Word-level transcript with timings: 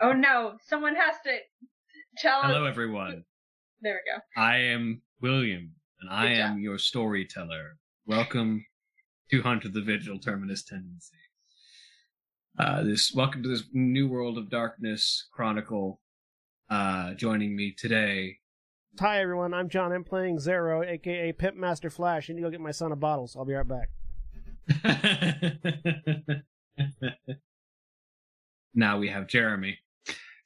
Oh 0.00 0.12
no, 0.12 0.58
someone 0.66 0.94
has 0.94 1.16
to 1.24 1.38
tell 2.18 2.42
Hello, 2.42 2.64
us. 2.66 2.70
everyone. 2.70 3.24
There 3.80 3.94
we 3.94 4.12
go. 4.12 4.20
I 4.40 4.58
am 4.58 5.02
William, 5.20 5.72
and 6.00 6.10
I 6.10 6.28
Good 6.28 6.38
am 6.38 6.50
job. 6.54 6.58
your 6.60 6.78
storyteller. 6.78 7.78
Welcome 8.06 8.64
to 9.30 9.42
Hunter 9.42 9.68
the 9.68 9.80
Vigil 9.82 10.18
Terminus 10.20 10.62
Tendency. 10.62 11.16
Uh, 12.58 12.84
this 12.84 13.12
welcome 13.14 13.42
to 13.42 13.48
this 13.48 13.64
new 13.72 14.08
world 14.08 14.38
of 14.38 14.48
darkness 14.50 15.26
chronicle. 15.32 16.00
Uh, 16.70 17.14
joining 17.14 17.56
me 17.56 17.74
today. 17.76 18.36
Hi, 19.00 19.20
everyone. 19.20 19.52
I'm 19.54 19.68
John. 19.68 19.90
I'm 19.92 20.04
playing 20.04 20.38
Xaro, 20.38 20.86
aka 20.86 21.32
Pimp 21.32 21.56
Master 21.56 21.90
Flash. 21.90 22.30
I 22.30 22.34
need 22.34 22.40
to 22.40 22.46
go 22.46 22.50
get 22.50 22.60
my 22.60 22.70
son 22.70 22.92
a 22.92 22.96
bottle, 22.96 23.26
so 23.26 23.40
I'll 23.40 23.44
be 23.46 23.54
right 23.54 23.66
back. 23.66 23.88
now 28.74 28.98
we 28.98 29.08
have 29.08 29.26
Jeremy. 29.26 29.78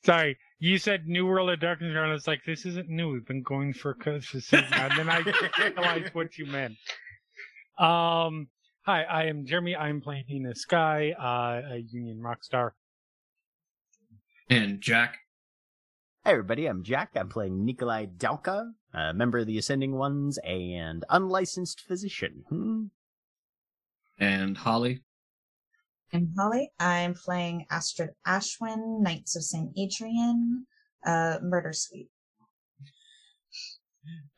Sorry, 0.04 0.36
you 0.58 0.78
said 0.78 1.06
New 1.06 1.26
World 1.26 1.50
of 1.50 1.60
Darkness, 1.60 1.90
and 1.90 1.98
I 1.98 2.12
was 2.12 2.26
like, 2.26 2.40
this 2.44 2.66
isn't 2.66 2.88
new. 2.88 3.12
We've 3.12 3.26
been 3.26 3.42
going 3.42 3.72
for 3.72 3.92
a 3.92 4.20
for 4.20 4.40
season. 4.40 4.64
and 4.72 4.92
then 4.98 5.08
I 5.08 5.18
realized 5.58 6.12
what 6.12 6.36
you 6.36 6.46
meant. 6.46 6.74
Um, 7.78 8.48
hi, 8.82 9.04
I 9.04 9.26
am 9.26 9.46
Jeremy. 9.46 9.76
I'm 9.76 10.00
playing 10.00 10.24
Nina 10.28 10.56
Skye, 10.56 11.12
uh, 11.12 11.74
a 11.74 11.84
Union 11.88 12.20
rock 12.20 12.42
star. 12.42 12.74
And 14.50 14.80
Jack. 14.80 15.18
Hey 16.24 16.32
everybody, 16.32 16.66
I'm 16.66 16.82
Jack. 16.82 17.10
I'm 17.14 17.28
playing 17.28 17.64
Nicolae 17.64 18.16
Dalca, 18.16 18.72
a 18.92 19.14
member 19.14 19.38
of 19.38 19.46
the 19.46 19.58
Ascending 19.58 19.92
Ones 19.92 20.36
and 20.38 21.04
unlicensed 21.10 21.80
physician. 21.80 22.44
Hmm? 22.48 22.84
And 24.18 24.56
Holly. 24.58 25.02
I'm 26.12 26.32
Holly. 26.36 26.70
I'm 26.78 27.14
playing 27.14 27.66
Astrid 27.70 28.10
Ashwin, 28.26 29.00
Knights 29.00 29.34
of 29.36 29.42
St. 29.44 29.70
Adrian, 29.78 30.66
uh, 31.06 31.38
Murder 31.42 31.72
Suite. 31.72 32.08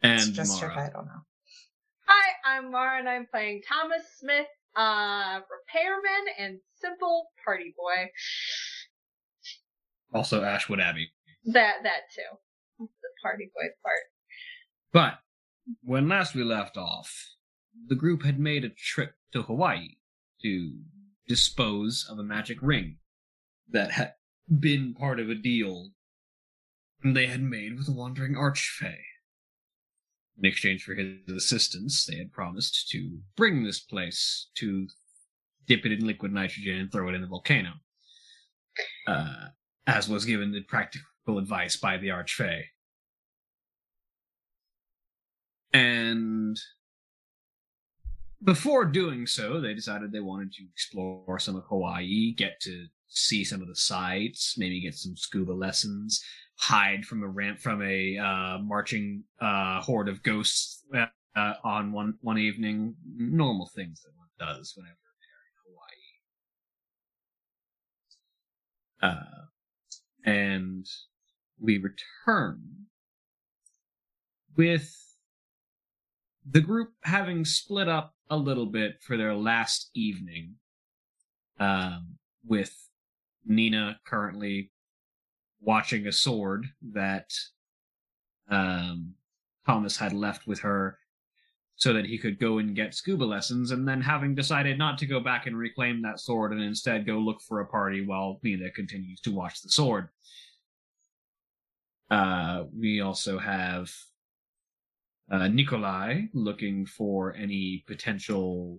It's 0.03 0.27
And 0.27 0.35
just 0.35 0.61
her 0.61 0.69
Mara. 0.69 0.87
title 0.87 1.05
now. 1.05 1.23
Hi, 2.07 2.33
I'm 2.45 2.71
Mara, 2.71 2.99
and 3.01 3.09
I'm 3.09 3.27
playing 3.27 3.63
Thomas 3.69 4.03
Smith, 4.19 4.47
uh, 4.77 5.41
repairman 5.51 6.25
and 6.39 6.59
simple 6.81 7.29
party 7.45 7.75
boy. 7.77 8.09
Also 10.13 10.45
Ashwood 10.45 10.81
Abbey. 10.81 11.11
That 11.47 11.79
that 11.83 12.03
too, 12.15 12.39
the 12.79 13.09
party 13.23 13.51
boy 13.55 13.69
part. 13.83 14.03
But 14.93 15.19
when 15.83 16.09
last 16.09 16.35
we 16.35 16.45
left 16.45 16.77
off, 16.77 17.13
the 17.89 17.97
group 17.97 18.23
had 18.23 18.39
made 18.39 18.65
a 18.65 18.69
trip 18.71 19.15
to 19.33 19.43
Hawaii 19.43 19.97
to 20.43 20.73
dispose 21.27 22.07
of 22.09 22.19
a 22.19 22.25
magic 22.25 22.59
ring 22.61 22.99
that 23.71 23.93
had 23.93 24.15
been 24.61 24.95
part 24.95 25.19
of 25.19 25.31
a 25.31 25.35
deal 25.35 25.91
they 27.03 27.27
had 27.27 27.43
made 27.43 27.77
with 27.77 27.89
a 27.89 27.93
wandering 27.93 28.35
archfey. 28.35 28.97
In 30.39 30.47
exchange 30.47 30.83
for 30.83 30.95
his 30.95 31.19
assistance, 31.29 32.07
they 32.07 32.17
had 32.17 32.33
promised 32.33 32.89
to 32.91 33.19
bring 33.37 33.63
this 33.63 33.81
place 33.81 34.49
to 34.57 34.89
dip 35.67 35.85
it 35.85 35.93
in 35.93 36.07
liquid 36.07 36.33
nitrogen 36.33 36.79
and 36.79 36.91
throw 36.91 37.09
it 37.09 37.15
in 37.15 37.21
the 37.21 37.27
volcano. 37.27 37.75
Uh, 39.07 39.49
as 39.87 40.09
was 40.09 40.25
given 40.25 40.53
the 40.53 40.63
practical 40.63 41.39
advice 41.39 41.77
by 41.77 41.97
the 41.97 42.09
archfey. 42.09 42.63
And 45.73 46.59
before 48.45 48.85
doing 48.85 49.27
so, 49.27 49.61
they 49.61 49.75
decided 49.75 50.13
they 50.13 50.21
wanted 50.21 50.53
to 50.53 50.65
explore 50.73 51.39
some 51.39 51.57
of 51.57 51.65
Hawaii, 51.65 52.35
get 52.35 52.61
to 52.61 52.87
see 53.09 53.45
some 53.45 53.63
of 53.63 53.69
the 53.69 53.77
sights, 53.77 54.57
maybe 54.59 54.81
get 54.81 54.95
some 54.95 55.17
scuba 55.17 55.53
lessons, 55.53 56.23
hide 56.57 57.05
from 57.05 57.23
a 57.23 57.29
ramp 57.29 57.59
from 57.59 57.83
a 57.83 58.19
uh, 58.19 58.59
marching 58.59 59.25
uh, 59.41 59.81
horde 59.81 60.09
of 60.09 60.23
ghosts 60.23 60.85
uh, 60.95 61.07
uh, 61.37 61.55
on 61.65 61.93
one 61.93 62.15
one 62.21 62.39
evening. 62.39 62.95
Normal 63.17 63.71
things 63.75 64.03
that 64.03 64.13
one 64.17 64.29
does 64.39 64.75
whenever 64.77 64.97
they're 69.01 69.11
in 69.11 69.11
Hawaii. 69.11 69.15
Uh, 69.15 69.45
and 70.25 70.87
we 71.61 71.79
return 71.79 72.61
with 74.57 75.04
the 76.51 76.61
group 76.61 76.93
having 77.03 77.45
split 77.45 77.89
up 77.89 78.15
a 78.31 78.37
little 78.37 78.67
bit 78.67 79.03
for 79.03 79.17
their 79.17 79.35
last 79.35 79.91
evening, 79.95 80.55
um, 81.59 82.17
with 82.47 82.75
Nina 83.47 83.99
currently 84.05 84.71
watching 85.61 86.07
a 86.07 86.13
sword 86.13 86.67
that 86.93 87.31
um, 88.51 89.15
Thomas 89.67 89.97
had 89.97 90.13
left 90.13 90.47
with 90.47 90.61
her 90.61 90.99
so 91.77 91.93
that 91.93 92.05
he 92.05 92.19
could 92.19 92.39
go 92.39 92.59
and 92.59 92.77
get 92.77 92.95
scuba 92.95 93.25
lessons, 93.25 93.73
and 93.73 93.87
then 93.87 94.01
having 94.01 94.35
decided 94.35 94.79
not 94.79 94.97
to 94.99 95.07
go 95.07 95.19
back 95.19 95.47
and 95.47 95.57
reclaim 95.57 96.03
that 96.03 96.21
sword 96.21 96.53
and 96.53 96.63
instead 96.63 97.07
go 97.07 97.19
look 97.19 97.41
for 97.41 97.61
a 97.61 97.67
party 97.67 98.07
while 98.07 98.39
Nina 98.43 98.71
continues 98.71 99.21
to 99.21 99.33
watch 99.33 99.61
the 99.61 99.69
sword. 99.69 100.09
Uh, 102.11 102.65
we 102.79 103.01
also 103.01 103.39
have 103.39 103.91
uh, 105.31 105.49
Nicolae 105.49 106.29
looking 106.33 106.87
for 106.87 107.35
any 107.35 107.85
potential 107.87 108.79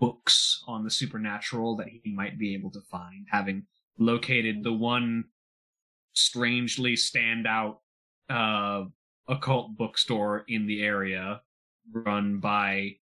books 0.00 0.62
on 0.66 0.84
the 0.84 0.90
supernatural 0.90 1.76
that 1.76 1.88
he 1.88 2.12
might 2.12 2.38
be 2.38 2.54
able 2.54 2.70
to 2.70 2.80
find, 2.82 3.26
having 3.30 3.64
located 3.98 4.62
the 4.62 4.72
one 4.72 5.24
strangely 6.14 6.94
standout 6.94 7.78
uh, 8.30 8.84
occult 9.28 9.76
bookstore 9.76 10.44
in 10.48 10.66
the 10.66 10.82
area 10.82 11.40
run 11.92 12.38
by 12.38 12.96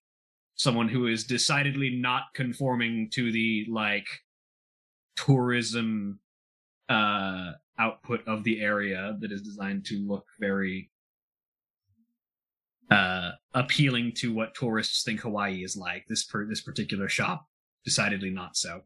someone 0.55 0.89
who 0.89 1.07
is 1.07 1.25
decidedly 1.25 1.91
not 1.91 2.25
conforming 2.35 3.09
to 3.11 3.33
the 3.33 3.67
like 3.69 4.07
tourism 5.17 6.19
uh 6.89 7.53
output 7.79 8.27
of 8.27 8.45
the 8.45 8.61
area 8.61 9.17
that 9.21 9.33
is 9.33 9.43
designed 9.43 9.85
to 9.85 9.97
look 10.07 10.27
very 10.39 10.91
uh 12.91 13.33
appealing 13.55 14.13
to 14.17 14.33
what 14.33 14.55
tourists 14.55 15.03
think 15.05 15.21
Hawaii 15.21 15.63
is 15.63 15.77
like. 15.77 16.05
This 16.09 16.25
per 16.25 16.47
this 16.47 16.61
particular 16.61 17.09
shop 17.09 17.47
decidedly 17.85 18.31
not 18.31 18.57
so. 18.57 18.83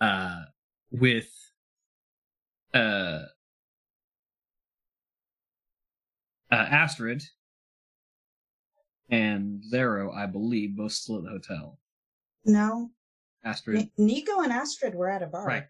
Uh 0.00 0.42
with 0.90 1.30
uh 2.74 3.22
uh 6.52 6.54
Astrid 6.54 7.22
and 9.10 9.62
Xaro, 9.72 10.14
I 10.14 10.26
believe, 10.26 10.76
both 10.76 10.92
still 10.92 11.18
at 11.18 11.24
the 11.24 11.30
hotel. 11.30 11.78
No, 12.44 12.90
Astrid, 13.44 13.90
Ni- 13.98 14.04
Nico 14.14 14.40
and 14.40 14.52
Astrid 14.52 14.94
were 14.94 15.10
at 15.10 15.22
a 15.22 15.26
bar. 15.26 15.44
right? 15.46 15.64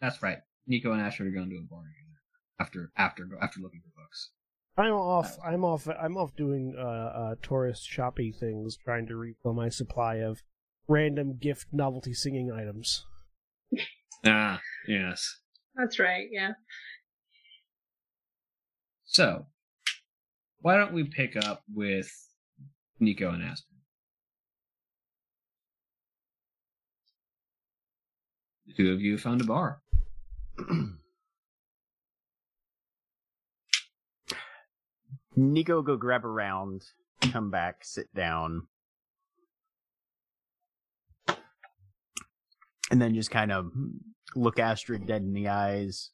That's 0.00 0.22
right. 0.22 0.38
Nico 0.66 0.92
and 0.92 1.00
Astrid 1.02 1.28
are 1.28 1.36
going 1.36 1.50
to 1.50 1.56
a 1.56 1.62
bar 1.62 1.82
together 1.82 2.20
after 2.58 2.90
after 2.96 3.28
after 3.42 3.60
looking 3.60 3.80
for 3.82 4.02
books. 4.02 4.30
I'm 4.78 4.92
off. 4.92 5.38
I'm 5.44 5.64
off. 5.64 5.88
I'm 5.88 6.16
off 6.16 6.36
doing 6.36 6.74
uh, 6.78 6.82
uh, 6.82 7.34
tourist 7.42 7.88
shoppy 7.88 8.32
things, 8.32 8.76
trying 8.76 9.06
to 9.06 9.16
refill 9.16 9.54
my 9.54 9.70
supply 9.70 10.16
of 10.16 10.42
random 10.86 11.38
gift 11.40 11.68
novelty 11.72 12.12
singing 12.14 12.50
items. 12.52 13.04
Ah, 14.24 14.60
yes. 14.88 15.40
That's 15.76 15.98
right. 16.00 16.26
Yeah. 16.32 16.52
So, 19.04 19.46
why 20.62 20.78
don't 20.78 20.94
we 20.94 21.04
pick 21.04 21.36
up 21.36 21.62
with 21.72 22.10
Nico 22.98 23.30
and 23.30 23.42
Aspen? 23.44 23.76
The 28.66 28.74
two 28.74 28.92
of 28.92 29.00
you 29.00 29.18
found 29.18 29.42
a 29.42 29.44
bar. 29.44 29.82
Nico 35.36 35.82
go 35.82 35.96
grab 35.96 36.24
a 36.24 36.28
round, 36.28 36.82
come 37.20 37.50
back, 37.50 37.84
sit 37.84 38.12
down, 38.14 38.66
and 42.90 43.00
then 43.00 43.14
just 43.14 43.30
kind 43.30 43.52
of 43.52 43.70
look 44.34 44.58
Astrid 44.58 45.06
dead 45.06 45.22
in 45.22 45.34
the 45.34 45.48
eyes. 45.48 46.10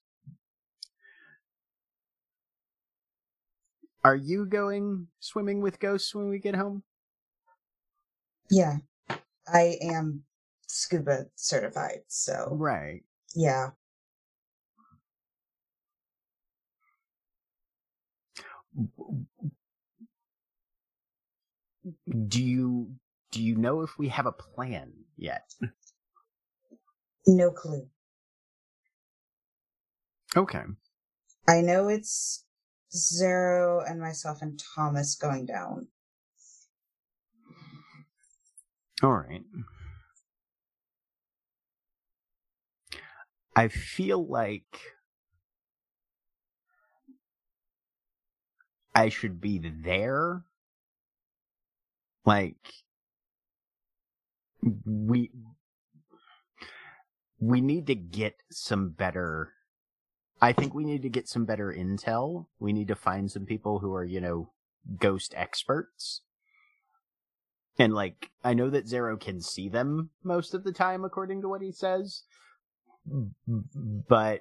Are 4.05 4.17
you 4.17 4.47
going 4.47 5.07
swimming 5.21 5.61
with 5.61 5.79
ghosts 5.79 6.13
when 6.15 6.29
we 6.29 6.41
get 6.41 6.57
home? 6.57 6.83
Yeah, 8.51 8.79
I 9.47 9.79
am 9.81 10.25
scuba 10.67 11.27
certified, 11.37 12.01
so 12.09 12.49
Right. 12.51 13.05
yeah. 13.37 13.71
Do 22.29 22.43
you 22.43 22.95
do 23.33 23.43
you 23.43 23.57
know 23.57 23.83
if 23.83 23.99
we 23.99 24.09
have 24.09 24.27
a 24.27 24.33
plan 24.33 24.93
yet? 25.17 25.55
No 27.27 27.51
clue. 27.51 27.89
Okay. 30.37 30.63
I 31.49 31.61
know 31.63 31.89
it's 31.89 32.45
Xaro 32.95 33.89
and 33.89 34.01
myself 34.01 34.43
and 34.43 34.61
Thomas 34.77 35.17
going 35.17 35.47
down. 35.47 35.89
All 39.03 39.13
right. 39.13 39.43
I 43.57 43.69
feel 43.69 44.27
like 44.27 44.92
I 48.95 49.09
should 49.09 49.41
be 49.41 49.59
there. 49.59 50.45
Like 52.25 52.57
we 54.85 55.31
we 57.41 57.61
need 57.61 57.87
to 57.89 57.95
get 57.95 58.37
some 58.51 58.91
better 58.91 59.53
I 60.43 60.53
think 60.53 60.75
we 60.75 60.85
need 60.85 61.03
to 61.03 61.09
get 61.09 61.29
some 61.29 61.45
better 61.45 61.73
intel. 61.73 62.47
We 62.59 62.73
need 62.73 62.89
to 62.89 62.97
find 62.97 63.31
some 63.31 63.47
people 63.47 63.79
who 63.79 63.95
are, 63.95 64.05
you 64.05 64.21
know, 64.21 64.51
ghost 64.99 65.33
experts. 65.37 66.23
And 67.79 67.95
like, 67.95 68.31
I 68.43 68.53
know 68.53 68.69
that 68.69 68.87
Xaro 68.87 69.19
can 69.19 69.41
see 69.41 69.69
them 69.69 70.11
most 70.25 70.53
of 70.53 70.65
the 70.65 70.73
time, 70.73 71.05
according 71.05 71.43
to 71.43 71.49
what 71.49 71.63
he 71.63 71.71
says. 71.71 72.25
But, 73.07 74.41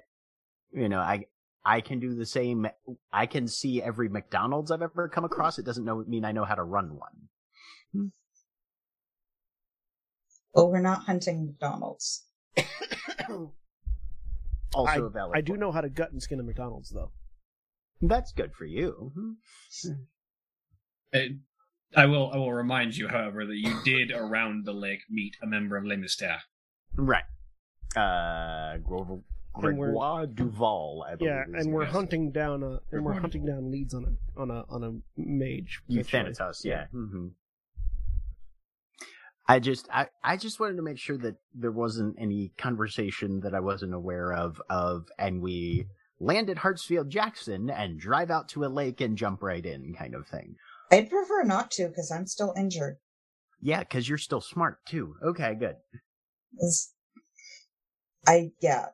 you 0.72 0.88
know, 0.88 0.98
I, 0.98 1.26
I 1.64 1.80
can 1.80 2.00
do 2.00 2.14
the 2.14 2.26
same. 2.26 2.66
I 3.12 3.26
can 3.26 3.46
see 3.46 3.80
every 3.82 4.08
McDonald's 4.08 4.70
I've 4.70 4.82
ever 4.82 5.08
come 5.08 5.24
across. 5.24 5.58
It 5.58 5.64
doesn't 5.64 5.84
know, 5.84 6.04
mean 6.08 6.24
I 6.24 6.32
know 6.32 6.44
how 6.44 6.56
to 6.56 6.62
run 6.64 6.98
one. 6.98 8.10
Well, 10.54 10.70
we're 10.70 10.80
not 10.80 11.04
hunting 11.04 11.46
McDonald's. 11.46 12.24
Also 14.74 14.90
I, 15.04 15.06
a 15.06 15.08
valid 15.10 15.36
I 15.36 15.42
do 15.42 15.52
point. 15.52 15.60
know 15.60 15.70
how 15.70 15.82
to 15.82 15.90
gut 15.90 16.12
and 16.12 16.22
skin 16.22 16.40
a 16.40 16.42
McDonald's, 16.42 16.88
though. 16.88 17.12
That's 18.00 18.32
good 18.32 18.54
for 18.54 18.64
you. 18.64 19.12
Uh, 21.14 21.18
I 21.94 22.06
will. 22.06 22.30
I 22.32 22.38
will 22.38 22.54
remind 22.54 22.96
you, 22.96 23.06
however, 23.08 23.44
that 23.44 23.54
you 23.58 23.74
did 23.84 24.12
around 24.12 24.64
the 24.64 24.72
lake 24.72 25.00
meet 25.10 25.36
a 25.42 25.46
member 25.46 25.76
of 25.76 25.84
Les 25.84 25.96
Mystères. 25.96 26.38
Right. 26.96 27.24
Uh, 27.94 28.78
Grover, 28.78 29.12
And 29.12 29.20
we're- 29.20 29.24
Gregoire 29.54 30.26
Duval, 30.26 31.04
I 31.06 31.14
believe. 31.16 31.32
Yeah, 31.32 31.44
and 31.60 31.72
we're 31.72 31.84
yes. 31.84 31.92
hunting 31.92 32.32
down 32.32 32.62
a 32.62 32.80
and 32.90 33.04
we're 33.04 33.12
Good 33.12 33.20
hunting 33.20 33.46
down 33.46 33.70
leads 33.70 33.94
on 33.94 34.04
a 34.04 34.40
on 34.40 34.50
a 34.50 34.64
on 34.68 34.82
a 34.84 34.92
mage. 35.20 35.80
You 35.86 36.00
eventually. 36.00 36.34
Thanatos, 36.34 36.64
yeah. 36.64 36.86
hmm 36.86 37.28
I 39.48 39.58
just, 39.58 39.88
I, 39.92 40.06
I 40.22 40.36
just 40.36 40.60
wanted 40.60 40.76
to 40.76 40.82
make 40.82 40.98
sure 40.98 41.18
that 41.18 41.34
there 41.52 41.72
wasn't 41.72 42.14
any 42.18 42.52
conversation 42.58 43.40
that 43.40 43.54
I 43.54 43.60
wasn't 43.60 43.92
aware 43.92 44.32
of, 44.32 44.62
of, 44.70 45.08
and 45.18 45.42
we 45.42 45.86
land 46.20 46.48
at 46.48 46.58
Hartsfield 46.58 47.08
Jackson 47.08 47.68
and 47.68 47.98
drive 47.98 48.30
out 48.30 48.48
to 48.50 48.64
a 48.64 48.66
lake 48.68 49.00
and 49.00 49.18
jump 49.18 49.42
right 49.42 49.66
in, 49.66 49.94
kind 49.94 50.14
of 50.14 50.28
thing. 50.28 50.54
I'd 50.92 51.10
prefer 51.10 51.42
not 51.42 51.72
to 51.72 51.88
because 51.88 52.12
I'm 52.12 52.26
still 52.28 52.54
injured. 52.56 52.98
Yeah, 53.60 53.80
because 53.80 54.08
you're 54.08 54.16
still 54.16 54.40
smart 54.40 54.78
too. 54.86 55.16
Okay, 55.22 55.54
good. 55.56 55.76
'Cause 56.58 56.94
I 58.26 58.52
yeah, 58.60 58.86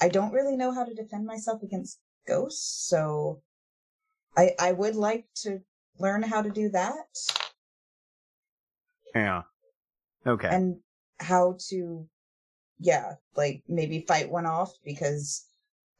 I 0.00 0.08
don't 0.08 0.32
really 0.32 0.56
know 0.56 0.72
how 0.72 0.84
to 0.84 0.94
defend 0.94 1.26
myself 1.26 1.62
against 1.62 2.00
ghosts, 2.26 2.86
so 2.88 3.42
I 4.36 4.54
I 4.58 4.72
would 4.72 4.96
like 4.96 5.28
to 5.44 5.64
learn 5.98 6.22
how 6.22 6.42
to 6.42 6.50
do 6.50 6.68
that 6.70 7.08
Yeah. 9.14 9.44
Okay. 10.26 10.56
and 10.56 10.80
how 11.20 11.56
to 11.68 12.08
yeah, 12.78 13.16
like 13.36 13.64
maybe 13.68 14.04
fight 14.06 14.30
one 14.30 14.46
off 14.46 14.72
because 14.84 15.46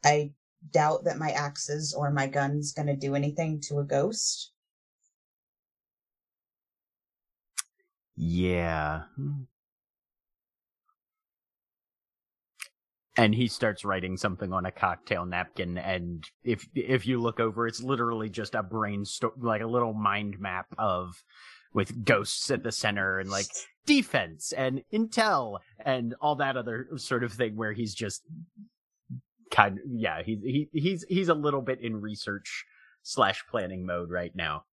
I 0.04 0.34
doubt 0.70 1.04
that 1.04 1.18
my 1.18 1.30
axes 1.32 1.94
or 1.94 2.10
my 2.12 2.26
gun's 2.28 2.72
gonna 2.72 2.96
do 2.96 3.14
anything 3.14 3.60
to 3.62 3.80
a 3.80 3.84
ghost. 3.84 4.52
Yeah. 8.16 9.04
Hmm. 9.14 9.44
And 13.16 13.32
he 13.34 13.46
starts 13.46 13.84
writing 13.84 14.16
something 14.16 14.52
on 14.52 14.66
a 14.66 14.72
cocktail 14.72 15.24
napkin, 15.24 15.78
and 15.78 16.28
if 16.42 16.66
if 16.74 17.06
you 17.06 17.20
look 17.20 17.38
over, 17.38 17.68
it's 17.68 17.80
literally 17.80 18.28
just 18.28 18.56
a 18.56 18.62
brainstorm, 18.62 19.34
like 19.40 19.62
a 19.62 19.68
little 19.68 19.92
mind 19.92 20.40
map 20.40 20.66
of 20.78 21.22
with 21.72 22.04
ghosts 22.04 22.50
at 22.50 22.64
the 22.64 22.72
center 22.72 23.20
and 23.20 23.30
like 23.30 23.46
defense 23.86 24.52
and 24.52 24.82
intel 24.92 25.58
and 25.78 26.14
all 26.20 26.34
that 26.36 26.56
other 26.56 26.88
sort 26.96 27.22
of 27.22 27.32
thing. 27.32 27.54
Where 27.54 27.72
he's 27.72 27.94
just 27.94 28.22
kind, 29.48 29.78
yeah, 29.92 30.22
he's 30.24 30.40
he 30.42 30.68
he's 30.72 31.04
he's 31.08 31.28
a 31.28 31.34
little 31.34 31.62
bit 31.62 31.80
in 31.80 32.00
research 32.00 32.64
slash 33.04 33.44
planning 33.48 33.86
mode 33.86 34.10
right 34.10 34.34
now. 34.34 34.64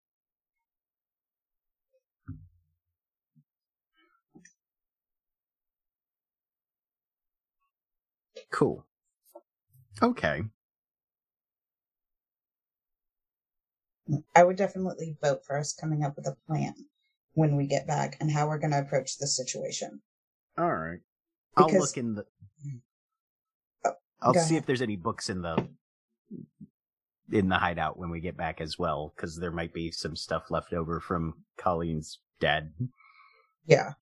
Cool. 8.51 8.86
Okay. 10.01 10.43
I 14.36 14.43
would 14.43 14.58
definitely 14.58 15.17
vote 15.22 15.46
for 15.46 15.58
us 15.58 15.74
coming 15.74 16.03
up 16.03 16.15
with 16.17 16.27
a 16.27 16.36
plan 16.48 16.74
when 17.34 17.55
we 17.55 17.65
get 17.65 17.88
back 17.88 18.17
and 18.20 18.29
how 18.31 18.48
we're 18.48 18.58
gonna 18.60 18.79
approach 18.81 19.17
the 19.17 19.27
situation. 19.27 20.01
All 20.58 20.74
right. 20.75 21.00
I'll 21.55 21.67
Because- 21.67 21.81
look 21.81 21.98
in 21.98 22.15
the. 22.15 22.24
Mm. 22.65 22.81
Oh, 23.86 23.89
oh, 23.91 23.93
I'll 24.22 24.34
see 24.34 24.39
ahead. 24.55 24.58
if 24.58 24.65
there's 24.65 24.81
any 24.81 24.98
books 24.98 25.29
in 25.29 25.41
the 25.41 25.70
in 27.31 27.48
the 27.48 27.58
hideout 27.58 27.98
when 27.98 28.10
we 28.10 28.20
get 28.20 28.36
back 28.36 28.60
as 28.60 28.77
well, 28.77 29.13
because 29.15 29.38
there 29.38 29.51
might 29.51 29.74
be 29.74 29.89
some 29.91 30.17
stuff 30.17 30.51
left 30.51 30.74
over 30.74 31.00
from 31.00 31.46
Colleen's 31.58 32.20
dad. 32.41 32.74
Yeah. 33.65 33.93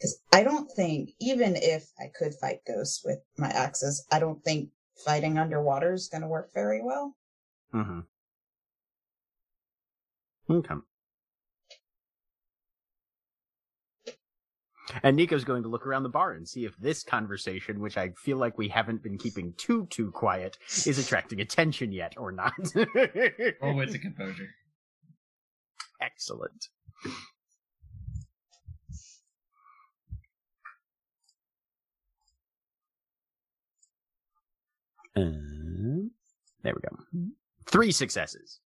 Because 0.00 0.18
I 0.32 0.42
don't 0.42 0.70
think, 0.70 1.10
even 1.20 1.56
if 1.56 1.90
I 1.98 2.10
could 2.18 2.34
fight 2.34 2.60
ghosts 2.66 3.02
with 3.04 3.18
my 3.36 3.48
axes, 3.48 4.06
I 4.10 4.18
don't 4.18 4.42
think 4.42 4.70
fighting 5.04 5.38
underwater 5.38 5.92
is 5.92 6.08
going 6.08 6.22
to 6.22 6.28
work 6.28 6.50
very 6.54 6.80
well. 6.82 7.14
Mm-hmm. 7.74 8.00
Okay. 10.50 10.74
And 15.02 15.16
Nico's 15.16 15.44
going 15.44 15.62
to 15.62 15.68
look 15.68 15.86
around 15.86 16.02
the 16.02 16.08
bar 16.08 16.32
and 16.32 16.48
see 16.48 16.64
if 16.64 16.76
this 16.78 17.02
conversation, 17.02 17.78
which 17.80 17.96
I 17.96 18.10
feel 18.16 18.38
like 18.38 18.58
we 18.58 18.68
haven't 18.68 19.02
been 19.02 19.18
keeping 19.18 19.52
too 19.56 19.86
too 19.86 20.10
quiet, 20.10 20.56
is 20.86 20.98
attracting 20.98 21.40
attention 21.40 21.92
yet 21.92 22.14
or 22.16 22.32
not. 22.32 22.54
Roll 22.74 23.76
with 23.76 23.92
the 23.92 24.00
composure. 24.00 24.48
Excellent. 26.00 26.68
Um, 35.16 36.10
There 36.62 36.74
we 36.74 36.80
go. 36.80 37.30
Three 37.66 37.92
successes. 37.92 38.60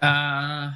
Uh, 0.00 0.72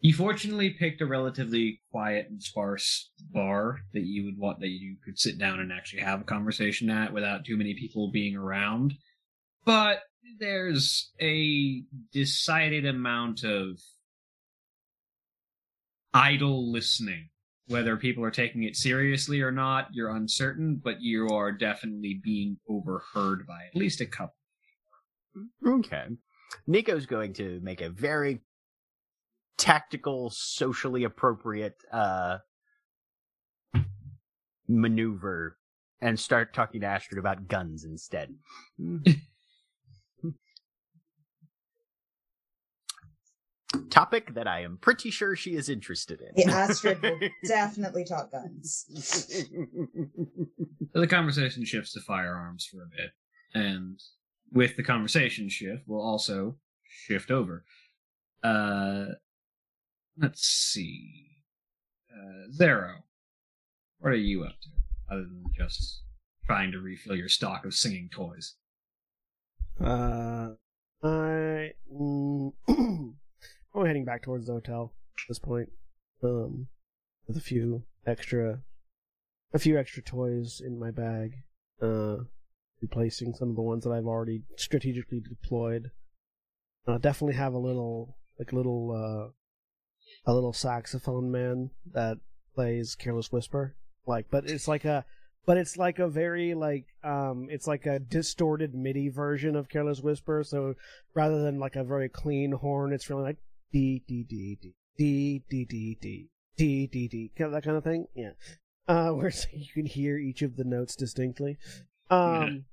you 0.00 0.14
fortunately 0.14 0.70
picked 0.70 1.00
a 1.00 1.06
relatively 1.06 1.80
quiet 1.90 2.26
and 2.28 2.42
sparse 2.42 3.10
bar 3.32 3.80
that 3.94 4.04
you 4.04 4.24
would 4.24 4.38
want 4.38 4.60
that 4.60 4.68
you 4.68 4.96
could 5.04 5.18
sit 5.18 5.38
down 5.38 5.60
and 5.60 5.72
actually 5.72 6.02
have 6.02 6.20
a 6.20 6.24
conversation 6.24 6.90
at 6.90 7.12
without 7.12 7.44
too 7.44 7.56
many 7.56 7.74
people 7.74 8.10
being 8.10 8.36
around. 8.36 8.94
But 9.64 10.02
there's 10.38 11.10
a 11.20 11.82
decided 12.12 12.86
amount 12.86 13.44
of 13.44 13.80
idle 16.12 16.70
listening. 16.70 17.30
Whether 17.66 17.96
people 17.96 18.22
are 18.24 18.30
taking 18.30 18.64
it 18.64 18.76
seriously 18.76 19.40
or 19.40 19.50
not, 19.50 19.88
you're 19.92 20.14
uncertain, 20.14 20.80
but 20.82 21.00
you 21.00 21.28
are 21.28 21.50
definitely 21.50 22.20
being 22.22 22.58
overheard 22.68 23.46
by 23.46 23.64
at 23.66 23.74
least 23.74 24.00
a 24.00 24.06
couple. 24.06 24.36
Okay. 25.66 26.04
Nico's 26.66 27.06
going 27.06 27.32
to 27.34 27.60
make 27.62 27.80
a 27.80 27.88
very 27.88 28.40
tactical, 29.56 30.30
socially 30.30 31.04
appropriate 31.04 31.76
uh 31.92 32.38
maneuver 34.68 35.58
and 36.00 36.18
start 36.18 36.52
talking 36.54 36.80
to 36.82 36.86
Astrid 36.86 37.18
about 37.18 37.48
guns 37.48 37.84
instead. 37.84 38.34
Topic 43.90 44.34
that 44.34 44.48
I 44.48 44.62
am 44.62 44.78
pretty 44.78 45.10
sure 45.10 45.36
she 45.36 45.54
is 45.54 45.68
interested 45.68 46.20
in. 46.20 46.28
Yeah, 46.36 46.56
Astrid 46.56 47.00
will 47.02 47.18
definitely 47.44 48.04
talk 48.04 48.32
guns. 48.32 48.86
So 49.00 49.44
the 51.00 51.06
conversation 51.06 51.64
shifts 51.64 51.92
to 51.92 52.00
firearms 52.00 52.66
for 52.66 52.82
a 52.82 52.86
bit, 52.86 53.12
and 53.54 54.00
with 54.52 54.76
the 54.76 54.82
conversation 54.82 55.48
shift, 55.48 55.82
we'll 55.86 56.02
also 56.02 56.56
shift 56.84 57.30
over. 57.30 57.64
Uh, 58.42 59.06
let's 60.18 60.42
see. 60.46 61.30
Uh, 62.12 62.48
Xaro, 62.56 62.96
what 63.98 64.12
are 64.12 64.16
you 64.16 64.44
up 64.44 64.60
to, 64.60 64.68
other 65.14 65.22
than 65.22 65.44
just 65.56 66.02
trying 66.46 66.72
to 66.72 66.78
refill 66.78 67.16
your 67.16 67.28
stock 67.28 67.64
of 67.64 67.74
singing 67.74 68.08
toys? 68.12 68.54
Uh, 69.80 70.50
I 71.02 71.72
mm, 71.92 72.52
I'm 73.74 73.86
heading 73.86 74.04
back 74.04 74.22
towards 74.22 74.46
the 74.46 74.52
hotel 74.52 74.92
at 75.16 75.28
this 75.28 75.38
point. 75.38 75.70
Um, 76.22 76.68
with 77.26 77.36
a 77.36 77.40
few 77.40 77.84
extra, 78.06 78.60
a 79.52 79.58
few 79.58 79.78
extra 79.78 80.02
toys 80.02 80.62
in 80.64 80.78
my 80.78 80.90
bag. 80.90 81.32
Uh, 81.82 82.16
replacing 82.80 83.34
some 83.34 83.50
of 83.50 83.56
the 83.56 83.62
ones 83.62 83.84
that 83.84 83.90
I've 83.90 84.06
already 84.06 84.42
strategically 84.56 85.20
deployed. 85.20 85.90
Uh, 86.86 86.98
definitely 86.98 87.36
have 87.36 87.54
a 87.54 87.58
little, 87.58 88.16
like 88.38 88.52
a 88.52 88.56
little, 88.56 88.92
uh, 88.92 90.30
a 90.30 90.34
little 90.34 90.52
saxophone 90.52 91.30
man 91.30 91.70
that 91.92 92.18
plays 92.54 92.94
Careless 92.94 93.32
Whisper. 93.32 93.74
Like, 94.06 94.26
but 94.30 94.48
it's 94.48 94.68
like 94.68 94.84
a, 94.84 95.04
but 95.46 95.56
it's 95.56 95.76
like 95.76 95.98
a 95.98 96.08
very 96.08 96.54
like 96.54 96.86
um 97.02 97.48
it's 97.50 97.66
like 97.66 97.86
a 97.86 97.98
distorted 97.98 98.74
MIDI 98.74 99.08
version 99.08 99.56
of 99.56 99.68
Careless 99.68 100.00
Whisper. 100.00 100.44
So 100.44 100.74
rather 101.14 101.42
than 101.42 101.58
like 101.58 101.76
a 101.76 101.84
very 101.84 102.08
clean 102.08 102.52
horn, 102.52 102.92
it's 102.92 103.08
really 103.08 103.22
like 103.22 103.38
d 103.74 104.02
d 104.06 104.22
d 104.22 104.58
d 104.62 104.74
d 104.96 105.42
d 105.50 105.64
d 105.64 105.98
d 106.00 106.28
d 106.56 106.86
d 106.86 107.08
d 107.08 107.30
that 107.36 107.64
kind 107.64 107.76
of 107.76 107.82
thing. 107.82 108.06
Yeah, 108.14 108.30
uh, 108.86 109.10
where 109.10 109.32
you 109.52 109.66
can 109.72 109.86
hear 109.86 110.16
each 110.16 110.42
of 110.42 110.56
the 110.56 110.64
notes 110.64 110.94
distinctly. 110.94 111.58
Um, 112.08 112.66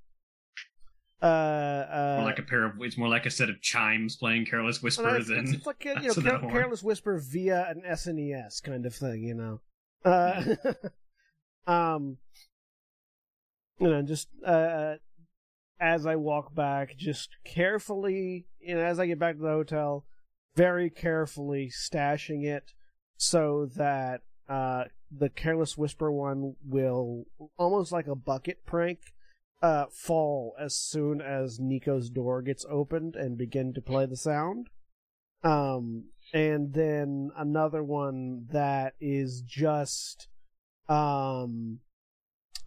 uh, 1.22 1.26
uh, 1.26 2.16
More 2.18 2.26
like 2.26 2.38
a 2.38 2.44
pair 2.44 2.66
of. 2.66 2.74
It's 2.82 2.98
more 2.98 3.08
like 3.08 3.26
a 3.26 3.32
set 3.32 3.50
of 3.50 3.62
chimes 3.62 4.16
playing 4.16 4.46
"Careless 4.46 4.84
Whisper" 4.84 5.16
it's, 5.16 5.30
than 5.30 5.56
it's 5.56 5.66
like 5.66 5.84
a, 5.86 6.02
you 6.02 6.14
know, 6.22 6.36
an 6.36 6.50
Careless 6.52 6.84
Whisper 6.84 7.18
via 7.18 7.68
an 7.70 7.82
SNES 7.82 8.62
kind 8.62 8.86
of 8.86 8.94
thing, 8.94 9.24
you 9.24 9.34
know. 9.34 9.60
Uh, 10.06 10.56
um, 11.68 12.18
you 13.80 13.90
know, 13.90 14.04
just 14.04 14.28
uh, 14.46 14.96
as 15.80 16.06
I 16.06 16.16
walk 16.16 16.54
back, 16.54 16.96
just 16.96 17.30
carefully, 17.44 18.46
you 18.60 18.76
know, 18.76 18.82
as 18.82 19.00
I 19.00 19.08
get 19.08 19.18
back 19.18 19.38
to 19.38 19.42
the 19.42 19.48
hotel, 19.48 20.06
very 20.56 20.90
carefully 20.90 21.70
stashing 21.70 22.46
it 22.46 22.74
so 23.18 23.70
that 23.76 24.22
uh, 24.50 24.86
the 25.16 25.30
Careless 25.30 25.78
Whisper 25.78 26.12
one 26.12 26.56
will 26.68 27.26
almost 27.58 27.92
like 27.92 28.08
a 28.08 28.16
bucket 28.16 28.66
prank. 28.66 29.00
Uh, 29.62 29.86
fall 29.92 30.56
as 30.60 30.76
soon 30.76 31.22
as 31.22 31.60
Nico's 31.60 32.10
door 32.10 32.42
gets 32.42 32.66
opened 32.68 33.16
and 33.16 33.38
begin 33.38 33.74
to 33.74 33.80
play 33.80 34.08
the 34.08 34.18
sound. 34.18 34.70
Um, 35.44 36.06
and 36.34 36.74
then 36.74 37.32
another 37.38 37.84
one 37.84 38.48
that 38.52 38.94
is 39.00 39.42
just 39.42 40.28
um 40.90 41.80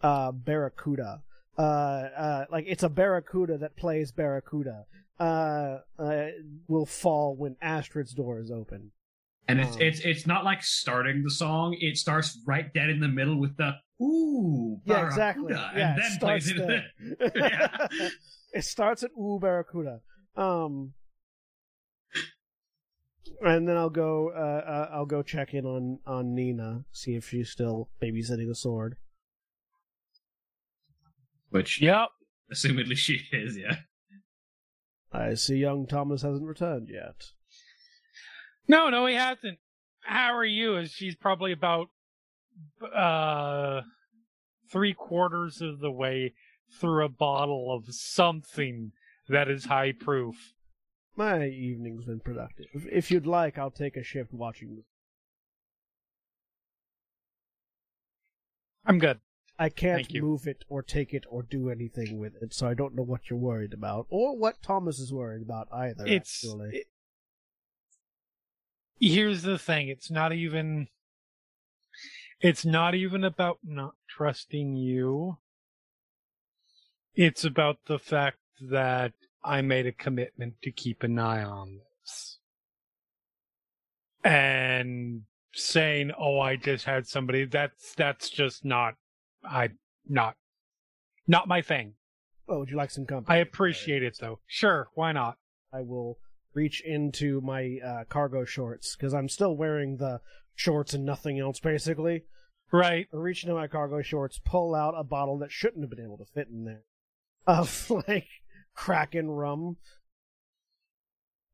uh 0.01 0.31
barracuda 0.31 1.21
uh 1.57 1.61
uh 1.61 2.45
like 2.51 2.65
it's 2.67 2.83
a 2.83 2.89
barracuda 2.89 3.57
that 3.57 3.75
plays 3.75 4.11
barracuda 4.11 4.85
uh, 5.19 5.79
uh 5.99 6.25
will 6.67 6.85
fall 6.85 7.35
when 7.35 7.55
astrid's 7.61 8.13
door 8.13 8.39
is 8.39 8.51
open 8.51 8.91
And 9.47 9.59
it's 9.59 9.75
Um, 9.75 9.81
it's 9.81 9.99
it's 10.01 10.27
not 10.27 10.43
like 10.43 10.61
starting 10.63 11.23
the 11.23 11.31
song. 11.31 11.77
It 11.79 11.97
starts 11.97 12.37
right 12.45 12.73
dead 12.73 12.89
in 12.89 12.99
the 12.99 13.07
middle 13.07 13.39
with 13.39 13.55
the 13.57 13.73
ooh, 14.01 14.81
yeah 14.85 15.05
exactly 15.05 15.53
barracuda, 15.53 15.79
yeah 15.79 15.91
and 15.91 15.99
it 15.99 16.01
then 16.01 16.11
starts 16.11 16.51
plays 16.51 16.59
it. 16.59 16.67
there. 16.67 17.31
Yeah. 17.35 18.09
it 18.53 18.63
starts 18.63 19.03
at 19.03 19.11
ooh 19.17 19.39
barracuda 19.39 20.01
um 20.35 20.93
and 23.41 23.67
then 23.67 23.75
I'll 23.77 23.89
go. 23.89 24.31
Uh, 24.35 24.69
uh, 24.69 24.89
I'll 24.93 25.05
go 25.05 25.21
check 25.23 25.53
in 25.53 25.65
on 25.65 25.99
on 26.05 26.35
Nina, 26.35 26.85
see 26.91 27.15
if 27.15 27.27
she's 27.29 27.49
still 27.49 27.89
babysitting 28.01 28.47
the 28.47 28.55
sword. 28.55 28.95
Which, 31.49 31.81
Yep. 31.81 32.09
assumedly, 32.53 32.95
she 32.97 33.21
is. 33.31 33.57
Yeah. 33.57 33.77
I 35.11 35.33
see 35.35 35.57
young 35.57 35.87
Thomas 35.87 36.21
hasn't 36.23 36.47
returned 36.47 36.89
yet. 36.89 37.15
No, 38.67 38.89
no, 38.89 39.05
he 39.05 39.15
hasn't. 39.15 39.59
How 40.01 40.33
are 40.35 40.45
you? 40.45 40.77
Is 40.77 40.91
she's 40.91 41.15
probably 41.15 41.51
about 41.51 41.87
uh 42.93 43.81
three 44.71 44.93
quarters 44.93 45.61
of 45.61 45.79
the 45.79 45.91
way 45.91 46.33
through 46.79 47.05
a 47.05 47.09
bottle 47.09 47.73
of 47.73 47.93
something 47.93 48.91
that 49.29 49.47
is 49.49 49.65
high 49.65 49.91
proof. 49.91 50.53
My 51.15 51.45
evening's 51.47 52.05
been 52.05 52.19
productive. 52.19 52.65
If- 52.73 52.87
If 52.87 53.11
you'd 53.11 53.25
like, 53.27 53.57
I'll 53.57 53.71
take 53.71 53.95
a 53.95 54.03
shift 54.03 54.33
watching. 54.33 54.83
I'm 58.85 58.99
good. 58.99 59.19
I 59.57 59.69
can't 59.69 60.13
move 60.21 60.47
it 60.47 60.65
or 60.67 60.83
take 60.83 61.13
it 61.13 61.23
or 61.29 61.41
do 61.43 61.69
anything 61.69 62.19
with 62.19 62.41
it, 62.41 62.53
so 62.53 62.67
I 62.67 62.73
don't 62.73 62.93
know 62.95 63.03
what 63.03 63.29
you're 63.29 63.39
worried 63.39 63.73
about 63.73 64.05
or 64.09 64.35
what 64.37 64.61
Thomas 64.61 64.99
is 64.99 65.13
worried 65.13 65.41
about 65.41 65.67
either. 65.71 66.05
It's 66.05 66.43
actually. 66.43 66.77
it- 66.79 66.87
here's 68.99 69.43
the 69.43 69.57
thing. 69.57 69.87
It's 69.87 70.11
not 70.11 70.33
even. 70.33 70.89
It's 72.41 72.65
not 72.65 72.95
even 72.95 73.23
about 73.23 73.59
not 73.63 73.95
trusting 74.09 74.75
you. 74.75 75.37
It's 77.15 77.45
about 77.45 77.77
the 77.85 77.97
fact 77.97 78.39
that 78.59 79.13
I 79.41 79.61
made 79.61 79.85
a 79.85 79.93
commitment 79.93 80.61
to 80.63 80.71
keep 80.71 81.01
an 81.01 81.17
eye 81.17 81.43
on 81.43 81.79
this. 82.01 82.39
And 84.23 85.23
saying, 85.53 86.11
"Oh, 86.17 86.39
I 86.41 86.57
just 86.57 86.83
had 86.83 87.07
somebody," 87.07 87.45
that's 87.45 87.93
that's 87.95 88.29
just 88.29 88.65
not. 88.65 88.95
I 89.49 89.69
not 90.07 90.35
not 91.27 91.47
my 91.47 91.61
thing. 91.61 91.93
oh, 92.47 92.59
would 92.59 92.69
you 92.69 92.77
like 92.77 92.91
some 92.91 93.05
company? 93.05 93.37
I 93.37 93.41
appreciate 93.41 94.03
it 94.03 94.17
though. 94.19 94.39
Sure, 94.45 94.89
why 94.93 95.11
not? 95.11 95.37
I 95.73 95.81
will 95.81 96.19
reach 96.53 96.81
into 96.85 97.41
my 97.41 97.77
uh, 97.85 98.03
cargo 98.07 98.45
shorts 98.45 98.95
because 98.95 99.13
I'm 99.13 99.27
still 99.29 99.55
wearing 99.57 99.97
the 99.97 100.21
shorts 100.55 100.93
and 100.93 101.05
nothing 101.05 101.39
else, 101.39 101.59
basically. 101.59 102.23
Right. 102.71 103.07
I 103.13 103.17
reach 103.17 103.43
into 103.43 103.55
my 103.55 103.67
cargo 103.67 104.01
shorts, 104.01 104.39
pull 104.43 104.73
out 104.73 104.93
a 104.97 105.03
bottle 105.03 105.37
that 105.39 105.51
shouldn't 105.51 105.81
have 105.83 105.89
been 105.89 106.03
able 106.05 106.17
to 106.17 106.25
fit 106.25 106.47
in 106.47 106.63
there 106.65 106.83
of 107.45 107.89
like 108.07 108.27
Kraken 108.73 109.29
rum, 109.29 109.77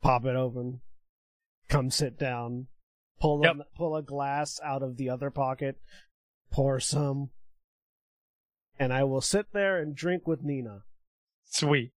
pop 0.01 0.25
it 0.25 0.35
open, 0.35 0.81
come 1.67 1.89
sit 1.89 2.17
down, 2.19 2.67
pull 3.19 3.41
Yep. 3.43 3.55
a, 3.59 3.77
pull 3.77 3.95
a 3.95 4.01
glass 4.03 4.59
out 4.63 4.83
of 4.83 4.97
the 4.97 5.09
other 5.09 5.29
pocket, 5.29 5.77
pour 6.51 6.79
some, 6.79 7.29
and 8.81 8.91
I 8.91 9.03
will 9.03 9.21
sit 9.21 9.53
there 9.53 9.77
and 9.77 9.95
drink 9.95 10.27
with 10.27 10.41
Nina. 10.41 10.81
Sweet. 11.45 11.91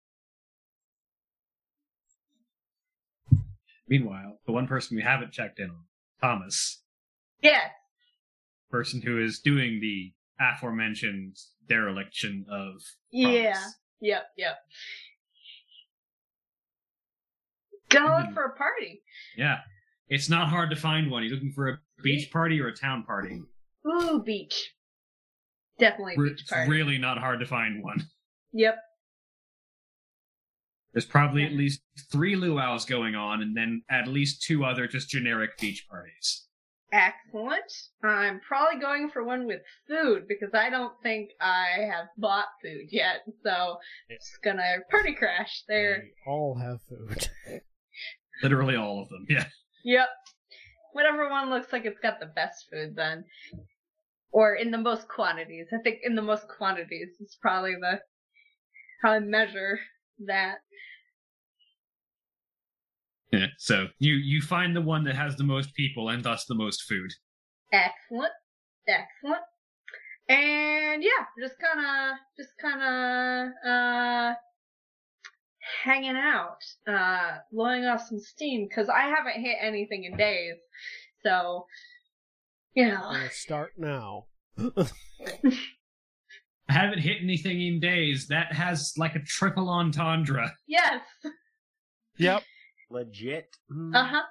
Meanwhile, 3.88 4.40
the 4.46 4.52
one 4.52 4.68
person 4.68 4.98
we 4.98 5.02
haven't 5.04 5.32
checked 5.32 5.60
in 5.60 5.70
on, 5.70 5.86
Thomas, 6.20 6.84
Yes. 7.42 7.72
person 8.70 9.02
who 9.02 9.18
is 9.18 9.40
doing 9.40 9.80
the 9.80 10.14
aforementioned 10.42 11.38
dereliction 11.70 12.46
of 12.50 12.82
Yeah. 13.12 13.54
promise. 13.54 13.80
Yep. 14.02 14.24
Yep. 14.36 14.58
Gonna 17.88 18.18
look 18.18 18.30
Mhm. 18.32 18.34
for 18.34 18.44
a 18.44 18.58
party. 18.58 19.04
Yeah. 19.38 19.62
It's 20.10 20.30
not 20.30 20.50
hard 20.50 20.70
to 20.72 20.76
find 20.76 21.10
one. 21.10 21.24
You 21.24 21.30
looking 21.30 21.54
for 21.54 21.70
a 21.70 21.82
beach 22.02 22.30
party 22.30 22.60
or 22.60 22.68
a 22.68 22.76
town 22.76 23.06
party? 23.06 23.40
Ooh, 23.88 24.22
beach. 24.22 24.76
Definitely 25.80 26.16
a 26.16 26.20
Re- 26.20 26.30
beach 26.30 26.42
It's 26.42 26.70
really 26.70 26.98
not 26.98 27.18
hard 27.18 27.40
to 27.40 27.46
find 27.46 27.84
one. 27.84 28.06
Yep. 28.54 28.76
There's 30.94 31.06
probably 31.06 31.44
at 31.44 31.54
least 31.54 31.82
three 32.12 32.36
luau's 32.36 32.86
going 32.86 33.16
on, 33.16 33.42
and 33.42 33.58
then 33.58 33.82
at 33.90 34.08
least 34.08 34.44
two 34.44 34.64
other 34.64 34.88
just 34.88 35.10
generic 35.10 35.58
beach 35.58 35.88
parties. 35.90 36.46
Excellent. 36.92 37.74
I'm 38.04 38.40
probably 38.42 38.80
going 38.80 39.10
for 39.10 39.24
one 39.24 39.48
with 39.48 39.62
food 39.88 40.28
because 40.28 40.52
I 40.54 40.70
don't 40.70 40.94
think 41.02 41.32
I 41.42 41.88
have 41.92 42.06
bought 42.20 42.46
food 42.62 42.90
yet. 42.92 43.24
So 43.44 43.78
just 44.12 44.44
gonna 44.44 44.76
party 44.92 45.16
crash 45.16 45.64
there. 45.68 46.04
They 46.04 46.32
all 46.32 46.56
have 46.56 46.78
food. 46.88 47.30
Literally 48.44 48.76
all 48.76 49.02
of 49.02 49.10
them. 49.10 49.26
Yeah. 49.28 49.46
Yep. 49.84 50.08
Whatever 50.92 51.28
one 51.32 51.50
looks 51.50 51.74
like 51.74 51.86
it's 51.86 52.00
got 52.00 52.20
the 52.20 52.28
best 52.28 52.68
food 52.72 52.96
then. 52.96 53.26
Or 54.34 54.56
in 54.56 54.72
the 54.72 54.80
most 54.80 55.08
quantities. 55.08 55.68
I 55.72 55.78
think 55.84 56.00
in 56.04 56.16
the 56.16 56.22
most 56.24 56.48
quantities 56.48 57.10
is 57.22 57.38
probably 57.40 57.76
the 57.80 58.02
how 59.04 59.12
I 59.12 59.20
measure 59.20 59.80
that. 60.26 60.58
Yeah. 63.32 63.48
So 63.58 63.88
you 64.00 64.16
you 64.16 64.42
find 64.42 64.76
the 64.76 64.82
one 64.82 65.04
that 65.06 65.16
has 65.16 65.36
the 65.36 65.44
most 65.44 65.74
people 65.76 66.10
and 66.10 66.24
thus 66.24 66.46
the 66.46 66.56
most 66.56 66.84
food. 66.84 67.12
Excellent. 67.72 68.34
Excellent. 68.88 69.44
And 70.30 71.04
yeah, 71.04 71.26
just 71.40 71.56
kinda 71.60 72.14
just 72.38 72.52
kinda 72.60 73.54
uh 73.68 74.34
hanging 75.84 76.16
out, 76.16 76.58
uh 76.88 77.38
blowing 77.52 77.86
off 77.86 78.08
some 78.08 78.20
steam, 78.20 78.68
because 78.68 78.90
I 78.90 79.02
haven't 79.02 79.42
hit 79.42 79.58
anything 79.62 80.06
in 80.06 80.18
days. 80.18 80.56
So 81.24 81.66
you 82.76 82.88
know. 82.88 83.00
Gonna 83.02 83.30
start 83.32 83.74
now. 83.78 84.26
I 84.58 84.88
haven't 86.70 87.00
hit 87.00 87.18
anything 87.22 87.62
in 87.62 87.80
days. 87.80 88.28
That 88.28 88.54
has 88.54 88.94
like 88.98 89.16
a 89.16 89.20
triple 89.20 89.70
entendre. 89.70 90.54
Yes. 90.68 91.02
Yep. 92.18 92.44
Legit. 92.90 93.56
Uh 93.94 94.06
huh. 94.06 94.22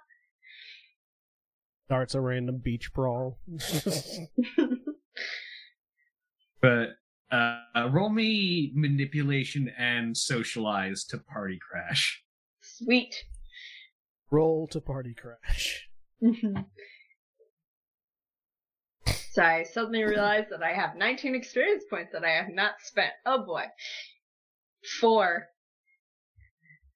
Starts 1.87 2.15
a 2.15 2.21
random 2.21 2.59
beach 2.59 2.93
brawl. 2.93 3.39
But 6.61 6.91
uh, 7.33 7.89
roll 7.91 8.09
me 8.09 8.71
manipulation 8.75 9.69
and 9.77 10.17
socialize 10.17 11.05
to 11.07 11.19
party 11.19 11.59
crash. 11.59 12.23
Sweet. 12.61 13.15
Roll 14.31 14.69
to 14.69 14.81
party 14.81 15.15
crash. 15.15 15.89
Mhm. 16.23 16.67
So 19.33 19.43
I 19.43 19.63
suddenly 19.63 20.05
realized 20.05 20.51
that 20.51 20.63
I 20.63 20.75
have 20.75 20.95
19 20.95 21.35
experience 21.35 21.85
points 21.89 22.13
that 22.13 22.23
I 22.23 22.33
have 22.33 22.51
not 22.51 22.75
spent. 22.83 23.13
Oh 23.25 23.47
boy. 23.47 23.65
Four. 25.01 25.49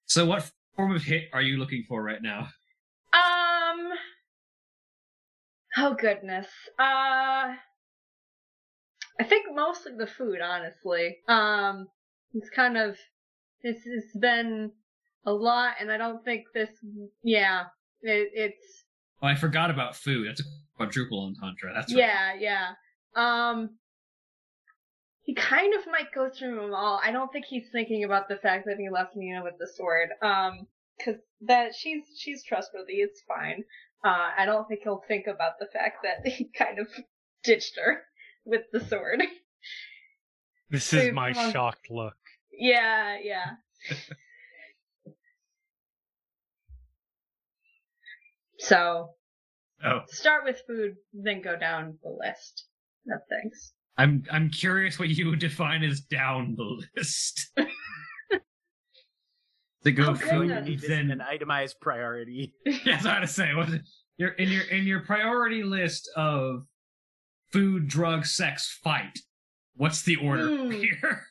So 0.05 0.26
what 0.26 0.50
form 0.76 0.95
of 0.95 1.02
hit 1.02 1.31
are 1.33 1.40
you 1.40 1.57
looking 1.57 1.85
for 1.88 2.02
right 2.02 2.21
now? 2.21 2.49
Um. 3.14 3.88
Oh 5.78 5.95
goodness. 5.99 6.47
Uh. 6.78 7.57
I 9.19 9.25
think 9.26 9.47
mostly 9.55 9.93
the 9.97 10.07
food, 10.07 10.43
honestly. 10.43 11.16
Um. 11.28 11.88
It's 12.35 12.50
kind 12.50 12.76
of. 12.76 12.99
This 13.62 13.78
has 13.78 14.21
been 14.21 14.72
a 15.25 15.33
lot, 15.33 15.77
and 15.81 15.90
I 15.90 15.96
don't 15.96 16.22
think 16.22 16.44
this. 16.53 16.68
Yeah. 17.22 17.64
It, 18.03 18.31
it's. 18.35 18.85
Oh, 19.22 19.27
I 19.27 19.37
forgot 19.37 19.70
about 19.70 19.96
food. 19.96 20.29
That's 20.29 20.40
a 20.40 20.44
quadruple 20.76 21.26
entendre. 21.26 21.72
That's 21.74 21.92
right. 21.92 22.00
Yeah, 22.00 22.34
yeah. 22.38 22.70
Um. 23.14 23.70
He 25.22 25.34
kind 25.34 25.74
of 25.74 25.84
might 25.88 26.12
go 26.14 26.30
through 26.30 26.54
them 26.54 26.72
all. 26.72 27.00
I 27.02 27.10
don't 27.10 27.32
think 27.32 27.46
he's 27.46 27.66
thinking 27.72 28.04
about 28.04 28.28
the 28.28 28.36
fact 28.36 28.64
that 28.66 28.76
he 28.78 28.88
left 28.90 29.16
Nina 29.16 29.42
with 29.42 29.54
the 29.58 29.66
sword. 29.66 30.10
Um, 30.22 30.68
cause 31.04 31.16
that 31.42 31.74
she's 31.74 32.04
she's 32.16 32.44
trustworthy. 32.44 32.94
It's 32.94 33.22
fine. 33.26 33.64
Uh, 34.04 34.30
I 34.38 34.46
don't 34.46 34.68
think 34.68 34.82
he'll 34.84 35.02
think 35.08 35.26
about 35.26 35.58
the 35.58 35.66
fact 35.66 36.04
that 36.04 36.26
he 36.32 36.48
kind 36.56 36.78
of 36.78 36.86
ditched 37.42 37.76
her 37.76 38.02
with 38.44 38.62
the 38.72 38.80
sword. 38.80 39.22
This 40.70 40.92
is 40.92 41.12
my 41.12 41.32
come 41.32 41.46
on. 41.46 41.52
shocked 41.52 41.90
look. 41.90 42.16
yeah, 42.52 43.18
yeah. 43.22 43.52
so 48.58 49.10
Oh, 49.84 50.00
start 50.08 50.44
with 50.44 50.62
food, 50.66 50.94
then 51.12 51.42
go 51.42 51.56
down 51.56 51.98
the 52.02 52.10
list 52.10 52.66
of 53.12 53.20
things. 53.28 53.72
I'm 53.98 54.24
I'm 54.30 54.50
curious 54.50 54.98
what 54.98 55.08
you 55.10 55.28
would 55.30 55.38
define 55.38 55.82
as 55.82 56.00
down 56.00 56.54
the 56.56 56.82
list. 56.96 57.50
to 59.84 59.92
go 59.92 60.10
Oh, 60.10 60.14
food, 60.14 60.28
So 60.28 60.40
you 60.42 60.48
goodness. 60.48 60.68
need 60.68 60.80
this 60.80 60.90
in 60.90 61.08
then 61.08 61.20
an 61.20 61.20
itemized 61.20 61.76
priority. 61.80 62.52
Yes, 62.84 63.04
I 63.06 63.14
had 63.14 63.20
to 63.20 63.26
say, 63.26 63.54
was 63.54 63.72
it 63.72 63.82
your 64.18 64.30
in 64.30 64.48
your 64.50 64.62
in 64.64 64.84
your 64.84 65.00
priority 65.00 65.62
list 65.62 66.10
of 66.16 66.64
food, 67.52 67.86
drug, 67.88 68.26
sex, 68.26 68.78
fight? 68.82 69.18
What's 69.76 70.02
the 70.02 70.16
order 70.16 70.48
Hmm. 70.48 70.70
here? 70.80 71.26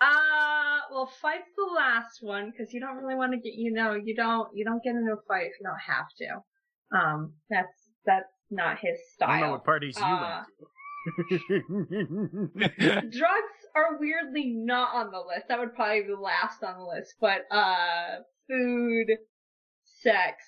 Uh, 0.00 0.80
well, 0.90 1.06
fight's 1.06 1.50
the 1.56 1.72
last 1.76 2.18
one 2.22 2.50
because 2.50 2.72
you 2.74 2.80
don't 2.80 2.96
really 2.96 3.14
want 3.14 3.30
to 3.32 3.38
get, 3.38 3.54
you 3.54 3.70
know, 3.72 3.94
you 3.94 4.16
don't, 4.16 4.48
you 4.52 4.64
don't 4.64 4.82
get 4.82 4.96
into 4.96 5.12
a 5.12 5.16
fight 5.28 5.46
if 5.46 5.52
you 5.60 5.64
don't 5.64 5.78
have 5.78 6.06
to. 6.18 6.98
Um, 6.98 7.32
that's 7.48 7.81
that's 8.06 8.28
not 8.50 8.78
his 8.78 8.98
style. 9.14 9.30
I 9.30 9.40
don't 9.40 9.40
know 9.40 9.46
style. 9.46 9.52
what 9.52 9.64
parties 9.64 9.96
you 9.98 10.04
Uh, 10.04 10.34
went 10.34 10.46
to. 12.78 13.00
Drugs 13.10 13.66
are 13.74 13.96
weirdly 13.98 14.52
not 14.54 14.94
on 14.94 15.10
the 15.10 15.18
list. 15.18 15.48
That 15.48 15.58
would 15.58 15.74
probably 15.74 16.02
be 16.02 16.08
the 16.08 16.14
last 16.20 16.62
on 16.62 16.78
the 16.78 16.84
list. 16.84 17.14
But 17.20 17.46
uh, 17.50 18.20
food, 18.48 19.08
sex, 20.00 20.44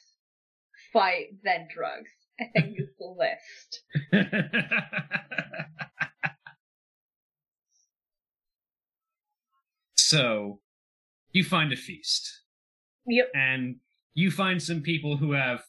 fight, 0.92 1.30
then 1.42 1.66
drugs. 1.74 2.10
I 2.40 2.44
think 2.54 2.78
is 2.80 2.88
the 2.98 3.06
list. 3.16 3.82
so, 9.96 10.60
you 11.32 11.44
find 11.44 11.72
a 11.72 11.76
feast, 11.76 12.42
Yep. 13.06 13.30
and 13.34 13.76
you 14.14 14.30
find 14.30 14.62
some 14.62 14.80
people 14.82 15.16
who 15.16 15.32
have 15.32 15.62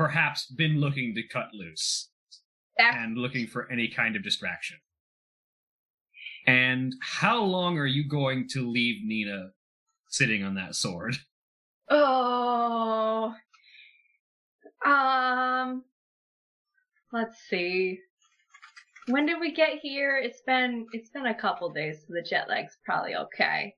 perhaps 0.00 0.46
been 0.46 0.80
looking 0.80 1.14
to 1.14 1.22
cut 1.28 1.48
loose. 1.52 2.08
That's 2.78 2.96
and 2.96 3.18
looking 3.18 3.46
for 3.46 3.70
any 3.70 3.86
kind 3.86 4.16
of 4.16 4.24
distraction. 4.24 4.78
And 6.46 6.94
how 7.02 7.42
long 7.42 7.76
are 7.76 7.84
you 7.84 8.08
going 8.08 8.48
to 8.52 8.66
leave 8.66 9.04
Nina 9.04 9.50
sitting 10.08 10.42
on 10.42 10.54
that 10.54 10.74
sword? 10.74 11.16
Oh. 11.90 13.34
Um. 14.86 15.84
Let's 17.12 17.36
see. 17.50 17.98
When 19.08 19.26
did 19.26 19.38
we 19.38 19.52
get 19.52 19.80
here? 19.82 20.16
It's 20.16 20.40
been 20.46 20.86
it's 20.94 21.10
been 21.10 21.26
a 21.26 21.34
couple 21.34 21.68
days, 21.68 21.98
so 22.06 22.14
the 22.14 22.22
jet 22.22 22.48
lag's 22.48 22.78
probably 22.86 23.16
okay. 23.16 23.74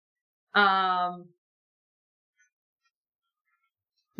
Um. 0.54 1.24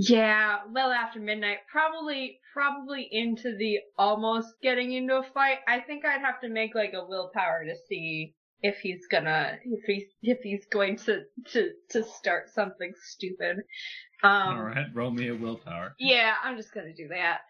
Yeah, 0.08 0.58
well 0.72 0.90
after 0.90 1.20
midnight, 1.20 1.58
probably 1.70 2.40
probably 2.52 3.08
into 3.10 3.56
the 3.56 3.78
almost 3.96 4.48
getting 4.62 4.92
into 4.92 5.16
a 5.16 5.22
fight. 5.22 5.58
I 5.68 5.80
think 5.80 6.04
I'd 6.04 6.20
have 6.22 6.40
to 6.40 6.48
make 6.48 6.74
like 6.74 6.92
a 6.92 7.04
willpower 7.06 7.64
to 7.64 7.74
see 7.88 8.34
if 8.62 8.78
he's 8.78 9.06
gonna 9.10 9.58
if 9.64 9.84
he's 9.84 10.04
if 10.22 10.38
he's 10.42 10.66
going 10.66 10.96
to 10.98 11.22
to 11.52 11.70
to 11.90 12.02
start 12.02 12.48
something 12.52 12.92
stupid. 13.00 13.58
Um 14.24 14.56
All 14.56 14.62
right, 14.62 14.86
roll 14.92 15.10
me 15.10 15.28
a 15.28 15.34
willpower. 15.34 15.94
yeah, 15.98 16.34
I'm 16.42 16.56
just 16.56 16.74
gonna 16.74 16.94
do 16.94 17.08
that. 17.08 17.40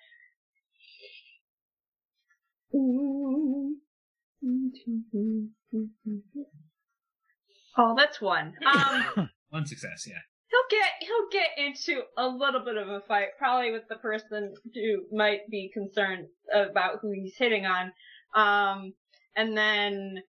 Oh, 7.78 7.94
that's 7.96 8.20
one. 8.20 8.54
Um, 8.66 9.30
One 9.50 9.66
success, 9.66 10.06
yeah. 10.08 10.20
He'll 10.52 10.78
get 10.78 10.90
he'll 11.00 11.28
get 11.30 11.66
into 11.66 12.02
a 12.16 12.28
little 12.28 12.60
bit 12.60 12.76
of 12.76 12.88
a 12.88 13.00
fight, 13.00 13.28
probably 13.38 13.72
with 13.72 13.88
the 13.88 13.96
person 13.96 14.54
who 14.74 15.04
might 15.16 15.48
be 15.50 15.70
concerned 15.72 16.26
about 16.52 16.98
who 17.00 17.10
he's 17.12 17.36
hitting 17.36 17.64
on. 17.66 17.92
Um, 18.34 18.92
and 19.34 19.56
then 19.56 20.22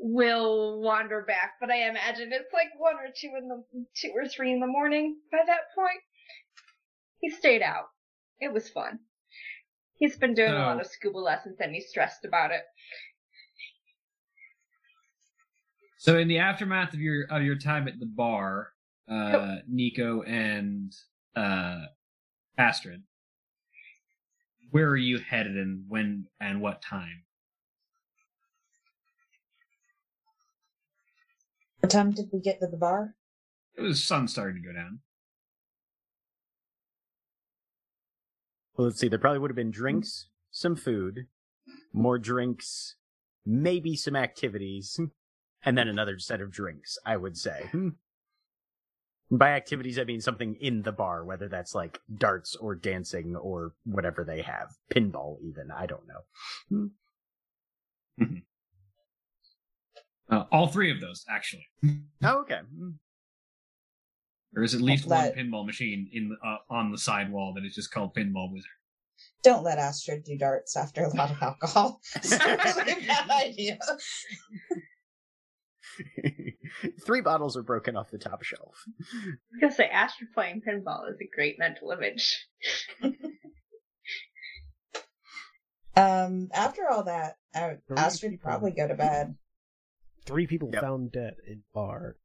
will 0.00 0.80
wander 0.80 1.24
back. 1.26 1.54
But 1.60 1.70
I 1.70 1.88
imagine 1.88 2.30
it's 2.32 2.52
like 2.52 2.68
one 2.78 2.94
or 2.94 3.08
two 3.14 3.32
in 3.36 3.48
the 3.48 3.62
two 3.96 4.12
or 4.14 4.28
three 4.28 4.52
in 4.52 4.60
the 4.60 4.66
morning 4.66 5.16
by 5.30 5.38
that 5.46 5.74
point. 5.74 6.00
He 7.20 7.30
stayed 7.30 7.62
out. 7.62 7.86
It 8.40 8.52
was 8.52 8.68
fun. 8.68 9.00
He's 9.96 10.16
been 10.16 10.34
doing 10.34 10.52
a 10.52 10.58
lot 10.58 10.80
of 10.80 10.86
scuba 10.86 11.18
lessons 11.18 11.56
and 11.58 11.74
he's 11.74 11.88
stressed 11.88 12.24
about 12.24 12.52
it. 12.52 12.62
So 15.98 16.16
in 16.16 16.28
the 16.28 16.38
aftermath 16.38 16.94
of 16.94 17.00
your 17.00 17.24
of 17.24 17.42
your 17.42 17.58
time 17.58 17.88
at 17.88 17.98
the 17.98 18.06
bar, 18.06 18.68
uh, 19.10 19.56
Nico 19.66 20.22
and 20.22 20.92
uh, 21.34 21.86
Astrid, 22.56 23.02
where 24.70 24.88
are 24.88 24.96
you 24.96 25.18
headed 25.18 25.56
and 25.56 25.84
when 25.88 26.26
and 26.40 26.60
what 26.60 26.82
time? 26.82 27.24
What 31.80 31.90
time 31.90 32.10
did 32.10 32.26
we 32.32 32.40
get 32.40 32.60
to 32.60 32.66
the 32.66 32.76
bar? 32.76 33.14
It 33.76 33.82
was 33.82 34.02
sun 34.02 34.28
starting 34.28 34.62
to 34.62 34.68
go 34.68 34.74
down. 34.74 35.00
Well, 38.76 38.88
let's 38.88 39.00
see. 39.00 39.08
There 39.08 39.18
probably 39.18 39.38
would 39.38 39.50
have 39.50 39.56
been 39.56 39.70
drinks, 39.70 40.28
some 40.50 40.76
food, 40.76 41.26
more 41.92 42.18
drinks, 42.18 42.96
maybe 43.46 43.96
some 43.96 44.16
activities, 44.16 45.00
and 45.64 45.78
then 45.78 45.88
another 45.88 46.18
set 46.18 46.40
of 46.40 46.50
drinks, 46.50 46.98
I 47.06 47.16
would 47.16 47.36
say. 47.36 47.70
By 49.30 49.50
activities, 49.50 49.98
I 49.98 50.04
mean 50.04 50.20
something 50.22 50.54
in 50.60 50.82
the 50.82 50.92
bar, 50.92 51.22
whether 51.24 51.48
that's 51.48 51.74
like 51.74 52.00
darts 52.16 52.56
or 52.56 52.74
dancing 52.74 53.36
or 53.36 53.72
whatever 53.84 54.24
they 54.24 54.40
have. 54.40 54.68
Pinball, 54.90 55.36
even. 55.42 55.70
I 55.70 55.86
don't 55.86 56.04
know. 56.08 56.90
Uh, 60.30 60.44
all 60.52 60.66
three 60.68 60.90
of 60.90 61.00
those, 61.00 61.24
actually. 61.30 61.66
Oh, 62.22 62.40
okay. 62.40 62.60
There 64.52 64.62
is 64.62 64.74
at 64.74 64.80
least 64.80 65.08
That- 65.08 65.34
one 65.36 65.46
pinball 65.46 65.66
machine 65.66 66.08
in 66.12 66.36
uh, 66.44 66.56
on 66.70 66.90
the 66.92 66.98
side 66.98 67.30
wall 67.32 67.52
that 67.54 67.64
is 67.64 67.74
just 67.74 67.90
called 67.92 68.14
Pinball 68.14 68.52
Wizard. 68.52 68.70
Don't 69.42 69.64
let 69.64 69.78
Astrid 69.78 70.24
do 70.24 70.36
darts 70.36 70.76
after 70.76 71.04
a 71.04 71.14
lot 71.16 71.30
of 71.30 71.40
alcohol. 71.42 72.00
It's 72.16 72.32
a 72.32 72.38
really 72.38 73.06
bad 73.06 73.30
idea. 73.30 73.78
Three 77.06 77.20
bottles 77.20 77.56
are 77.56 77.62
broken 77.62 77.96
off 77.96 78.10
the 78.10 78.18
top 78.18 78.42
shelf. 78.42 78.84
I 78.86 79.30
was 79.52 79.60
gonna 79.60 79.72
say 79.74 79.88
Astrid 79.88 80.28
playing 80.34 80.62
pinball 80.66 81.10
is 81.10 81.16
a 81.20 81.28
great 81.34 81.58
mental 81.58 81.90
image. 81.90 82.46
Um, 85.96 86.48
after 86.54 86.82
all 86.88 87.04
that, 87.04 87.36
Three 87.54 87.96
Astrid 87.96 88.32
people. 88.32 88.50
probably 88.50 88.70
go 88.70 88.86
to 88.86 88.94
bed. 88.94 89.34
Three 90.26 90.46
people 90.46 90.70
Yep. 90.72 90.82
found 90.82 91.12
dead 91.12 91.34
in 91.46 91.62
bar. 91.74 92.16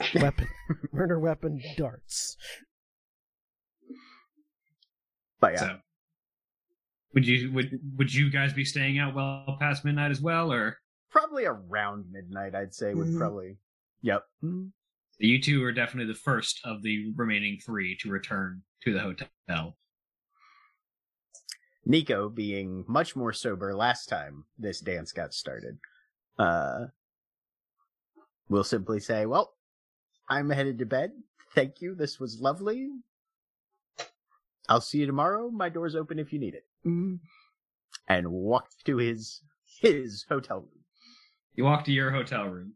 Weapon, 0.14 0.48
murder 0.92 1.18
weapon, 1.20 1.60
darts. 1.76 2.36
But 5.38 5.52
yeah. 5.52 5.58
So, 5.60 5.76
would 7.14 7.26
you 7.26 7.52
would 7.52 7.78
would 7.96 8.12
you 8.14 8.30
guys 8.30 8.52
be 8.54 8.64
staying 8.64 8.98
out 8.98 9.14
well 9.14 9.58
past 9.60 9.84
midnight 9.84 10.10
as 10.10 10.20
well, 10.20 10.50
or 10.52 10.78
Probably 11.12 11.44
around 11.44 12.10
midnight, 12.10 12.54
I'd 12.54 12.74
say, 12.74 12.94
would 12.94 13.08
Mhm. 13.08 13.18
probably. 13.18 13.58
Yep. 14.00 14.26
you 15.18 15.40
two 15.40 15.62
are 15.62 15.70
definitely 15.70 16.12
the 16.12 16.18
first 16.18 16.60
of 16.64 16.82
the 16.82 17.12
remaining 17.14 17.60
three 17.60 17.94
to 17.98 18.10
return 18.10 18.64
to 18.80 18.92
the 18.92 18.98
hotel? 18.98 19.78
Nico 21.84 22.28
being 22.28 22.84
much 22.88 23.14
more 23.14 23.32
sober 23.32 23.74
last 23.74 24.06
time 24.06 24.46
this 24.58 24.80
dance 24.80 25.12
got 25.12 25.32
started. 25.34 25.78
Uh, 26.38 26.86
we'll 28.48 28.64
simply 28.64 28.98
say, 28.98 29.26
well, 29.26 29.56
I'm 30.28 30.50
headed 30.50 30.78
to 30.78 30.86
bed. 30.86 31.12
Thank 31.54 31.80
you. 31.80 31.94
This 31.94 32.18
was 32.18 32.40
lovely. 32.40 32.90
I'll 34.68 34.80
see 34.80 34.98
you 35.00 35.06
tomorrow. 35.06 35.50
My 35.50 35.68
door's 35.68 35.94
open 35.94 36.18
if 36.18 36.32
you 36.32 36.38
need 36.40 36.54
it. 36.54 36.66
And 38.08 38.32
walked 38.32 38.84
to 38.86 38.96
his 38.96 39.42
his 39.80 40.24
hotel 40.28 40.60
room. 40.60 40.81
You 41.54 41.64
walk 41.64 41.84
to 41.84 41.92
your 41.92 42.10
hotel 42.10 42.46
room. 42.48 42.72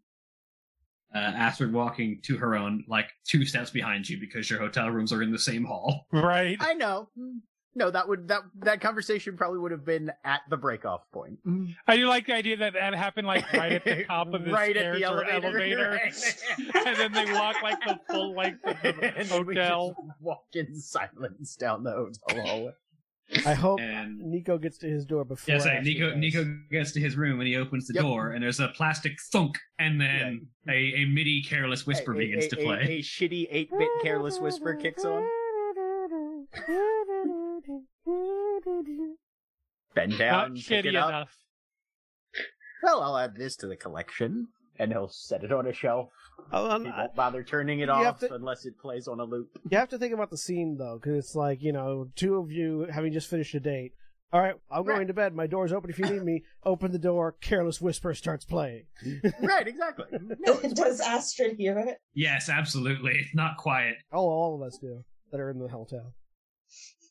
Uh, 1.14 1.18
Astrid 1.18 1.72
walking 1.72 2.20
to 2.24 2.36
her 2.36 2.56
own, 2.56 2.84
like 2.88 3.08
two 3.26 3.46
steps 3.46 3.70
behind 3.70 4.08
you 4.08 4.18
because 4.20 4.50
your 4.50 4.58
hotel 4.58 4.90
rooms 4.90 5.12
are 5.12 5.22
in 5.22 5.32
the 5.32 5.38
same 5.38 5.64
hall. 5.64 6.06
Right. 6.12 6.56
I 6.60 6.74
know. 6.74 7.08
No, 7.74 7.90
that 7.90 8.08
would 8.08 8.28
that 8.28 8.40
that 8.60 8.80
conversation 8.80 9.36
probably 9.36 9.58
would 9.58 9.70
have 9.70 9.84
been 9.84 10.10
at 10.24 10.40
the 10.48 10.56
breakoff 10.56 11.00
point. 11.12 11.38
I 11.86 11.96
do 11.96 12.08
like 12.08 12.26
the 12.26 12.34
idea 12.34 12.56
that 12.56 12.72
that 12.72 12.94
happened 12.94 13.26
like 13.26 13.50
right 13.52 13.72
at 13.72 13.84
the 13.84 14.04
top 14.08 14.32
of 14.32 14.44
the 14.46 14.50
right 14.50 14.74
stairs 14.74 15.02
at 15.02 15.08
the 15.08 15.14
or 15.14 15.24
elevator, 15.24 15.90
elevator, 15.90 15.90
right. 16.74 16.86
and 16.86 16.96
then 16.96 17.12
they 17.12 17.30
walk 17.34 17.62
like 17.62 17.78
the 17.86 18.00
full 18.08 18.34
length 18.34 18.64
of 18.64 18.76
the 18.82 18.88
And 19.18 19.28
then 19.28 19.46
we 19.46 19.54
hotel. 19.54 19.88
just 19.90 20.20
walk 20.20 20.44
in 20.54 20.74
silence 20.74 21.54
down 21.56 21.82
the 21.84 21.92
hotel 21.92 22.46
hallway. 22.46 22.72
I 23.44 23.54
hope 23.54 23.80
And 23.80 24.18
Nico 24.20 24.56
gets 24.56 24.78
to 24.78 24.88
his 24.88 25.04
door 25.04 25.24
before. 25.24 25.54
yeah, 25.54 25.60
say 25.60 25.80
Nico 25.82 26.10
does. 26.10 26.18
Nico 26.18 26.44
gets 26.70 26.92
to 26.92 27.00
his 27.00 27.16
room 27.16 27.40
and 27.40 27.48
he 27.48 27.56
opens 27.56 27.86
the 27.88 27.94
Yep. 27.94 28.02
door 28.04 28.30
and 28.30 28.42
there's 28.42 28.60
a 28.60 28.68
plastic 28.68 29.18
thunk 29.32 29.58
and 29.80 30.00
then 30.00 30.46
a, 30.68 30.72
a 30.72 31.04
MIDI 31.06 31.42
careless 31.42 31.86
whisper 31.86 32.14
A- 32.14 32.18
begins 32.18 32.44
a, 32.46 32.48
to 32.50 32.60
a- 32.60 32.64
play. 32.64 32.80
A, 32.82 33.02
shitty 33.02 33.48
eight-bit 33.50 33.88
careless 34.02 34.38
whisper 34.38 34.74
kicks 34.74 35.04
on. 35.04 35.26
Bend 39.94 40.12
Not 40.12 40.18
down, 40.18 40.54
pick 40.54 40.64
shitty 40.64 40.84
it 40.90 40.96
up. 40.96 41.08
enough. 41.08 41.36
Well, 42.82 43.02
I'll 43.02 43.16
add 43.18 43.34
this 43.36 43.56
to 43.56 43.66
the 43.66 43.76
collection, 43.76 44.48
and 44.78 44.92
he'll 44.92 45.08
set 45.08 45.42
it 45.42 45.52
on 45.52 45.66
a 45.66 45.72
shelf. 45.72 46.10
Oh, 46.52 46.70
um, 46.70 46.84
He 46.84 46.90
I- 46.90 46.98
won't 47.02 47.14
bother 47.14 47.42
turning 47.42 47.80
it 47.80 47.88
off 47.88 48.20
to- 48.20 48.32
unless 48.34 48.64
it 48.66 48.78
plays 48.78 49.08
on 49.08 49.20
a 49.20 49.24
loop. 49.24 49.48
you 49.70 49.76
have 49.78 49.88
to 49.90 49.98
think 49.98 50.12
about 50.14 50.30
the 50.30 50.36
scene 50.36 50.76
though, 50.78 50.98
because 51.00 51.18
it's 51.18 51.34
like 51.34 51.62
you 51.62 51.72
know, 51.72 52.08
two 52.16 52.36
of 52.36 52.50
you 52.52 52.86
having 52.92 53.12
just 53.12 53.28
finished 53.28 53.54
a 53.54 53.60
date. 53.60 53.92
All 54.32 54.40
right, 54.40 54.54
I'm 54.70 54.84
Right. 54.84 54.96
going 54.96 55.06
to 55.06 55.14
bed. 55.14 55.34
My 55.34 55.46
door's 55.46 55.72
open 55.72 55.88
if 55.88 55.98
you 56.00 56.06
need 56.06 56.22
me. 56.22 56.42
Open 56.64 56.90
the 56.90 56.98
door. 56.98 57.36
Careless 57.40 57.80
whisper 57.80 58.12
starts 58.12 58.44
playing. 58.44 58.86
right, 59.40 59.66
exactly. 59.68 60.06
No, 60.40 60.54
it's 60.64 60.74
Does 60.80 61.00
Astrid 61.00 61.56
hear 61.56 61.78
it? 61.78 61.98
Yes, 62.12 62.48
absolutely. 62.48 63.12
It's 63.18 63.34
not 63.34 63.56
quiet. 63.56 63.96
Oh, 64.12 64.18
all 64.28 64.56
of 64.56 64.62
us 64.66 64.78
do 64.78 65.04
that 65.30 65.40
are 65.40 65.48
in 65.50 65.60
the 65.60 65.68
hotel. 65.68 66.12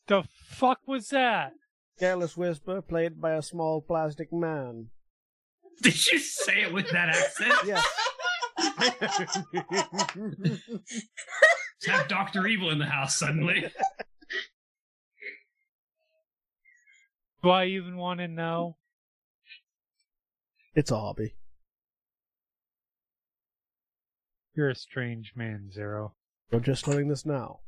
The 0.08 0.24
fuck 0.46 0.80
was 0.86 1.08
that? 1.08 1.52
Careless 1.98 2.36
whisper 2.36 2.82
played 2.82 3.18
by 3.20 3.32
a 3.32 3.42
small 3.42 3.80
plastic 3.80 4.30
man. 4.30 4.88
Did 5.82 6.06
you 6.12 6.18
say 6.18 6.62
it 6.62 6.72
with 6.72 6.90
that 6.90 7.08
accent? 7.08 7.54
Yes, 7.66 7.82
Let's 7.82 8.15
have 11.86 12.08
Doctor 12.08 12.46
Evil 12.46 12.70
in 12.70 12.78
the 12.78 12.86
house 12.86 13.18
suddenly. 13.18 13.66
Do 17.42 17.50
I 17.50 17.66
even 17.66 17.96
want 17.96 18.20
to 18.20 18.28
know? 18.28 18.76
it's 20.74 20.90
a 20.90 20.96
hobby. 20.96 21.34
You're 24.54 24.68
a 24.68 24.74
strange 24.74 25.32
man, 25.34 25.70
Xaro. 25.74 26.12
I'm 26.52 26.62
just 26.62 26.86
learning 26.86 27.08
this 27.08 27.26
now. 27.26 27.60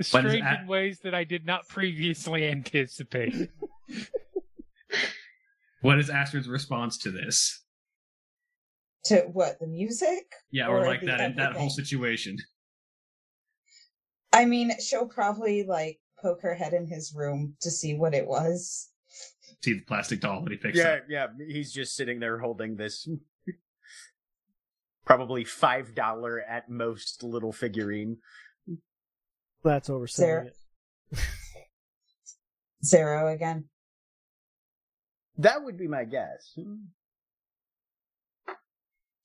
Strange 0.00 0.44
in 0.44 0.66
ways 0.66 1.00
that 1.04 1.14
I 1.14 1.24
did 1.24 1.46
not 1.46 1.66
previously 1.68 2.46
anticipate. 2.46 3.50
What 5.86 6.00
is 6.00 6.10
Astrid's 6.10 6.48
response 6.48 6.98
to 6.98 7.12
this? 7.12 7.62
To 9.04 9.20
what? 9.32 9.60
The 9.60 9.68
music? 9.68 10.32
Yeah, 10.50 10.66
or, 10.66 10.78
Or 10.78 10.86
like 10.86 11.00
the 11.00 11.06
that 11.06 11.36
that 11.36 11.52
whole 11.52 11.70
situation. 11.70 12.38
I 14.32 14.46
mean, 14.46 14.72
she'll 14.80 15.06
probably 15.06 15.62
like 15.62 16.00
poke 16.20 16.42
her 16.42 16.56
head 16.56 16.72
in 16.72 16.88
his 16.88 17.14
room 17.14 17.54
to 17.60 17.70
see 17.70 17.94
what 17.94 18.14
it 18.14 18.26
was. 18.26 18.90
See 19.62 19.74
the 19.74 19.84
plastic 19.86 20.20
doll 20.20 20.42
that 20.42 20.50
he 20.50 20.56
picks 20.56 20.76
yeah, 20.76 20.88
up. 20.94 21.02
yeah. 21.08 21.26
He's 21.46 21.72
just 21.72 21.94
sitting 21.94 22.18
there 22.18 22.40
holding 22.40 22.74
this 22.74 23.08
probably 25.06 25.44
five 25.44 25.94
dollar 25.94 26.40
at 26.40 26.68
most 26.68 27.22
little 27.22 27.52
figurine. 27.52 28.16
That's 29.62 29.88
overselling 29.88 30.08
Sarah- 30.08 30.50
it. 31.12 31.18
Xaro 32.84 33.32
again. 33.32 33.66
That 35.38 35.62
would 35.62 35.76
be 35.76 35.88
my 35.88 36.04
guess. 36.04 36.58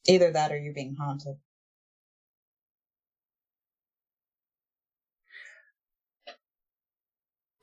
Either 0.08 0.32
that 0.32 0.52
or 0.52 0.58
you're 0.58 0.74
being 0.74 0.96
haunted. 0.96 1.36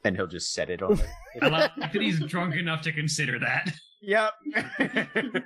And 0.05 0.17
he'll 0.17 0.27
just 0.27 0.55
set 0.55 0.71
it 0.71 0.83
on. 0.83 0.97
The, 0.97 1.07
I 1.43 1.49
like 1.49 1.75
that 1.77 1.95
he's 1.95 2.21
drunk 2.21 2.55
enough 2.55 2.83
to 2.83 2.93
consider 2.93 3.39
that. 3.41 3.73
yep. 4.01 4.33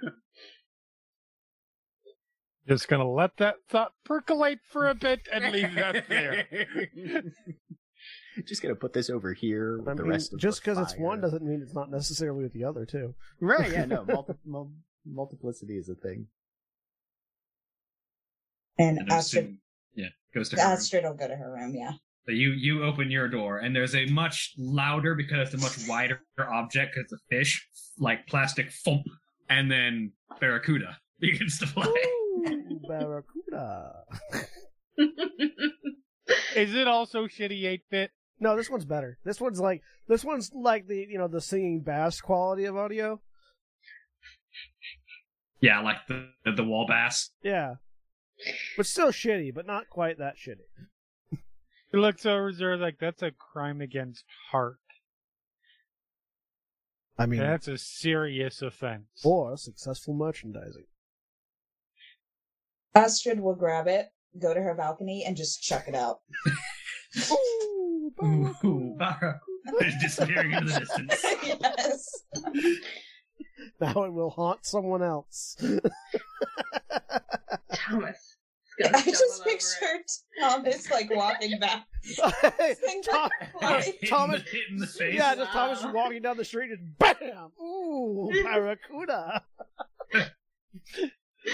Just 2.68 2.86
gonna 2.86 3.08
let 3.08 3.38
that 3.38 3.56
thought 3.68 3.92
percolate 4.04 4.60
for 4.70 4.88
a 4.88 4.94
bit 4.94 5.20
and 5.32 5.52
leave 5.52 5.74
that 5.74 6.08
there. 6.08 6.46
just 8.46 8.62
gonna 8.62 8.74
put 8.74 8.92
this 8.92 9.10
over 9.10 9.32
here 9.32 9.78
with 9.78 9.88
I 9.88 9.94
the 9.94 10.02
mean, 10.02 10.12
rest 10.12 10.32
of 10.32 10.38
just 10.40 10.60
because 10.62 10.78
it's 10.78 10.96
one 10.96 11.20
doesn't 11.20 11.42
mean 11.42 11.60
it's 11.62 11.74
not 11.74 11.90
necessarily 11.90 12.42
with 12.42 12.52
the 12.52 12.64
other 12.64 12.84
too. 12.86 13.14
Right, 13.40 13.70
yeah, 13.72 13.84
no. 13.84 14.04
Multi- 14.08 14.34
mul- 14.44 14.72
multiplicity 15.06 15.76
is 15.76 15.88
a 15.88 15.94
thing. 15.94 16.26
And 18.78 18.98
And 18.98 19.12
I'm 19.12 19.18
Astrid, 19.18 19.44
assuming- 19.44 19.58
yeah, 19.94 20.06
goes 20.34 20.48
to 20.50 20.56
her. 20.56 20.62
room. 20.62 20.72
Astrid 20.72 21.04
will 21.04 21.14
go 21.14 21.28
to 21.28 21.36
her 21.36 21.52
room. 21.52 21.74
Yeah. 21.74 21.92
So 22.26 22.32
you 22.32 22.50
you 22.52 22.84
open 22.84 23.10
your 23.10 23.28
door 23.28 23.58
and 23.58 23.74
there's 23.74 23.94
a 23.96 24.06
much 24.06 24.52
louder 24.56 25.14
because 25.16 25.52
it's 25.52 25.54
a 25.54 25.58
much 25.64 25.88
wider 25.88 26.20
object 26.38 26.94
because 26.94 27.10
it's 27.10 27.20
a 27.20 27.24
fish 27.28 27.66
like 27.98 28.26
plastic 28.28 28.70
thump 28.84 29.02
and 29.50 29.70
then 29.70 30.12
Barracuda 30.40 30.96
begins 31.20 31.58
to 31.58 31.66
play. 31.66 31.88
Ooh, 31.88 32.80
Barracuda. 32.88 33.92
Is 36.54 36.74
it 36.74 36.86
also 36.86 37.26
shitty 37.26 37.64
8 37.64 37.82
bit? 37.90 38.10
No, 38.42 38.56
this 38.56 38.68
one's 38.68 38.84
better. 38.84 39.18
This 39.24 39.40
one's 39.40 39.60
like 39.60 39.82
this 40.08 40.24
one's 40.24 40.50
like 40.52 40.88
the 40.88 41.06
you 41.08 41.16
know 41.16 41.28
the 41.28 41.40
singing 41.40 41.78
bass 41.78 42.20
quality 42.20 42.64
of 42.64 42.76
audio. 42.76 43.20
Yeah, 45.60 45.80
like 45.80 45.98
the 46.08 46.26
the 46.44 46.64
wall 46.64 46.84
bass. 46.88 47.30
Yeah, 47.44 47.74
but 48.76 48.86
still 48.86 49.12
shitty, 49.12 49.54
but 49.54 49.64
not 49.64 49.88
quite 49.88 50.18
that 50.18 50.34
shitty. 50.36 50.66
It 51.30 51.98
looks 51.98 52.22
so 52.22 52.34
reserved, 52.34 52.82
like 52.82 52.96
that's 52.98 53.22
a 53.22 53.30
crime 53.30 53.80
against 53.80 54.24
heart. 54.50 54.78
I 57.16 57.26
mean, 57.26 57.38
That's 57.38 57.68
a 57.68 57.78
serious 57.78 58.60
offense. 58.60 59.06
or 59.22 59.56
successful 59.56 60.14
merchandising. 60.14 60.86
Astrid 62.96 63.38
will 63.38 63.54
grab 63.54 63.86
it, 63.86 64.08
go 64.36 64.52
to 64.52 64.60
her 64.60 64.74
balcony, 64.74 65.22
and 65.24 65.36
just 65.36 65.62
chuck 65.62 65.84
it 65.86 65.94
out. 65.94 66.22
Ooh, 68.22 68.54
Ooh, 68.64 68.96
Barracuda 68.98 69.40
is 69.86 69.94
disappearing 70.00 70.52
into 70.52 70.72
the 70.72 70.80
distance. 70.80 71.24
yes. 71.44 72.22
now 73.80 74.02
it 74.04 74.12
will 74.12 74.30
haunt 74.30 74.64
someone 74.66 75.02
else. 75.02 75.56
Thomas. 77.74 78.36
I 78.84 79.02
just 79.02 79.40
over 79.42 79.50
it. 79.50 79.52
pictured 79.52 80.04
Thomas 80.40 80.90
like 80.90 81.10
walking 81.14 81.58
back. 81.60 81.84
Things 82.04 83.06
Tom- 83.06 83.30
like- 83.60 83.84
Hit 83.84 83.96
in 84.02 84.08
Thomas, 84.08 84.42
the- 84.42 84.48
hit 84.50 84.62
in 84.70 84.76
the 84.78 84.86
face. 84.86 85.14
yeah, 85.14 85.34
just 85.34 85.52
Thomas 85.52 85.84
Wow. 85.84 85.92
walking 85.92 86.22
down 86.22 86.36
the 86.38 86.44
street 86.44 86.70
and 86.70 86.96
bam! 86.98 87.52
Ooh, 87.62 88.30
barracuda. 88.42 89.42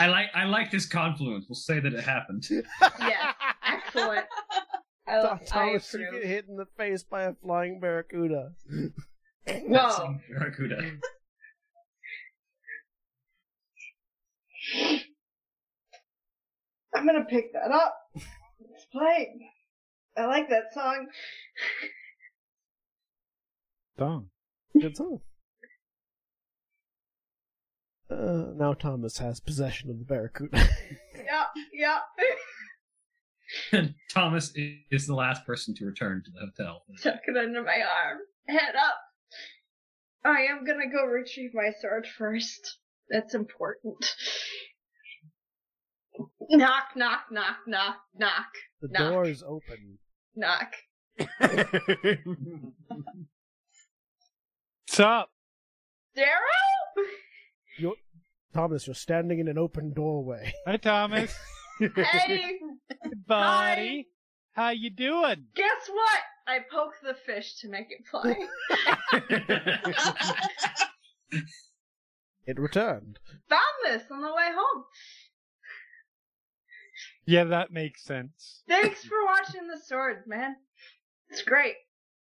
I 0.01 0.07
like 0.07 0.27
I 0.35 0.45
like 0.45 0.71
this 0.71 0.87
confluence. 0.87 1.47
We'll 1.49 1.57
say 1.57 1.81
that 1.81 1.93
it 1.93 2.05
happened. 2.05 2.47
Yeah, 3.01 3.33
excellent. 3.67 4.27
I, 5.09 5.23
Tom- 5.23 5.41
I 5.41 5.45
Thomas 5.47 5.95
you 5.95 6.09
get 6.13 6.25
hit 6.25 6.47
in 6.49 6.57
the 6.57 6.67
face 6.77 7.03
by 7.03 7.23
a 7.23 7.33
flying 7.35 7.81
barracuda. 7.81 8.53
Whoa. 9.49 10.17
Barracuda. 10.31 10.77
I'm 16.95 17.07
gonna 17.07 17.25
pick 17.25 17.53
that 17.53 17.71
up. 17.71 17.95
Let's 18.15 18.87
play. 18.93 19.29
I 20.17 20.27
like 20.27 20.49
that 20.49 20.73
song. 20.75 21.07
Dumb. 23.97 24.31
Good 24.81 24.97
song. 24.97 25.21
Uh, 28.11 28.53
now 28.57 28.73
Thomas 28.73 29.19
has 29.19 29.39
possession 29.41 29.91
of 29.91 29.99
the 29.99 30.05
barracuda. 30.05 30.69
Yeah, 31.29 31.45
yeah. 31.75 31.99
And 33.73 33.95
Thomas 34.11 34.53
is 34.55 35.07
the 35.07 35.15
last 35.15 35.47
person 35.47 35.75
to 35.77 35.87
return 35.87 36.23
to 36.25 36.31
the 36.31 36.41
hotel. 36.41 36.83
Tuck 37.03 37.21
it 37.27 37.37
under 37.37 37.63
my 37.63 37.81
arm. 37.81 38.19
Head 38.47 38.75
up. 38.77 38.99
I 40.25 40.43
am 40.51 40.65
gonna 40.67 40.91
go 40.93 41.05
retrieve 41.05 41.53
my 41.55 41.71
sword 41.81 42.07
first. 42.19 42.79
That's 43.11 43.35
important. 43.35 43.97
Knock, 46.51 46.85
knock, 46.97 47.27
knock, 47.31 47.57
knock, 47.67 47.97
knock, 48.15 48.47
the 48.83 48.89
Knock. 48.91 49.13
door 49.13 49.25
is 49.27 49.43
open. 49.43 49.99
knock. 50.35 50.73
What's 54.87 55.01
up? 55.01 55.31
Darrow? 56.15 57.95
Thomas, 58.55 58.87
you're 58.87 58.95
standing 58.95 59.39
in 59.39 59.47
an 59.49 59.59
open 59.59 59.93
doorway. 59.93 60.53
Hi, 60.67 60.77
Thomas. 60.79 61.35
Hey, 61.79 62.59
Buddy. 63.27 64.09
How 64.53 64.71
you 64.71 64.91
doing? 64.91 65.47
guess 65.55 65.89
what? 65.89 66.21
I 66.47 66.61
poke 66.71 66.95
the 67.03 67.15
fish 67.15 67.57
to 67.61 67.69
make 67.69 67.89
it 67.91 68.05
play. 68.11 68.37
It 72.49 72.59
returned. 72.59 73.19
Found 73.51 73.61
this 73.85 74.05
on 74.11 74.23
the 74.23 74.29
way 74.35 74.49
home. 74.55 74.85
Yeah, 77.27 77.45
that 77.45 77.71
makes 77.73 78.03
sense. 78.05 78.63
Thanks 78.67 79.05
for 79.05 79.23
watching 79.27 79.69
the 79.69 79.79
swords, 79.79 80.27
man. 80.27 80.57
It's 81.29 81.43
great. 81.43 81.75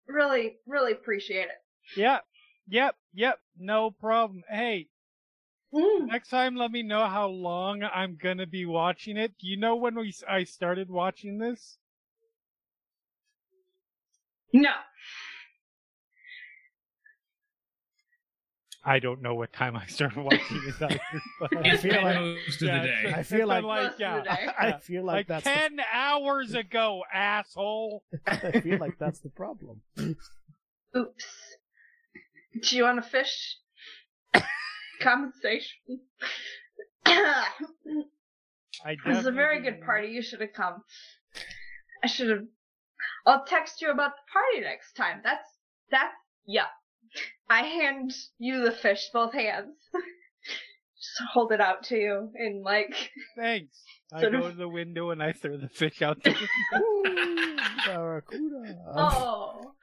Really, 0.07 0.55
really 0.65 0.93
appreciate 0.93 1.47
it. 1.47 1.97
Yep. 1.97 2.23
Yep. 2.69 2.95
Yep. 3.13 3.39
No 3.59 3.91
problem. 3.91 4.43
Hey, 4.49 4.87
Mm. 5.75 6.07
next 6.07 6.29
time 6.29 6.55
let 6.55 6.71
me 6.71 6.83
know 6.83 7.05
how 7.05 7.27
long 7.27 7.83
I'm 7.83 8.15
gonna 8.21 8.47
be 8.47 8.65
watching 8.65 9.17
it. 9.17 9.33
Do 9.39 9.47
you 9.47 9.57
know 9.57 9.75
when 9.75 9.95
we 9.95 10.13
I 10.27 10.45
started 10.45 10.89
watching 10.89 11.37
this? 11.37 11.77
No. 14.53 14.69
I 18.87 18.99
don't 18.99 19.21
know 19.23 19.33
what 19.33 19.51
time 19.51 19.75
I 19.75 19.87
started 19.87 20.19
watching 20.23 20.61
it 20.67 20.75
either. 20.81 20.99
But 21.39 21.49
It's 21.65 21.81
feel 21.81 22.01
like- 22.03 22.15
most 22.19 22.61
of 22.61 22.67
Yeah, 22.67 22.81
the 22.81 22.87
day. 22.87 23.13
I 23.15 23.23
feel 23.23 23.51
it's 23.51 23.63
like- 23.65 23.93
yeah, 23.99 24.21
the. 24.21 24.61
I 24.61 24.79
feel 24.79 25.03
like, 25.03 25.15
like 25.15 25.27
that's 25.27 25.43
ten 25.43 25.79
hours 25.91 26.53
ago, 26.53 27.03
asshole. 27.11 28.03
I 28.27 28.61
feel 28.61 28.77
like 28.77 28.97
that's 28.99 29.19
the 29.19 29.29
problem. 29.29 29.81
Oops. 29.99 31.25
Do 32.61 32.77
you 32.77 32.83
want 32.83 32.99
a 32.99 33.01
fish? 33.01 33.57
Compensation. 35.01 35.99
I 37.05 37.45
It 38.85 38.99
was 39.05 39.25
a 39.25 39.31
very 39.31 39.61
good 39.61 39.81
party. 39.81 40.09
You 40.09 40.21
should 40.21 40.41
have 40.41 40.53
come. 40.53 40.83
I 42.03 42.07
should 42.07 42.29
have. 42.29 42.45
I'll 43.25 43.45
text 43.45 43.81
you 43.81 43.89
about 43.89 44.11
the 44.11 44.31
party 44.31 44.61
next 44.61 44.93
time. 44.93 45.21
That's 45.23 45.47
that's 45.89 46.13
yeah. 46.45 46.67
I 47.49 47.61
hand 47.63 48.13
you 48.37 48.63
the 48.63 48.71
fish, 48.71 49.09
both 49.13 49.33
hands. 49.33 49.75
Just 49.93 51.29
hold 51.31 51.51
it 51.51 51.61
out 51.61 51.83
to 51.85 51.95
you 51.95 52.31
and 52.35 52.63
like. 52.63 53.11
Thanks. 53.37 53.77
I 54.13 54.21
go 54.21 54.27
of- 54.27 54.51
to 54.51 54.57
the 54.57 54.69
window 54.69 55.11
and 55.11 55.21
I 55.21 55.31
throw 55.33 55.57
the 55.57 55.69
fish 55.69 56.01
out 56.01 56.21
the 56.23 56.31
window. 56.31 57.61
Barracuda. 57.85 58.77
Oh. 58.95 59.73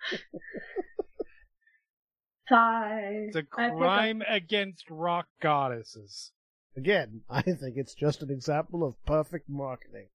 Sigh. 2.48 3.26
It's 3.28 3.36
a 3.36 3.42
pick 3.42 3.48
up- 3.58 3.76
crime 3.76 4.22
against 4.28 4.90
rock 4.90 5.26
goddesses. 5.40 6.32
Again, 6.76 7.22
I 7.30 7.42
think 7.42 7.76
it's 7.76 7.94
just 7.94 8.22
an 8.22 8.30
example 8.30 8.84
of 8.84 8.94
perfect 9.06 9.48
marketing. 9.48 10.08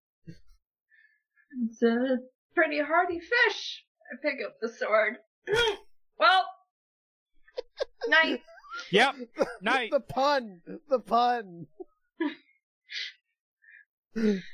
It's 1.65 1.81
a 1.81 2.17
pretty 2.53 2.79
hardy 2.81 3.19
fish. 3.19 3.83
I 4.11 4.15
pick 4.21 4.45
up 4.45 4.55
the 4.61 4.69
sword. 4.69 5.15
well, 6.19 6.45
night. 8.07 8.41
Yep. 8.91 9.15
Night. 9.61 9.89
the 9.91 9.99
pun! 9.99 10.61
The 10.87 10.99
pun! 10.99 11.65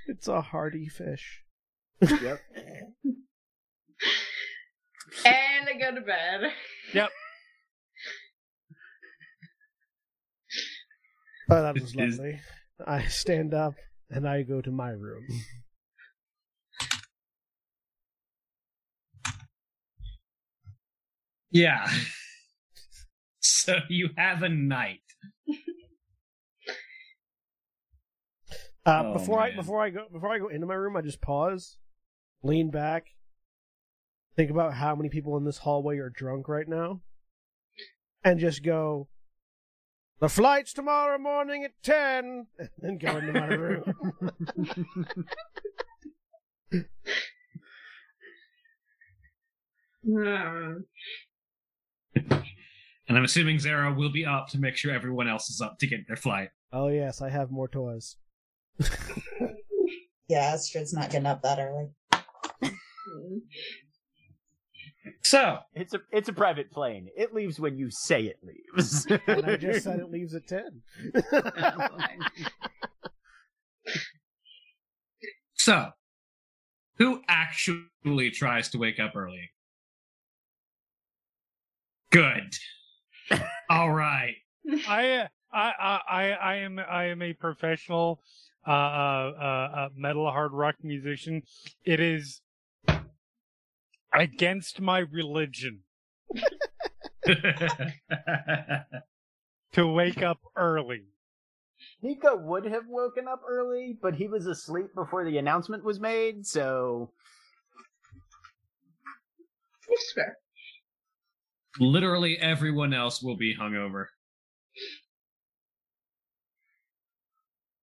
it's 0.07 0.27
a 0.27 0.39
hardy 0.41 0.87
fish. 0.87 1.41
yep. 2.01 2.39
And 5.25 5.67
I 5.67 5.73
go 5.79 5.93
to 5.95 6.01
bed. 6.01 6.51
Yep. 6.93 7.09
Oh, 11.49 11.61
that 11.61 11.73
was 11.79 11.95
lovely. 11.95 12.39
I 12.85 13.03
stand 13.05 13.53
up 13.53 13.73
and 14.09 14.27
I 14.27 14.43
go 14.43 14.61
to 14.61 14.71
my 14.71 14.89
room. 14.91 15.25
Yeah. 21.51 21.87
So 23.45 23.75
you 23.89 24.09
have 24.17 24.41
a 24.41 24.47
night. 24.49 25.01
Uh, 28.85 29.03
Oh, 29.05 29.13
before 29.13 29.39
I 29.41 29.53
before 29.55 29.81
I 29.81 29.89
go 29.89 30.05
before 30.11 30.33
I 30.33 30.39
go 30.39 30.47
into 30.47 30.65
my 30.65 30.73
room, 30.73 30.95
I 30.95 31.01
just 31.01 31.21
pause, 31.21 31.77
lean 32.41 32.69
back, 32.71 33.05
think 34.37 34.49
about 34.49 34.73
how 34.73 34.95
many 34.95 35.09
people 35.09 35.35
in 35.37 35.43
this 35.43 35.57
hallway 35.57 35.97
are 35.97 36.09
drunk 36.09 36.47
right 36.47 36.67
now, 36.67 37.01
and 38.23 38.39
just 38.39 38.63
go. 38.63 39.07
The 40.23 40.29
flight's 40.29 40.71
tomorrow 40.71 41.17
morning 41.17 41.65
at 41.65 41.73
ten, 41.83 42.47
and 42.57 42.69
then 42.77 42.97
go 42.97 43.17
into 43.17 43.33
my 43.33 43.47
room. 43.47 43.93
And 53.09 53.17
I'm 53.17 53.25
assuming 53.25 53.57
Xaro 53.57 53.95
will 53.97 54.11
be 54.11 54.25
up 54.25 54.47
to 54.51 54.57
make 54.57 54.77
sure 54.77 54.93
everyone 54.93 55.27
else 55.27 55.49
is 55.49 55.59
up 55.59 55.77
to 55.79 55.87
get 55.87 56.07
their 56.07 56.15
flight. 56.15 56.49
oh 56.71 56.87
yes, 56.87 57.21
I 57.21 57.29
have 57.29 57.51
more 57.51 57.67
toys. 57.67 58.15
Yeah, 60.29 60.53
Astrid's 60.53 60.93
not 60.93 61.09
getting 61.11 61.25
up 61.25 61.41
that 61.41 61.59
early. 61.59 61.89
So, 65.23 65.59
It's 65.73 65.93
a 65.93 66.01
it's 66.11 66.27
a 66.27 66.33
private 66.33 66.71
plane. 66.71 67.09
It 67.15 67.33
leaves 67.33 67.59
when 67.59 67.77
you 67.77 67.89
say 67.89 68.23
it 68.23 68.39
leaves. 68.43 69.05
and 69.27 69.45
I 69.45 69.55
just 69.55 69.83
said 69.83 69.99
it 69.99 70.11
leaves 70.11 70.35
at 70.35 70.47
10. 70.47 70.83
so, 75.53 75.89
who 76.97 77.21
actually 77.27 78.31
tries 78.31 78.69
to 78.69 78.77
wake 78.77 78.99
up 78.99 79.15
early? 79.15 79.49
Good. 82.11 82.53
All 83.69 83.91
right. 83.91 84.35
I, 84.87 85.27
I, 85.51 85.71
I, 85.79 85.99
I 86.07 86.31
I 86.31 86.55
am, 86.57 86.79
I 86.79 87.05
am 87.05 87.21
a 87.21 87.33
professional, 87.33 88.21
uh, 88.67 88.71
uh, 88.71 88.73
uh, 88.73 89.77
uh, 89.77 89.89
metal 89.95 90.29
hard 90.29 90.51
rock 90.51 90.75
musician. 90.83 91.43
It 91.85 91.99
is 91.99 92.41
against 94.13 94.79
my 94.79 94.99
religion 94.99 95.81
to 99.73 99.87
wake 99.87 100.21
up 100.21 100.39
early. 100.55 101.03
Nico 102.01 102.35
would 102.37 102.65
have 102.65 102.83
woken 102.87 103.27
up 103.27 103.41
early, 103.47 103.97
but 104.01 104.15
he 104.15 104.27
was 104.27 104.45
asleep 104.47 104.87
before 104.95 105.25
the 105.25 105.37
announcement 105.37 105.83
was 105.83 105.99
made, 105.99 106.45
so 106.45 107.11
It's 109.89 110.13
fair. 110.13 110.37
Literally 111.79 112.37
everyone 112.39 112.93
else 112.93 113.21
will 113.23 113.35
be 113.37 113.55
hungover. 113.55 114.05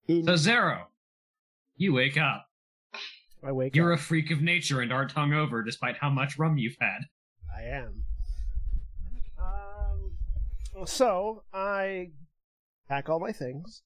he, 0.07 0.23
So, 0.23 0.33
Xaro, 0.35 0.85
you 1.77 1.93
wake 1.95 2.16
up. 2.16 2.49
I 3.42 3.53
wake 3.53 3.74
You're 3.74 3.92
a 3.92 3.98
freak 3.98 4.31
of 4.31 4.42
nature 4.42 4.81
and 4.81 4.92
aren't 4.92 5.14
hungover 5.14 5.64
despite 5.64 5.96
how 5.98 6.11
much 6.11 6.38
rum 6.38 6.59
you've 6.59 6.76
had. 6.81 7.00
I 7.57 7.62
am. 7.62 8.05
Um, 9.38 10.87
so 10.87 11.42
I 11.53 12.11
pack 12.88 13.09
all 13.09 13.20
my 13.20 13.33
things. 13.33 13.83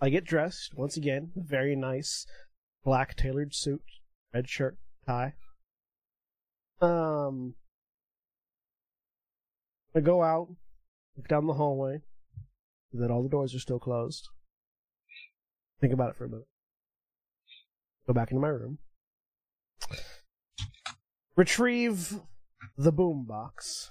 I 0.00 0.10
get 0.10 0.24
dressed 0.24 0.74
once 0.76 0.96
again. 0.96 1.32
Very 1.34 1.74
nice 1.74 2.26
black 2.84 3.16
tailored 3.16 3.54
suit, 3.54 3.82
red 4.32 4.48
shirt, 4.48 4.78
tie. 5.06 5.34
Um, 6.80 7.54
I 9.94 10.00
go 10.00 10.22
out, 10.22 10.48
look 11.16 11.26
down 11.26 11.46
the 11.46 11.54
hallway. 11.54 12.02
That 12.92 13.10
all 13.10 13.22
the 13.22 13.28
doors 13.28 13.54
are 13.54 13.58
still 13.58 13.78
closed. 13.78 14.28
Think 15.80 15.92
about 15.92 16.10
it 16.10 16.16
for 16.16 16.24
a 16.24 16.28
minute. 16.28 16.46
Go 18.08 18.14
back 18.14 18.30
into 18.30 18.40
my 18.40 18.48
room. 18.48 18.78
Retrieve 21.36 22.20
the 22.78 22.90
boombox. 22.90 23.90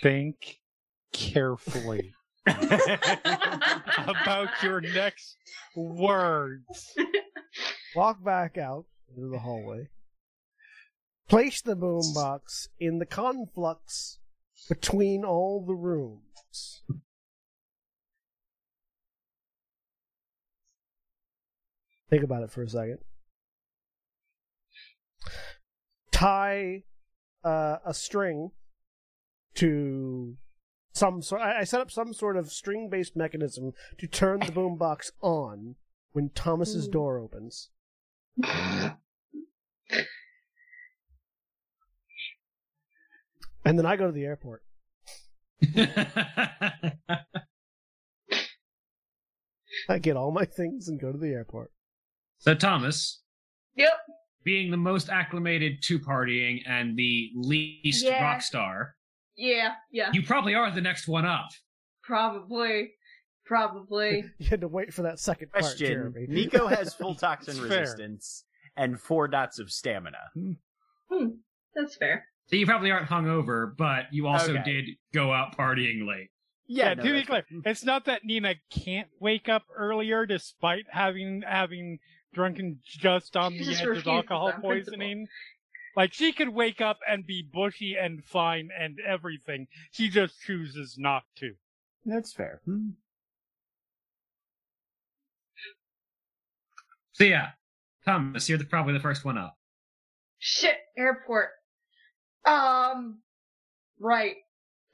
Think 0.00 0.60
carefully 1.12 2.14
about 2.46 4.50
your 4.62 4.80
next 4.80 5.36
words. 5.74 6.94
walk 7.96 8.22
back 8.22 8.56
out 8.56 8.84
into 9.16 9.30
the 9.30 9.40
hallway, 9.40 9.88
place 11.28 11.60
the 11.60 11.76
boombox 11.76 12.68
in 12.78 13.00
the 13.00 13.06
conflux 13.06 14.20
between 14.68 15.24
all 15.24 15.64
the 15.66 15.74
rooms. 15.74 16.82
Think 22.10 22.22
about 22.22 22.42
it 22.42 22.50
for 22.50 22.62
a 22.62 22.68
second. 22.68 22.98
Tie 26.10 26.84
uh, 27.44 27.76
a 27.84 27.94
string 27.94 28.50
to 29.54 30.36
some 30.92 31.22
sort. 31.22 31.42
I 31.42 31.60
I 31.60 31.64
set 31.64 31.80
up 31.80 31.90
some 31.90 32.12
sort 32.12 32.36
of 32.36 32.50
string-based 32.50 33.16
mechanism 33.16 33.72
to 33.98 34.06
turn 34.06 34.40
the 34.40 34.46
boombox 34.52 35.12
on 35.20 35.76
when 36.12 36.30
Thomas's 36.34 36.88
Ooh. 36.88 36.92
door 36.92 37.18
opens. 37.18 37.70
And 43.64 43.78
then 43.78 43.84
I 43.84 43.96
go 43.96 44.06
to 44.06 44.12
the 44.12 44.24
airport. 44.24 44.62
I 49.90 49.98
get 50.00 50.16
all 50.16 50.30
my 50.30 50.46
things 50.46 50.88
and 50.88 50.98
go 50.98 51.12
to 51.12 51.18
the 51.18 51.32
airport. 51.32 51.70
So, 52.38 52.54
Thomas, 52.54 53.22
Yep. 53.76 53.92
being 54.44 54.70
the 54.70 54.76
most 54.76 55.08
acclimated 55.10 55.82
to 55.84 55.98
partying 55.98 56.62
and 56.66 56.96
the 56.96 57.30
least 57.34 58.04
Yeah. 58.04 58.22
rock 58.22 58.42
star, 58.42 58.96
Yeah, 59.36 59.74
yeah. 59.92 60.10
you 60.12 60.22
probably 60.22 60.54
are 60.54 60.70
the 60.70 60.80
next 60.80 61.06
one 61.08 61.24
up. 61.26 61.48
Probably. 62.02 62.92
Probably. 63.44 64.24
You 64.38 64.46
had 64.48 64.60
to 64.62 64.68
wait 64.68 64.92
for 64.92 65.02
that 65.02 65.18
second 65.18 65.50
part, 65.52 65.62
question: 65.62 65.86
Jeremy. 65.86 66.26
Nico 66.28 66.66
has 66.66 66.94
full 66.98 67.14
toxin 67.14 67.56
It's 67.56 67.66
fair. 67.66 67.80
resistance 67.80 68.44
and 68.76 69.00
four 69.00 69.28
dots 69.28 69.58
of 69.58 69.70
stamina. 69.70 70.18
Hmm. 71.10 71.26
That's 71.74 71.96
fair. 71.96 72.26
So 72.46 72.56
you 72.56 72.66
probably 72.66 72.90
aren't 72.90 73.08
hungover, 73.08 73.76
but 73.76 74.06
you 74.12 74.26
also 74.26 74.52
Okay. 74.54 74.62
did 74.64 74.84
go 75.12 75.32
out 75.32 75.56
partying 75.56 76.06
late. 76.06 76.30
Yeah, 76.66 76.92
no, 76.94 77.02
to 77.02 77.12
be 77.12 77.24
clear, 77.24 77.44
it's 77.64 77.84
not 77.84 78.04
that 78.06 78.24
Nina 78.24 78.54
can't 78.70 79.08
wake 79.20 79.48
up 79.48 79.64
earlier 79.74 80.26
despite 80.26 80.84
having 80.90 81.42
having 81.46 81.98
drunken 82.34 82.80
just 82.84 83.36
on 83.36 83.52
She 83.52 83.58
the 83.58 83.64
just 83.64 83.82
just 83.82 83.90
edge 83.90 83.98
of 83.98 84.06
alcohol 84.08 84.46
on 84.46 84.60
principle. 84.60 84.70
poisoning. 84.70 85.28
Like 85.96 86.12
she 86.12 86.32
could 86.32 86.50
wake 86.50 86.80
up 86.80 86.98
and 87.08 87.26
be 87.26 87.42
bushy 87.52 87.96
and 87.96 88.24
fine 88.24 88.68
and 88.78 88.98
everything. 89.06 89.66
She 89.92 90.08
just 90.08 90.40
chooses 90.46 90.96
not 90.98 91.24
to. 91.36 91.54
That's 92.04 92.32
fair. 92.32 92.60
Hmm. 92.64 92.90
So 97.12 97.24
yeah, 97.24 97.48
Thomas, 98.04 98.48
you're 98.48 98.58
the, 98.58 98.64
probably 98.64 98.92
the 98.92 99.00
first 99.00 99.24
one 99.24 99.36
up. 99.36 99.56
Shit, 100.38 100.76
airport. 100.96 101.48
Um, 102.46 103.18
right. 103.98 104.36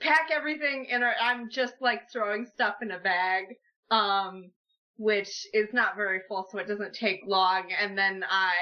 Pack 0.00 0.30
everything 0.34 0.86
in 0.86 1.02
a, 1.02 1.12
I'm 1.20 1.50
just 1.50 1.74
like 1.80 2.10
throwing 2.10 2.46
stuff 2.46 2.76
in 2.80 2.90
a 2.90 2.98
bag, 2.98 3.44
um, 3.90 4.50
which 4.96 5.46
is 5.52 5.68
not 5.72 5.96
very 5.96 6.20
full, 6.28 6.46
so 6.50 6.58
it 6.58 6.68
doesn't 6.68 6.94
take 6.94 7.20
long, 7.26 7.64
and 7.80 7.96
then 7.98 8.24
I 8.28 8.52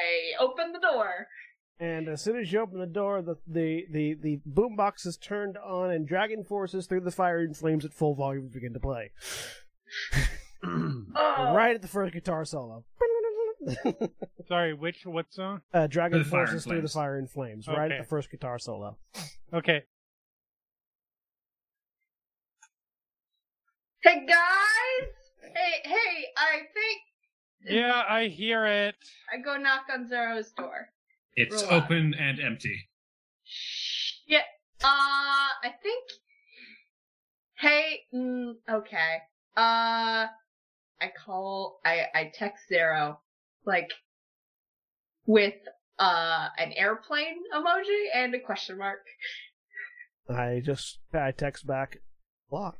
open 0.40 0.72
the 0.72 0.80
door. 0.80 1.26
And 1.80 2.08
as 2.08 2.22
soon 2.22 2.36
as 2.38 2.52
you 2.52 2.60
open 2.60 2.78
the 2.78 2.86
door, 2.86 3.22
the 3.22 3.36
the 3.46 3.86
the, 3.90 4.14
the 4.14 4.40
boombox 4.48 5.06
is 5.06 5.16
turned 5.16 5.56
on, 5.58 5.90
and 5.90 6.08
DragonForce's 6.08 6.86
through 6.86 7.00
the 7.00 7.10
fire 7.10 7.38
and 7.40 7.56
flames 7.56 7.84
at 7.84 7.92
full 7.92 8.14
volume 8.14 8.48
begin 8.52 8.72
to 8.74 8.80
play. 8.80 9.10
Oh, 10.64 11.52
Right 11.56 11.74
at 11.74 11.82
the 11.82 11.88
first 11.88 12.12
guitar 12.12 12.44
solo. 12.44 12.84
Sorry, 14.48 14.74
which 14.74 15.04
what 15.04 15.26
song? 15.30 15.60
uh, 15.74 15.88
dragon 15.88 16.18
Through 16.18 16.24
the 16.24 16.30
Fire 16.30 16.46
forces 16.46 16.64
through 16.64 16.82
the 16.82 16.88
fire 16.88 17.16
and 17.18 17.28
flames. 17.28 17.66
Right 17.66 17.90
at 17.90 17.98
the 18.02 18.08
first 18.08 18.30
guitar 18.30 18.60
solo. 18.60 18.96
Okay. 19.52 19.82
Hey 24.04 24.24
guys! 24.26 25.08
Hey, 25.54 25.80
hey, 25.84 26.26
I 26.36 26.58
think 26.72 27.00
Yeah, 27.64 28.02
I 28.08 28.28
hear 28.28 28.66
it. 28.66 28.94
I 29.32 29.38
go 29.38 29.56
knock 29.56 29.84
on 29.92 30.08
Xaro's 30.08 30.52
door. 30.52 30.88
It's 31.36 31.62
Roll 31.62 31.74
open 31.74 32.14
and 32.14 32.40
empty. 32.40 32.88
Shit. 33.44 34.42
Uh, 34.82 34.84
I 34.84 35.74
think. 35.82 36.04
Hey, 37.58 38.00
mm, 38.14 38.54
okay. 38.70 39.18
Uh, 39.56 40.26
I 41.00 41.12
call, 41.24 41.80
I, 41.84 42.06
I 42.14 42.32
text 42.34 42.64
Xaro, 42.70 43.18
like, 43.64 43.90
with, 45.26 45.54
uh, 45.98 46.48
an 46.58 46.72
airplane 46.72 47.38
emoji 47.54 48.06
and 48.14 48.34
a 48.34 48.40
question 48.40 48.78
mark. 48.78 49.04
I 50.28 50.60
just 50.64 50.98
I 51.12 51.30
text 51.32 51.66
back 51.66 51.98
block. 52.50 52.78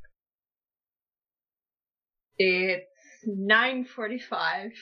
It's 2.43 3.28
9.45. 3.28 4.72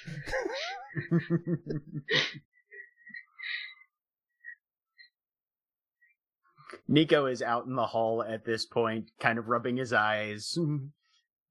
Nico 6.88 7.26
is 7.26 7.42
out 7.42 7.66
in 7.66 7.76
the 7.76 7.86
hall 7.86 8.22
at 8.22 8.44
this 8.44 8.66
point, 8.66 9.10
kind 9.20 9.38
of 9.38 9.48
rubbing 9.48 9.76
his 9.76 9.92
eyes. 9.92 10.56
Mm-hmm. 10.58 10.86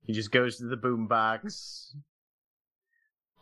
He 0.01 0.13
just 0.13 0.31
goes 0.31 0.57
to 0.57 0.65
the 0.65 0.75
boombox, 0.75 1.93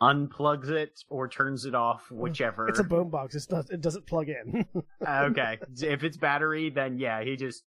unplugs 0.00 0.68
it, 0.68 1.00
or 1.08 1.28
turns 1.28 1.64
it 1.64 1.74
off, 1.74 2.10
whichever. 2.10 2.68
It's 2.68 2.78
a 2.78 2.84
boombox. 2.84 3.34
It's 3.34 3.50
not. 3.50 3.70
It 3.70 3.80
doesn't 3.80 4.06
plug 4.06 4.28
in. 4.28 4.66
okay. 5.08 5.58
If 5.80 6.04
it's 6.04 6.16
battery, 6.16 6.70
then 6.70 6.98
yeah, 6.98 7.24
he 7.24 7.36
just 7.36 7.64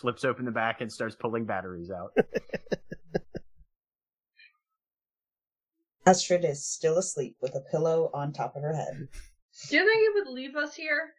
flips 0.00 0.24
open 0.24 0.44
the 0.44 0.50
back 0.50 0.80
and 0.80 0.92
starts 0.92 1.16
pulling 1.16 1.46
batteries 1.46 1.90
out. 1.90 2.12
Astrid 6.06 6.44
is 6.44 6.64
still 6.64 6.98
asleep 6.98 7.36
with 7.40 7.54
a 7.54 7.60
pillow 7.60 8.10
on 8.12 8.32
top 8.32 8.56
of 8.56 8.62
her 8.62 8.74
head. 8.74 9.08
Do 9.68 9.76
you 9.76 9.86
think 9.86 10.00
he 10.00 10.08
would 10.20 10.28
leave 10.28 10.56
us 10.56 10.74
here? 10.74 11.12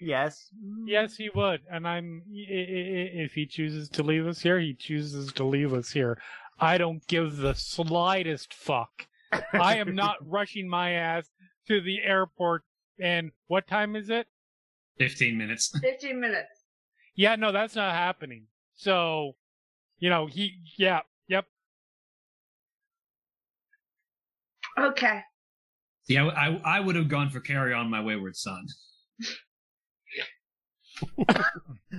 Yes. 0.00 0.48
Yes, 0.86 1.16
he 1.16 1.28
would, 1.34 1.60
and 1.70 1.86
I'm. 1.86 2.22
If 2.30 3.34
he 3.34 3.44
chooses 3.44 3.88
to 3.90 4.02
leave 4.02 4.26
us 4.26 4.40
here, 4.40 4.58
he 4.58 4.72
chooses 4.72 5.32
to 5.34 5.44
leave 5.44 5.74
us 5.74 5.90
here. 5.90 6.18
I 6.58 6.78
don't 6.78 7.06
give 7.06 7.36
the 7.36 7.54
slightest 7.54 8.54
fuck. 8.54 9.06
I 9.52 9.76
am 9.76 9.94
not 9.94 10.16
rushing 10.26 10.68
my 10.68 10.92
ass 10.92 11.28
to 11.68 11.80
the 11.80 12.02
airport. 12.02 12.62
And 12.98 13.30
what 13.48 13.66
time 13.66 13.94
is 13.96 14.08
it? 14.08 14.26
15 14.98 15.36
minutes. 15.36 15.78
15 15.82 16.18
minutes. 16.18 16.48
Yeah, 17.14 17.36
no, 17.36 17.52
that's 17.52 17.74
not 17.74 17.94
happening. 17.94 18.46
So, 18.76 19.36
you 19.98 20.08
know, 20.08 20.26
he. 20.26 20.60
Yeah, 20.78 21.00
yep. 21.28 21.44
Okay. 24.78 25.20
See, 26.04 26.16
I, 26.16 26.26
I, 26.26 26.60
I 26.64 26.80
would 26.80 26.96
have 26.96 27.08
gone 27.08 27.30
for 27.30 27.40
Carry 27.40 27.72
On 27.74 27.90
My 27.90 28.00
Wayward 28.02 28.36
Son. 28.36 28.66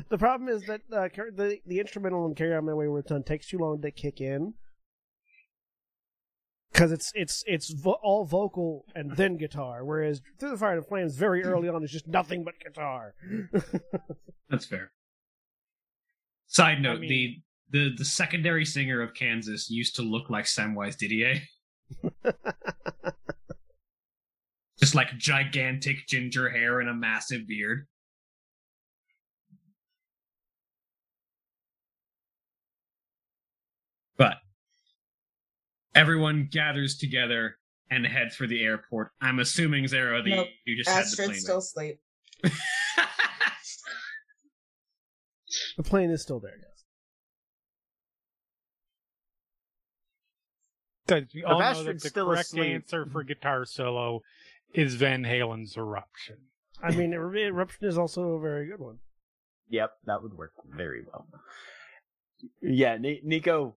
The 0.09 0.17
problem 0.17 0.49
is 0.49 0.63
that 0.63 0.81
uh, 0.91 1.09
car- 1.13 1.31
the 1.33 1.57
the 1.65 1.79
instrumental 1.79 2.25
in 2.27 2.35
"Carry 2.35 2.53
On 2.55 2.65
My 2.65 2.73
Wayward 2.73 3.07
Son" 3.07 3.23
takes 3.23 3.47
too 3.47 3.57
long 3.57 3.81
to 3.81 3.89
kick 3.91 4.21
in 4.21 4.53
because 6.71 6.91
it's 6.91 7.11
it's 7.15 7.43
it's 7.47 7.71
vo- 7.73 7.97
all 8.03 8.25
vocal 8.25 8.85
and 8.93 9.15
then 9.17 9.37
guitar, 9.37 9.83
whereas 9.83 10.21
"Through 10.39 10.51
the 10.51 10.57
Fire 10.57 10.77
and 10.77 10.85
Flames" 10.85 11.15
very 11.15 11.43
early 11.43 11.67
on 11.67 11.83
is 11.83 11.91
just 11.91 12.07
nothing 12.07 12.43
but 12.43 12.55
guitar. 12.63 13.15
That's 14.49 14.65
fair. 14.65 14.91
Side 16.47 16.81
note: 16.81 16.99
mean- 16.99 17.41
the 17.71 17.89
the 17.89 17.95
the 17.97 18.05
secondary 18.05 18.65
singer 18.65 19.01
of 19.01 19.13
Kansas 19.13 19.69
used 19.69 19.95
to 19.95 20.03
look 20.03 20.29
like 20.29 20.45
Samwise 20.45 20.97
Didier. 20.97 21.41
Just 24.79 24.95
like 24.95 25.15
gigantic 25.17 26.07
ginger 26.07 26.49
hair 26.49 26.79
and 26.79 26.89
a 26.89 26.93
massive 26.93 27.47
beard. 27.47 27.87
But 34.17 34.37
everyone 35.93 36.49
gathers 36.51 36.97
together 36.97 37.57
and 37.91 38.05
heads 38.07 38.35
for 38.35 38.47
the 38.47 38.63
airport. 38.63 39.11
I'm 39.21 39.39
assuming 39.39 39.83
Xaro, 39.85 40.23
the 40.23 40.31
Nope. 40.31 40.47
you 40.65 40.77
just 40.77 40.89
had 40.89 41.05
the 41.05 41.15
plane. 41.27 41.39
still 41.39 41.57
asleep. 41.59 41.99
the 45.77 45.83
plane 45.83 46.09
is 46.09 46.21
still 46.21 46.39
there. 46.39 46.57
Yes. 46.57 46.70
Because 51.19 51.33
we 51.33 51.43
all 51.43 51.53
know 51.53 51.59
that 51.59 51.77
Astrid's 51.79 52.03
the 52.03 52.09
still 52.09 52.25
correct 52.27 52.47
asleep- 52.47 52.73
answer 52.75 53.05
for 53.05 53.23
guitar 53.23 53.65
solo 53.65 54.21
is 54.73 54.95
Van 54.95 55.23
Halen's 55.23 55.75
Eruption. 55.77 56.37
I 56.81 56.91
mean, 56.95 57.13
Er- 57.13 57.35
Eruption 57.35 57.87
is 57.87 57.97
also 57.97 58.21
a 58.33 58.39
very 58.39 58.67
good 58.67 58.79
one. 58.79 58.99
Yep, 59.69 59.91
that 60.05 60.23
would 60.23 60.33
work 60.33 60.53
very 60.65 61.03
well. 61.05 61.27
Yeah, 62.61 62.97
Ni- 62.97 63.21
Nico 63.23 63.75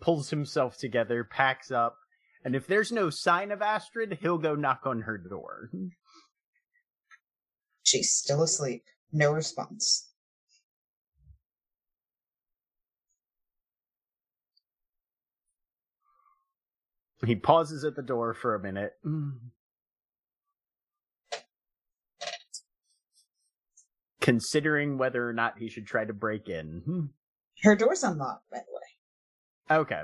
pulls 0.00 0.30
himself 0.30 0.76
together, 0.76 1.24
packs 1.24 1.70
up, 1.70 1.96
and 2.44 2.54
if 2.54 2.66
there's 2.66 2.92
no 2.92 3.10
sign 3.10 3.50
of 3.50 3.60
Astrid, 3.62 4.18
he'll 4.20 4.38
go 4.38 4.54
knock 4.54 4.82
on 4.84 5.02
her 5.02 5.18
door. 5.18 5.70
She's 7.82 8.12
still 8.12 8.42
asleep. 8.42 8.84
No 9.12 9.32
response. 9.32 10.12
He 17.24 17.34
pauses 17.34 17.84
at 17.84 17.96
the 17.96 18.02
door 18.02 18.34
for 18.34 18.54
a 18.54 18.60
minute. 18.60 18.92
Considering 24.20 24.98
whether 24.98 25.28
or 25.28 25.32
not 25.32 25.58
he 25.58 25.68
should 25.68 25.86
try 25.86 26.04
to 26.04 26.12
break 26.12 26.48
in. 26.48 27.10
Her 27.62 27.76
door's 27.76 28.02
unlocked, 28.02 28.50
by 28.50 28.58
the 28.58 29.76
way. 29.76 29.78
Okay. 29.78 30.02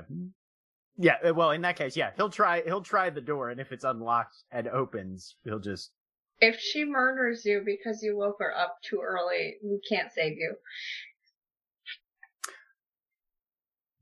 Yeah, 0.97 1.15
uh, 1.25 1.33
well, 1.33 1.51
in 1.51 1.61
that 1.61 1.75
case, 1.75 1.97
yeah, 1.97 2.11
he'll 2.15 2.29
try 2.29 2.61
he'll 2.65 2.81
try 2.81 3.09
the 3.09 3.21
door 3.21 3.49
and 3.49 3.59
if 3.59 3.71
it's 3.71 3.83
unlocked 3.83 4.35
and 4.51 4.67
opens, 4.67 5.35
he'll 5.43 5.59
just 5.59 5.91
If 6.39 6.59
she 6.59 6.85
murders 6.85 7.43
you 7.45 7.63
because 7.65 8.01
you 8.03 8.15
woke 8.15 8.37
her 8.39 8.55
up 8.55 8.77
too 8.87 9.01
early, 9.03 9.55
we 9.63 9.79
can't 9.89 10.11
save 10.11 10.37
you. 10.37 10.55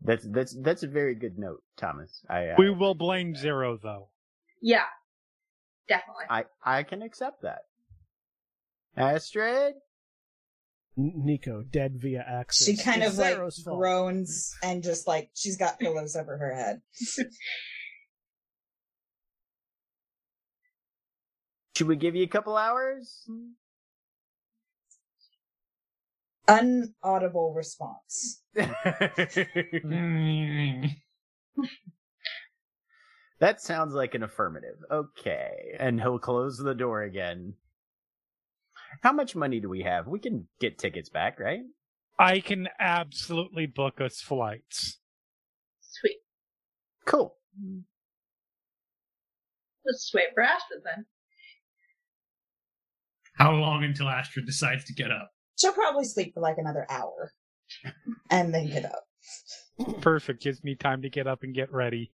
That's 0.03 0.25
that's 0.29 0.55
that's 0.61 0.83
a 0.83 0.87
very 0.87 1.13
good 1.15 1.37
note, 1.37 1.61
Thomas. 1.77 2.23
I 2.29 2.47
uh, 2.49 2.55
We 2.57 2.69
will 2.71 2.95
blame 2.95 3.35
Xaro, 3.35 3.79
though. 3.81 4.09
Yeah. 4.61 4.85
Definitely. 5.87 6.25
I 6.29 6.45
I 6.63 6.83
can 6.83 7.01
accept 7.01 7.41
that. 7.43 7.65
Astrid, 8.97 9.75
Nico 10.97 11.61
dead 11.63 11.93
via 11.97 12.23
accident. 12.27 12.79
She 12.79 12.83
kind 12.83 13.03
It's 13.03 13.13
of 13.13 13.19
like 13.19 13.37
fault. 13.37 13.79
groans 13.79 14.53
and 14.63 14.83
just 14.83 15.07
like 15.07 15.29
she's 15.35 15.57
got 15.57 15.79
pillows 15.79 16.15
over 16.15 16.37
her 16.37 16.53
head. 16.55 16.81
should 21.75 21.87
we 21.87 21.95
give 21.95 22.15
you 22.15 22.23
a 22.23 22.27
couple 22.27 22.57
hours? 22.57 23.23
Unaudible 26.51 27.55
response. 27.55 28.43
that 33.39 33.61
sounds 33.61 33.93
like 33.93 34.15
an 34.15 34.23
affirmative. 34.23 34.75
Okay, 34.91 35.75
and 35.79 36.01
he'll 36.01 36.19
close 36.19 36.57
the 36.57 36.75
door 36.75 37.03
again. 37.03 37.53
How 39.01 39.13
much 39.13 39.35
money 39.35 39.61
do 39.61 39.69
we 39.69 39.83
have? 39.83 40.07
We 40.07 40.19
can 40.19 40.47
get 40.59 40.77
tickets 40.77 41.09
back, 41.09 41.39
right? 41.39 41.61
I 42.19 42.41
can 42.41 42.67
absolutely 42.79 43.65
book 43.65 44.01
us 44.01 44.19
flights. 44.19 44.99
Sweet. 45.79 46.17
Cool. 47.05 47.35
Let's 49.85 50.11
wait 50.13 50.33
for 50.33 50.43
Astrid 50.43 50.81
then. 50.83 51.05
How 53.37 53.53
long 53.53 53.83
until 53.83 54.09
Astrid 54.09 54.45
decides 54.45 54.83
to 54.85 54.93
get 54.93 55.11
up? 55.11 55.31
She'll 55.61 55.73
probably 55.73 56.05
sleep 56.05 56.33
for 56.33 56.39
like 56.41 56.57
another 56.57 56.85
hour 56.89 57.31
and 58.31 58.53
then 58.53 58.67
get 58.67 58.85
up. 58.85 59.03
Perfect. 60.01 60.41
Gives 60.43 60.63
me 60.63 60.75
time 60.75 61.03
to 61.03 61.09
get 61.09 61.27
up 61.27 61.43
and 61.43 61.53
get 61.53 61.71
ready. 61.71 62.11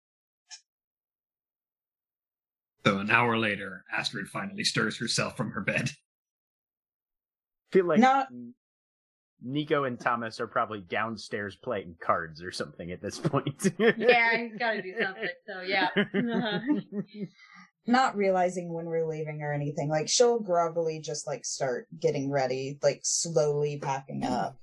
So 2.85 2.99
an 2.99 3.09
hour 3.09 3.37
later, 3.37 3.83
Astrid 3.91 4.27
finally 4.27 4.63
stirs 4.63 4.97
herself 4.97 5.35
from 5.35 5.51
her 5.51 5.61
bed. 5.61 5.89
feel 7.71 7.85
like 7.85 7.99
Not- 7.99 8.27
Nico 9.41 9.83
and 9.83 9.99
Thomas 9.99 10.39
are 10.39 10.47
probably 10.47 10.81
downstairs 10.81 11.55
playing 11.55 11.95
cards 12.01 12.41
or 12.41 12.51
something 12.51 12.91
at 12.91 13.01
this 13.01 13.19
point. 13.19 13.71
Yeah, 13.77 14.37
he's 14.37 14.57
gotta 14.57 14.81
do 14.81 14.93
something, 15.01 15.29
so 15.45 15.61
yeah. 15.61 15.89
Not 17.87 18.17
realizing 18.17 18.73
when 18.73 18.85
we're 18.85 19.07
leaving 19.07 19.41
or 19.41 19.53
anything. 19.53 19.89
Like 19.89 20.09
she'll 20.09 20.39
groggily 20.39 20.99
just 20.99 21.25
like 21.25 21.45
start 21.45 21.87
getting 21.97 22.29
ready, 22.29 22.77
like 22.83 22.99
slowly 23.03 23.79
packing 23.81 24.25
up. 24.25 24.59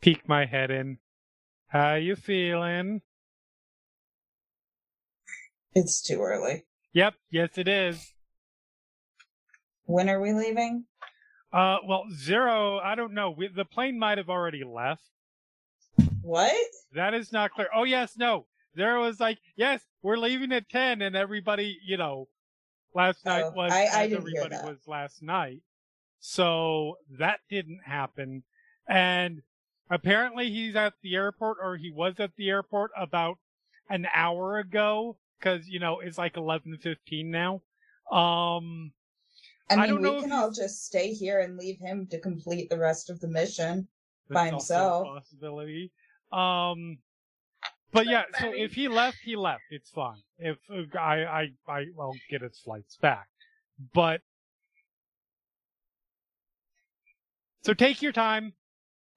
Peek 0.00 0.28
my 0.28 0.44
head 0.44 0.70
in. 0.70 0.98
How 1.68 1.94
you 1.94 2.16
feeling? 2.16 3.00
It's 5.74 6.02
too 6.02 6.20
early. 6.20 6.66
Yep. 6.92 7.14
Yes, 7.30 7.56
it 7.56 7.68
is. 7.68 8.12
When 9.86 10.08
are 10.08 10.20
we 10.20 10.32
leaving? 10.32 10.84
Uh, 11.52 11.78
well, 11.86 12.04
Xaro, 12.12 12.80
I 12.82 12.94
don't 12.96 13.14
know. 13.14 13.30
We, 13.30 13.48
the 13.48 13.64
plane 13.64 13.98
might 13.98 14.18
have 14.18 14.28
already 14.28 14.64
left. 14.64 15.02
What? 16.22 16.52
That 16.94 17.14
is 17.14 17.32
not 17.32 17.52
clear. 17.52 17.68
Oh, 17.74 17.84
yes, 17.84 18.16
no. 18.16 18.46
Xaro 18.76 19.02
was 19.02 19.20
like, 19.20 19.38
yes, 19.56 19.82
we're 20.02 20.16
leaving 20.16 20.52
at 20.52 20.68
10, 20.68 21.02
and 21.02 21.16
everybody, 21.16 21.78
you 21.84 21.96
know, 21.96 22.28
last 22.94 23.24
night 23.24 23.44
Oh, 23.44 23.50
was 23.52 23.72
I- 23.72 23.84
I 23.84 24.04
as 24.04 24.10
didn't 24.10 24.28
hear 24.28 24.42
everybody 24.44 24.70
was 24.70 24.86
last 24.86 25.22
night. 25.22 25.62
So 26.20 26.98
that 27.18 27.40
didn't 27.50 27.80
happen. 27.84 28.42
And 28.88 29.42
apparently 29.90 30.50
he's 30.50 30.76
at 30.76 30.94
the 31.02 31.14
airport, 31.16 31.58
or 31.60 31.76
he 31.76 31.90
was 31.90 32.14
at 32.18 32.34
the 32.36 32.48
airport 32.50 32.90
about 32.96 33.38
an 33.90 34.06
hour 34.14 34.58
ago, 34.58 35.18
because, 35.38 35.68
you 35.68 35.78
know, 35.78 36.00
it's 36.00 36.18
like 36.18 36.34
11.15 36.34 37.26
now. 37.30 37.62
Um, 38.10 38.92
I 39.70 39.74
I 39.74 39.76
mean, 39.76 39.90
don't 39.90 40.02
know 40.02 40.14
we 40.16 40.20
can 40.22 40.32
all 40.32 40.50
just 40.50 40.84
stay 40.84 41.12
here 41.12 41.40
and 41.40 41.56
leave 41.56 41.78
him 41.78 42.06
to 42.08 42.18
complete 42.20 42.68
the 42.70 42.78
rest 42.78 43.08
of 43.10 43.20
the 43.20 43.28
mission. 43.28 43.88
By 44.30 44.48
himself. 44.48 45.06
possibility. 45.06 45.92
Um, 46.32 46.98
but 47.94 48.06
yeah, 48.06 48.24
so 48.40 48.52
if 48.52 48.72
he 48.72 48.88
left, 48.88 49.18
he 49.22 49.36
left. 49.36 49.62
It's 49.70 49.88
fine. 49.88 50.20
If 50.38 50.58
uh, 50.68 50.98
I, 50.98 51.24
I, 51.24 51.48
I, 51.68 51.84
will 51.96 52.14
get 52.28 52.42
his 52.42 52.58
flights 52.58 52.96
back. 52.96 53.28
But 53.94 54.20
so 57.62 57.72
take 57.72 58.02
your 58.02 58.12
time. 58.12 58.52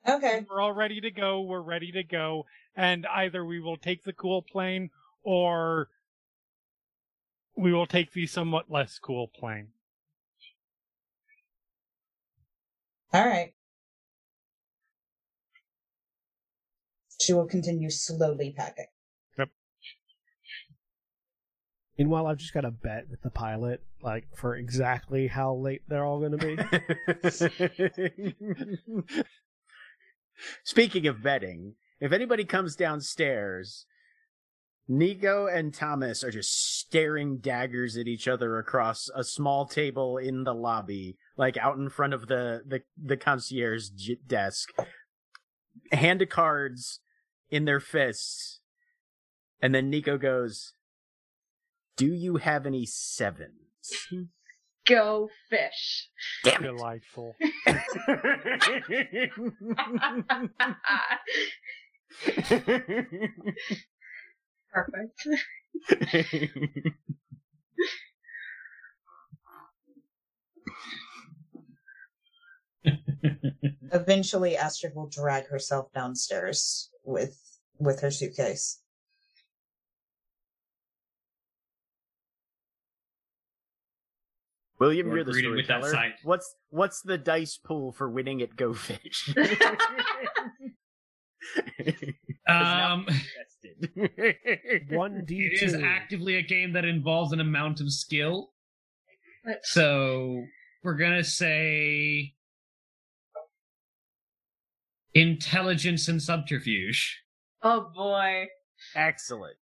Okay. 0.08 0.46
We're 0.48 0.62
all 0.62 0.74
ready 0.74 1.02
to 1.02 1.12
go. 1.12 1.42
We're 1.42 1.60
ready 1.60 1.92
to 1.92 2.04
go. 2.04 2.46
And 2.76 3.08
either 3.08 3.44
we 3.44 3.60
will 3.60 3.78
take 3.78 4.04
the 4.04 4.14
cool 4.14 4.44
plane 4.44 4.92
or 5.24 5.90
we 7.56 7.74
will 7.74 7.88
take 7.88 8.14
the 8.14 8.28
somewhat 8.28 8.70
less 8.70 9.00
cool 9.00 9.28
plane. 9.28 9.70
All 13.12 13.26
right. 13.26 13.54
She 17.20 17.34
will 17.34 17.48
continue 17.48 17.90
slowly 17.90 18.54
packing. 18.56 18.86
Yep. 19.38 19.50
Meanwhile, 21.98 22.28
I've 22.28 22.38
just 22.38 22.54
got 22.54 22.66
a 22.66 22.72
bet 22.72 23.10
with 23.10 23.22
the 23.22 23.32
pilot, 23.32 23.82
like 24.02 24.28
for 24.36 24.56
exactly 24.56 25.28
how 25.28 25.56
late 25.56 25.82
they're 25.88 26.06
all 26.06 26.20
going 26.20 26.38
to 26.38 28.34
be. 29.04 29.14
Speaking 30.64 31.08
of 31.08 31.24
betting, 31.24 31.74
if 32.00 32.12
anybody 32.12 32.46
comes 32.46 32.76
downstairs, 32.76 33.88
Nico 34.88 35.48
and 35.48 35.74
Thomas 35.74 36.24
are 36.24 36.30
just 36.32 36.80
staring 36.80 37.40
daggers 37.40 37.98
at 37.98 38.08
each 38.08 38.28
other 38.28 38.60
across 38.60 39.10
a 39.16 39.24
small 39.24 39.66
table 39.66 40.18
in 40.18 40.44
the 40.44 40.54
lobby, 40.54 41.18
like 41.36 41.58
out 41.58 41.78
in 41.78 41.90
front 41.90 42.14
of 42.14 42.28
the 42.28 42.62
the, 42.66 42.84
the 43.02 43.18
concierge 43.18 43.90
desk. 44.28 44.70
Hand 45.92 46.22
of 46.22 46.30
cards 46.30 47.00
in 47.50 47.66
their 47.66 47.80
fists, 47.80 48.60
and 49.62 49.74
then 49.74 49.90
Nico 49.90 50.18
goes, 50.18 50.74
"Do 51.96 52.14
you 52.14 52.38
have 52.38 52.66
any 52.66 52.86
sevens? 52.86 53.52
Go 54.88 55.30
fish. 55.50 56.10
Damn 56.46 56.64
it! 56.64 56.68
Delightful. 56.68 57.36
Perfect. 64.72 65.28
Eventually, 73.92 74.56
Astrid 74.56 74.96
will 74.96 75.08
drag 75.08 75.48
herself 75.48 75.92
downstairs 75.94 76.90
with 77.08 77.40
with 77.80 78.02
her 78.02 78.12
suitcase. 78.12 78.82
William, 84.80 85.10
Or 85.10 85.16
you're 85.16 85.26
the 85.26 85.32
greeted 85.32 85.56
with 85.56 85.68
that 85.68 85.84
storyteller. 85.84 86.14
What's 86.24 86.56
what's 86.70 87.02
the 87.02 87.18
dice 87.18 87.58
pool 87.58 87.92
for 87.92 88.08
winning 88.10 88.44
at 88.44 88.56
Go 88.56 88.74
Fish? 88.74 89.34
Um, 92.48 93.06
One 94.90 95.26
D 95.26 95.50
it 95.52 95.62
is 95.62 95.74
actively 95.74 96.36
a 96.36 96.42
game 96.42 96.72
that 96.74 96.86
involves 96.86 97.34
an 97.34 97.42
amount 97.42 97.82
of 97.82 97.92
skill. 97.92 98.52
So 99.64 100.46
we're 100.82 100.96
gonna 100.96 101.26
say 101.26 102.36
intelligence 105.22 106.08
and 106.08 106.22
subterfuge. 106.22 107.22
Oh 107.64 107.90
boy. 107.96 108.48
Excellent. 108.96 109.56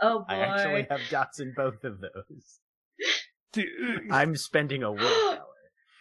Oh 0.00 0.20
boy. 0.20 0.24
I 0.34 0.36
actually 0.38 0.86
have 0.90 1.00
dots 1.10 1.40
in 1.40 1.52
both 1.56 1.84
of 1.84 2.00
those. 2.00 2.60
Dude, 3.52 4.10
I'm 4.10 4.36
spending 4.36 4.82
a 4.82 4.92
willpower. 4.92 5.44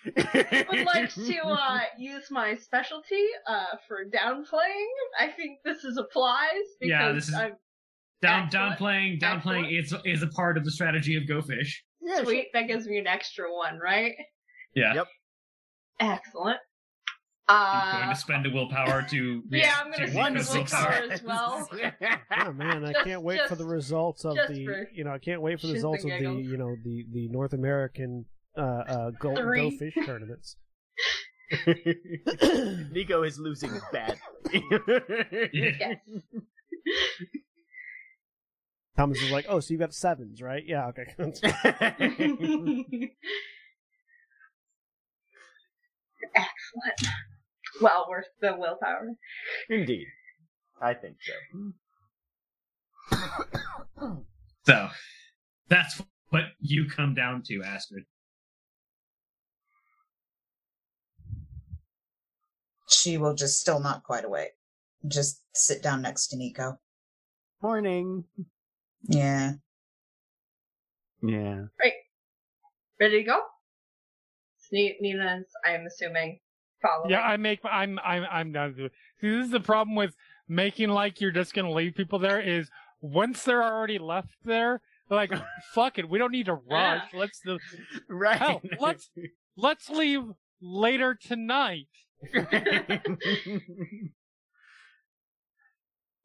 I 0.18 0.66
would 0.70 0.86
like 0.86 1.14
to 1.14 1.38
uh, 1.46 1.80
use 1.98 2.32
my 2.32 2.56
specialty 2.56 3.24
uh, 3.48 3.66
for 3.88 4.06
downplaying. 4.06 4.86
I 5.20 5.28
think 5.28 5.60
this 5.66 5.84
is 5.84 5.98
applies 5.98 6.48
because 6.80 6.90
Yeah, 6.90 7.12
this 7.12 7.28
is- 7.28 7.34
I'm 7.36 7.54
Down 8.22 8.44
Excellent. 8.46 8.80
downplaying 8.80 9.20
downplaying 9.22 9.78
Excellent. 9.80 10.06
is 10.06 10.18
is 10.18 10.24
a 10.24 10.28
part 10.28 10.58
of 10.58 10.64
the 10.66 10.72
strategy 10.72 11.16
of 11.18 11.28
Go 11.28 11.42
Fish. 11.42 11.84
Yeah, 12.02 12.24
sweet. 12.24 12.48
That 12.54 12.68
gives 12.68 12.88
me 12.88 12.98
an 13.00 13.08
extra 13.08 13.52
one, 13.54 13.80
right? 13.80 14.14
Yeah. 14.76 14.94
Yep. 14.94 15.08
Excellent. 16.00 16.60
I'm 17.50 17.96
Uh, 17.96 17.98
going 18.04 18.10
to 18.14 18.20
spend 18.20 18.46
a 18.46 18.50
willpower 18.50 19.04
to 19.10 19.44
yeah, 19.52 19.76
I'm 19.84 19.92
to 19.94 20.00
gonna 20.00 20.12
spend 20.12 20.38
a 20.38 20.40
willpower 20.60 20.90
willpower. 21.02 21.12
as 21.14 21.24
well. 21.24 21.70
Oh 22.46 22.52
man, 22.54 22.84
I 22.86 22.92
Just- 22.94 23.06
can't 23.06 23.22
wait 23.22 23.40
for 23.48 23.56
the 23.56 23.66
results 23.66 24.26
of 24.26 24.36
the 24.50 24.66
for 24.66 24.90
you 24.94 25.04
know 25.04 25.12
I 25.12 25.18
can't 25.20 25.42
wait 25.42 25.60
for 25.62 25.68
the 25.68 25.74
results 25.74 26.04
of 26.04 26.10
the 26.10 26.20
you 26.44 26.58
know 26.58 26.76
the 26.84 27.06
the 27.12 27.28
North 27.30 27.54
American 27.54 28.26
uh 28.58 28.62
uh 28.62 29.10
go, 29.12 29.34
go 29.36 29.72
fish 29.72 29.94
tournaments. 30.06 30.58
Nico 32.92 33.24
is 33.24 33.40
losing 33.40 33.72
badly. 33.94 34.20
Yes. 35.54 35.98
Thomas 38.98 39.22
is 39.22 39.32
like, 39.32 39.46
oh, 39.48 39.60
so 39.60 39.74
you 39.74 39.78
got 39.80 39.94
sevens, 39.94 40.42
right? 40.42 40.64
Yeah, 40.66 40.88
okay. 40.88 41.06
Excellent. 46.36 47.08
Well 47.82 48.08
worth 48.10 48.26
the 48.42 48.56
willpower. 48.58 49.14
Indeed. 49.70 50.08
I 50.82 50.94
think 50.94 51.18
so. 51.22 51.34
So 54.66 54.90
that's 55.70 56.02
what 56.30 56.44
you 56.60 56.88
come 56.90 57.14
down 57.16 57.42
to, 57.48 57.64
Astrid. 57.64 58.04
She 62.90 63.18
will 63.18 63.34
just 63.34 63.60
still 63.60 63.80
not 63.80 64.04
quite 64.04 64.26
awake. 64.26 64.52
Just 65.08 65.42
sit 65.54 65.82
down 65.84 66.02
next 66.02 66.28
to 66.28 66.38
Nico. 66.38 66.80
Morning. 67.62 68.26
Yeah. 69.04 69.54
Yeah. 71.22 71.66
Right. 71.80 71.94
Ready 73.00 73.24
to 73.24 73.24
go? 73.24 73.40
Ni- 74.72 74.98
Nina's, 75.00 75.46
I'm 75.66 75.86
assuming, 75.86 76.40
following. 76.82 77.12
yeah, 77.12 77.22
I 77.22 77.38
make 77.38 77.60
I'm 77.64 78.00
I'm 78.04 78.24
I'm 78.32 78.52
done. 78.52 78.76
See, 78.76 78.90
this 79.22 79.46
is 79.46 79.52
the 79.52 79.60
problem 79.60 79.96
with 79.96 80.16
making 80.48 80.90
like 80.90 81.20
you're 81.22 81.32
just 81.32 81.54
gonna 81.54 81.72
leave 81.72 81.96
people 81.96 82.20
there. 82.20 82.40
Is 82.40 82.70
once 83.02 83.44
they're 83.44 83.64
already 83.64 84.00
left 84.00 84.36
there, 84.46 84.82
like, 85.10 85.32
fuck 85.74 85.98
it, 86.00 86.10
we 86.10 86.18
don't 86.20 86.32
need 86.32 86.46
to 86.48 86.54
rush. 86.70 87.04
Let's 87.14 87.40
do, 87.46 87.58
Right. 88.10 88.38
Hell, 88.40 88.62
let's- 88.80 89.10
let's 89.56 89.90
leave 89.90 90.24
later 90.62 91.16
tonight. 91.20 91.88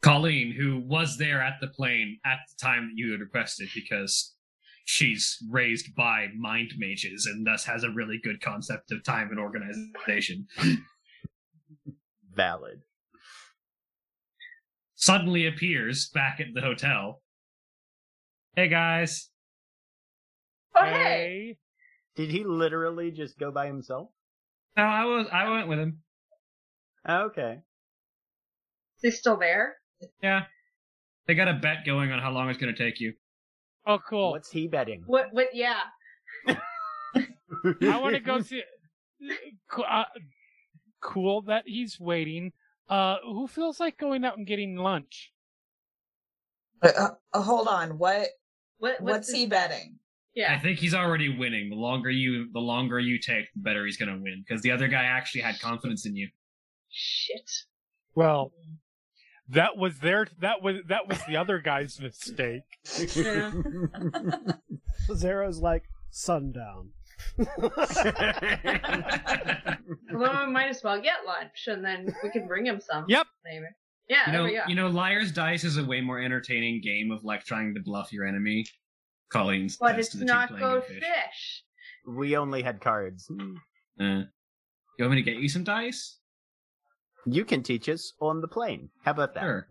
Colleen, 0.03 0.53
who 0.53 0.80
was 0.80 1.16
there 1.16 1.40
at 1.40 1.55
the 1.61 1.68
plane 1.68 2.18
at 2.26 2.38
the 2.48 2.57
time 2.61 2.88
that 2.88 2.94
you 2.96 3.12
had 3.12 3.20
requested, 3.20 3.68
because 3.74 4.31
she's 4.84 5.38
raised 5.50 5.94
by 5.94 6.26
mind 6.36 6.72
mages 6.76 7.26
and 7.26 7.46
thus 7.46 7.64
has 7.64 7.84
a 7.84 7.90
really 7.90 8.18
good 8.22 8.40
concept 8.40 8.90
of 8.92 9.04
time 9.04 9.28
and 9.30 9.38
organization, 9.38 10.46
Valid. 12.34 12.80
suddenly 14.94 15.46
appears 15.46 16.08
back 16.08 16.40
at 16.40 16.48
the 16.54 16.60
hotel. 16.60 17.22
Hey 18.56 18.68
guys. 18.68 19.30
Oh, 20.74 20.84
hey! 20.84 21.58
Did 22.16 22.30
he 22.30 22.44
literally 22.44 23.10
just 23.10 23.38
go 23.38 23.50
by 23.50 23.66
himself? 23.66 24.08
No, 24.76 24.82
I 24.82 25.04
was 25.04 25.26
I 25.32 25.50
went 25.50 25.68
with 25.68 25.78
him. 25.78 25.98
Okay. 27.08 27.60
Is 29.02 29.02
he 29.02 29.10
still 29.10 29.36
there? 29.36 29.76
Yeah. 30.22 30.44
They 31.26 31.34
got 31.34 31.48
a 31.48 31.54
bet 31.54 31.84
going 31.84 32.10
on 32.12 32.20
how 32.20 32.30
long 32.30 32.48
it's 32.48 32.58
gonna 32.58 32.74
take 32.74 33.00
you. 33.00 33.14
Oh, 33.86 33.98
cool. 34.08 34.32
What's 34.32 34.50
he 34.50 34.68
betting? 34.68 35.02
What, 35.06 35.28
what, 35.32 35.48
yeah. 35.54 35.80
I 36.46 36.56
want 38.00 38.14
to 38.14 38.20
go 38.20 38.40
see. 38.40 38.62
Uh, 39.88 40.04
cool 41.00 41.42
that 41.42 41.64
he's 41.66 41.98
waiting. 42.00 42.52
Uh, 42.88 43.16
who 43.24 43.46
feels 43.46 43.80
like 43.80 43.98
going 43.98 44.24
out 44.24 44.36
and 44.36 44.46
getting 44.46 44.76
lunch? 44.76 45.32
Uh, 46.82 46.90
uh, 46.96 47.08
uh, 47.32 47.42
hold 47.42 47.68
on. 47.68 47.98
What? 47.98 48.28
What, 48.78 49.00
What's 49.00 49.28
this- 49.28 49.36
he 49.36 49.46
betting? 49.46 49.98
Yeah. 50.34 50.54
I 50.54 50.58
think 50.58 50.78
he's 50.78 50.94
already 50.94 51.28
winning. 51.36 51.68
The 51.68 51.76
longer 51.76 52.10
you 52.10 52.50
the 52.54 52.58
longer 52.58 52.98
you 52.98 53.18
take, 53.18 53.52
the 53.54 53.60
better 53.60 53.84
he's 53.84 53.98
gonna 53.98 54.16
win. 54.18 54.42
Because 54.46 54.62
the 54.62 54.70
other 54.70 54.88
guy 54.88 55.04
actually 55.04 55.42
had 55.42 55.60
confidence 55.60 56.06
in 56.06 56.16
you. 56.16 56.28
Shit. 56.90 57.50
Well, 58.14 58.50
that 59.53 59.76
was 59.76 59.98
their 60.00 60.26
that 60.40 60.62
was 60.62 60.76
that 60.88 61.09
was 61.09 61.18
the 61.26 61.36
other 61.36 61.59
guy's 61.59 62.00
mistake. 62.00 62.62
Yeah. 63.14 63.50
Xaro's 65.09 65.59
like 65.61 65.84
sundown. 66.11 66.90
well, 70.12 70.46
we 70.46 70.53
might 70.53 70.68
as 70.68 70.82
well 70.82 71.00
get 71.00 71.24
lunch 71.26 71.66
and 71.66 71.84
then 71.84 72.14
we 72.22 72.30
can 72.30 72.46
bring 72.46 72.66
him 72.66 72.80
some. 72.80 73.05
Yep. 73.09 73.26
Maybe. 73.44 73.64
Yeah, 74.09 74.26
You 74.26 74.32
there 74.32 74.40
know, 74.40 74.44
we 74.46 74.55
go. 74.55 74.62
you 74.68 74.74
know, 74.74 74.88
Liar's 74.88 75.32
Dice 75.32 75.64
is 75.64 75.78
a 75.78 75.84
way 75.84 76.00
more 76.00 76.18
entertaining 76.20 76.80
game 76.82 77.11
of 77.11 77.24
like 77.24 77.44
trying 77.44 77.74
to 77.74 77.80
bluff 77.80 78.12
your 78.12 78.26
enemy. 78.26 78.64
Colleen's 79.30 79.76
but 79.78 79.98
it's 79.98 80.14
not 80.14 80.50
two 80.50 80.59
go 80.59 80.80
fish. 80.82 80.98
fish. 80.98 81.62
we 82.07 82.36
only 82.36 82.62
had 82.62 82.80
cards. 82.80 83.30
Uh, 83.98 84.05
you 84.05 84.26
want 85.00 85.12
me 85.12 85.16
to 85.16 85.22
get 85.22 85.36
you 85.40 85.48
some 85.48 85.64
dice? 85.64 86.18
You 87.26 87.44
can 87.44 87.62
teach 87.62 87.88
us 87.88 88.12
on 88.20 88.40
the 88.40 88.48
plane. 88.48 88.90
How 89.04 89.12
about 89.12 89.34
that? 89.34 89.42
Sure. 89.42 89.68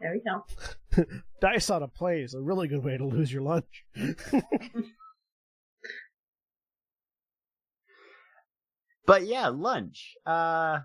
There 0.00 0.12
we 0.12 0.22
go. 0.24 1.04
Dice 1.40 1.70
on 1.70 1.82
a 1.82 1.88
play 1.88 2.22
is 2.22 2.34
a 2.34 2.40
really 2.40 2.68
good 2.68 2.84
way 2.84 2.96
to 2.96 3.04
lose 3.04 3.32
your 3.32 3.42
lunch. 3.42 3.84
But 9.08 9.26
yeah, 9.26 9.48
lunch. 9.48 10.16
Uh 10.26 10.80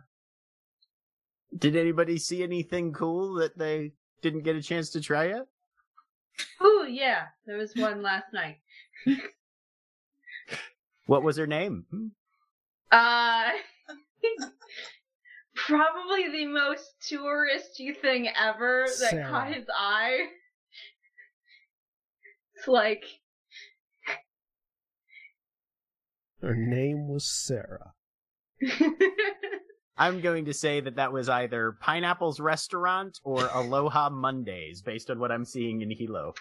did 1.55 1.75
anybody 1.75 2.17
see 2.17 2.41
anything 2.41 2.93
cool 2.93 3.33
that 3.35 3.57
they 3.57 3.91
didn't 4.21 4.43
get 4.43 4.55
a 4.55 4.61
chance 4.61 4.91
to 4.91 5.01
try 5.01 5.27
yet? 5.27 5.45
Oh 6.61 6.87
yeah, 6.89 7.25
there 7.45 7.57
was 7.57 7.75
one 7.75 8.01
last 8.01 8.27
night. 8.33 8.59
What 11.05 11.21
was 11.21 11.37
her 11.37 11.47
name? 11.47 11.85
Uh, 12.91 13.49
probably 15.55 16.29
the 16.31 16.45
most 16.47 16.93
touristy 17.11 17.95
thing 17.95 18.29
ever 18.39 18.85
that 18.87 19.09
Sarah. 19.11 19.29
caught 19.29 19.53
his 19.53 19.65
eye. 19.75 20.19
It's 22.55 22.67
like, 22.67 23.03
Her 26.41 26.55
name 26.55 27.07
was 27.07 27.25
Sarah. 27.25 27.93
I'm 29.97 30.21
going 30.21 30.45
to 30.45 30.53
say 30.53 30.81
that 30.81 30.95
that 30.95 31.13
was 31.13 31.29
either 31.29 31.77
Pineapple's 31.79 32.39
Restaurant 32.39 33.19
or 33.23 33.47
Aloha 33.53 34.09
Mondays, 34.09 34.81
based 34.81 35.09
on 35.11 35.19
what 35.19 35.31
I'm 35.31 35.45
seeing 35.45 35.81
in 35.81 35.91
Hilo. 35.91 36.33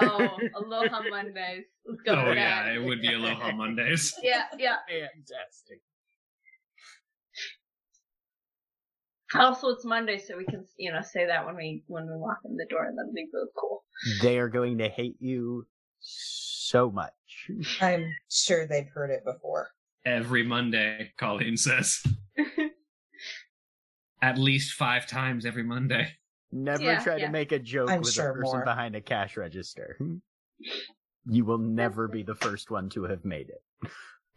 oh, 0.00 0.38
Aloha 0.54 1.02
Mondays. 1.10 1.64
Let's 1.86 2.00
go 2.02 2.12
Oh 2.14 2.32
yeah, 2.32 2.64
that. 2.64 2.76
it 2.76 2.82
would 2.84 3.00
be 3.02 3.12
Aloha 3.12 3.52
Mondays. 3.52 4.14
Yeah, 4.22 4.44
yeah. 4.56 4.76
Fantastic. 4.88 5.80
Also, 9.38 9.68
it's 9.68 9.84
Monday, 9.84 10.18
so 10.18 10.36
we 10.36 10.44
can, 10.44 10.64
you 10.76 10.92
know, 10.92 11.00
say 11.02 11.26
that 11.26 11.44
when 11.44 11.56
we 11.56 11.82
when 11.86 12.06
we 12.06 12.16
walk 12.16 12.38
in 12.44 12.56
the 12.56 12.66
door. 12.70 12.88
That'd 12.96 13.14
be 13.14 13.26
really 13.32 13.48
cool. 13.58 13.84
They 14.22 14.38
are 14.38 14.48
going 14.48 14.78
to 14.78 14.88
hate 14.88 15.16
you 15.20 15.66
so 16.00 16.90
much. 16.90 17.12
I'm 17.80 18.06
sure 18.30 18.66
they've 18.66 18.88
heard 18.92 19.10
it 19.10 19.24
before. 19.24 19.68
Every 20.04 20.42
Monday, 20.44 21.12
Colleen 21.16 21.56
says. 21.56 22.02
At 24.22 24.38
least 24.38 24.74
five 24.74 25.06
times 25.06 25.44
every 25.44 25.62
Monday. 25.64 26.08
Never 26.52 26.82
Yeah, 26.82 27.02
try 27.02 27.16
yeah. 27.16 27.26
to 27.26 27.32
make 27.32 27.52
a 27.52 27.58
joke 27.58 27.90
I'm 27.90 28.00
with 28.00 28.12
sure 28.12 28.30
a 28.30 28.34
person 28.34 28.42
more. 28.58 28.64
behind 28.64 28.94
a 28.94 29.00
cash 29.00 29.36
register. 29.36 29.98
You 31.26 31.44
will 31.44 31.58
never 31.58 32.06
be 32.08 32.22
the 32.22 32.34
first 32.34 32.70
one 32.70 32.88
to 32.90 33.04
have 33.04 33.24
made 33.24 33.50
it. 33.50 33.62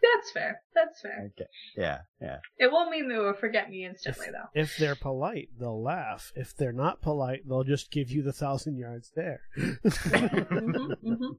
That's 0.02 0.32
fair. 0.32 0.62
That's 0.76 1.02
fair. 1.02 1.32
Okay. 1.34 1.50
Yeah, 1.76 2.00
yeah. 2.22 2.38
It 2.58 2.72
won't 2.72 2.92
mean 2.92 3.10
they 3.10 3.18
will 3.18 3.34
forget 3.34 3.70
me 3.70 3.86
instantly, 3.86 4.28
though. 4.32 4.50
If 4.60 4.78
they're 4.78 4.96
polite, 4.96 5.50
they'll 5.60 5.82
laugh. 5.82 6.32
If 6.36 6.56
they're 6.56 6.72
not 6.72 7.02
polite, 7.02 7.42
they'll 7.48 7.64
just 7.64 7.92
give 7.92 8.10
you 8.12 8.22
the 8.22 8.34
thousand 8.34 8.78
yard 8.78 9.06
stare. 9.06 9.42
hmm 9.56 10.92
hmm 11.04 11.32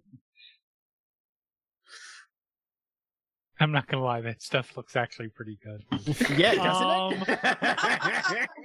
I'm 3.60 3.72
not 3.72 3.88
gonna 3.88 4.04
lie, 4.04 4.20
that 4.20 4.40
stuff 4.40 4.76
looks 4.76 4.94
actually 4.94 5.28
pretty 5.28 5.58
good. 5.64 5.84
Yeah, 6.38 6.52
Um, 6.52 7.18
doesn't 7.18 8.38
it? 8.38 8.48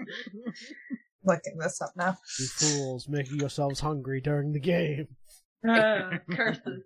Looking 1.25 1.57
this 1.57 1.81
up 1.81 1.93
now. 1.95 2.17
you 2.39 2.45
fools 2.47 3.07
making 3.07 3.39
yourselves 3.39 3.79
hungry 3.79 4.21
during 4.21 4.51
the 4.53 4.59
game. 4.59 5.07
Uh, 5.67 6.17
curses. 6.29 6.83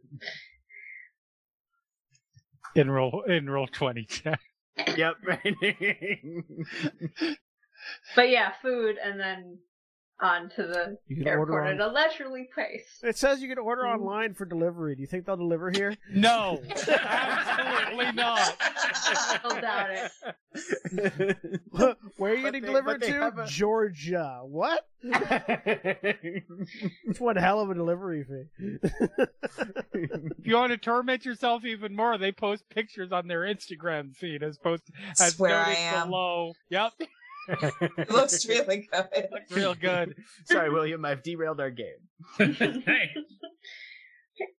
In 2.76 2.91
roll 2.91 3.24
in 3.24 3.49
roll 3.49 3.68
twenty 3.68 4.05
check. 4.05 4.39
yep. 4.95 5.15
But 8.15 8.30
yeah, 8.30 8.51
food, 8.61 8.97
and 9.03 9.20
then 9.20 9.57
on 10.20 10.49
to 10.49 10.63
the 10.63 10.97
You 11.07 11.18
can 11.18 11.28
airport 11.28 11.49
order 11.51 11.63
at 11.65 11.80
a 11.80 11.88
leisurely 11.88 12.49
pace. 12.55 12.99
It 13.03 13.18
says 13.18 13.39
you 13.41 13.47
can 13.47 13.59
order 13.59 13.88
online 13.88 14.34
for 14.34 14.45
delivery. 14.45 14.95
Do 14.95 15.01
you 15.01 15.07
think 15.07 15.26
they'll 15.26 15.38
deliver 15.38 15.70
here? 15.72 15.95
No, 16.13 16.61
absolutely 16.74 18.11
not. 18.13 18.55
I'll 19.43 19.61
doubt 19.61 19.89
it. 19.91 20.11
Where 22.18 22.32
are 22.32 22.36
you 22.36 22.41
But 22.43 22.53
getting 22.53 22.61
they- 22.63 22.68
delivered 22.68 23.01
to? 23.03 23.11
have 23.13 23.38
a- 23.38 23.45
Georgia. 23.45 24.39
What? 24.43 24.86
That's 25.03 26.09
one 27.20 27.36
hell 27.36 27.59
of 27.61 27.70
a 27.70 27.76
delivery 27.76 28.24
fee. 28.24 28.78
If 29.93 30.45
you 30.47 30.55
want 30.55 30.72
to 30.72 30.78
torment 30.78 31.26
yourself 31.26 31.63
even 31.65 31.95
more, 31.95 32.18
they 32.18 32.32
post 32.32 32.68
pictures 32.70 33.11
on 33.11 33.28
their 33.28 33.41
Instagram 33.41 34.15
feed 34.15 34.41
as 34.43 34.57
post 34.57 34.84
as 35.20 35.36
Swear 35.36 35.55
I 35.57 35.70
noted 35.70 35.78
am. 35.80 36.07
below. 36.07 36.53
Yep, 36.70 36.93
It 37.48 38.10
looks 38.12 38.48
really 38.48 38.88
good. 38.91 39.28
looks 39.32 39.52
real 39.52 39.76
good. 39.76 40.16
Sorry, 40.45 40.70
William, 40.70 41.04
I've 41.06 41.24
derailed 41.24 41.60
our 41.60 41.72
game. 41.72 41.98
hey. 42.38 43.12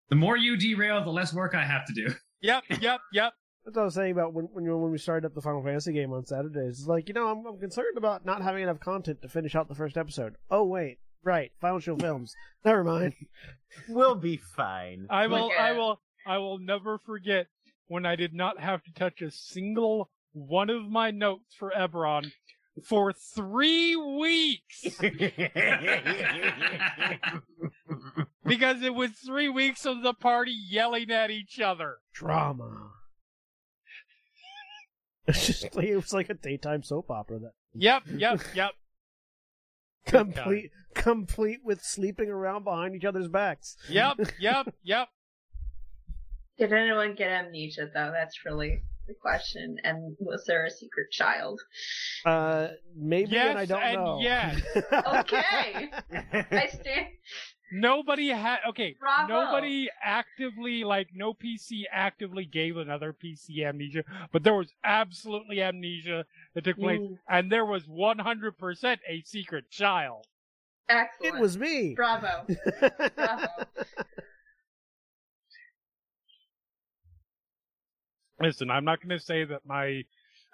The 0.09 0.15
more 0.15 0.38
you 0.38 0.57
derail, 0.57 1.03
the 1.03 1.11
less 1.11 1.33
work 1.33 1.53
I 1.53 1.65
have 1.65 1.85
to 1.88 1.93
do. 1.93 2.07
Yep, 2.41 2.63
yep, 2.79 3.01
yep. 3.11 3.33
That's 3.65 3.75
what 3.75 3.81
I 3.81 3.85
was 3.85 3.95
saying 3.95 4.13
about 4.13 4.33
when 4.33 4.45
when, 4.53 4.63
when 4.63 4.91
we 4.91 4.97
started 4.97 5.27
up 5.27 5.35
the 5.35 5.41
Final 5.41 5.61
Fantasy 5.61 5.91
game 5.91 6.13
on 6.13 6.25
Saturdays. 6.25 6.79
It's 6.79 6.88
like, 6.88 7.09
you 7.09 7.13
know, 7.13 7.27
I'm, 7.27 7.45
I'm 7.45 7.59
concerned 7.59 7.97
about 7.97 8.25
not 8.25 8.41
having 8.41 8.63
enough 8.63 8.79
content 8.79 9.21
to 9.21 9.27
finish 9.27 9.53
out 9.53 9.67
the 9.67 9.75
first 9.75 9.97
episode. 9.97 10.35
Oh, 10.49 10.63
wait. 10.63 10.99
Right. 11.23 11.51
Final 11.59 11.79
Show 11.79 11.97
Films. 11.97 12.33
Never 12.65 12.85
mind. 12.85 13.13
We'll 13.89 14.15
be 14.15 14.38
fine. 14.38 15.07
I 15.09 15.27
will, 15.27 15.49
Look 15.49 15.59
I 15.59 15.71
uh, 15.71 15.75
will, 15.75 16.01
I 16.25 16.38
will 16.38 16.59
never 16.59 16.99
forget 16.99 17.47
when 17.88 18.05
I 18.05 18.15
did 18.15 18.33
not 18.33 18.59
have 18.59 18.83
to 18.83 18.93
touch 18.93 19.21
a 19.21 19.29
single 19.29 20.09
one 20.31 20.69
of 20.69 20.83
my 20.89 21.11
notes 21.11 21.53
for 21.57 21.73
Eberron 21.77 22.31
for 22.84 23.13
three 23.13 23.95
weeks 23.95 24.84
because 28.45 28.82
it 28.82 28.93
was 28.93 29.11
three 29.11 29.49
weeks 29.49 29.86
of 29.86 30.03
the 30.03 30.13
party 30.13 30.55
yelling 30.69 31.09
at 31.11 31.32
each 31.32 31.59
other. 31.59 31.97
Drama. 32.13 32.91
It's 35.30 35.45
just 35.45 35.75
like, 35.75 35.86
it 35.86 35.95
was 35.97 36.13
like 36.13 36.30
a 36.30 36.36
daytime 36.36 36.84
soap 36.84 37.11
opera 37.11 37.39
that 37.39 37.51
Yep, 37.73 38.03
yep, 38.15 38.39
yep. 38.55 38.71
complete 40.05 40.71
complete 40.93 41.59
with 41.65 41.82
sleeping 41.84 42.30
around 42.30 42.63
behind 42.63 42.95
each 42.95 43.03
other's 43.03 43.28
backs. 43.28 43.75
Yep, 43.89 44.19
yep, 44.39 44.73
yep. 44.84 45.09
Did 46.57 46.71
anyone 46.71 47.13
get 47.15 47.30
amnesia, 47.30 47.89
though? 47.93 48.11
That's 48.11 48.45
really 48.45 48.84
the 49.07 49.13
question. 49.13 49.77
And 49.83 50.15
was 50.19 50.43
there 50.45 50.65
a 50.65 50.69
secret 50.71 51.11
child? 51.11 51.59
Uh, 52.25 52.69
maybe, 52.95 53.31
Yes, 53.31 53.49
and 53.49 53.59
I 53.59 53.65
don't 53.65 53.81
and 53.81 53.95
know. 53.95 54.19
yes. 54.21 54.61
Okay. 54.91 55.89
I 56.51 56.67
stand. 56.79 57.07
Nobody 57.71 58.29
had 58.29 58.59
okay. 58.69 58.95
Bravo. 58.97 59.27
Nobody 59.27 59.89
actively 60.01 60.85
like 60.85 61.09
no 61.13 61.33
PC 61.33 61.81
actively 61.91 62.45
gave 62.45 62.77
another 62.77 63.13
PC 63.13 63.65
amnesia, 63.67 64.03
but 64.31 64.43
there 64.43 64.53
was 64.55 64.71
absolutely 64.85 65.61
amnesia 65.61 66.25
that 66.55 66.63
took 66.63 66.77
place, 66.77 66.99
Mm, 67.01 67.17
and 67.29 67.51
there 67.51 67.65
was 67.65 67.83
100% 67.85 68.97
a 69.09 69.21
secret 69.25 69.69
child. 69.69 70.25
excellent. 70.87 71.35
it 71.35 71.41
was 71.41 71.57
me. 71.57 71.93
Bravo. 71.93 72.45
Bravo. 73.15 73.47
Listen, 78.41 78.69
I'm 78.69 78.85
not 78.85 78.99
going 79.01 79.17
to 79.17 79.23
say 79.23 79.43
that 79.45 79.61
my 79.65 80.03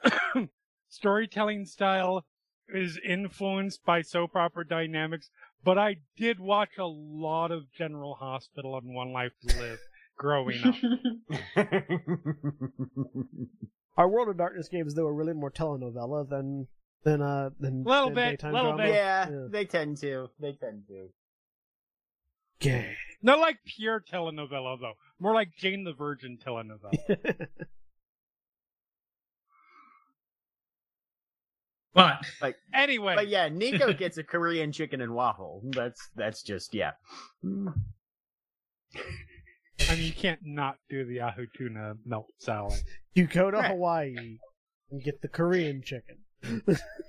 storytelling 0.89 1.65
style 1.65 2.25
is 2.69 2.97
influenced 3.07 3.84
by 3.86 4.01
soap 4.01 4.36
opera 4.36 4.65
dynamics, 4.67 5.29
but 5.63 5.77
I 5.77 5.97
did 6.17 6.39
watch 6.39 6.77
a 6.79 6.86
lot 6.86 7.51
of 7.51 7.71
General 7.77 8.15
Hospital 8.15 8.77
and 8.77 8.93
One 8.95 9.11
Life 9.11 9.34
to 9.47 9.57
Live 9.59 9.79
growing 10.17 10.61
up. 10.63 10.75
Our 13.97 14.07
World 14.09 14.29
of 14.29 14.38
Darkness 14.38 14.69
games, 14.69 14.95
though, 14.95 15.05
are 15.07 15.13
really 15.13 15.34
more 15.34 15.51
telenovela 15.51 16.27
than 16.27 16.67
than 17.03 17.21
uh 17.21 17.49
than 17.59 17.84
Little 17.84 18.05
than 18.07 18.15
bit, 18.15 18.29
daytime 18.31 18.53
little 18.53 18.71
drama. 18.71 18.84
bit. 18.86 18.93
yeah, 18.95 19.29
Yeah. 19.29 19.47
they 19.51 19.65
tend 19.65 19.97
to. 19.97 20.29
They 20.39 20.53
tend 20.53 20.84
to. 20.88 21.09
Gay. 22.64 22.95
Not 23.22 23.39
like 23.39 23.57
pure 23.66 24.01
telenovela 24.11 24.80
though, 24.80 24.93
more 25.20 25.34
like 25.34 25.49
Jane 25.57 25.84
the 25.84 25.93
Virgin 25.93 26.38
telenovela. 26.43 27.47
But 31.93 32.26
like, 32.41 32.55
anyway, 32.74 33.14
But 33.16 33.28
yeah, 33.28 33.49
Nico 33.49 33.93
gets 33.93 34.18
a 34.18 34.24
Korean 34.24 34.72
chicken 34.72 34.99
and 34.99 35.14
waffle. 35.14 35.61
That's 35.64 36.09
that's 36.16 36.41
just 36.41 36.74
yeah. 36.74 36.91
I 37.43 37.47
mean 37.47 37.74
you 39.99 40.11
can't 40.14 40.39
not 40.43 40.78
do 40.89 41.05
the 41.05 41.16
Yahoo 41.16 41.45
tuna 41.55 41.93
melt 42.05 42.28
salad. 42.39 42.80
you 43.14 43.28
go 43.28 43.51
to 43.51 43.57
Right. 43.57 43.70
Hawaii 43.72 44.16
and 44.89 45.03
get 45.03 45.22
the 45.22 45.28
Korean 45.28 45.84
chicken. 45.84 46.18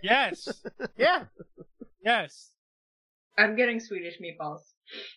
Yes, 0.03 0.49
Yeah. 0.99 1.25
yes. 2.05 2.51
I'm 3.37 3.57
getting 3.57 3.81
Swedish 3.81 4.19
meatballs. 4.21 4.61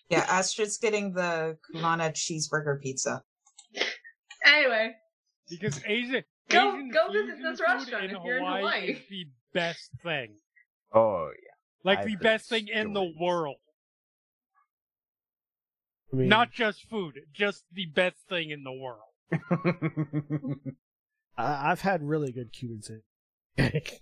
Yeah, 0.09 0.26
Astrid's 0.30 0.78
getting 0.78 1.13
the 1.13 1.57
Kumana 1.74 2.11
cheeseburger 2.13 2.80
pizza. 2.82 3.22
Anyway, 4.45 4.93
Because 5.49 5.80
Asia 5.86 6.24
Go- 6.49 6.74
Asian 6.76 6.89
go 6.89 7.11
visit 7.11 7.26
fusion 7.36 7.43
this 7.51 7.61
restaurant 7.61 8.05
if 8.05 8.11
you're 8.24 8.38
in 8.38 8.45
Hawaii 8.45 8.59
Hawaii. 8.61 8.91
is 8.91 8.99
the 9.09 9.28
best 9.53 9.89
thing. 10.03 10.36
Oh 10.93 11.28
yeah. 11.32 11.53
Like 11.84 11.99
I've 11.99 12.05
the 12.07 12.15
best 12.15 12.49
thing 12.49 12.68
in 12.70 12.93
the 12.93 13.13
world. 13.20 13.57
I 16.13 16.15
mean, 16.15 16.30
Not 16.30 16.51
just 16.53 16.88
food, 16.89 17.15
just 17.34 17.65
the 17.74 17.86
best 17.88 18.18
thing 18.30 18.49
in 18.51 18.63
the 18.63 18.72
world. 18.72 19.11
I, 21.38 21.72
I've 21.72 21.82
had 21.82 22.01
really 22.01 22.32
good 22.32 22.53
Cuban 22.53 22.82
sandwich. 22.82 24.01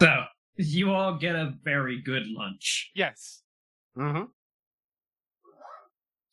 So 0.00 0.24
you 0.56 0.92
all 0.92 1.16
get 1.18 1.34
a 1.34 1.54
very 1.62 2.00
good 2.00 2.26
lunch. 2.26 2.90
Yes. 2.94 3.42
hmm 3.94 4.22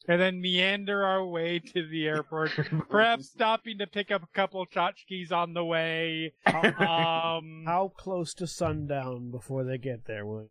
And 0.07 0.21
then 0.21 0.39
meander 0.41 1.03
our 1.03 1.25
way 1.25 1.59
to 1.59 1.87
the 1.87 2.07
airport, 2.07 2.51
perhaps 2.89 3.29
stopping 3.29 3.77
to 3.79 3.87
pick 3.87 4.09
up 4.11 4.23
a 4.23 4.27
couple 4.33 4.61
of 4.61 4.69
tchotchkes 4.69 5.31
on 5.31 5.53
the 5.53 5.65
way. 5.65 6.33
Um, 6.45 7.63
How 7.65 7.91
close 7.97 8.33
to 8.35 8.47
sundown 8.47 9.31
before 9.31 9.63
they 9.65 9.77
get 9.77 10.05
there? 10.05 10.25
Will 10.25 10.49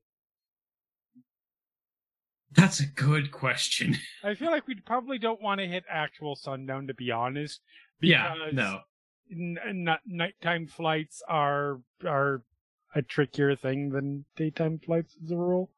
That's 2.52 2.80
a 2.80 2.86
good 2.86 3.32
question. 3.32 3.96
I 4.22 4.34
feel 4.34 4.50
like 4.50 4.66
we 4.66 4.74
probably 4.74 5.18
don't 5.18 5.40
want 5.40 5.60
to 5.60 5.66
hit 5.66 5.84
actual 5.88 6.36
sundown, 6.36 6.86
to 6.88 6.94
be 6.94 7.10
honest. 7.10 7.60
yeah, 8.02 8.34
no. 8.52 8.80
n- 9.32 9.56
n- 9.66 9.98
nighttime 10.06 10.66
flights 10.66 11.22
are 11.28 11.80
are 12.06 12.42
a 12.96 13.02
trickier 13.02 13.54
thing 13.54 13.90
than 13.90 14.24
daytime 14.36 14.80
flights 14.84 15.14
as 15.22 15.30
a 15.30 15.36
rule. 15.36 15.70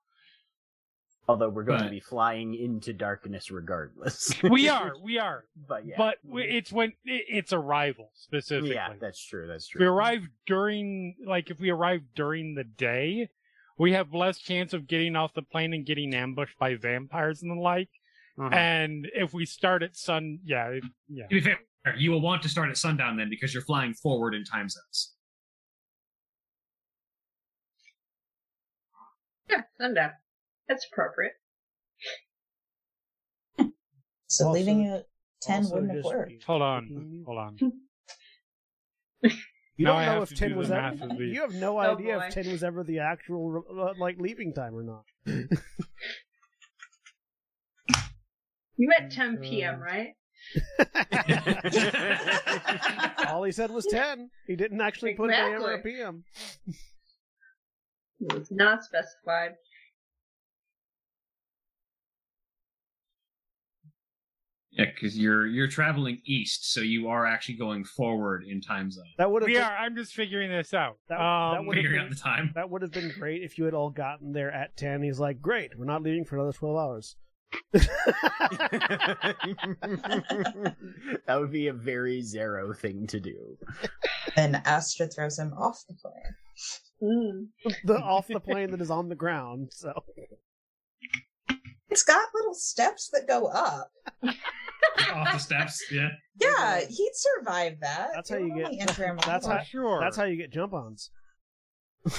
Although 1.26 1.50
we're 1.50 1.64
going 1.64 1.82
to 1.82 1.90
be 1.90 2.00
flying 2.00 2.54
into 2.54 2.94
darkness 2.94 3.50
regardless. 3.50 4.32
We 4.42 4.68
are, 4.78 4.92
we 5.02 5.18
are, 5.18 5.44
but 5.68 5.84
yeah. 5.84 5.96
but 5.98 6.16
we- 6.24 6.44
it's 6.44 6.72
when 6.72 6.90
it, 7.04 7.24
it's 7.28 7.52
arrival 7.52 8.12
specifically. 8.14 8.74
yeah, 8.76 8.94
that's 8.98 9.22
true. 9.22 9.46
That's 9.46 9.68
If 9.74 9.80
we 9.80 9.84
arrive 9.86 10.22
during, 10.46 11.16
like, 11.26 11.50
if 11.50 11.60
we 11.60 11.68
arrive 11.68 12.00
during 12.14 12.54
the 12.54 12.64
day, 12.64 13.28
we 13.76 13.92
have 13.92 14.14
less 14.14 14.38
chance 14.38 14.72
of 14.72 14.86
getting 14.86 15.16
off 15.16 15.34
the 15.34 15.42
plane 15.42 15.74
and 15.74 15.84
getting 15.84 16.14
ambushed 16.14 16.58
by 16.58 16.76
vampires 16.76 17.42
and 17.42 17.50
the 17.50 17.60
like. 17.60 17.90
Mhm. 18.38 18.54
And 18.54 19.08
if 19.14 19.34
we 19.34 19.44
start 19.44 19.82
at 19.82 19.96
sun, 19.96 20.38
yeah, 20.44 20.78
yeah. 21.08 21.24
To 21.26 21.28
be 21.34 21.40
fair, 21.42 21.58
you 21.96 22.10
will 22.12 22.22
want 22.22 22.40
to 22.44 22.48
start 22.48 22.70
at 22.70 22.78
sundown 22.78 23.16
then 23.18 23.28
because 23.28 23.52
you're 23.52 23.64
flying 23.64 23.92
forward 23.92 24.34
in 24.34 24.44
time 24.44 24.68
zones. 24.70 25.14
Yeah, 29.50 29.62
sundown. 29.80 30.10
That's 30.68 30.86
appropriate. 30.92 31.32
So 34.26 34.46
Also- 34.48 34.50
leaving 34.58 34.86
at 34.88 35.04
10 35.42 35.70
wouldn't 35.70 35.94
have 35.94 36.04
worked. 36.04 36.42
Hold 36.44 36.62
on, 36.62 37.22
hold 37.26 37.38
on. 37.38 37.56
You 39.80 39.84
Now 39.84 39.92
don't 39.92 40.02
I 40.02 40.14
know 40.16 40.22
if 40.22 40.34
ten 40.34 40.56
was 40.56 40.72
ever. 40.72 41.06
the- 41.16 41.24
You 41.24 41.40
have 41.42 41.54
no 41.54 41.76
Oh, 41.78 41.94
idea 41.94 42.18
boy. 42.18 42.24
if 42.26 42.34
ten 42.34 42.50
was 42.50 42.64
ever 42.64 42.82
the 42.82 42.98
actual 42.98 43.62
uh, 43.70 43.92
like 44.00 44.16
leaving 44.18 44.52
time 44.52 44.74
or 44.74 44.82
not. 44.82 45.04
You 48.76 48.92
at 48.96 49.10
10 49.10 49.38
p.m., 49.38 49.80
right? 49.80 50.14
All 53.26 53.42
he 53.42 53.50
said 53.52 53.70
was 53.72 53.86
ten. 53.86 54.30
He 54.46 54.54
didn't 54.56 54.80
actually 54.80 55.14
put 55.14 55.30
an 55.30 55.34
AM 55.34 55.62
or 55.62 55.72
a 55.74 55.82
PM. 55.82 56.22
It 58.20 58.32
was 58.32 58.50
not 58.50 58.84
specified. 58.84 59.52
Yeah, 64.70 64.84
because 64.94 65.18
you're 65.18 65.46
you're 65.46 65.66
traveling 65.68 66.20
east, 66.24 66.72
so 66.72 66.80
you 66.80 67.08
are 67.08 67.26
actually 67.26 67.56
going 67.56 67.84
forward 67.84 68.44
in 68.46 68.60
time 68.60 68.90
zone. 68.92 69.06
That 69.16 69.30
would 69.30 69.42
have 69.42 69.46
We 69.48 69.54
been, 69.54 69.62
are. 69.62 69.76
I'm 69.76 69.96
just 69.96 70.12
figuring 70.14 70.50
this 70.50 70.72
out. 70.74 70.98
That- 71.08 71.18
that 71.18 71.58
um, 71.58 71.66
would've 71.66 71.82
Figuring 71.82 72.02
been- 72.02 72.10
out 72.12 72.16
the 72.16 72.22
time. 72.22 72.52
that 72.54 72.70
would 72.70 72.82
have 72.82 72.92
been 72.92 73.12
great 73.18 73.42
if 73.42 73.58
you 73.58 73.64
had 73.64 73.74
all 73.74 73.90
gotten 73.90 74.32
there 74.32 74.52
at 74.52 74.76
ten. 74.76 75.02
He's 75.02 75.18
like, 75.18 75.40
"Great, 75.40 75.76
we're 75.76 75.86
not 75.86 76.02
leaving 76.02 76.24
for 76.24 76.36
another 76.36 76.52
twelve 76.52 76.76
hours." 76.76 77.16
that 77.72 79.34
would 81.40 81.50
be 81.50 81.68
a 81.68 81.72
very 81.72 82.20
Xaro 82.22 82.76
thing 82.76 83.06
to 83.06 83.18
do. 83.20 83.56
And 84.36 84.56
Astra 84.66 85.08
throws 85.08 85.38
him 85.38 85.54
off 85.54 85.82
the 85.88 85.94
plane. 85.94 86.34
Mm. 87.02 87.48
the 87.84 87.98
off 88.02 88.26
the 88.28 88.40
plane 88.40 88.70
that 88.72 88.80
is 88.80 88.90
on 88.90 89.08
the 89.08 89.14
ground. 89.14 89.68
So 89.72 89.92
It's 91.88 92.02
got 92.02 92.28
little 92.34 92.54
steps 92.54 93.08
that 93.12 93.26
go 93.28 93.46
up. 93.46 93.90
Off 95.12 95.32
the 95.32 95.38
steps, 95.38 95.84
yeah. 95.92 96.08
Yeah, 96.40 96.80
he'd 96.80 97.12
survive 97.14 97.78
that. 97.80 98.08
That's 98.14 98.30
It 98.30 98.34
how 98.34 98.40
you 98.40 98.54
would 98.54 98.70
get- 98.72 98.80
enter 98.88 99.06
him 99.06 99.18
that's 99.26 99.46
how- 99.46 99.62
sure. 99.62 100.00
that's 100.00 100.16
how 100.16 100.24
you 100.24 100.36
get 100.36 100.50
jump-ons. 100.52 101.10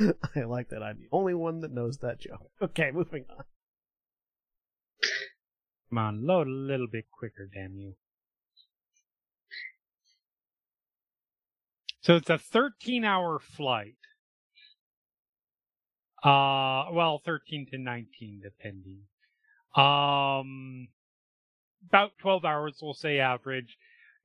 I 0.00 0.40
like 0.40 0.70
that 0.70 0.82
I'm 0.82 0.98
the 0.98 1.08
Only 1.12 1.34
one 1.34 1.60
that 1.60 1.72
knows 1.72 1.98
that 1.98 2.18
joke. 2.20 2.50
Okay, 2.60 2.90
moving 2.90 3.24
on. 3.30 3.44
Come 5.90 5.98
on, 5.98 6.26
load 6.26 6.46
a 6.48 6.50
little 6.50 6.86
bit 6.90 7.04
quicker, 7.16 7.48
damn 7.52 7.76
you. 7.76 7.94
So 12.02 12.16
it's 12.16 12.28
a 12.30 12.38
13 12.38 13.04
hour 13.04 13.38
flight. 13.38 13.94
Uh, 16.22 16.86
well, 16.92 17.20
13 17.24 17.66
to 17.70 17.78
19, 17.78 18.40
depending. 18.42 18.98
Um, 19.74 20.88
about 21.88 22.12
12 22.18 22.44
hours, 22.44 22.78
we'll 22.82 22.94
say 22.94 23.18
average. 23.18 23.76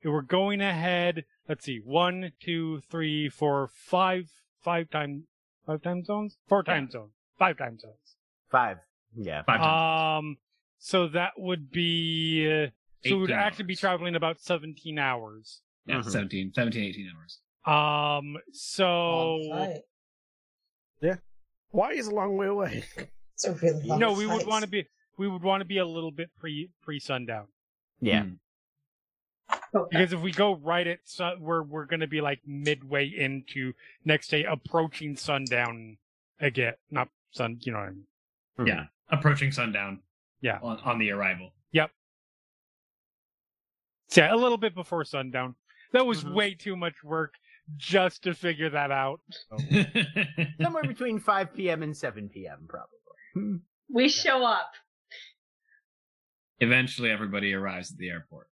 We're 0.04 0.22
going 0.22 0.60
ahead, 0.60 1.24
let's 1.48 1.64
see, 1.64 1.80
one, 1.84 2.32
two, 2.40 2.82
three, 2.88 3.28
four, 3.28 3.68
five, 3.74 4.28
five 4.60 4.90
time, 4.90 5.24
five 5.66 5.82
time 5.82 6.04
zones? 6.04 6.36
Four 6.46 6.62
time 6.62 6.88
zones. 6.90 7.10
Five 7.36 7.58
time 7.58 7.78
zones. 7.80 7.96
Five. 8.50 8.78
Yeah. 9.16 9.42
Five 9.42 9.60
times. 9.60 10.18
Um, 10.24 10.36
so 10.78 11.08
that 11.08 11.32
would 11.36 11.70
be, 11.72 12.46
uh, 12.46 12.68
so 13.08 13.16
we'd 13.18 13.30
18 13.30 13.36
actually 13.36 13.64
be 13.64 13.76
traveling 13.76 14.14
about 14.14 14.40
17 14.40 14.98
hours. 14.98 15.62
yeah, 15.86 15.96
Mhm. 15.96 16.10
17, 16.10 16.52
17, 16.54 16.84
18 16.84 17.10
hours. 17.16 17.40
Um, 17.68 18.36
so, 18.52 19.40
yeah, 21.02 21.16
Why 21.70 21.92
is 21.92 22.06
a 22.06 22.14
long 22.14 22.36
way 22.36 22.46
away? 22.46 22.84
It's 23.34 23.44
a 23.44 23.52
really 23.52 23.84
long 23.84 24.00
no, 24.00 24.14
we 24.14 24.26
would 24.26 24.46
want 24.48 24.64
to 24.64 24.68
be, 24.68 24.84
we 25.16 25.28
would 25.28 25.44
want 25.44 25.60
to 25.60 25.64
be 25.64 25.78
a 25.78 25.84
little 25.86 26.10
bit 26.10 26.28
pre, 26.40 26.70
pre 26.82 26.98
sundown. 26.98 27.46
Yeah. 28.00 28.24
Hmm. 28.24 28.32
Okay. 29.76 29.86
Because 29.90 30.12
if 30.12 30.20
we 30.20 30.32
go 30.32 30.56
right 30.56 30.84
at 30.84 30.98
sun, 31.04 31.36
we're, 31.40 31.62
we're 31.62 31.84
going 31.84 32.00
to 32.00 32.08
be 32.08 32.20
like 32.20 32.40
midway 32.44 33.06
into 33.06 33.74
next 34.04 34.26
day 34.28 34.42
approaching 34.42 35.14
sundown 35.14 35.98
again. 36.40 36.74
Not 36.90 37.10
sun, 37.30 37.58
you 37.60 37.70
know 37.70 37.78
what 37.78 37.86
I 37.86 37.90
mean? 37.90 38.04
Mhm. 38.58 38.66
Yeah, 38.66 38.84
approaching 39.10 39.52
sundown. 39.52 40.00
Yeah. 40.40 40.58
on, 40.60 40.78
on 40.78 40.98
the 40.98 41.12
arrival. 41.12 41.52
So, 44.10 44.22
yeah, 44.22 44.34
a 44.34 44.36
little 44.36 44.56
bit 44.58 44.74
before 44.74 45.04
sundown. 45.04 45.54
That 45.92 46.06
was 46.06 46.24
Mhm. 46.24 46.32
way 46.32 46.54
too 46.54 46.74
much 46.76 47.04
work 47.04 47.34
just 47.76 48.22
to 48.24 48.34
figure 48.34 48.70
that 48.70 48.90
out. 48.90 49.20
Somewhere 50.62 50.84
between 50.84 51.18
5 51.20 51.54
p.m. 51.54 51.82
and 51.82 51.96
7 51.96 52.28
p.m. 52.28 52.68
probably. 52.68 53.60
We 53.92 54.08
show 54.08 54.44
up. 54.44 54.70
Eventually, 56.60 57.10
everybody 57.10 57.52
arrives 57.54 57.92
at 57.92 57.98
the 57.98 58.08
airport. 58.10 58.48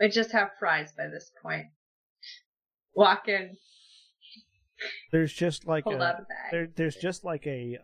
I 0.00 0.08
just 0.08 0.32
have 0.32 0.50
fries 0.58 0.92
by 0.96 1.08
this 1.08 1.30
point. 1.42 1.66
Walk 2.94 3.28
in, 3.28 3.56
There's 5.12 5.32
just 5.32 5.66
like 5.66 5.84
pull 5.84 6.00
a, 6.00 6.04
out 6.04 6.14
a 6.14 6.22
bag. 6.22 6.50
there, 6.50 6.68
there's 6.74 6.96
just 6.96 7.24
like 7.24 7.46
a 7.46 7.78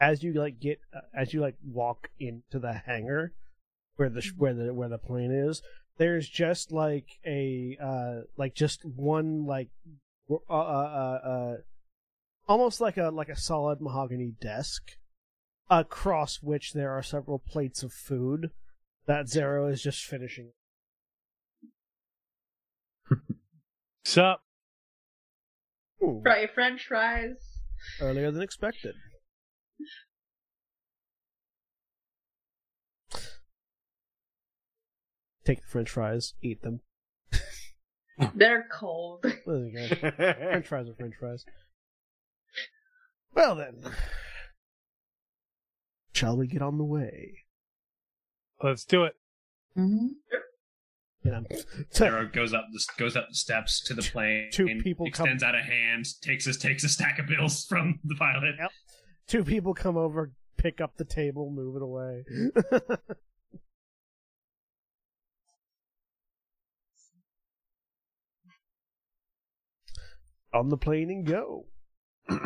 as 0.00 0.22
you 0.22 0.32
like 0.32 0.58
get 0.60 0.80
uh, 0.94 1.00
as 1.14 1.34
you 1.34 1.40
like 1.40 1.56
walk 1.62 2.08
into 2.18 2.58
the 2.58 2.72
hangar 2.72 3.32
where 3.96 4.08
the 4.08 4.26
where 4.38 4.54
the 4.54 4.72
where 4.72 4.88
the 4.88 4.98
plane 4.98 5.30
is 5.30 5.60
there's 6.00 6.26
just 6.26 6.72
like 6.72 7.18
a 7.26 7.76
uh 7.78 8.22
like 8.38 8.54
just 8.54 8.86
one 8.86 9.44
like 9.44 9.68
uh 10.30 10.34
uh 10.48 10.54
uh, 10.54 11.28
uh 11.28 11.56
almost 12.48 12.80
like 12.80 12.96
a 12.96 13.10
like 13.10 13.28
a 13.28 13.36
solid 13.36 13.82
mahogany 13.82 14.32
desk 14.40 14.92
across 15.68 16.42
which 16.42 16.72
there 16.72 16.90
are 16.90 17.02
several 17.02 17.38
plates 17.38 17.82
of 17.82 17.92
food 17.92 18.50
that 19.04 19.26
Xaro 19.26 19.70
is 19.70 19.82
just 19.82 20.02
finishing 20.06 20.52
Sup? 24.04 24.40
Ooh, 26.02 26.20
Brought 26.24 26.40
your 26.40 26.48
french 26.48 26.86
fries. 26.88 27.36
earlier 28.00 28.30
than 28.30 28.40
expected 28.40 28.94
take 35.44 35.62
the 35.62 35.68
french 35.68 35.90
fries 35.90 36.34
eat 36.42 36.62
them 36.62 36.80
They're 38.34 38.66
cold. 38.70 39.22
French 39.44 40.66
fries 40.66 40.88
are 40.88 40.94
French 40.94 41.14
fries. 41.18 41.44
Well 43.34 43.54
then, 43.56 43.82
shall 46.12 46.36
we 46.36 46.46
get 46.46 46.60
on 46.60 46.76
the 46.76 46.84
way? 46.84 47.44
Let's 48.62 48.84
do 48.84 49.04
it. 49.04 49.14
Mhm. 49.78 50.08
you 51.22 51.30
know, 51.30 51.44
Xaro 51.94 52.30
goes 52.30 52.52
up 52.52 52.66
the 52.72 52.84
goes 52.98 53.16
up 53.16 53.28
the 53.30 53.34
steps 53.36 53.80
to 53.86 53.94
the 53.94 54.02
plane. 54.02 54.50
Two 54.52 54.66
people 54.82 55.06
come- 55.10 55.24
extends 55.26 55.42
out 55.42 55.54
a 55.54 55.62
hand, 55.62 56.04
takes 56.20 56.46
us 56.46 56.56
takes 56.58 56.84
a 56.84 56.88
stack 56.90 57.18
of 57.18 57.26
bills 57.26 57.64
from 57.64 58.00
the 58.04 58.16
pilot. 58.16 58.56
Yep. 58.58 58.70
two 59.28 59.44
people 59.44 59.72
come 59.72 59.96
over, 59.96 60.32
pick 60.58 60.80
up 60.82 60.96
the 60.98 61.04
table, 61.06 61.50
move 61.50 61.76
it 61.76 61.82
away. 61.82 62.24
On 70.52 70.68
the 70.68 70.76
plane 70.76 71.10
and 71.10 71.26
go. 71.26 71.66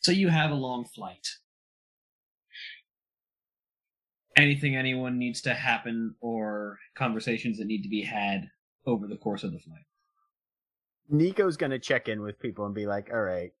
So 0.00 0.10
you 0.10 0.30
have 0.30 0.50
a 0.50 0.54
long 0.54 0.84
flight. 0.84 1.28
Anything 4.36 4.74
anyone 4.74 5.16
needs 5.16 5.42
to 5.42 5.54
happen 5.54 6.16
or 6.20 6.80
conversations 6.96 7.58
that 7.58 7.66
need 7.66 7.82
to 7.82 7.88
be 7.88 8.02
had 8.02 8.48
over 8.84 9.06
the 9.06 9.16
course 9.16 9.44
of 9.44 9.52
the 9.52 9.60
flight. 9.60 9.84
Nico's 11.08 11.56
gonna 11.56 11.78
check 11.78 12.08
in 12.08 12.20
with 12.20 12.40
people 12.40 12.66
and 12.66 12.74
be 12.74 12.84
like, 12.84 13.10
"All 13.12 13.20
right, 13.22 13.52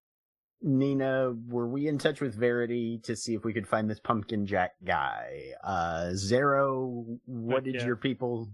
Nina, 0.62 1.32
were 1.46 1.68
we 1.68 1.86
in 1.86 1.96
touch 1.96 2.20
with 2.20 2.34
Verity 2.34 2.98
to 3.04 3.14
see 3.14 3.34
if 3.34 3.44
we 3.44 3.52
could 3.52 3.68
find 3.68 3.88
this 3.88 4.00
pumpkin 4.00 4.44
jack 4.44 4.72
guy? 4.82 5.52
Uh, 5.62 6.10
Xaro, 6.14 7.20
what 7.26 7.62
did 7.62 7.76
Yeah. 7.76 7.86
your 7.86 7.96
people, 7.96 8.50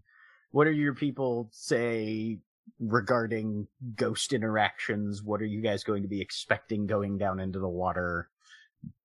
what 0.51 0.67
are 0.67 0.73
your 0.73 0.95
people 0.95 1.49
say 1.53 2.39
regarding 2.79 3.67
ghost 3.97 4.33
interactions? 4.33 5.23
What 5.23 5.41
are 5.41 5.47
you 5.47 5.61
guys 5.61 5.85
going 5.85 6.03
to 6.03 6.09
be 6.09 6.21
expecting 6.21 6.87
going 6.87 7.19
down 7.19 7.41
into 7.41 7.59
the 7.59 7.69
water?" 7.69 8.29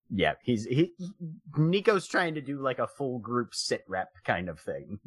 Yeah, 0.09 0.33
he's 0.43 0.65
he. 0.65 0.93
Nico's 1.57 2.07
trying 2.07 2.35
to 2.35 2.41
do 2.41 2.61
like 2.61 2.79
a 2.79 2.87
full 2.87 3.19
group 3.19 3.55
sit 3.55 3.83
rep 3.87 4.11
kind 4.23 4.49
of 4.49 4.59
thing. 4.59 4.99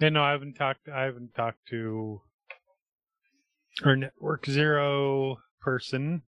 Yeah, 0.00 0.10
no, 0.10 0.22
I 0.22 0.30
haven't 0.30 0.54
talked. 0.54 0.88
I 0.88 1.02
haven't 1.04 1.34
talked 1.34 1.66
to 1.70 2.20
our 3.84 3.96
network 3.96 4.46
zero 4.46 5.38
person. 5.60 6.22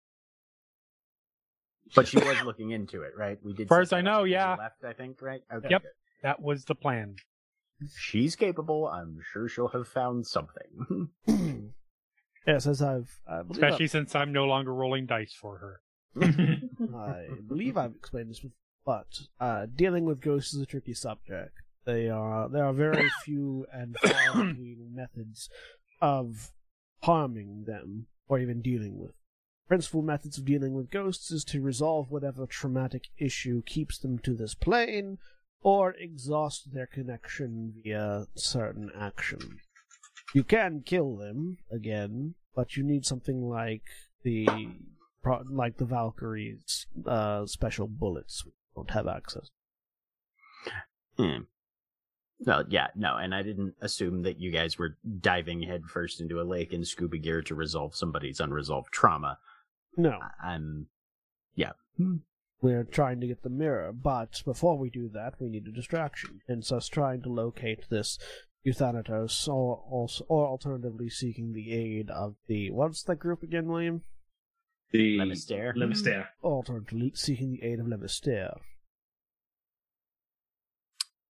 But 1.95 2.07
she 2.07 2.17
was 2.17 2.41
looking 2.43 2.71
into 2.71 3.01
it, 3.01 3.13
right? 3.17 3.37
We 3.43 3.53
did. 3.53 3.63
As 3.63 3.69
Far 3.69 3.81
as 3.81 3.93
I 3.93 4.01
know, 4.01 4.11
up 4.11 4.17
when 4.17 4.23
we 4.23 4.31
yeah. 4.31 4.55
Left, 4.55 4.83
I 4.83 4.93
think, 4.93 5.21
right? 5.21 5.41
Okay. 5.53 5.67
Yep. 5.69 5.81
good. 5.81 5.91
That 6.23 6.41
was 6.41 6.65
the 6.65 6.75
plan. 6.75 7.15
She's 7.97 8.36
capable. 8.36 8.88
I'm 8.88 9.19
sure 9.32 9.47
she'll 9.47 9.69
have 9.69 9.88
found 9.88 10.27
something. 10.27 11.09
yes, 12.47 12.67
as 12.67 12.82
I've, 12.82 13.19
I 13.27 13.41
believe, 13.41 13.63
Especially 13.63 13.88
since 13.88 14.15
I'm 14.15 14.32
no 14.34 14.45
longer 14.45 14.73
rolling 14.73 15.05
dice 15.05 15.34
for 15.34 15.57
her. 15.57 15.82
I've, 16.21 16.39
I 16.95 17.27
believe 17.47 17.77
I've 17.77 17.95
explained 17.95 18.30
this 18.30 18.39
before, 18.39 18.55
but 18.86 19.19
uh, 19.39 19.67
dealing 19.73 20.05
with 20.05 20.21
ghosts 20.21 20.53
is 20.53 20.61
a 20.61 20.65
tricky 20.65 20.93
subject. 20.93 21.53
They 21.86 22.09
are 22.09 22.49
there 22.49 22.65
are 22.65 22.73
very 22.73 23.09
few 23.23 23.65
and 23.71 23.95
far 23.97 24.43
between 24.43 24.91
methods 24.93 25.49
of 26.01 26.51
harming 27.03 27.63
them 27.65 28.07
or 28.27 28.39
even 28.39 28.61
dealing 28.61 28.99
with. 28.99 29.11
Principal 29.67 30.01
methods 30.01 30.38
of 30.38 30.45
dealing 30.45 30.73
with 30.73 30.89
ghosts 30.89 31.32
is 31.32 31.43
to 31.45 31.61
resolve 31.61 32.11
whatever 32.11 32.45
traumatic 32.45 33.09
issue 33.17 33.61
keeps 33.65 33.99
them 33.99 34.17
to 34.19 34.34
this 34.34 34.55
plane, 34.55 35.19
or 35.62 35.93
exhaust 35.93 36.74
their 36.74 36.88
connection 36.88 37.74
via 37.84 38.26
certain 38.36 38.91
action. 38.97 39.60
You 40.34 40.43
can 40.43 40.84
kill 40.86 41.16
them 41.16 41.57
again, 41.72 42.36
but 42.55 42.78
you 42.78 42.84
need 42.84 43.05
something 43.05 43.41
like 43.49 43.84
the 44.24 44.47
like 45.51 45.78
the 45.78 45.86
Valkyries' 45.86 46.88
uh, 47.05 47.45
special 47.45 47.88
bullets. 47.88 48.45
We 48.45 48.51
don't 48.76 48.91
have 48.91 49.07
access. 49.07 49.49
Hmm. 51.18 51.43
Well, 52.41 52.64
yeah, 52.70 52.88
no, 52.95 53.18
and 53.18 53.36
I 53.36 53.43
didn't 53.43 53.74
assume 53.82 54.22
that 54.22 54.39
you 54.39 54.49
guys 54.49 54.78
were 54.78 54.97
diving 55.20 55.64
headfirst 55.64 56.22
into 56.22 56.39
a 56.39 56.43
lake 56.43 56.72
in 56.72 56.86
scuba 56.86 57.18
gear 57.18 57.41
to 57.41 57.55
resolve 57.55 57.95
somebody's 57.95 58.39
unresolved 58.39 58.93
trauma. 58.93 59.39
No, 59.97 60.18
I'm, 60.41 60.88
yeah. 61.55 61.72
We're 62.62 62.84
trying 62.84 63.22
to 63.22 63.28
get 63.28 63.43
the 63.43 63.49
mirror, 63.49 63.93
but 63.93 64.41
before 64.43 64.78
we 64.78 64.89
do 64.89 65.10
that, 65.14 65.36
we 65.39 65.49
need 65.49 65.68
a 65.68 65.72
distraction. 65.72 66.41
Hence, 66.47 66.72
us 66.72 66.88
trying 66.88 67.22
to 67.22 67.30
locate 67.30 67.89
this 67.89 68.20
Euthanatos, 68.64 69.47
or 69.47 69.82
also, 69.89 70.26
or 70.28 70.45
alternatively 70.45 71.10
seeking 71.10 71.53
the 71.53 71.72
aid 71.74 72.10
of 72.10 72.36
the 72.47 72.70
what's 72.72 73.03
that 73.03 73.16
group 73.16 73.41
again, 73.41 73.68
William? 73.68 74.01
The 74.91 75.18
Les 75.18 75.26
Mystères. 75.26 75.76
Lemister. 75.76 76.28
Alternatively 76.43 77.14
seeking 77.16 77.51
the 77.51 77.64
aid 77.64 77.80
of 77.80 77.88
Les 77.88 77.95
Mystères. 77.95 78.60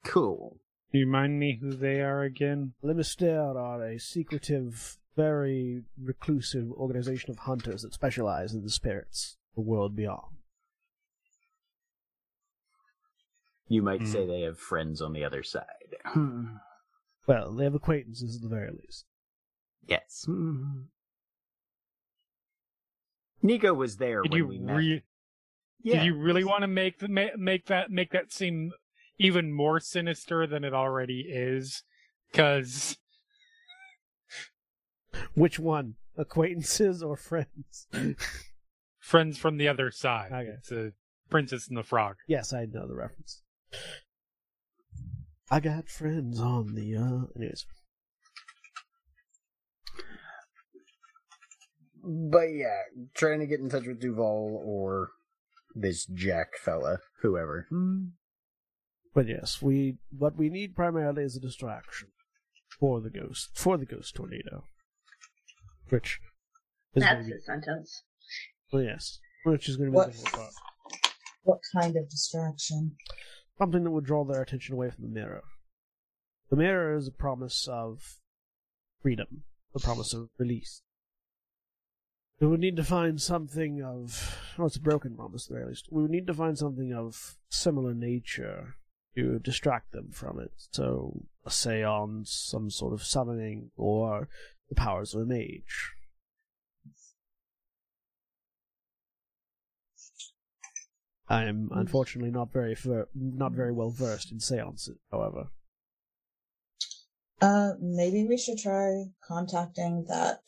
Cool. 0.04 0.58
Do 0.92 0.98
you 0.98 1.06
mind 1.06 1.40
me 1.40 1.60
who 1.62 1.74
they 1.74 2.02
are 2.02 2.24
again? 2.24 2.74
Les 2.82 2.96
Mystères 2.96 3.56
are 3.56 3.84
a 3.84 4.00
secretive, 4.00 4.98
very 5.16 5.84
reclusive 6.02 6.72
organization 6.72 7.30
of 7.30 7.40
hunters 7.40 7.84
that 7.84 7.94
specialize 7.94 8.54
in 8.54 8.64
the 8.64 8.72
spirits, 8.72 9.38
of 9.52 9.64
the 9.64 9.70
world 9.70 9.96
beyond. 9.96 10.39
You 13.70 13.82
might 13.82 14.02
Hmm. 14.02 14.08
say 14.08 14.26
they 14.28 14.42
have 14.42 14.58
friends 14.60 15.02
on 15.02 15.14
the 15.14 15.24
other 15.24 15.44
side. 15.44 15.96
Well, 17.28 17.54
they 17.54 17.64
have 17.64 17.76
acquaintances 17.76 18.36
at 18.36 18.42
the 18.42 18.50
very 18.50 18.72
least. 18.72 19.06
yes. 19.88 20.28
Nico 23.42 23.74
was 23.74 23.98
there 23.98 24.22
Did 24.24 24.32
when 24.32 24.38
you 24.40 24.48
we 24.48 24.60
met. 24.60 24.76
re- 24.76 25.04
yeah. 25.82 25.98
Did 26.00 26.06
you 26.08 26.16
really 26.16 26.44
want 26.44 26.62
to 26.64 26.68
make 26.68 27.00
the 27.00 27.08
make 27.08 27.68
that 27.68 27.90
make 27.90 28.12
that 28.12 28.34
seem 28.34 28.72
even 29.18 29.54
more 29.54 29.80
sinister 29.80 30.46
than 30.46 30.64
it 30.66 30.74
already 30.74 31.22
is? 31.30 31.84
Because 32.32 32.98
Which 35.36 35.58
one? 35.60 35.96
Acquaintances 36.18 37.02
or 37.02 37.16
friends? 37.16 37.88
friends 39.00 39.38
from 39.38 39.58
the 39.58 39.68
other 39.68 39.90
side. 39.92 40.32
Okay. 40.32 40.50
It's 40.58 40.72
a 40.72 40.92
Princess 41.30 41.68
and 41.68 41.78
the 41.78 41.84
Frog. 41.84 42.18
yes, 42.28 42.52
I 42.54 42.66
know 42.66 42.88
the 42.88 42.96
reference. 42.96 43.42
I 45.52 45.60
got 45.60 45.90
friends 45.90 46.40
on 46.40 46.76
the 46.76 46.96
uh 46.96 47.26
anyways. 47.36 47.66
But 52.04 52.54
yeah, 52.54 52.82
trying 53.14 53.40
to 53.40 53.46
get 53.48 53.60
in 53.60 53.70
touch 53.70 53.86
with 53.86 54.00
Duval 54.00 54.62
or 54.64 55.10
this 55.76 56.06
Jack 56.06 56.50
fella, 56.58 57.00
whoever. 57.22 57.68
But 59.14 59.28
yes, 59.28 59.62
we 59.62 59.98
what 60.18 60.38
we 60.38 60.50
need 60.50 60.76
primarily 60.76 61.24
is 61.24 61.36
a 61.36 61.40
distraction 61.42 62.10
for 62.80 63.02
the 63.02 63.10
ghost 63.10 63.50
for 63.56 63.78
the 63.78 63.86
ghost 63.86 64.16
tornado. 64.16 64.64
Which 65.90 66.20
is 66.96 67.02
That's 67.04 67.28
gonna 67.28 67.42
sentence. 67.42 68.04
well, 68.72 68.84
yes. 68.84 69.20
Which 69.44 69.68
is 69.68 69.78
gonna 69.78 69.90
be 69.92 69.96
What- 69.96 70.12
the 70.12 70.18
difficult 70.18 70.36
part. 70.44 70.54
What 71.44 71.60
kind 71.74 71.96
of 71.96 72.08
distraction? 72.10 72.96
Something 73.60 73.84
that 73.84 73.92
would 73.92 74.06
draw 74.06 74.24
their 74.24 74.42
attention 74.42 74.74
away 74.74 74.90
from 74.90 75.04
the 75.04 75.10
mirror. 75.10 75.44
The 76.50 76.56
mirror 76.56 76.96
is 76.96 77.08
a 77.08 77.12
promise 77.12 77.68
of 77.70 78.18
freedom, 79.02 79.44
a 79.76 79.80
promise 79.80 80.14
of 80.14 80.30
release. 80.40 80.82
We 82.40 82.48
would 82.48 82.62
need 82.62 82.78
to 82.78 82.84
find 82.86 83.22
something 83.22 83.84
of, 83.84 84.40
well, 84.58 84.68
it's 84.68 84.78
a 84.78 84.82
broken 84.82 85.16
promise 85.16 85.46
at 85.46 85.50
the 85.50 85.56
very 85.56 85.70
least. 85.70 85.90
We 85.92 86.02
would 86.02 86.12
need 86.12 86.26
to 86.28 86.34
find 86.34 86.58
something 86.58 86.94
of 86.94 87.36
similar 87.50 87.94
nature 87.94 88.76
to 89.16 89.40
distract 89.40 89.92
them 89.92 90.10
from 90.12 90.40
it. 90.40 90.52
So, 90.72 91.26
a 91.46 91.52
seance, 91.52 92.32
some 92.32 92.70
sort 92.70 92.94
of 92.94 93.04
summoning, 93.04 93.72
or 93.76 94.30
the 94.70 94.76
powers 94.76 95.14
of 95.14 95.22
a 95.22 95.26
mage. 95.26 95.92
I 101.30 101.44
am 101.44 101.70
unfortunately 101.72 102.32
not 102.32 102.52
very 102.52 102.74
ver- 102.74 103.08
not 103.14 103.52
very 103.52 103.72
well 103.72 103.92
versed 103.92 104.32
in 104.32 104.40
seances, 104.40 104.98
however. 105.12 105.50
Uh, 107.42 107.74
maybe 107.80 108.26
we 108.28 108.38
should 108.38 108.58
try 108.58 109.06
contacting 109.26 110.06
that 110.10 110.42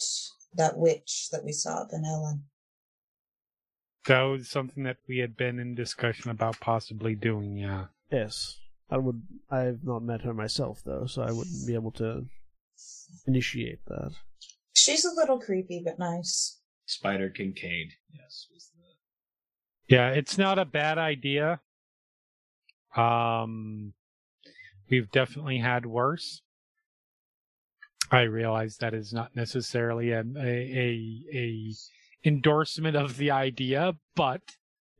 that 0.55 0.77
witch 0.77 1.29
that 1.31 1.45
we 1.45 1.51
saw 1.51 1.81
up 1.81 1.89
in 1.93 2.03
Ellen. 2.05 2.45
That 4.07 4.21
was 4.23 4.49
something 4.49 4.83
that 4.83 4.97
we 5.07 5.19
had 5.19 5.37
been 5.37 5.59
in 5.59 5.75
discussion 5.75 6.31
about 6.31 6.59
possibly 6.59 7.15
doing. 7.15 7.55
Yeah. 7.55 7.85
Yes, 8.11 8.57
I 8.89 8.97
would. 8.97 9.21
I've 9.49 9.83
not 9.83 10.01
met 10.01 10.21
her 10.21 10.33
myself 10.33 10.81
though, 10.83 11.05
so 11.05 11.21
I 11.21 11.31
wouldn't 11.31 11.67
be 11.67 11.75
able 11.75 11.91
to 11.91 12.25
initiate 13.27 13.85
that. 13.85 14.13
She's 14.73 15.05
a 15.05 15.13
little 15.13 15.39
creepy, 15.39 15.81
but 15.85 15.99
nice. 15.99 16.59
Spider 16.87 17.29
Kincaid. 17.29 17.93
Yes. 18.11 18.47
Was 18.51 18.70
the... 18.70 18.70
Yeah, 19.91 20.11
it's 20.11 20.37
not 20.37 20.57
a 20.57 20.63
bad 20.63 20.97
idea. 20.97 21.59
Um, 22.95 23.93
we've 24.89 25.11
definitely 25.11 25.57
had 25.57 25.85
worse. 25.85 26.41
I 28.09 28.21
realize 28.21 28.77
that 28.77 28.93
is 28.93 29.11
not 29.11 29.35
necessarily 29.35 30.11
a 30.11 30.21
a 30.21 30.49
a, 30.49 31.23
a 31.33 31.73
endorsement 32.23 32.95
of 32.95 33.17
the 33.17 33.31
idea, 33.31 33.95
but 34.15 34.41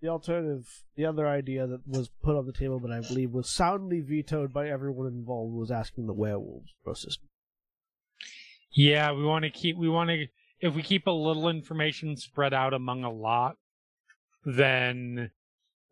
The 0.01 0.09
alternative, 0.09 0.83
the 0.95 1.05
other 1.05 1.27
idea 1.27 1.67
that 1.67 1.87
was 1.87 2.09
put 2.23 2.35
on 2.35 2.45
the 2.45 2.51
table 2.53 2.79
that 2.79 2.91
I 2.91 2.99
believe 2.99 3.31
was 3.31 3.49
soundly 3.49 4.01
vetoed 4.01 4.51
by 4.51 4.67
everyone 4.67 5.07
involved 5.07 5.53
was 5.53 5.71
asking 5.71 6.07
the 6.07 6.13
werewolves 6.13 6.73
for 6.83 6.91
assistance. 6.91 7.29
Yeah, 8.73 9.11
we 9.13 9.23
want 9.23 9.43
to 9.43 9.51
keep. 9.51 9.77
We 9.77 9.89
want 9.89 10.09
to. 10.09 10.27
If 10.59 10.75
we 10.75 10.81
keep 10.81 11.07
a 11.07 11.11
little 11.11 11.47
information 11.49 12.17
spread 12.17 12.53
out 12.53 12.73
among 12.73 13.03
a 13.03 13.11
lot, 13.11 13.57
then, 14.45 15.31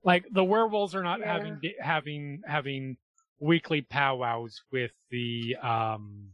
like 0.04 0.26
the 0.32 0.44
werewolves 0.44 0.96
are 0.96 1.04
not 1.04 1.20
Yeah. 1.20 1.34
having 1.34 1.62
having 1.80 2.42
having 2.46 2.98
weekly 3.40 3.82
powwows 3.82 4.62
with 4.72 4.92
the 5.12 5.56
um 5.62 6.30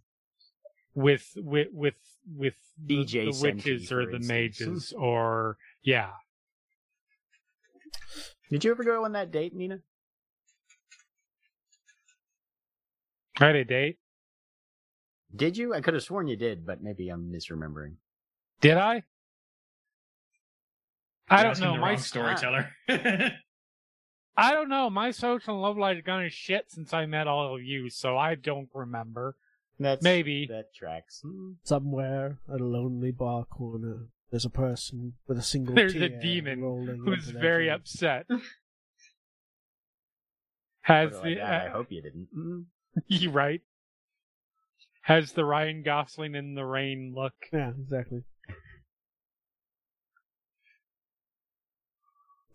with 0.94 1.32
with 1.36 1.68
with 1.72 1.96
with 2.36 2.56
the, 2.84 2.98
DJ 3.06 3.26
the 3.26 3.34
Senti, 3.34 3.72
witches 3.74 3.92
or 3.92 4.06
the 4.06 4.20
mages 4.20 4.94
or 4.98 5.58
yeah. 5.84 6.12
Did 8.50 8.64
you 8.64 8.72
ever 8.72 8.84
go 8.84 9.04
on 9.06 9.14
that 9.14 9.32
date, 9.32 9.56
Nina? 9.56 9.80
I 13.40 13.48
had 13.48 13.56
a 13.56 13.66
date. 13.66 13.98
Did 15.36 15.58
you? 15.58 15.74
I 15.74 15.82
could 15.82 15.94
have 15.94 16.04
sworn 16.04 16.28
you 16.28 16.38
did, 16.38 16.66
but 16.66 16.82
maybe 16.82 17.10
I'm 17.10 17.32
misremembering. 17.32 17.96
Did 18.62 18.78
I? 18.78 19.04
I 21.30 21.44
don't 21.44 21.60
know. 21.60 21.74
The 21.74 21.80
My 21.80 21.90
wrong 21.92 21.98
storyteller. 21.98 22.72
I 24.38 24.54
don't 24.54 24.70
know. 24.70 24.90
My 24.90 25.12
social 25.12 25.60
love 25.62 25.78
life 25.78 25.96
has 25.96 26.04
gone 26.04 26.24
to 26.24 26.30
shit 26.30 26.66
since 26.70 26.94
I 26.94 27.06
met 27.06 27.28
all 27.28 27.56
of 27.56 27.64
you, 27.64 27.90
so 27.90 28.18
I 28.18 28.36
don't 28.36 28.70
remember. 28.74 29.36
That's 29.80 30.04
Maybe. 30.04 30.46
that 30.48 30.74
tracks. 30.74 31.22
Hmm. 31.22 31.54
Somewhere 31.64 32.40
at 32.54 32.62
a 32.62 32.66
lonely 32.66 33.12
bar 33.12 33.46
corner, 33.46 34.08
there's 34.32 34.46
a 34.46 34.50
person 34.50 35.14
with 35.28 35.38
a 35.38 35.42
single 35.42 35.76
There's 35.76 35.96
a 35.96 36.10
tear 36.10 36.20
demon 36.20 36.62
rolling 36.62 37.02
Who's 37.04 37.28
into 37.28 37.40
very 37.40 37.66
drink. 37.66 37.82
upset. 37.82 38.26
Has 40.82 41.12
Put 41.12 41.24
like 41.24 41.36
the 41.36 41.42
I 41.42 41.68
uh, 41.68 41.72
hope 41.72 41.88
you 41.90 42.02
didn't. 42.02 42.28
Hmm. 42.34 42.60
you 43.08 43.32
right? 43.32 43.62
Has 45.02 45.32
the 45.34 45.46
Ryan 45.46 45.84
Gosling 45.84 46.36
in 46.36 46.56
the 46.56 46.66
rain 46.66 47.14
look? 47.16 47.34
Yeah, 47.52 47.70
exactly. 47.70 48.24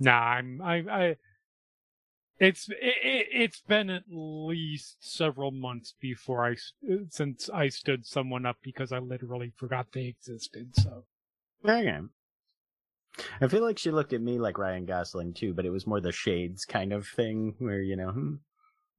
Nah, 0.01 0.13
I'm 0.13 0.63
I 0.63 0.77
I. 0.91 1.17
It's 2.39 2.71
it, 2.71 2.77
it, 2.81 3.27
it's 3.33 3.61
been 3.61 3.91
at 3.91 4.05
least 4.09 4.97
several 5.01 5.51
months 5.51 5.95
before 6.01 6.47
I 6.47 6.57
since 7.11 7.51
I 7.51 7.69
stood 7.69 8.07
someone 8.07 8.47
up 8.47 8.57
because 8.63 8.93
I 8.93 8.99
literally 8.99 9.53
forgot 9.57 9.89
they 9.93 10.07
existed. 10.07 10.75
So 10.75 11.05
Okay. 11.65 11.99
I 13.41 13.49
feel 13.49 13.63
like 13.63 13.79
she 13.79 13.91
looked 13.91 14.13
at 14.13 14.23
me 14.23 14.39
like 14.39 14.57
Ryan 14.57 14.87
Gosling 14.87 15.35
too, 15.35 15.53
but 15.53 15.67
it 15.67 15.71
was 15.71 15.87
more 15.87 16.01
the 16.01 16.13
shades 16.13 16.65
kind 16.65 16.93
of 16.93 17.07
thing 17.07 17.55
where, 17.59 17.83
you 17.83 17.97
know, 17.97 18.11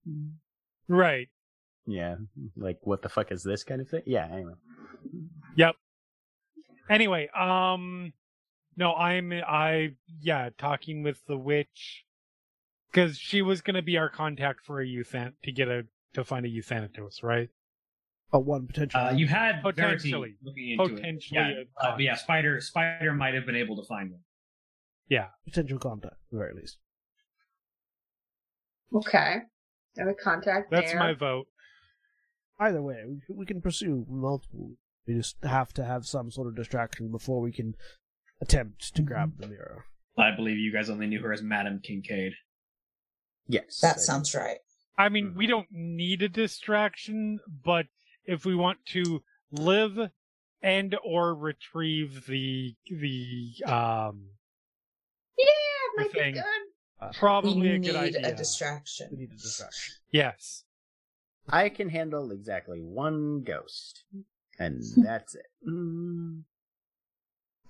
hmm, 0.06 0.28
right, 0.88 1.30
yeah, 1.88 2.16
like 2.56 2.78
what 2.84 3.02
the 3.02 3.10
fuck 3.10 3.32
is 3.32 3.43
this 3.43 3.64
kind 3.64 3.82
of 3.82 3.89
thing? 3.89 4.04
Yeah, 4.06 4.28
anyway. 4.32 4.54
Yep. 5.56 5.76
Anyway, 6.89 7.30
um, 7.30 8.14
no, 8.78 8.93
I'm 8.93 9.32
I 9.34 9.91
yeah 10.22 10.49
talking 10.57 11.03
with 11.03 11.26
the 11.28 11.38
witch 11.38 12.05
because 12.91 13.17
she 13.17 13.41
was 13.41 13.61
gonna 13.61 13.82
be 13.82 13.97
our 13.97 14.09
contact 14.09 14.65
for 14.65 14.82
a 14.82 14.86
euthan 14.86 15.34
to 15.43 15.51
get 15.51 15.67
a 15.67 15.84
to 16.13 16.24
find 16.24 16.45
a 16.45 16.49
euthanatos, 16.49 17.22
right? 17.24 17.49
Oh, 18.34 18.39
one 18.39 18.65
potential. 18.67 18.99
uh, 18.99 19.11
you 19.11 19.28
had 19.28 19.61
Potentially. 19.61 20.36
Looking 20.41 20.72
into 20.80 20.95
Potentially 20.95 21.41
it. 21.41 21.69
Yeah, 21.82 21.89
uh, 21.89 21.91
but 21.95 22.01
yeah, 22.01 22.15
Spider 22.15 22.61
Spider 22.61 23.13
might 23.13 23.34
have 23.34 23.45
been 23.45 23.57
able 23.57 23.76
to 23.76 23.86
find 23.88 24.11
one. 24.11 24.22
Yeah, 25.09 25.28
potential 25.45 25.78
contact, 25.78 26.13
at 26.13 26.32
the 26.32 26.38
very 26.38 26.53
least. 26.53 26.78
Okay. 28.95 29.38
Have 29.97 30.07
a 30.07 30.13
contact 30.13 30.72
That's 30.72 30.91
there. 30.91 30.99
my 30.99 31.13
vote. 31.13 31.47
Either 32.59 32.82
way, 32.82 33.03
we, 33.05 33.19
we 33.30 33.45
can 33.45 33.61
pursue 33.61 34.05
multiple. 34.09 34.72
We 35.07 35.15
just 35.15 35.36
have 35.43 35.74
to 35.74 35.84
have 35.84 36.05
some 36.05 36.32
sort 36.32 36.47
of 36.47 36.55
distraction 36.55 37.11
before 37.11 37.41
we 37.41 37.51
can 37.51 37.76
attempt 38.41 38.95
to 38.95 39.01
grab 39.01 39.37
the 39.37 39.47
mirror. 39.47 39.85
I 40.17 40.31
believe 40.35 40.57
you 40.57 40.73
guys 40.73 40.89
only 40.89 41.07
knew 41.07 41.21
her 41.21 41.31
as 41.31 41.41
Madame 41.41 41.79
Kincaid. 41.79 42.33
Yes. 43.47 43.79
That 43.81 43.97
I- 43.97 43.99
sounds 43.99 44.33
right. 44.35 44.59
I 44.97 45.09
mean, 45.09 45.31
Mhm. 45.31 45.35
we 45.35 45.47
don't 45.47 45.71
need 45.71 46.21
a 46.21 46.29
distraction, 46.29 47.39
but 47.47 47.87
if 48.25 48.45
we 48.45 48.55
want 48.55 48.85
to 48.87 49.23
live 49.51 50.11
and 50.61 50.95
or 51.03 51.33
retrieve 51.33 52.25
the 52.27 52.75
the 52.89 53.53
um 53.65 54.31
Yeah, 55.37 55.45
The 55.95 56.03
might 56.03 56.13
be 56.13 56.31
good. 56.33 56.43
Uh, 56.99 57.11
probably 57.13 57.61
we 57.69 57.75
a 57.75 57.79
good 57.79 57.95
idea. 57.95 58.27
a 58.27 58.35
distraction. 58.35 59.07
we 59.11 59.17
need 59.19 59.31
a 59.31 59.37
distraction. 59.37 59.95
yes. 60.11 60.65
I 61.47 61.69
can 61.69 61.89
handle 61.89 62.31
exactly 62.31 62.79
one 62.81 63.41
ghost. 63.43 64.03
And 64.59 64.83
that's 64.97 65.33
it. 65.33 65.47
Mm. 65.67 66.43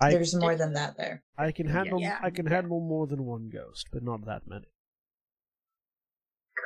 I 0.02 0.12
There's 0.12 0.34
more 0.36 0.56
than 0.56 0.74
that 0.74 0.98
there. 0.98 1.24
I 1.38 1.52
can 1.52 1.68
handle 1.68 2.00
Yeah. 2.02 2.18
I 2.24 2.32
can 2.32 2.48
handle 2.48 2.80
more 2.80 3.06
than 3.08 3.24
one 3.26 3.50
ghost, 3.50 3.88
but 3.94 4.02
not 4.04 4.26
that 4.26 4.48
many. 4.48 4.66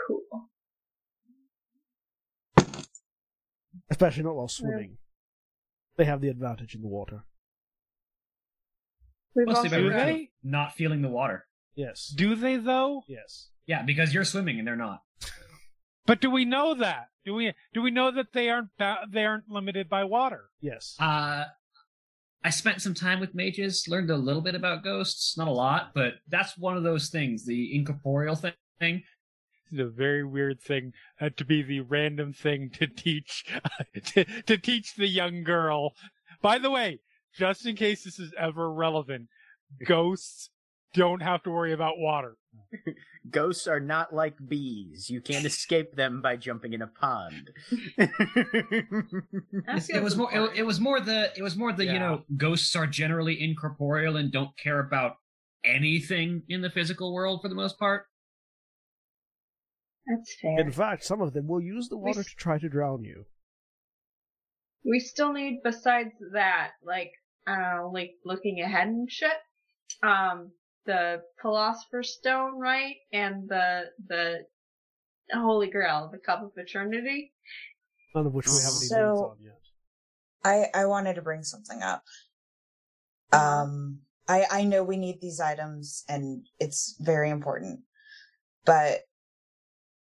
Cool. 0.08 0.50
Especially 3.90 4.24
not 4.24 4.36
while 4.36 4.48
swimming. 4.48 4.98
They 5.98 6.06
have 6.06 6.22
the 6.22 6.30
advantage 6.30 6.76
in 6.76 6.82
the 6.82 6.88
water. 6.88 7.24
We've 9.36 9.48
Mostly 9.48 9.64
also 9.66 9.70
by 9.70 9.78
Do 9.78 9.84
virtue 9.90 9.98
got- 9.98 10.10
of 10.10 10.16
they? 10.16 10.32
not 10.44 10.74
feeling 10.76 11.02
the 11.02 11.10
water. 11.10 11.48
Yes. 11.76 12.08
Do 12.08 12.36
they 12.36 12.56
though? 12.58 13.04
yes. 13.08 13.50
Yeah, 13.68 13.82
because 13.84 14.14
you're 14.14 14.24
swimming 14.26 14.60
and 14.60 14.68
they're 14.68 14.76
not. 14.76 15.02
But 16.06 16.22
do 16.22 16.30
we 16.30 16.46
know 16.46 16.76
that? 16.76 17.10
Do 17.26 17.34
we 17.34 17.54
do 17.74 17.82
we 17.82 17.90
know 17.92 18.12
that 18.12 18.32
they 18.32 18.50
aren't 18.50 18.70
ba- 18.78 19.08
they 19.10 19.26
aren't 19.26 19.50
limited 19.50 19.90
by 19.90 20.04
water? 20.04 20.46
Yes. 20.62 20.96
Uh, 21.00 21.46
I 22.46 22.52
spent 22.52 22.80
some 22.80 22.94
time 22.94 23.20
with 23.20 23.34
mages, 23.34 23.88
learned 23.88 24.12
a 24.12 24.16
little 24.16 24.42
bit 24.42 24.54
about 24.54 24.84
ghosts, 24.84 25.36
not 25.36 25.48
a 25.48 25.52
lot, 25.52 25.94
but 25.96 26.14
that's 26.28 26.56
one 26.56 26.78
of 26.78 26.84
those 26.84 27.10
things, 27.10 27.44
the 27.44 27.76
incorporeal 27.76 28.36
thing. 28.36 28.54
It's 28.80 29.80
a 29.80 29.86
very 29.86 30.24
weird 30.24 30.62
thing 30.62 30.94
uh, 31.20 31.30
to 31.38 31.44
be 31.44 31.64
the 31.64 31.80
random 31.80 32.34
thing 32.34 32.70
to 32.76 32.86
teach 32.86 33.46
to, 34.14 34.26
to 34.44 34.58
teach 34.60 34.94
the 34.94 35.08
young 35.08 35.44
girl. 35.44 35.94
By 36.40 36.60
the 36.60 36.70
way, 36.70 37.00
just 37.36 37.66
in 37.66 37.76
case 37.76 38.04
this 38.04 38.20
is 38.20 38.32
ever 38.38 38.72
relevant, 38.72 39.28
ghosts 39.84 40.52
don't 40.94 41.24
have 41.24 41.42
to 41.44 41.50
worry 41.50 41.74
about 41.74 41.98
water. 41.98 42.38
Ghosts 43.32 43.68
are 43.68 43.80
not 43.80 44.14
like 44.14 44.36
bees. 44.48 45.10
You 45.10 45.20
can't 45.20 45.46
escape 45.46 45.96
them 45.96 46.22
by 46.22 46.36
jumping 46.36 46.74
in 46.74 46.82
a 46.82 46.88
pond. 46.88 47.50
It 49.90 50.04
was 50.04 50.16
more. 50.16 50.34
It, 50.34 50.60
it 50.60 50.64
was 50.66 50.80
more 50.80 51.00
the. 51.00 51.32
It 51.38 51.42
was 51.42 51.56
more 51.56 51.74
the. 51.74 51.86
Yeah. 51.86 51.94
You 51.94 52.00
know, 52.00 52.24
ghosts 52.38 52.76
are 52.76 52.88
generally 52.88 53.42
incorporeal 53.42 54.18
and 54.18 54.32
don't 54.32 54.56
care 54.58 54.80
about 54.80 55.14
anything 55.64 56.44
in 56.50 56.62
the 56.62 56.70
physical 56.70 57.14
world 57.14 57.42
for 57.42 57.50
the 57.50 57.56
most 57.56 57.80
part. 57.80 58.06
That's 60.08 60.36
fair. 60.42 60.60
In 60.60 60.72
fact, 60.72 61.04
some 61.04 61.22
of 61.22 61.34
them 61.34 61.48
will 61.48 61.62
use 61.62 61.90
the 61.90 61.98
water 61.98 62.20
s- 62.20 62.28
to 62.28 62.36
try 62.36 62.60
to 62.60 62.70
drown 62.70 63.04
you. 63.04 63.26
we 64.84 65.00
still 65.00 65.34
need 65.34 65.62
besides 65.64 66.12
that, 66.34 66.72
like 66.84 67.12
uh 67.48 67.88
like 67.92 68.12
looking 68.24 68.62
ahead 68.62 68.88
and 68.88 69.10
shit. 69.12 69.32
Um 70.04 70.52
the 70.86 71.22
Philosopher's 71.42 72.14
Stone, 72.14 72.60
right? 72.60 72.96
And 73.12 73.48
the 73.50 73.92
the 74.08 74.46
Holy 75.34 75.70
Grail, 75.70 76.10
the 76.12 76.20
Cup 76.20 76.44
of 76.44 76.52
Eternity. 76.58 77.34
None 78.14 78.28
of 78.28 78.34
which 78.34 78.48
we 78.48 78.54
have 78.54 78.74
any 78.78 78.88
So- 78.88 78.98
names 78.98 79.20
on 79.22 79.38
yet. 79.42 79.62
I 80.44 80.82
I 80.82 80.86
wanted 80.86 81.16
to 81.16 81.22
bring 81.22 81.44
something 81.44 81.82
up. 81.82 82.04
Um, 83.32 84.02
I 84.28 84.46
I 84.50 84.64
know 84.64 84.84
we 84.84 84.98
need 84.98 85.20
these 85.20 85.40
items 85.40 86.04
and 86.08 86.46
it's 86.60 86.96
very 87.00 87.30
important, 87.30 87.82
but 88.64 89.02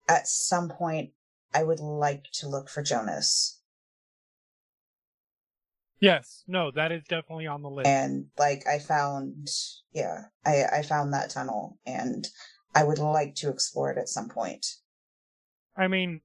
at 0.08 0.26
some 0.28 0.68
point 0.68 1.12
I 1.54 1.62
would 1.62 1.80
like 1.80 2.24
to 2.34 2.48
look 2.48 2.68
for 2.68 2.82
Jonas 2.82 3.55
Yes, 6.06 6.44
no, 6.46 6.70
that 6.70 6.92
is 6.92 7.02
definitely 7.08 7.48
on 7.48 7.62
the 7.62 7.68
list. 7.68 7.88
and 7.88 8.26
like 8.38 8.64
I 8.68 8.78
found 8.78 9.48
yeah 9.92 10.26
I 10.44 10.62
I 10.78 10.82
found 10.82 11.12
that 11.12 11.30
tunnel 11.30 11.80
and 11.84 12.28
I 12.76 12.84
would 12.84 13.00
like 13.00 13.34
to 13.36 13.50
explore 13.50 13.90
it 13.90 13.98
at 13.98 14.08
some 14.08 14.28
point. 14.28 14.64
I 15.76 15.88
mean, 15.88 16.20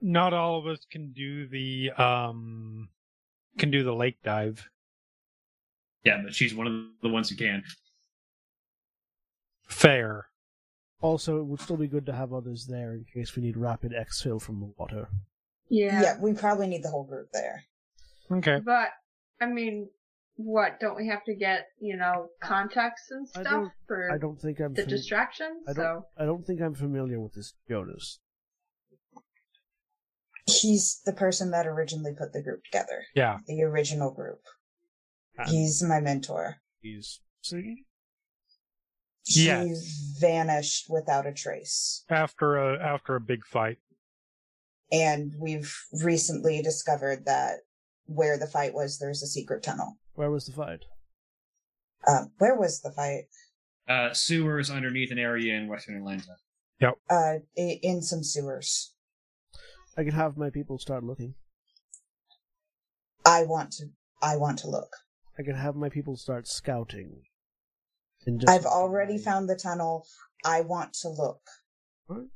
not 0.00 0.32
all 0.32 0.58
of 0.58 0.66
us 0.66 0.86
can 0.90 1.12
do 1.12 1.46
the 1.46 1.90
um 2.02 2.88
can 3.58 3.70
do 3.70 3.82
the 3.84 3.94
lake 3.94 4.16
dive. 4.22 4.66
Yeah, 6.04 6.22
but 6.24 6.34
she's 6.34 6.54
one 6.54 6.66
of 6.66 6.72
the 7.02 7.10
ones 7.10 7.28
who 7.28 7.36
can. 7.36 7.62
Fair. 9.68 10.27
Also, 11.00 11.38
it 11.40 11.44
would 11.44 11.60
still 11.60 11.76
be 11.76 11.86
good 11.86 12.06
to 12.06 12.12
have 12.12 12.32
others 12.32 12.66
there 12.66 12.92
in 12.94 13.04
case 13.14 13.36
we 13.36 13.42
need 13.42 13.56
rapid 13.56 13.92
exfil 13.92 14.40
from 14.42 14.58
the 14.60 14.72
water. 14.76 15.08
Yeah. 15.70 16.02
Yeah, 16.02 16.20
we 16.20 16.32
probably 16.32 16.66
need 16.66 16.82
the 16.82 16.90
whole 16.90 17.04
group 17.04 17.28
there. 17.32 17.64
Okay. 18.32 18.58
But 18.64 18.88
I 19.40 19.46
mean, 19.46 19.88
what? 20.36 20.80
Don't 20.80 20.96
we 20.96 21.06
have 21.08 21.24
to 21.24 21.34
get 21.36 21.66
you 21.80 21.96
know 21.96 22.28
contacts 22.40 23.10
and 23.10 23.26
I 23.36 23.40
stuff 23.42 23.44
don't- 23.52 23.72
for 23.86 24.10
I 24.12 24.18
don't 24.18 24.40
think 24.40 24.60
I'm. 24.60 24.74
the 24.74 24.82
fam- 24.82 24.90
distraction? 24.90 25.62
I 25.68 25.72
don't. 25.72 25.84
So 25.84 26.06
I 26.18 26.24
don't 26.24 26.44
think 26.46 26.60
I'm 26.60 26.74
familiar 26.74 27.20
with 27.20 27.34
this 27.34 27.54
Jonas. 27.68 28.18
He's 30.46 31.00
the 31.04 31.12
person 31.12 31.50
that 31.50 31.66
originally 31.66 32.14
put 32.18 32.32
the 32.32 32.42
group 32.42 32.64
together, 32.64 33.04
Yeah. 33.14 33.38
the 33.46 33.62
original 33.62 34.10
group. 34.12 34.40
And 35.36 35.48
He's 35.50 35.82
my 35.82 36.00
mentor. 36.00 36.56
he's 36.80 37.20
see. 39.28 39.46
Yes. 39.46 40.16
Vanished 40.20 40.86
without 40.88 41.26
a 41.26 41.32
trace. 41.32 42.04
After 42.10 42.56
a 42.56 42.78
after 42.82 43.14
a 43.14 43.20
big 43.20 43.44
fight. 43.46 43.78
And 44.90 45.32
we've 45.38 45.72
recently 46.02 46.60
discovered 46.62 47.26
that 47.26 47.58
where 48.06 48.38
the 48.38 48.46
fight 48.46 48.74
was, 48.74 48.98
there's 48.98 49.22
a 49.22 49.26
secret 49.26 49.62
tunnel. 49.62 49.98
Where 50.14 50.30
was 50.30 50.46
the 50.46 50.52
fight? 50.52 50.86
Um, 52.06 52.32
where 52.38 52.56
was 52.56 52.80
the 52.80 52.90
fight? 52.90 53.24
Uh, 53.88 54.12
sewers 54.12 54.70
underneath 54.70 55.12
an 55.12 55.18
area 55.18 55.54
in 55.54 55.68
Western 55.68 55.96
Atlanta. 55.96 56.36
Yep. 56.80 56.94
Uh, 57.10 57.34
in 57.56 58.02
some 58.02 58.22
sewers. 58.22 58.94
I 59.96 60.04
can 60.04 60.12
have 60.12 60.36
my 60.36 60.50
people 60.50 60.78
start 60.78 61.04
looking. 61.04 61.34
I 63.26 63.44
want 63.44 63.72
to. 63.72 63.86
I 64.22 64.36
want 64.36 64.58
to 64.60 64.70
look. 64.70 64.90
I 65.38 65.42
can 65.42 65.54
have 65.54 65.76
my 65.76 65.88
people 65.88 66.16
start 66.16 66.48
scouting. 66.48 67.22
And 68.28 68.40
just 68.40 68.52
I've 68.52 68.66
already 68.66 69.16
found 69.16 69.48
the 69.48 69.56
tunnel. 69.56 70.06
I 70.44 70.60
want 70.60 70.92
to 71.00 71.08
look. 71.08 71.40
Alright. 72.10 72.26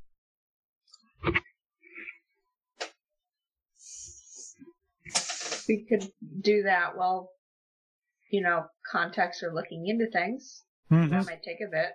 we 5.69 5.85
could 5.89 6.11
do 6.41 6.63
that 6.63 6.97
while 6.97 7.31
you 8.31 8.41
know 8.41 8.65
contacts 8.91 9.43
are 9.43 9.55
looking 9.55 9.87
into 9.87 10.11
things. 10.11 10.65
Mhm. 10.91 11.11
That 11.11 11.27
might 11.27 11.43
take 11.43 11.61
a 11.61 11.71
bit. 11.71 11.93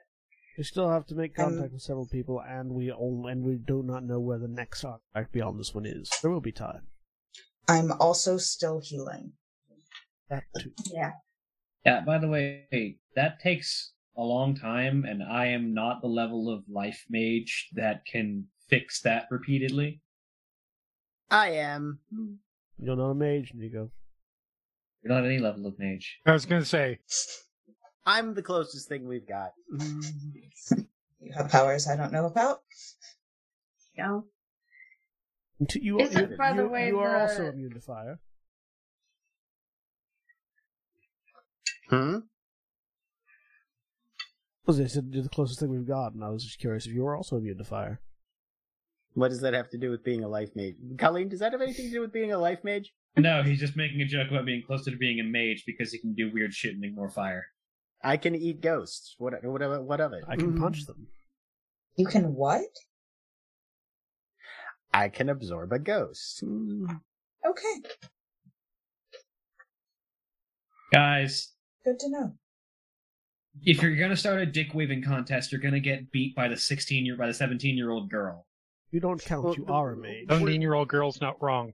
We 0.57 0.63
still 0.63 0.89
have 0.89 1.05
to 1.07 1.15
make 1.15 1.35
contact 1.35 1.67
Um, 1.67 1.73
with 1.73 1.81
several 1.81 2.07
people, 2.07 2.39
and 2.41 2.71
we 2.71 2.91
only, 2.91 3.31
and 3.31 3.43
we 3.43 3.55
do 3.57 3.83
not 3.83 4.03
know 4.03 4.19
where 4.19 4.39
the 4.39 4.47
next 4.47 4.83
artifact 4.83 5.31
beyond 5.31 5.59
this 5.59 5.73
one 5.73 5.85
is. 5.85 6.09
There 6.21 6.31
will 6.31 6.41
be 6.41 6.51
time. 6.51 6.87
I'm 7.67 7.91
also 7.93 8.37
still 8.37 8.79
healing. 8.79 9.33
That 10.29 10.43
too. 10.59 10.73
Yeah. 10.85 11.13
Yeah, 11.87 12.01
by 12.01 12.17
the 12.17 12.27
way, 12.27 12.97
that 13.15 13.39
takes 13.39 13.93
a 14.17 14.21
long 14.21 14.55
time, 14.57 15.05
and 15.05 15.23
I 15.23 15.45
am 15.47 15.73
not 15.73 16.01
the 16.01 16.09
level 16.09 16.49
of 16.53 16.63
life 16.67 17.05
mage 17.09 17.69
that 17.75 18.05
can 18.05 18.47
fix 18.69 18.99
that 19.03 19.27
repeatedly. 19.31 20.01
I 21.31 21.51
am. 21.51 21.99
You're 22.77 22.97
not 22.97 23.11
a 23.11 23.15
mage, 23.15 23.53
Nico. 23.55 23.89
You're 25.01 25.13
not 25.13 25.25
any 25.25 25.39
level 25.39 25.65
of 25.65 25.79
mage. 25.79 26.19
I 26.25 26.33
was 26.33 26.45
gonna 26.45 26.65
say, 26.65 26.99
I'm 28.05 28.33
the 28.33 28.43
closest 28.43 28.89
thing 28.89 29.07
we've 29.07 29.25
got. 29.27 29.53
You 29.71 31.31
have 31.37 31.49
powers 31.49 31.87
I 31.87 31.95
don't 31.95 32.11
know 32.11 32.25
about. 32.25 32.59
You 33.97 34.03
know? 34.03 34.25
You, 35.73 35.99
Is 36.01 36.13
you, 36.13 36.27
the 36.27 36.53
you- 36.63 36.67
way, 36.69 36.87
you 36.89 36.99
are 36.99 37.11
the- 37.13 37.21
also 37.21 37.45
immune 37.49 37.73
to 37.75 37.79
fire. 37.81 38.19
Hmm? 41.89 42.17
Well, 44.65 44.75
they 44.75 44.87
said 44.87 45.09
you're 45.11 45.23
the 45.23 45.29
closest 45.29 45.59
thing 45.59 45.69
we've 45.69 45.87
got, 45.87 46.13
and 46.13 46.23
I 46.23 46.29
was 46.29 46.43
just 46.43 46.59
curious 46.59 46.85
if 46.85 46.93
you 46.93 47.03
were 47.03 47.15
also 47.15 47.37
immune 47.37 47.57
to 47.57 47.63
fire. 47.63 48.01
What 49.13 49.29
does 49.29 49.41
that 49.41 49.53
have 49.53 49.69
to 49.69 49.77
do 49.77 49.89
with 49.89 50.03
being 50.03 50.23
a 50.23 50.27
life 50.27 50.49
mage? 50.55 50.75
Colleen, 50.97 51.29
does 51.29 51.39
that 51.39 51.53
have 51.53 51.61
anything 51.61 51.85
to 51.85 51.91
do 51.91 52.01
with 52.01 52.11
being 52.11 52.33
a 52.33 52.37
life 52.37 52.59
mage? 52.63 52.93
No, 53.15 53.41
he's 53.41 53.59
just 53.59 53.75
making 53.75 54.01
a 54.01 54.05
joke 54.05 54.29
about 54.29 54.45
being 54.45 54.61
closer 54.61 54.91
to 54.91 54.97
being 54.97 55.19
a 55.19 55.23
mage 55.23 55.63
because 55.65 55.91
he 55.91 55.97
can 55.97 56.13
do 56.13 56.31
weird 56.31 56.53
shit 56.53 56.75
and 56.75 56.83
ignore 56.83 57.09
fire. 57.09 57.47
I 58.03 58.17
can 58.17 58.35
eat 58.35 58.61
ghosts. 58.61 59.15
What? 59.17 59.43
What 59.43 59.61
of 59.61 59.71
it? 59.71 59.83
What 59.83 60.01
of 60.01 60.13
it? 60.13 60.23
I 60.27 60.35
can 60.35 60.55
punch 60.59 60.85
them. 60.85 61.07
You 61.95 62.05
can 62.05 62.35
what? 62.35 62.61
I 64.93 65.09
can 65.09 65.29
absorb 65.29 65.71
a 65.73 65.79
ghost. 65.79 66.43
Okay, 66.43 67.81
Guys, 70.91 71.53
good 71.87 71.99
to 71.99 72.09
know. 72.09 72.33
if 73.65 73.81
you're 73.81 73.95
gonna 73.95 74.15
start 74.15 74.41
a 74.41 74.45
dick 74.45 74.73
waving 74.73 75.01
contest, 75.03 75.51
you're 75.51 75.61
gonna 75.61 75.79
get 75.79 76.11
beat 76.11 76.35
by 76.35 76.47
the 76.47 76.57
16 76.57 77.05
year 77.05 77.15
by 77.15 77.27
the 77.27 77.33
17 77.33 77.75
year 77.77 77.89
old 77.91 78.09
girl. 78.09 78.45
You 78.91 78.99
don't 78.99 79.23
count. 79.23 79.43
Well, 79.45 79.55
you 79.55 79.65
the- 79.65 79.71
are 79.71 79.93
a 79.93 79.97
mage. 79.97 80.25
seventeen 80.29 80.61
year 80.61 80.73
old 80.73 80.87
girl's 80.89 81.19
not 81.21 81.41
wrong. 81.41 81.73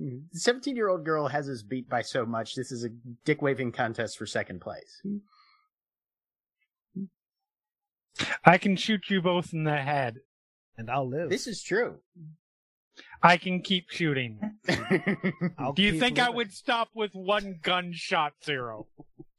Mm-hmm. 0.00 0.18
The 0.32 0.38
17 0.40 0.76
year 0.76 0.88
old 0.88 1.04
girl 1.04 1.26
has 1.28 1.48
us 1.48 1.62
beat 1.62 1.88
by 1.88 2.02
so 2.02 2.24
much. 2.26 2.54
This 2.54 2.70
is 2.72 2.84
a 2.84 2.90
dick 3.24 3.40
waving 3.42 3.72
contest 3.72 4.18
for 4.18 4.26
second 4.26 4.60
place. 4.60 5.00
I 8.44 8.58
can 8.58 8.76
shoot 8.76 9.08
you 9.08 9.22
both 9.22 9.52
in 9.52 9.64
the 9.64 9.76
head. 9.76 10.18
And 10.76 10.90
I'll 10.90 11.08
live. 11.08 11.28
This 11.30 11.46
is 11.46 11.62
true. 11.62 11.96
I 13.22 13.36
can 13.36 13.60
keep 13.60 13.90
shooting. 13.90 14.40
Do 14.66 15.82
you 15.82 15.92
keep 15.92 16.00
think 16.00 16.18
I 16.18 16.30
would 16.30 16.52
stop 16.52 16.88
with 16.94 17.14
one 17.14 17.58
gunshot, 17.62 18.32
Xaro? 18.44 18.86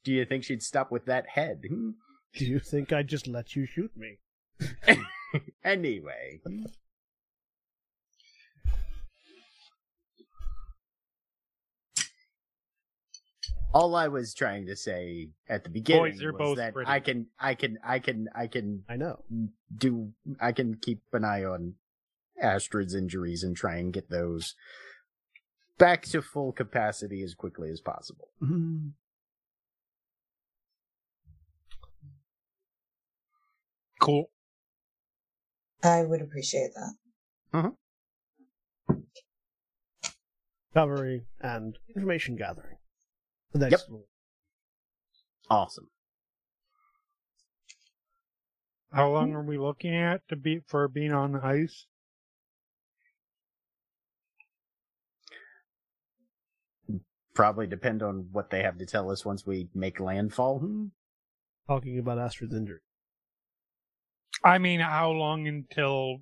Do 0.03 0.11
you 0.11 0.25
think 0.25 0.43
she'd 0.43 0.61
stop 0.61 0.91
with 0.91 1.05
that 1.05 1.29
head? 1.29 1.61
Do 2.33 2.45
you 2.45 2.59
think 2.59 2.93
I'd 2.93 3.07
just 3.07 3.27
let 3.27 3.55
you 3.55 3.65
shoot 3.65 3.91
me? 3.95 4.17
anyway. 5.63 6.41
All 13.73 13.95
I 13.95 14.09
was 14.09 14.33
trying 14.33 14.67
to 14.67 14.75
say 14.75 15.29
at 15.47 15.63
the 15.63 15.69
beginning 15.69 16.17
Boys 16.17 16.33
was 16.33 16.57
that 16.57 16.73
pretty. 16.73 16.91
I 16.91 16.99
can, 16.99 17.27
I 17.39 17.55
can, 17.55 17.77
I 17.83 17.99
can, 17.99 18.27
I 18.35 18.47
can 18.47 18.83
I 18.89 18.97
know. 18.97 19.23
do, 19.75 20.11
I 20.39 20.51
can 20.51 20.75
keep 20.75 21.01
an 21.13 21.23
eye 21.23 21.45
on 21.45 21.75
Astrid's 22.41 22.95
injuries 22.95 23.43
and 23.43 23.55
try 23.55 23.75
and 23.75 23.93
get 23.93 24.09
those 24.09 24.55
back 25.77 26.03
to 26.03 26.21
full 26.21 26.51
capacity 26.51 27.23
as 27.23 27.33
quickly 27.33 27.69
as 27.69 27.81
possible. 27.81 28.29
Cool. 34.01 34.31
I 35.83 36.01
would 36.01 36.21
appreciate 36.21 36.71
that. 36.73 36.93
Mm-hmm. 37.53 38.95
Recovery 40.73 41.25
and 41.39 41.77
information 41.95 42.35
gathering. 42.35 42.77
The 43.53 43.59
next 43.59 43.89
one. 43.89 44.01
Awesome. 45.51 45.89
How 48.91 49.09
long 49.09 49.33
are 49.33 49.43
we 49.43 49.57
looking 49.57 49.95
at 49.95 50.27
to 50.29 50.35
be 50.35 50.61
for 50.65 50.87
being 50.87 51.13
on 51.13 51.33
the 51.33 51.45
ice? 51.45 51.85
Probably 57.41 57.65
depend 57.65 58.03
on 58.03 58.27
what 58.31 58.51
they 58.51 58.61
have 58.61 58.77
to 58.77 58.85
tell 58.85 59.09
us 59.09 59.25
once 59.25 59.47
we 59.47 59.67
make 59.73 59.99
landfall. 59.99 60.61
Talking 61.67 61.97
about 61.97 62.19
Astrid's 62.19 62.53
injury. 62.53 62.81
I 64.43 64.59
mean, 64.59 64.79
how 64.79 65.09
long 65.09 65.47
until 65.47 66.17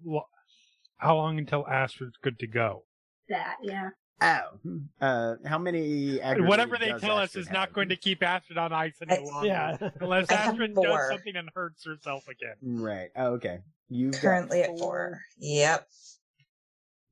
how 0.95 1.17
long 1.17 1.37
until 1.37 1.67
Astrid's 1.67 2.15
good 2.23 2.39
to 2.39 2.47
go? 2.47 2.85
That, 3.27 3.57
yeah. 3.61 3.89
Oh, 4.21 4.79
uh, 5.01 5.35
how 5.45 5.57
many? 5.57 6.19
Whatever 6.19 6.77
they 6.77 6.87
does 6.87 7.01
tell 7.01 7.17
us 7.17 7.31
Astrid 7.31 7.47
is 7.47 7.51
not 7.51 7.67
have? 7.67 7.73
going 7.73 7.89
to 7.89 7.97
keep 7.97 8.23
Astrid 8.23 8.57
on 8.57 8.71
ice 8.71 8.95
any 9.01 9.21
longer. 9.21 9.45
Yeah. 9.45 9.89
Unless 9.99 10.31
I 10.31 10.35
Astrid 10.35 10.73
does 10.73 11.09
something 11.09 11.35
and 11.35 11.49
hurts 11.53 11.85
herself 11.85 12.29
again. 12.29 12.55
Right. 12.61 13.09
Oh, 13.17 13.33
okay. 13.33 13.59
You 13.89 14.11
Currently 14.11 14.61
at 14.61 14.79
four. 14.79 15.19
Yep. 15.37 15.85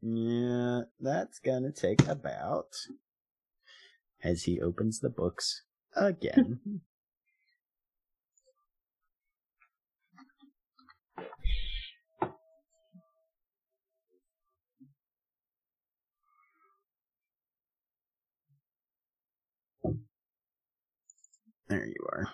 Yeah, 0.02 0.82
that's 1.02 1.40
gonna 1.40 1.74
take 1.74 2.08
about. 2.08 2.74
As 4.24 4.44
he 4.44 4.60
opens 4.62 5.00
the 5.00 5.10
books 5.10 5.64
again. 5.96 6.60
there 21.70 21.86
you 21.86 22.08
are. 22.12 22.30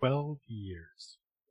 Twelve 0.00 0.38
years. 0.48 0.91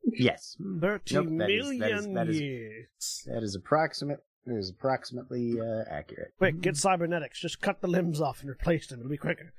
Yes. 0.04 0.58
Thirteen 0.80 1.38
Nope, 1.38 1.40
that 1.40 1.50
is- 1.50 1.64
million 1.66 1.80
that 1.80 1.92
is- 2.00 2.06
that 2.14 2.30
is- 2.30 2.42
years. 2.42 3.24
That 3.28 3.44
is 3.44 3.56
approximate. 3.56 4.20
It 4.48 4.54
is 4.54 4.72
approximately 4.72 5.60
uh, 5.60 5.84
accurate. 5.88 6.34
Quick, 6.40 6.62
get 6.62 6.76
cybernetics. 6.76 7.40
Just 7.40 7.62
cut 7.62 7.82
the 7.82 7.88
limbs 7.88 8.20
off 8.20 8.42
and 8.42 8.50
replace 8.50 8.88
them. 8.88 9.00
It'll 9.00 9.10
be 9.10 9.18
quicker. 9.18 9.54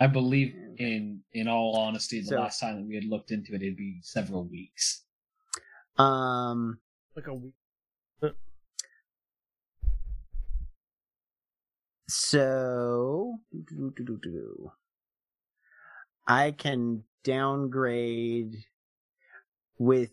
I 0.00 0.06
believe, 0.08 0.54
in 0.78 1.22
in 1.32 1.46
all 1.48 1.76
honesty, 1.76 2.20
the 2.20 2.26
So- 2.26 2.40
last 2.40 2.58
time 2.60 2.76
that 2.76 2.86
we 2.88 2.94
had 2.96 3.04
looked 3.04 3.30
into 3.30 3.54
it, 3.54 3.62
it'd 3.62 3.76
be 3.76 4.00
several 4.02 4.44
weeks. 4.44 5.04
Um, 5.96 6.80
Like 7.14 7.26
a 7.26 7.34
week. 7.34 7.54
So 12.12 13.38
I 16.26 16.52
can 16.52 17.04
downgrade 17.24 18.56
with 19.78 20.10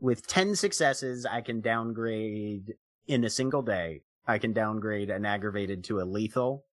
with 0.00 0.26
10 0.26 0.56
successes 0.56 1.24
I 1.24 1.40
can 1.40 1.60
downgrade 1.60 2.74
in 3.06 3.24
a 3.24 3.30
single 3.30 3.62
day. 3.62 4.02
I 4.26 4.38
can 4.38 4.52
downgrade 4.52 5.10
an 5.10 5.24
aggravated 5.24 5.84
to 5.84 6.00
a 6.00 6.04
lethal. 6.04 6.64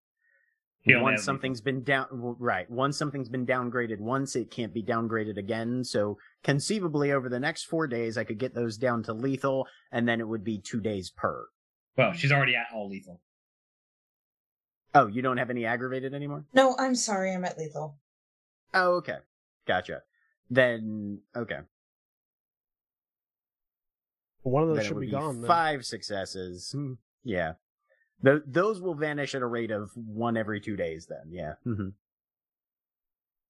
He 0.82 0.94
only 0.94 1.04
once 1.04 1.24
something's 1.24 1.62
been 1.62 1.84
down 1.84 2.08
right 2.12 2.70
once 2.70 2.98
something's 2.98 3.30
been 3.30 3.46
downgraded 3.46 4.00
once 4.00 4.36
it 4.36 4.50
can't 4.50 4.74
be 4.74 4.82
downgraded 4.82 5.38
again 5.38 5.84
so 5.84 6.18
conceivably 6.42 7.12
over 7.12 7.28
the 7.28 7.40
next 7.40 7.66
four 7.66 7.86
days 7.86 8.18
i 8.18 8.24
could 8.24 8.38
get 8.38 8.56
those 8.56 8.78
down 8.78 9.04
to 9.04 9.12
lethal 9.12 9.68
and 9.92 10.08
then 10.08 10.22
it 10.22 10.28
would 10.28 10.44
be 10.44 10.58
two 10.58 10.80
days 10.80 11.12
per 11.12 11.48
Well, 11.98 12.14
she's 12.14 12.32
already 12.32 12.56
at 12.56 12.68
all 12.74 12.88
lethal. 12.88 13.20
Oh 14.96 15.08
you 15.08 15.22
don't 15.22 15.38
have 15.38 15.50
any 15.50 15.66
aggravated 15.66 16.14
anymore 16.14 16.46
No, 16.54 16.76
I'm 16.80 16.96
sorry, 16.96 17.32
I'm 17.34 17.46
at 17.46 17.58
lethal. 17.58 17.98
oh 18.74 18.96
okay 18.98 19.18
gotcha 19.68 20.02
then 20.50 21.20
okay 21.36 21.60
One 24.44 24.64
of 24.64 24.70
those 24.70 24.78
then 24.80 24.86
should 24.88 25.00
be 25.00 25.06
be 25.08 25.12
gone. 25.12 25.42
Then. 25.42 25.48
five 25.48 25.86
successes 25.86 26.72
Hmm, 26.74 26.94
yeah 27.24 27.54
Th- 28.24 28.42
those 28.46 28.82
will 28.82 28.96
vanish 28.96 29.34
at 29.36 29.42
a 29.42 29.46
rate 29.48 29.72
of 29.72 29.92
one 29.96 30.36
every 30.38 30.60
two 30.60 30.76
days 30.76 31.08
then 31.10 31.32
yeah 31.32 31.54
hmm 31.64 31.90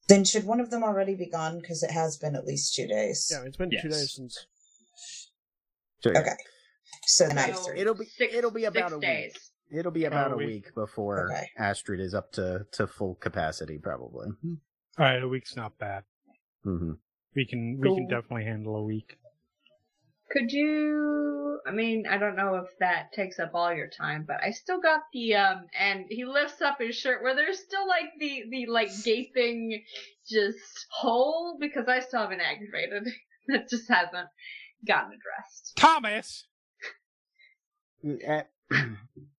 Then 0.08 0.26
should 0.26 0.44
one 0.46 0.60
of 0.60 0.70
them 0.72 0.84
already 0.84 1.16
be 1.16 1.30
gone? 1.30 1.60
Because 1.60 1.84
it 1.84 1.92
has 1.92 2.18
been 2.18 2.36
at 2.36 2.44
least 2.46 2.74
two 2.76 2.88
days. 2.88 3.30
Yeah, 3.32 3.44
it's 3.46 3.58
been 3.58 3.70
two 3.70 3.90
days 3.90 4.14
since. 4.16 4.48
so, 6.02 6.12
yeah. 6.12 6.20
Okay. 6.22 6.36
So 7.06 7.28
then 7.28 7.38
I 7.38 7.42
have 7.42 7.58
So- 7.58 7.66
three. 7.70 7.80
it'll 7.80 7.94
be 7.94 8.06
Six- 8.06 8.34
it'll 8.34 8.50
be 8.52 8.66
about 8.66 8.90
six 8.90 8.98
a 8.98 9.00
days. 9.02 9.32
week 9.34 9.42
it'll 9.72 9.92
be 9.92 10.06
about 10.06 10.32
a 10.32 10.36
we- 10.38 10.46
week 10.46 10.74
before 10.76 11.30
Okay. 11.32 11.50
astrid 11.58 12.00
is 12.00 12.14
up 12.14 12.32
to 12.34 12.66
to 12.74 12.88
full 12.88 13.16
capacity 13.16 13.78
probably 13.78 14.30
All 14.44 14.58
right, 15.06 15.22
a 15.24 15.28
week's 15.28 15.56
not 15.56 15.78
bad. 15.78 16.04
hmm 16.64 16.94
We 17.36 17.46
can 17.46 17.78
we 17.80 17.94
can 17.94 18.08
definitely 18.08 18.46
handle 18.46 18.76
a 18.76 18.84
week. 18.84 19.18
Could 20.32 20.52
you? 20.52 21.60
I 21.66 21.72
mean, 21.72 22.06
I 22.08 22.18
don't 22.20 22.36
know 22.36 22.56
if 22.56 22.68
that 22.80 23.12
takes 23.14 23.40
up 23.40 23.52
all 23.56 23.74
your 23.74 23.88
time, 23.90 24.26
but 24.28 24.38
I 24.44 24.52
still 24.52 24.80
got 24.80 25.02
the 25.12 25.36
um. 25.36 25.66
And 25.78 26.06
he 26.10 26.24
lifts 26.26 26.62
up 26.62 26.78
his 26.80 26.96
shirt 26.96 27.24
where 27.24 27.36
there's 27.36 27.60
still 27.60 27.88
like 27.88 28.12
the 28.20 28.44
the 28.50 28.66
like 28.68 28.90
gaping 29.04 29.84
just 30.28 30.86
hole 30.92 31.58
because 31.60 31.88
I 31.88 32.02
still 32.02 32.22
haven't 32.22 32.42
aggravated. 32.42 33.08
that 33.48 33.70
just 33.70 33.88
hasn't 33.90 34.28
gotten 34.88 35.14
addressed. 35.14 35.74
Thomas, 35.78 36.46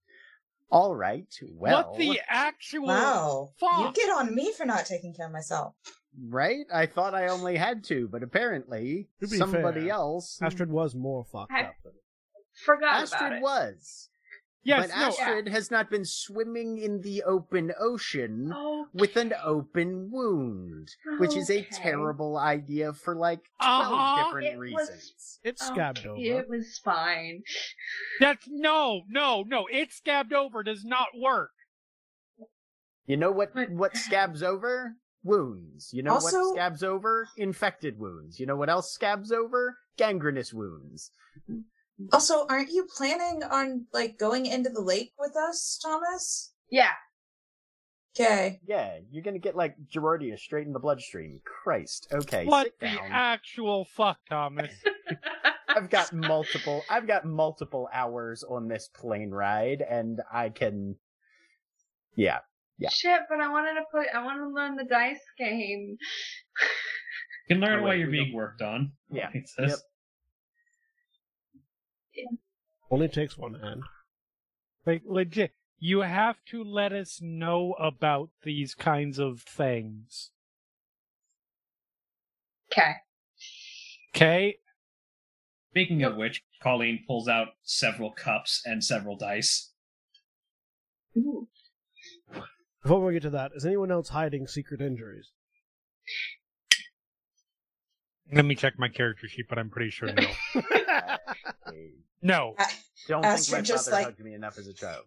All 0.70 0.94
right. 0.94 1.26
Well, 1.52 1.88
what 1.90 1.98
the 1.98 2.20
actual 2.28 2.86
Wow. 2.86 3.50
You 3.62 3.92
get 3.94 4.10
on 4.16 4.34
me 4.34 4.52
for 4.52 4.64
not 4.64 4.86
taking 4.86 5.14
care 5.14 5.26
of 5.26 5.32
myself. 5.32 5.74
right? 6.28 6.66
I 6.72 6.86
thought 6.86 7.14
I 7.14 7.28
only 7.28 7.56
had 7.56 7.82
to, 7.84 8.08
but 8.08 8.22
apparently 8.22 9.08
To 9.20 9.26
somebody 9.28 9.82
fair, 9.82 9.90
else. 9.90 10.38
Astrid 10.42 10.70
was 10.70 10.94
more 10.94 11.24
fucked 11.24 11.52
I- 11.52 11.62
up. 11.64 11.74
Than 11.82 11.92
Forgot 12.64 13.08
about 13.08 13.12
Astrid 13.14 13.32
it. 13.34 13.42
was. 13.42 14.09
Yes, 14.62 14.88
but 14.90 14.96
no. 14.96 15.06
Astrid 15.06 15.48
has 15.48 15.70
not 15.70 15.90
been 15.90 16.04
swimming 16.04 16.78
in 16.78 17.00
the 17.00 17.22
open 17.22 17.72
ocean 17.78 18.52
Oh, 18.54 18.86
with 18.92 19.16
an 19.16 19.32
open 19.42 20.10
wound, 20.10 20.88
which 21.18 21.36
is 21.36 21.50
a 21.50 21.62
terrible 21.72 22.36
idea 22.36 22.92
for 22.92 23.14
like 23.14 23.40
12 23.62 23.82
Uh-huh. 23.92 24.24
different 24.24 24.46
It 24.48 24.58
was- 24.58 24.88
reasons. 24.90 25.40
It's 25.42 25.62
oh, 25.62 25.72
scabbed 25.74 26.06
over. 26.06 26.20
It 26.20 26.48
was 26.48 26.78
fine. 26.84 27.42
That's 28.20 28.46
no, 28.48 29.02
no, 29.08 29.42
no. 29.46 29.66
It 29.72 29.92
scabbed 29.92 30.32
over 30.34 30.62
does 30.62 30.84
not 30.84 31.08
work. 31.18 31.50
You 33.06 33.16
know 33.16 33.32
what 33.32 33.54
But- 33.54 33.70
what 33.70 33.96
scabs 33.96 34.42
over? 34.42 34.96
Wounds. 35.22 35.90
You 35.92 36.02
know 36.02 36.14
Also- 36.14 36.38
what 36.40 36.54
scabs 36.54 36.82
over? 36.82 37.28
Infected 37.36 37.98
wounds. 37.98 38.38
You 38.40 38.46
know 38.46 38.56
what 38.56 38.68
else 38.70 38.92
scabs 38.92 39.32
over? 39.32 39.76
Gangrenous 39.98 40.52
wounds. 40.52 41.10
Also, 42.12 42.46
aren't 42.48 42.70
you 42.70 42.86
planning 42.96 43.42
on 43.44 43.86
like 43.92 44.18
going 44.18 44.46
into 44.46 44.70
the 44.70 44.80
lake 44.80 45.12
with 45.18 45.36
us, 45.36 45.78
Thomas? 45.82 46.52
Yeah. 46.70 46.92
Okay. 48.18 48.60
Yeah, 48.66 48.98
you're 49.10 49.22
gonna 49.22 49.38
get 49.38 49.54
like 49.56 49.76
Giardia 49.92 50.38
straight 50.38 50.66
in 50.66 50.72
the 50.72 50.80
bloodstream. 50.80 51.40
Christ. 51.44 52.08
Okay, 52.12 52.44
what 52.44 52.64
sit 52.66 52.80
the 52.80 53.02
actual 53.02 53.84
fuck, 53.84 54.18
Thomas? 54.28 54.72
I've 55.68 55.88
got 55.88 56.12
multiple 56.12 56.82
I've 56.90 57.06
got 57.06 57.24
multiple 57.24 57.88
hours 57.92 58.42
on 58.42 58.66
this 58.66 58.88
plane 58.88 59.30
ride 59.30 59.82
and 59.88 60.20
I 60.32 60.48
can 60.48 60.96
Yeah. 62.16 62.38
Yeah. 62.78 62.88
Shit, 62.88 63.20
but 63.28 63.40
I 63.40 63.48
wanted 63.48 63.74
to 63.74 63.82
put. 63.92 64.06
I 64.12 64.24
want 64.24 64.38
to 64.38 64.48
learn 64.48 64.74
the 64.74 64.84
dice 64.84 65.20
game. 65.38 65.98
You 67.48 67.56
can 67.56 67.60
learn 67.60 67.80
Oh, 67.80 67.82
while 67.82 67.94
you're 67.94 68.10
we 68.10 68.22
being 68.22 68.34
worked 68.34 68.62
on. 68.62 68.92
Yeah. 69.10 69.28
It 69.34 69.48
says. 69.48 69.82
Only 72.90 73.08
takes 73.08 73.38
one 73.38 73.54
hand. 73.54 73.84
like 74.84 75.02
legit, 75.06 75.52
you 75.78 76.00
have 76.00 76.36
to 76.46 76.64
let 76.64 76.92
us 76.92 77.20
know 77.22 77.74
about 77.78 78.30
these 78.42 78.74
kinds 78.74 79.18
of 79.18 79.42
things. 79.42 80.30
Okay. 82.72 82.94
Okay? 84.14 84.56
Speaking 85.70 86.02
of 86.02 86.16
which, 86.16 86.42
Colleen 86.62 87.04
pulls 87.06 87.28
out 87.28 87.48
several 87.62 88.10
cups 88.10 88.60
and 88.64 88.84
several 88.84 89.16
dice. 89.16 89.72
Ooh. 91.16 91.48
Before 92.82 93.04
we 93.04 93.12
get 93.12 93.22
to 93.22 93.30
that, 93.30 93.52
is 93.54 93.64
anyone 93.64 93.92
else 93.92 94.08
hiding 94.08 94.46
secret 94.46 94.80
injuries? 94.80 95.30
Let 98.32 98.44
me 98.44 98.54
check 98.54 98.78
my 98.78 98.88
character 98.88 99.28
sheet, 99.28 99.46
but 99.48 99.58
I'm 99.58 99.70
pretty 99.70 99.90
sure 99.90 100.12
no. 100.12 100.22
Hey, 101.66 101.90
no. 102.22 102.54
Don't 103.08 103.22
think 103.22 103.24
my 103.24 103.28
Astrid 103.30 103.64
just, 103.64 103.86
father 103.86 103.96
like- 103.96 104.04
hugged 104.06 104.20
me 104.20 104.34
enough 104.34 104.58
as 104.58 104.66
a 104.68 104.74
child. 104.74 105.04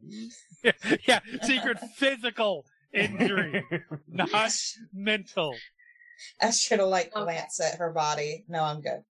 yeah, 1.07 1.19
secret 1.43 1.79
physical 1.95 2.65
injury, 2.93 3.63
not 4.07 4.29
mental. 4.93 5.55
Astrid 6.41 6.79
will 6.79 6.89
like 6.89 7.11
Okay. 7.15 7.23
glance 7.23 7.59
at 7.59 7.79
her 7.79 7.91
body. 7.91 8.45
No, 8.47 8.63
I'm 8.63 8.81
good. 8.81 9.03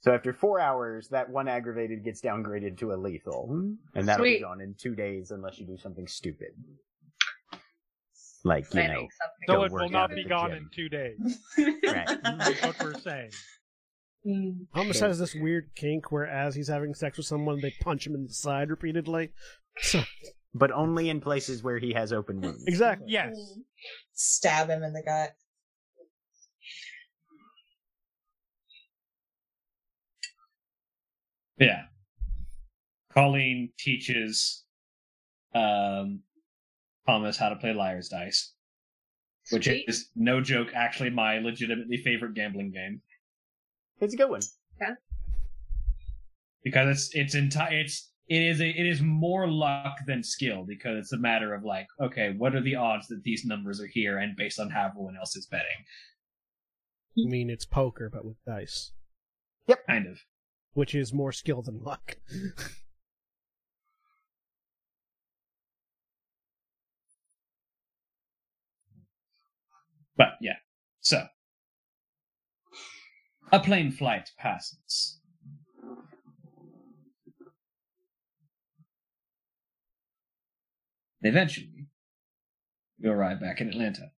So 0.00 0.12
after 0.12 0.34
four 0.34 0.60
hours, 0.60 1.08
that 1.08 1.30
one 1.30 1.48
aggravated 1.48 2.04
gets 2.04 2.20
downgraded 2.20 2.78
to 2.78 2.92
a 2.92 2.96
lethal, 2.96 3.74
and 3.94 4.06
that'll 4.06 4.22
be 4.22 4.40
gone 4.40 4.60
in 4.60 4.74
two 4.78 4.94
days 4.94 5.30
unless 5.30 5.58
you 5.58 5.66
do 5.66 5.78
something 5.78 6.06
stupid, 6.06 6.50
like 8.44 8.72
you 8.72 8.80
know. 8.82 8.86
Planning 8.86 9.08
So 9.48 9.62
it 9.64 9.72
will 9.72 9.88
not 9.90 10.10
be 10.10 10.24
gone 10.24 10.50
gym. 10.50 10.58
in 10.58 10.70
two 10.74 10.88
days. 10.88 11.38
Right. 11.58 12.06
That's 12.22 12.62
what 12.62 12.82
we're 12.82 12.94
saying. 13.00 13.30
something. 14.22 14.66
Thomas 14.74 15.00
has 15.00 15.18
this 15.18 15.34
weird 15.34 15.70
kink 15.74 16.10
where, 16.12 16.26
as 16.26 16.54
he's 16.54 16.68
having 16.68 16.94
sex 16.94 17.16
with 17.16 17.26
someone, 17.26 17.60
they 17.60 17.74
punch 17.82 18.06
him 18.06 18.14
in 18.14 18.24
the 18.26 18.32
side 18.32 18.70
repeatedly. 18.70 19.30
So, 19.78 20.02
but 20.54 20.70
only 20.70 21.08
in 21.08 21.20
places 21.20 21.62
where 21.62 21.78
he 21.78 21.92
has 21.94 22.12
open 22.12 22.40
wounds. 22.40 22.64
exactly. 22.66 23.06
Yes. 23.10 23.34
Stab 24.14 24.68
him 24.68 24.82
in 24.82 24.92
the 24.92 25.02
gut. 25.02 25.32
Yeah. 31.58 31.82
Colleen 33.12 33.70
teaches 33.78 34.64
um, 35.54 36.20
Thomas 37.06 37.36
how 37.36 37.48
to 37.50 37.56
play 37.56 37.72
liar's 37.72 38.08
dice, 38.08 38.54
which 39.50 39.64
Sweet. 39.64 39.84
is 39.88 40.10
no 40.16 40.40
joke, 40.40 40.68
actually 40.74 41.10
my 41.10 41.38
legitimately 41.38 41.98
favorite 41.98 42.34
gambling 42.34 42.70
game 42.70 43.02
It's 44.00 44.14
a 44.14 44.16
good 44.16 44.30
one. 44.30 44.40
Yeah. 44.80 44.94
Because 46.62 46.88
it's 46.88 47.14
it's 47.14 47.34
entire 47.34 47.78
it's 47.80 48.10
it 48.28 48.40
is 48.42 48.60
a 48.60 48.68
it 48.68 48.86
is 48.86 49.02
more 49.02 49.46
luck 49.46 49.98
than 50.06 50.22
skill 50.22 50.64
because 50.66 50.96
it's 50.98 51.12
a 51.12 51.18
matter 51.18 51.52
of 51.52 51.62
like 51.62 51.86
okay 52.00 52.34
what 52.38 52.54
are 52.54 52.62
the 52.62 52.74
odds 52.74 53.06
that 53.08 53.22
these 53.22 53.44
numbers 53.44 53.80
are 53.82 53.86
here 53.86 54.16
and 54.18 54.34
based 54.34 54.58
on 54.58 54.70
how 54.70 54.86
everyone 54.86 55.14
else 55.16 55.36
is 55.36 55.46
betting 55.46 55.84
hmm. 57.16 57.26
I 57.26 57.30
mean, 57.30 57.50
it's 57.50 57.66
poker, 57.66 58.08
but 58.10 58.24
with 58.24 58.42
dice, 58.46 58.92
Yep. 59.68 59.86
kind 59.86 60.06
of 60.06 60.18
which 60.72 60.94
is 60.94 61.12
more 61.12 61.32
skill 61.32 61.60
than 61.62 61.82
luck. 61.84 62.16
But 70.16 70.28
yeah, 70.40 70.56
so 71.00 71.26
a 73.52 73.60
plane 73.60 73.90
flight 73.90 74.30
passes. 74.38 75.18
Eventually, 81.22 81.86
You 82.98 83.10
arrive 83.10 83.40
back 83.40 83.60
in 83.60 83.68
Atlanta. 83.68 84.10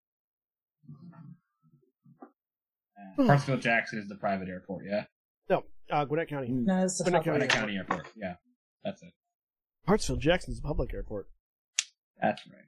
Uh, 3.17 3.22
Hartsfield 3.23 3.61
Jackson 3.61 3.99
is 3.99 4.09
the 4.09 4.15
private 4.15 4.49
airport, 4.49 4.84
yeah? 4.85 5.05
No, 5.49 5.63
uh, 5.91 6.03
Gwinnett 6.05 6.27
County. 6.30 6.49
No, 6.49 6.84
it's 6.84 6.97
the 6.97 7.03
Gwinnett 7.05 7.23
public. 7.23 7.39
Gwinnett 7.39 7.49
County 7.49 7.77
Airport, 7.77 8.07
yeah. 8.15 8.35
That's 8.84 9.01
it. 9.03 9.13
Hartsfield 9.88 10.19
Jackson 10.19 10.51
is 10.53 10.59
a 10.59 10.63
public 10.67 10.93
airport. 10.93 11.27
That's 12.22 12.41
right. 12.47 12.65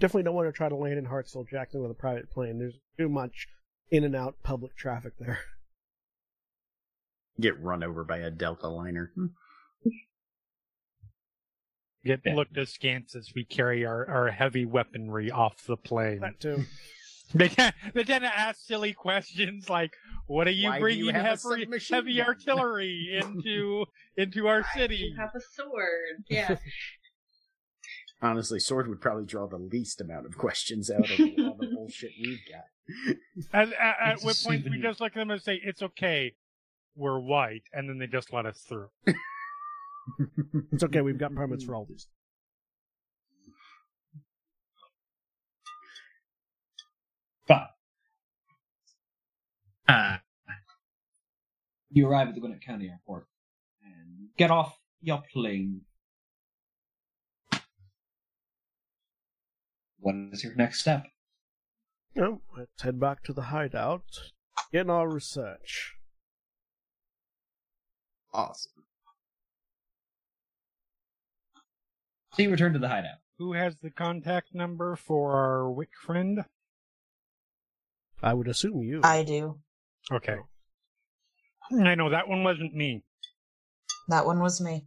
Definitely 0.00 0.22
don't 0.22 0.34
want 0.34 0.48
to 0.48 0.52
try 0.52 0.68
to 0.68 0.74
land 0.76 0.98
in 0.98 1.06
Hartsfield 1.06 1.48
Jackson 1.50 1.82
with 1.82 1.90
a 1.90 1.94
private 1.94 2.30
plane. 2.30 2.58
There's 2.58 2.78
too 2.98 3.08
much 3.08 3.46
in 3.90 4.02
and 4.02 4.16
out 4.16 4.36
public 4.42 4.74
traffic 4.76 5.12
there. 5.18 5.40
Get 7.40 7.60
run 7.62 7.82
over 7.84 8.02
by 8.02 8.18
a 8.18 8.30
Delta 8.30 8.68
liner. 8.68 9.12
Hmm. 9.14 9.26
Get 12.04 12.20
Yeah. 12.24 12.34
looked 12.34 12.56
askance 12.56 13.14
as 13.14 13.32
we 13.34 13.44
carry 13.44 13.84
our, 13.84 14.08
our 14.08 14.30
heavy 14.30 14.64
weaponry 14.64 15.30
off 15.30 15.66
the 15.66 15.76
plane. 15.76 16.20
That 16.20 16.40
too. 16.40 16.64
They 17.32 17.46
tend, 17.46 17.74
they 17.94 18.02
tend 18.02 18.24
to 18.24 18.36
ask 18.36 18.58
silly 18.66 18.92
questions 18.92 19.70
like, 19.70 19.92
"What 20.26 20.48
are 20.48 20.50
you 20.50 20.68
Why 20.68 20.80
bringing 20.80 21.04
you 21.04 21.12
heavy, 21.12 21.78
heavy 21.88 22.20
artillery 22.20 23.20
into 23.22 23.86
into 24.16 24.48
our 24.48 24.64
I 24.74 24.76
city?" 24.76 25.12
do 25.14 25.16
have 25.16 25.30
a 25.36 25.40
sword. 25.40 26.24
Yeah. 26.28 26.56
Honestly, 28.22 28.60
Sword 28.60 28.86
would 28.88 29.00
probably 29.00 29.24
draw 29.24 29.46
the 29.46 29.56
least 29.56 30.00
amount 30.00 30.26
of 30.26 30.36
questions 30.36 30.90
out 30.90 31.10
of 31.10 31.20
all 31.20 31.56
the 31.58 31.70
bullshit 31.74 32.10
we've 32.20 32.40
got. 32.50 32.64
At, 33.52 33.72
at, 33.72 33.96
at 34.04 34.22
what 34.22 34.40
point 34.44 34.68
we 34.68 34.78
just 34.80 35.00
look 35.00 35.12
at 35.12 35.18
them 35.18 35.30
and 35.30 35.40
say, 35.40 35.60
"It's 35.64 35.82
okay, 35.82 36.34
we're 36.94 37.18
white," 37.18 37.62
and 37.72 37.88
then 37.88 37.98
they 37.98 38.06
just 38.06 38.32
let 38.32 38.46
us 38.46 38.60
through. 38.60 38.88
It's 40.72 40.82
okay. 40.82 41.00
We've 41.00 41.18
got 41.18 41.34
permits 41.34 41.64
for 41.64 41.74
all 41.74 41.86
these. 41.88 42.08
But 47.46 47.68
uh, 49.88 50.18
you 51.90 52.08
arrive 52.08 52.28
at 52.28 52.34
the 52.34 52.40
Gwinnett 52.40 52.64
County 52.64 52.88
Airport 52.88 53.26
and 53.84 54.28
get 54.36 54.50
off 54.50 54.78
your 55.00 55.22
plane. 55.32 55.82
What 60.00 60.14
is 60.32 60.42
your 60.42 60.54
next 60.54 60.80
step? 60.80 61.04
No, 62.14 62.40
let's 62.56 62.82
head 62.82 62.98
back 62.98 63.22
to 63.24 63.32
the 63.32 63.42
hideout. 63.42 64.32
Get 64.72 64.90
our 64.90 65.08
research. 65.08 65.94
Awesome. 68.32 68.84
So 72.34 72.42
you 72.42 72.50
return 72.50 72.72
to 72.72 72.78
the 72.78 72.88
hideout. 72.88 73.18
Who 73.38 73.52
has 73.54 73.76
the 73.82 73.90
contact 73.90 74.54
number 74.54 74.96
for 74.96 75.32
our 75.32 75.70
witch 75.70 75.94
friend? 75.94 76.44
I 78.22 78.34
would 78.34 78.48
assume 78.48 78.82
you. 78.82 79.00
I 79.02 79.22
do. 79.24 79.58
Okay. 80.12 80.36
I 81.72 81.94
know 81.94 82.10
that 82.10 82.28
one 82.28 82.44
wasn't 82.44 82.74
me. 82.74 83.02
That 84.08 84.26
one 84.26 84.40
was 84.40 84.60
me. 84.60 84.86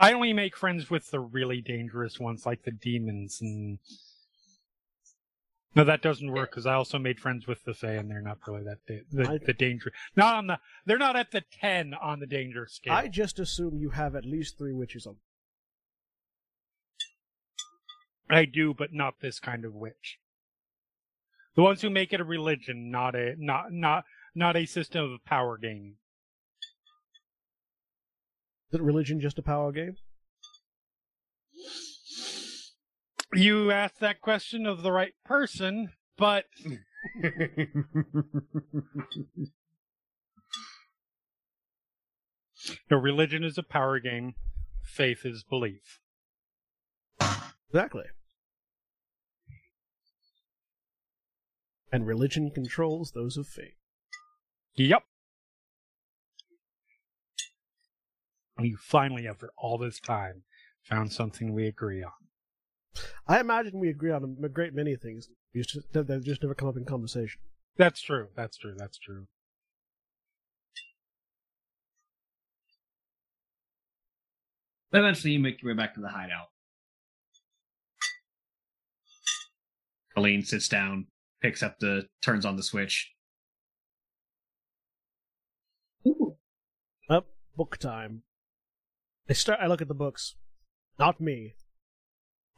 I 0.00 0.14
only 0.14 0.32
make 0.32 0.56
friends 0.56 0.88
with 0.88 1.10
the 1.10 1.20
really 1.20 1.60
dangerous 1.60 2.18
ones, 2.18 2.46
like 2.46 2.62
the 2.62 2.70
demons, 2.70 3.38
and 3.42 3.78
no, 5.76 5.84
that 5.84 6.02
doesn't 6.02 6.32
work 6.32 6.50
because 6.50 6.66
I 6.66 6.74
also 6.74 6.98
made 6.98 7.20
friends 7.20 7.46
with 7.46 7.62
the 7.64 7.74
Fae, 7.74 7.92
and 7.92 8.10
they're 8.10 8.22
not 8.22 8.38
really 8.48 8.64
that 8.64 8.78
da- 8.88 9.04
the, 9.12 9.30
I- 9.30 9.38
the 9.38 9.52
danger. 9.52 9.92
Not 10.16 10.34
on 10.36 10.46
the. 10.46 10.58
They're 10.86 10.98
not 10.98 11.16
at 11.16 11.30
the 11.30 11.42
ten 11.60 11.92
on 11.94 12.18
the 12.18 12.26
danger 12.26 12.66
scale. 12.66 12.94
I 12.94 13.08
just 13.08 13.38
assume 13.38 13.76
you 13.78 13.90
have 13.90 14.16
at 14.16 14.24
least 14.24 14.56
three 14.58 14.72
witches 14.72 15.06
on. 15.06 15.16
I 18.30 18.46
do, 18.46 18.72
but 18.72 18.92
not 18.92 19.20
this 19.20 19.38
kind 19.38 19.64
of 19.64 19.74
witch. 19.74 20.18
The 21.56 21.62
ones 21.62 21.82
who 21.82 21.90
make 21.90 22.12
it 22.12 22.20
a 22.20 22.24
religion, 22.24 22.90
not 22.90 23.14
a 23.14 23.34
not 23.38 23.70
not 23.70 24.04
not 24.34 24.56
a 24.56 24.64
system 24.66 25.12
of 25.12 25.24
power 25.24 25.58
game. 25.58 25.96
Is 28.72 28.80
religion 28.80 29.20
just 29.20 29.38
a 29.38 29.42
power 29.42 29.72
game? 29.72 29.96
You 33.32 33.70
asked 33.70 34.00
that 34.00 34.20
question 34.20 34.66
of 34.66 34.82
the 34.82 34.90
right 34.92 35.14
person, 35.24 35.90
but 36.16 36.46
no, 42.90 42.96
religion 42.96 43.44
is 43.44 43.56
a 43.58 43.62
power 43.62 44.00
game. 44.00 44.34
Faith 44.84 45.24
is 45.24 45.44
belief. 45.44 46.00
Exactly. 47.72 48.04
And 51.92 52.06
religion 52.06 52.50
controls 52.50 53.12
those 53.12 53.36
of 53.36 53.46
faith. 53.46 53.74
Yep. 54.76 55.02
We 58.60 58.74
finally, 58.74 59.26
after 59.26 59.50
all 59.56 59.78
this 59.78 59.98
time, 60.00 60.42
found 60.82 61.12
something 61.12 61.54
we 61.54 61.66
agree 61.66 62.02
on. 62.02 62.12
I 63.26 63.40
imagine 63.40 63.78
we 63.78 63.88
agree 63.88 64.10
on 64.10 64.36
a 64.42 64.48
great 64.48 64.74
many 64.74 64.96
things. 64.96 65.28
We 65.54 65.62
just, 65.62 65.92
they've 65.92 66.24
just 66.24 66.42
never 66.42 66.54
come 66.54 66.68
up 66.68 66.76
in 66.76 66.84
conversation. 66.84 67.40
That's 67.76 68.00
true. 68.00 68.28
That's 68.36 68.56
true. 68.56 68.74
That's 68.76 68.98
true. 68.98 69.26
But 74.90 75.00
eventually 75.00 75.32
you 75.32 75.38
make 75.38 75.62
your 75.62 75.72
way 75.72 75.76
back 75.76 75.94
to 75.94 76.00
the 76.00 76.08
hideout. 76.08 76.48
Colleen 80.14 80.42
sits 80.42 80.68
down, 80.68 81.06
picks 81.40 81.62
up 81.62 81.78
the, 81.78 82.06
turns 82.20 82.44
on 82.44 82.56
the 82.56 82.62
switch. 82.62 83.12
Ooh. 86.06 86.36
Up, 87.08 87.28
book 87.56 87.78
time. 87.78 88.24
I 89.30 89.32
start. 89.32 89.60
I 89.62 89.68
look 89.68 89.80
at 89.80 89.86
the 89.86 89.94
books. 89.94 90.34
Not 90.98 91.20
me. 91.20 91.54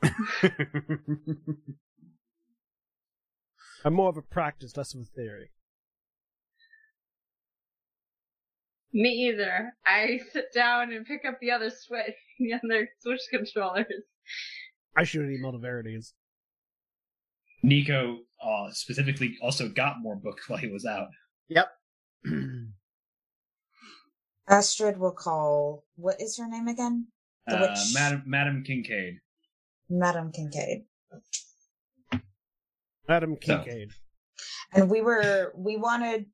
I'm 3.84 3.92
more 3.92 4.08
of 4.08 4.16
a 4.16 4.22
practice, 4.22 4.74
less 4.74 4.94
of 4.94 5.02
a 5.02 5.04
theory. 5.04 5.50
Me 8.94 9.28
either. 9.28 9.74
I 9.86 10.20
sit 10.32 10.46
down 10.54 10.92
and 10.92 11.04
pick 11.04 11.26
up 11.28 11.38
the 11.40 11.50
other 11.50 11.68
switch, 11.68 12.14
the 12.38 12.54
other 12.54 12.88
switch 13.00 13.20
controllers. 13.30 13.86
I 14.96 15.04
should 15.04 15.20
have 15.22 15.30
emailed 15.30 15.60
Verities. 15.60 16.14
Nico 17.62 18.20
uh, 18.42 18.70
specifically 18.70 19.36
also 19.42 19.68
got 19.68 20.00
more 20.00 20.16
books 20.16 20.48
while 20.48 20.58
he 20.58 20.68
was 20.68 20.86
out. 20.86 21.08
yep. 21.48 21.68
Astrid 24.48 24.98
will 24.98 25.12
call. 25.12 25.84
What 25.96 26.20
is 26.20 26.36
her 26.38 26.48
name 26.48 26.68
again? 26.68 27.08
The 27.46 27.56
Uh, 27.58 27.60
witch. 27.70 27.94
Madam 27.94 28.22
Madam 28.26 28.64
Kincaid. 28.64 29.18
Madam 29.88 30.32
Kincaid. 30.32 30.84
Adam 33.08 33.36
So- 33.42 33.62
Kincaid. 33.62 33.90
And 34.72 34.90
we 34.90 35.00
were 35.02 35.52
we 35.56 35.76
wanted 35.76 36.26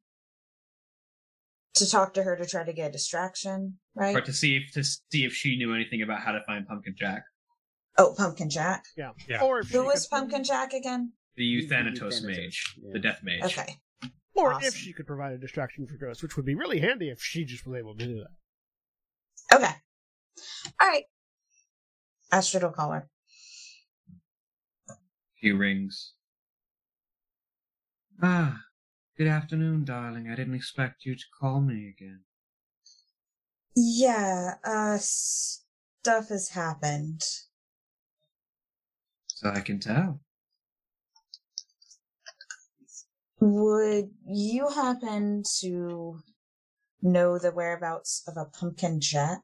to 1.74 1.88
talk 1.90 2.14
to 2.14 2.22
her 2.22 2.36
to 2.36 2.46
try 2.46 2.64
to 2.64 2.72
get 2.72 2.88
a 2.88 2.92
distraction, 2.92 3.78
right? 3.94 4.16
Or 4.16 4.20
to 4.20 4.32
see 4.32 4.56
if 4.56 4.72
to 4.72 4.84
see 4.84 5.24
if 5.24 5.34
she 5.34 5.56
knew 5.56 5.74
anything 5.74 6.02
about 6.02 6.20
how 6.22 6.32
to 6.32 6.42
find 6.46 6.66
Pumpkin 6.66 6.94
Jack. 6.96 7.24
Oh, 7.98 8.14
Pumpkin 8.16 8.48
Jack. 8.48 8.84
Yeah. 8.96 9.12
Yeah. 9.28 9.42
Or 9.42 9.60
if 9.60 9.68
Who 9.70 9.84
was 9.84 10.06
Pumpkin 10.06 10.44
Jack 10.44 10.72
again? 10.72 11.12
The 11.36 11.42
The 11.42 11.46
Euthanatos 11.46 12.22
Euthanatos, 12.22 12.22
mage. 12.22 12.74
yeah. 12.82 12.90
The 12.92 12.98
Death 13.00 13.20
Mage. 13.22 13.44
Okay. 13.44 13.76
Or 14.38 14.58
if 14.62 14.76
she 14.76 14.92
could 14.92 15.06
provide 15.06 15.32
a 15.32 15.38
distraction 15.38 15.86
for 15.86 15.96
Ghost, 15.96 16.22
which 16.22 16.36
would 16.36 16.46
be 16.46 16.54
really 16.54 16.78
handy 16.78 17.10
if 17.10 17.20
she 17.20 17.44
just 17.44 17.66
was 17.66 17.76
able 17.78 17.96
to 17.96 18.06
do 18.06 18.20
that. 18.20 19.56
Okay. 19.56 19.74
All 20.80 20.88
right. 20.88 21.04
Astrid 22.30 22.62
will 22.62 22.70
call 22.70 22.92
her. 22.92 23.08
She 25.40 25.50
rings. 25.50 26.12
Ah, 28.22 28.60
good 29.16 29.26
afternoon, 29.26 29.84
darling. 29.84 30.28
I 30.28 30.36
didn't 30.36 30.54
expect 30.54 31.04
you 31.04 31.16
to 31.16 31.24
call 31.40 31.60
me 31.60 31.88
again. 31.88 32.20
Yeah, 33.74 34.54
uh, 34.64 34.98
stuff 35.00 36.28
has 36.28 36.50
happened. 36.50 37.22
So 39.28 39.50
I 39.50 39.60
can 39.60 39.78
tell. 39.78 40.20
Would 43.40 44.10
you 44.26 44.68
happen 44.68 45.42
to 45.60 46.18
know 47.02 47.38
the 47.38 47.52
whereabouts 47.52 48.22
of 48.26 48.36
a 48.36 48.44
pumpkin 48.46 49.00
jack? 49.00 49.42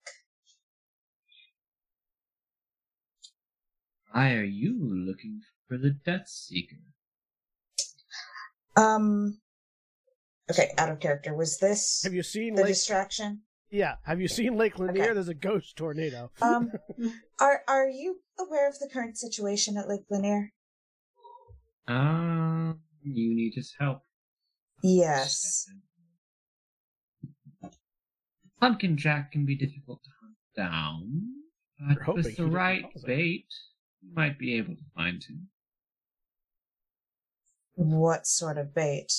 Why 4.13 4.35
are 4.35 4.45
you 4.45 4.77
looking 4.81 5.41
for 5.69 5.77
the 5.77 5.91
Death 5.91 6.29
Seeker? 6.29 6.77
Um, 8.77 9.39
okay, 10.51 10.73
out 10.79 10.91
of 10.91 11.01
character. 11.01 11.35
Was 11.35 11.59
this 11.59 12.03
Have 12.05 12.15
you 12.15 12.23
seen 12.23 12.55
the 12.55 12.63
Lake? 12.63 12.73
distraction? 12.73 13.43
Yeah. 13.71 13.95
Have 14.05 14.21
you 14.21 14.29
seen 14.29 14.57
Lake 14.57 14.79
Lanier? 14.79 15.03
Okay. 15.05 15.15
There's 15.15 15.29
a 15.29 15.35
ghost 15.35 15.77
tornado. 15.77 16.31
Um, 16.43 16.71
are 17.41 17.63
are 17.67 17.89
you 17.89 18.21
aware 18.39 18.69
of 18.69 18.79
the 18.79 18.89
current 18.93 19.19
situation 19.19 19.77
at 19.77 19.89
Lake 19.89 20.05
Lanier? 20.11 20.53
Um, 21.87 22.81
you 23.05 23.35
need 23.35 23.55
his 23.55 23.75
help. 23.79 24.03
Yes. 24.83 25.67
Pumpkin 28.61 28.97
Jack 28.97 29.33
can 29.33 29.45
be 29.45 29.55
difficult 29.57 30.03
to 30.05 30.11
hunt 30.21 30.37
down, 30.57 31.33
but 31.79 32.15
with 32.15 32.37
the 32.37 32.47
right 32.47 32.87
bait, 33.05 33.47
you 34.01 34.13
might 34.15 34.39
be 34.39 34.55
able 34.55 34.75
to 34.75 34.85
find 34.95 35.23
him. 35.23 35.49
What 37.75 38.27
sort 38.27 38.57
of 38.57 38.75
bait? 38.75 39.13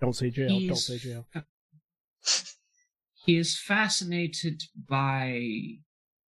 Don't 0.00 0.14
say 0.14 0.30
jail. 0.30 0.48
Don't 0.48 0.76
say 0.76 0.98
jail. 0.98 1.26
He 3.24 3.38
is 3.38 3.58
fascinated 3.58 4.64
by 4.76 5.78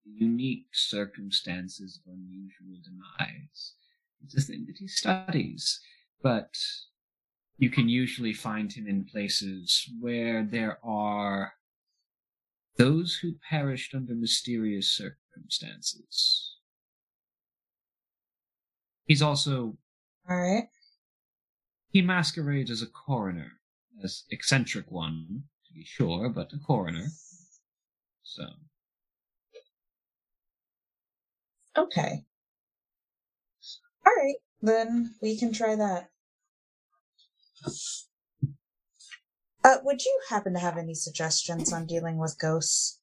unique 0.06 0.66
circumstances 0.72 2.00
of 2.06 2.12
unusual 2.12 2.78
demise. 2.82 3.74
It's 4.24 4.36
a 4.36 4.40
thing 4.40 4.64
that 4.66 4.78
he 4.78 4.88
studies, 4.88 5.80
but 6.22 6.54
you 7.58 7.70
can 7.70 7.88
usually 7.88 8.32
find 8.32 8.72
him 8.72 8.86
in 8.86 9.04
places 9.04 9.88
where 10.00 10.44
there 10.44 10.78
are 10.84 11.54
those 12.76 13.18
who 13.22 13.34
perished 13.48 13.94
under 13.94 14.14
mysterious 14.14 14.88
circumstances. 14.88 16.56
He's 19.06 19.22
also 19.22 19.78
All 20.28 20.36
right. 20.36 20.68
he 21.90 22.02
masquerades 22.02 22.70
as 22.70 22.82
a 22.82 22.86
coroner, 22.86 23.52
as 24.02 24.24
eccentric 24.30 24.90
one, 24.90 25.44
to 25.66 25.72
be 25.72 25.84
sure, 25.84 26.28
but 26.28 26.52
a 26.52 26.58
coroner. 26.58 27.06
So, 28.22 28.44
Okay. 31.76 32.24
All 34.06 34.12
right. 34.16 34.36
Then 34.62 35.14
we 35.20 35.36
can 35.38 35.52
try 35.52 35.74
that. 35.76 36.10
Uh, 39.64 39.76
would 39.82 40.04
you 40.04 40.20
happen 40.30 40.52
to 40.54 40.60
have 40.60 40.78
any 40.78 40.94
suggestions 40.94 41.72
on 41.72 41.86
dealing 41.86 42.18
with 42.18 42.38
ghosts? 42.40 43.00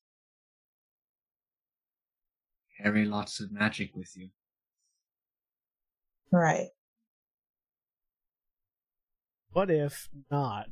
carry 2.84 3.06
lots 3.06 3.40
of 3.40 3.52
magic 3.52 3.96
with 3.96 4.12
you. 4.16 4.30
Right. 6.32 6.70
What 9.52 9.70
if 9.70 10.10
not? 10.30 10.68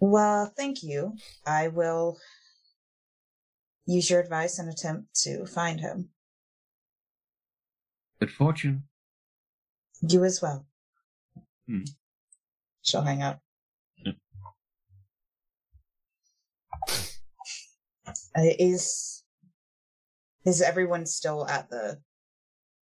Well, 0.00 0.52
thank 0.54 0.82
you. 0.82 1.16
I 1.46 1.68
will 1.68 2.18
use 3.86 4.10
your 4.10 4.20
advice 4.20 4.58
and 4.58 4.68
attempt 4.68 5.14
to 5.22 5.46
find 5.46 5.80
him. 5.80 6.10
Good 8.20 8.30
fortune. 8.30 8.84
You 10.00 10.24
as 10.24 10.40
well. 10.40 10.66
Hmm. 11.66 11.82
She'll 12.82 13.02
hang 13.02 13.22
up. 13.22 13.40
Yep. 14.04 14.16
Uh, 18.06 18.52
is 18.58 19.24
is 20.44 20.60
everyone 20.60 21.06
still 21.06 21.46
at 21.48 21.70
the 21.70 22.00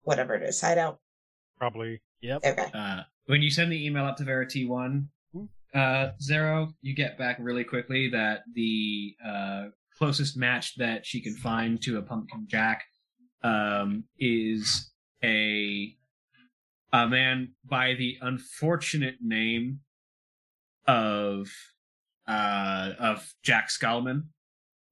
whatever 0.02 0.35
it 0.35 0.43
is 0.43 0.60
hideout? 0.60 0.98
Probably. 1.59 2.01
Yep. 2.22 2.40
Okay. 2.44 2.70
Uh, 2.72 3.02
when 3.27 3.43
you 3.43 3.51
send 3.51 3.70
the 3.70 3.86
email 3.86 4.05
up 4.06 4.16
to 4.16 4.24
Verity 4.24 4.66
One, 4.66 5.10
uh, 5.74 6.10
Xaro, 6.20 6.72
you 6.81 6.94
get 6.94 7.18
back 7.18 7.36
really 7.39 7.64
quickly 7.64 8.09
that 8.10 8.40
the 8.55 9.14
uh, 9.27 9.64
closest 10.01 10.36
match 10.36 10.77
that 10.77 11.05
she 11.05 11.20
can 11.20 11.35
find 11.35 11.82
to 11.82 11.98
a 11.98 12.02
pumpkin 12.02 12.47
jack 12.48 12.85
um, 13.43 14.05
is 14.18 14.90
a 15.22 15.94
a 16.93 17.06
man 17.06 17.52
by 17.64 17.94
the 17.94 18.16
unfortunate 18.20 19.16
name 19.20 19.81
of 20.86 21.48
uh, 22.27 22.93
of 22.98 23.35
Jack 23.43 23.68
Skullman, 23.68 24.24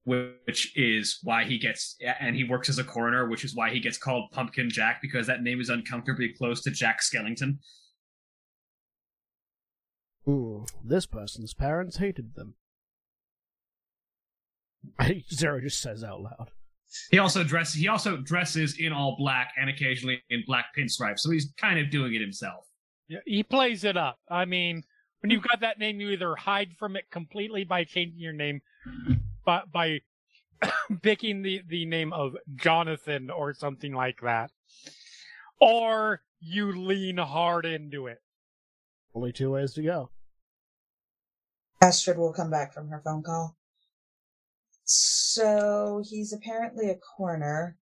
which 0.05 0.73
is 0.77 1.19
why 1.23 1.45
he 1.45 1.59
gets 1.59 1.97
and 2.21 2.37
he 2.37 2.45
works 2.45 2.69
as 2.69 2.79
a 2.79 2.85
coroner, 2.85 3.29
which 3.29 3.45
is 3.45 3.55
why 3.55 3.71
he 3.71 3.81
gets 3.81 3.99
called 3.99 4.31
Pumpkin 4.33 4.71
Jack 4.71 5.01
because 5.03 5.27
that 5.27 5.43
name 5.43 5.61
is 5.61 5.69
uncomfortably 5.69 6.33
close 6.37 6.63
to 6.63 6.71
Jack 6.71 7.01
Skellington. 7.01 7.59
Ooh, 10.29 10.67
this 10.85 11.07
person's 11.07 11.55
parents 11.55 11.97
hated 11.97 12.35
them. 12.35 12.55
Xaro 15.01 15.63
just 15.63 15.81
says 15.81 16.05
out 16.05 16.21
loud. 16.21 16.51
He 17.11 17.19
also 17.19 17.45
dresses. 17.45 17.75
He 17.75 17.89
also 17.89 18.17
dresses 18.17 18.79
in 18.79 18.93
all 18.93 19.17
black 19.19 19.53
and 19.61 19.69
occasionally 19.69 20.23
in 20.31 20.43
black 20.47 20.67
pinstripes, 20.77 21.21
so 21.21 21.31
he's 21.31 21.53
kind 21.59 21.79
of 21.79 21.91
doing 21.91 22.15
it 22.15 22.21
himself. 22.21 22.65
Yeah, 23.09 23.19
he 23.27 23.43
plays 23.43 23.85
it 23.85 23.97
up. 23.97 24.19
I 24.31 24.45
mean, 24.45 24.83
when 25.21 25.31
you've 25.31 25.43
got 25.43 25.61
that 25.61 25.79
name, 25.79 26.01
you 26.01 26.11
either 26.11 26.35
hide 26.37 26.71
from 26.79 26.97
it 26.97 27.11
completely 27.11 27.65
by 27.65 27.85
changing 27.85 28.21
your 28.21 28.33
name, 28.33 28.61
but 29.45 29.71
by 29.71 30.01
picking 31.03 31.43
the, 31.43 31.63
the 31.67 31.87
name 31.87 32.13
of 32.13 32.37
Jonathan 32.57 33.31
or 33.31 33.55
something 33.55 33.95
like 33.95 34.21
that, 34.23 34.51
or 35.61 36.23
you 36.41 36.73
lean 36.73 37.19
hard 37.19 37.67
into 37.67 38.07
it. 38.07 38.23
Only 39.15 39.33
two 39.33 39.51
ways 39.51 39.73
to 39.75 39.83
go. 39.83 40.11
Astrid 41.81 42.19
will 42.19 42.33
come 42.33 42.51
back 42.51 42.73
from 42.73 42.89
her 42.89 43.01
phone 43.05 43.23
call. 43.23 43.57
So 44.91 46.03
he's 46.09 46.33
apparently 46.33 46.89
a 46.89 46.97
coroner, 46.97 47.77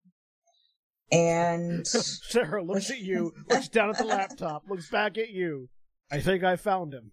and 1.12 1.87
Sarah 1.87 2.65
looks 2.65 2.91
at 2.91 2.99
you, 2.99 3.33
looks 3.49 3.69
down 3.69 3.91
at 3.91 3.99
the 3.99 4.05
laptop, 4.05 4.65
looks 4.69 4.91
back 4.91 5.16
at 5.16 5.31
you. 5.31 5.69
I 6.11 6.20
think 6.20 6.43
I 6.43 6.57
found 6.57 6.93
him. 6.93 7.12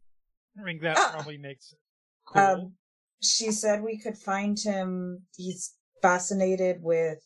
I 0.60 0.64
think 0.64 0.82
that 0.82 0.98
Ah. 0.98 1.12
probably 1.14 1.38
makes 1.38 1.72
it 1.74 1.80
cool. 2.28 2.42
um, 2.42 2.74
she 3.22 3.52
said 3.52 3.84
we 3.84 4.00
could 4.00 4.18
find 4.18 4.58
him. 4.60 5.28
He's 5.36 5.76
fascinated 6.02 6.78
with, 6.82 7.20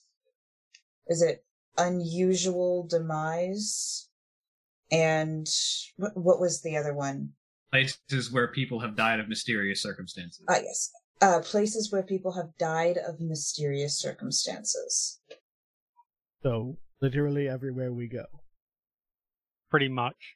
is 1.08 1.22
it 1.22 1.46
unusual 1.78 2.86
demise? 2.90 4.10
And 4.92 5.48
what, 5.96 6.18
what 6.18 6.40
was 6.42 6.62
the 6.62 6.76
other 6.76 6.94
one? 6.94 7.30
Places 7.72 8.32
where 8.32 8.50
people 8.50 8.82
have 8.82 8.96
died 8.98 9.20
of 9.22 9.28
mysterious 9.30 9.82
circumstances. 9.82 10.44
Ah, 10.50 10.58
yes. 10.62 10.92
Uh, 11.20 11.40
places 11.40 11.92
where 11.92 12.04
people 12.04 12.34
have 12.34 12.58
died 12.60 12.98
of 12.98 13.20
mysterious 13.20 13.98
circumstances. 13.98 15.20
So, 16.44 16.78
literally 17.02 17.50
everywhere 17.50 17.92
we 17.92 18.08
go. 18.08 18.26
Pretty 19.70 19.90
much. 19.90 20.36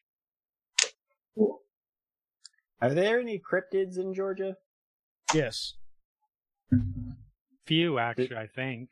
Are 2.82 2.90
there 2.90 3.20
any 3.20 3.40
cryptids 3.40 4.00
in 4.00 4.16
Georgia? 4.16 4.56
Yes. 5.36 5.76
Few, 7.66 8.00
actually, 8.00 8.36
I 8.36 8.48
think. 8.48 8.90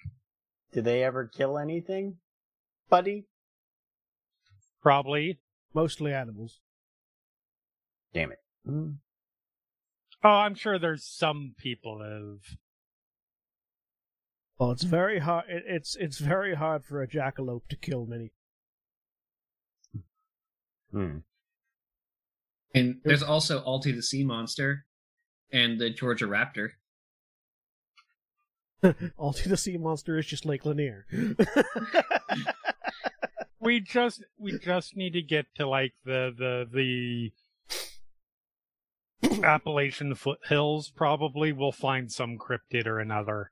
Did 0.71 0.85
they 0.85 1.03
ever 1.03 1.25
kill 1.27 1.57
anything, 1.57 2.17
buddy? 2.89 3.25
Probably. 4.81 5.39
Mostly 5.73 6.13
animals. 6.13 6.59
Damn 8.13 8.31
it. 8.31 8.39
Hmm. 8.65 8.91
Oh, 10.23 10.29
I'm 10.29 10.55
sure 10.55 10.77
there's 10.77 11.05
some 11.05 11.55
people 11.57 12.01
have. 12.01 12.57
Well, 14.57 14.71
it's 14.71 14.83
very 14.83 15.19
hard. 15.19 15.45
It, 15.47 15.63
it's 15.65 15.95
it's 15.95 16.17
very 16.17 16.55
hard 16.55 16.83
for 16.83 17.01
a 17.01 17.07
jackalope 17.07 17.67
to 17.69 17.75
kill 17.75 18.05
many. 18.05 18.33
Hmm. 20.91 21.17
And 22.73 22.97
there's 23.03 23.23
also 23.23 23.63
Alti 23.63 23.91
the 23.91 24.01
sea 24.01 24.23
monster 24.23 24.85
and 25.51 25.79
the 25.79 25.89
Georgia 25.89 26.25
raptor. 26.25 26.71
Alti 29.19 29.49
the 29.49 29.57
sea 29.57 29.77
monster 29.77 30.17
is 30.17 30.25
just 30.25 30.45
Lake 30.45 30.65
Lanier. 30.65 31.05
We 33.61 33.81
just 33.81 34.23
we 34.37 34.57
just 34.57 34.95
need 34.95 35.13
to 35.13 35.21
get 35.21 35.45
to 35.55 35.67
like 35.67 35.93
the 36.05 36.33
the 36.37 36.67
the 36.73 37.31
Appalachian 39.43 40.15
foothills. 40.15 40.89
Probably 40.89 41.51
we'll 41.51 41.71
find 41.71 42.11
some 42.11 42.37
cryptid 42.37 42.85
or 42.85 42.99
another. 42.99 43.51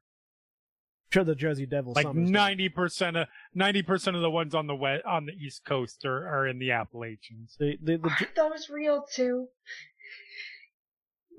sure, 1.12 1.24
the 1.24 1.36
Jersey 1.36 1.66
Devil. 1.66 1.94
Like 1.94 2.14
ninety 2.14 2.70
percent 2.70 3.18
of 3.18 3.28
ninety 3.54 3.82
percent 3.82 4.16
of 4.16 4.22
the 4.22 4.30
ones 4.32 4.54
on 4.56 4.68
the 4.68 4.76
west 4.76 5.04
on 5.06 5.26
the 5.26 5.34
east 5.34 5.64
coast 5.66 6.06
are, 6.06 6.28
are 6.28 6.48
in 6.48 6.60
the 6.60 6.72
Appalachians. 6.72 7.56
The, 7.60 7.78
the, 7.82 7.98
the, 7.98 8.10
Are 8.10 8.50
those 8.50 8.70
real 8.70 9.06
too? 9.14 9.48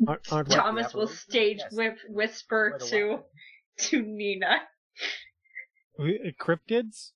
aren't, 0.07 0.33
aren't 0.33 0.51
Thomas 0.51 0.95
will 0.95 1.09
stage 1.09 1.59
Yes. 1.59 1.73
whip 1.73 1.99
whisper 2.09 2.77
What 2.79 2.89
to 2.91 3.19
to 3.79 4.03
Nina. 4.03 4.59
Uh, 5.99 6.05
Cryptids? 6.41 7.11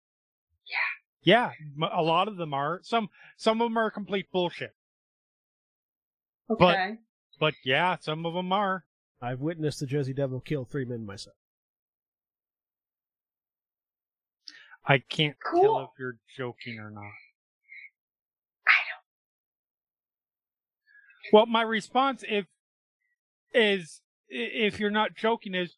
Yeah, 1.24 1.50
Yeah, 1.80 1.90
a 1.92 2.02
lot 2.02 2.26
of 2.28 2.36
them 2.36 2.52
are. 2.52 2.80
Some 2.82 3.08
some 3.36 3.60
of 3.60 3.66
them 3.66 3.76
are 3.76 3.90
complete 3.90 4.30
bullshit. 4.32 4.74
But- 6.48 6.74
Okay. 6.74 6.98
But 7.38 7.54
yeah, 7.64 7.96
some 8.00 8.26
of 8.26 8.34
them 8.34 8.52
are. 8.52 8.84
I've 9.20 9.40
witnessed 9.40 9.80
the 9.80 9.86
Jersey 9.86 10.12
Devil 10.12 10.40
kill 10.40 10.64
three 10.64 10.84
men 10.84 11.06
myself. 11.06 11.36
I 14.84 14.98
can't 14.98 15.36
tell 15.54 15.80
if 15.80 15.90
you're 15.98 16.18
joking 16.36 16.80
or 16.80 16.90
not. 16.90 17.04
I 18.66 18.80
don't. 18.90 19.04
Well, 21.32 21.46
my 21.46 21.62
response 21.62 22.24
if 22.28 22.46
is 23.54 24.00
if 24.28 24.80
you're 24.80 24.90
not 24.90 25.14
joking 25.14 25.54
is 25.54 25.76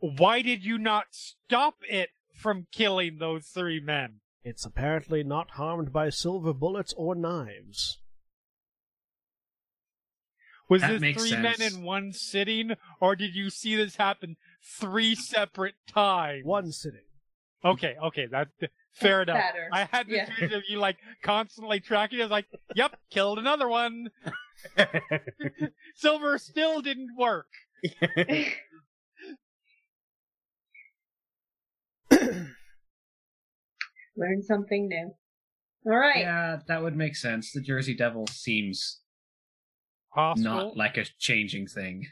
why 0.00 0.42
did 0.42 0.64
you 0.64 0.78
not 0.78 1.06
stop 1.12 1.76
it 1.88 2.10
from 2.34 2.66
killing 2.72 3.18
those 3.18 3.46
three 3.46 3.78
men? 3.78 4.20
It's 4.42 4.64
apparently 4.64 5.22
not 5.22 5.52
harmed 5.52 5.92
by 5.92 6.10
silver 6.10 6.52
bullets 6.52 6.92
or 6.96 7.14
knives. 7.14 8.00
Was 10.72 10.80
That 10.80 11.00
this 11.02 11.14
three 11.18 11.28
sense. 11.28 11.58
men 11.58 11.60
in 11.74 11.82
one 11.82 12.12
sitting, 12.14 12.70
or 12.98 13.14
did 13.14 13.34
you 13.34 13.50
see 13.50 13.76
this 13.76 13.96
happen 13.96 14.38
three 14.62 15.14
separate 15.14 15.74
times? 15.86 16.46
One 16.46 16.72
sitting. 16.72 17.02
Okay, 17.62 17.94
okay, 18.02 18.24
that 18.30 18.48
fair 18.94 19.20
enough. 19.20 19.36
better. 19.36 19.68
I 19.70 19.84
had 19.84 20.06
this 20.06 20.16
Yeah. 20.16 20.34
vision 20.34 20.54
of 20.54 20.62
you 20.68 20.78
like 20.78 20.96
constantly 21.22 21.78
tracking. 21.80 22.20
I 22.20 22.22
was 22.22 22.30
like, 22.30 22.46
"Yep, 22.74 22.96
killed 23.10 23.38
another 23.38 23.68
one." 23.68 24.08
Silver 25.94 26.38
still 26.38 26.80
didn't 26.80 27.16
work. 27.18 27.48
Learn 34.16 34.42
something 34.42 34.88
new. 34.88 35.12
All 35.86 35.98
right. 35.98 36.20
Yeah, 36.20 36.58
that 36.68 36.82
would 36.82 36.96
make 36.96 37.16
sense. 37.16 37.52
The 37.52 37.60
Jersey 37.60 37.94
Devil 37.94 38.26
seems 38.28 39.00
Hostile. 40.14 40.44
not 40.44 40.76
like 40.76 40.96
a 40.96 41.04
changing 41.18 41.66
thing. 41.66 42.06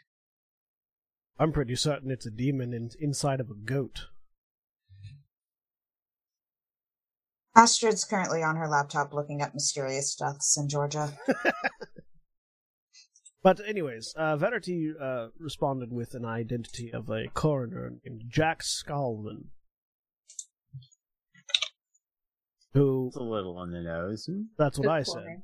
I'm 1.38 1.52
pretty 1.52 1.76
certain 1.76 2.10
it's 2.10 2.26
a 2.26 2.30
demon 2.30 2.72
in, 2.74 2.90
inside 3.00 3.40
of 3.40 3.50
a 3.50 3.54
goat. 3.54 4.06
Astrid's 7.56 8.04
currently 8.04 8.42
on 8.42 8.56
her 8.56 8.68
laptop 8.68 9.12
looking 9.12 9.40
at 9.42 9.54
mysterious 9.54 10.14
deaths 10.14 10.56
in 10.56 10.68
Georgia. 10.68 11.12
But 13.42 13.60
anyways, 13.66 14.12
uh, 14.16 14.36
Verity 14.36 14.92
uh, 15.00 15.28
responded 15.38 15.90
with 15.90 16.14
an 16.14 16.26
identity 16.26 16.92
of 16.92 17.08
a 17.08 17.28
coroner 17.32 17.92
named 18.04 18.24
Jack 18.28 18.60
Skalman, 18.62 19.44
who 22.74 23.06
It's 23.08 23.16
a 23.16 23.22
little 23.22 23.56
on 23.56 23.70
the 23.70 23.80
nose. 23.80 24.28
that's 24.58 24.78
what 24.78 24.84
Good 24.88 24.92
I 24.92 25.02
said, 25.02 25.22
him. 25.26 25.42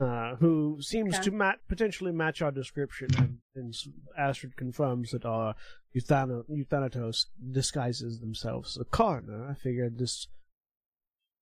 Uh, 0.00 0.36
who 0.36 0.78
seems 0.80 1.14
Okay. 1.16 1.24
to 1.24 1.30
mat- 1.30 1.60
potentially 1.68 2.12
match 2.12 2.40
our 2.42 2.50
description, 2.50 3.08
and, 3.18 3.38
and 3.54 3.74
s- 3.74 3.88
Astrid 4.16 4.56
confirms 4.56 5.10
that 5.10 5.24
our 5.26 5.54
Euthana- 5.94 6.44
Euthanatos 6.48 7.26
disguises 7.50 8.20
themselves 8.20 8.76
as 8.76 8.80
a 8.80 8.84
coroner. 8.84 9.48
I 9.50 9.54
figured 9.54 9.98
this 9.98 10.28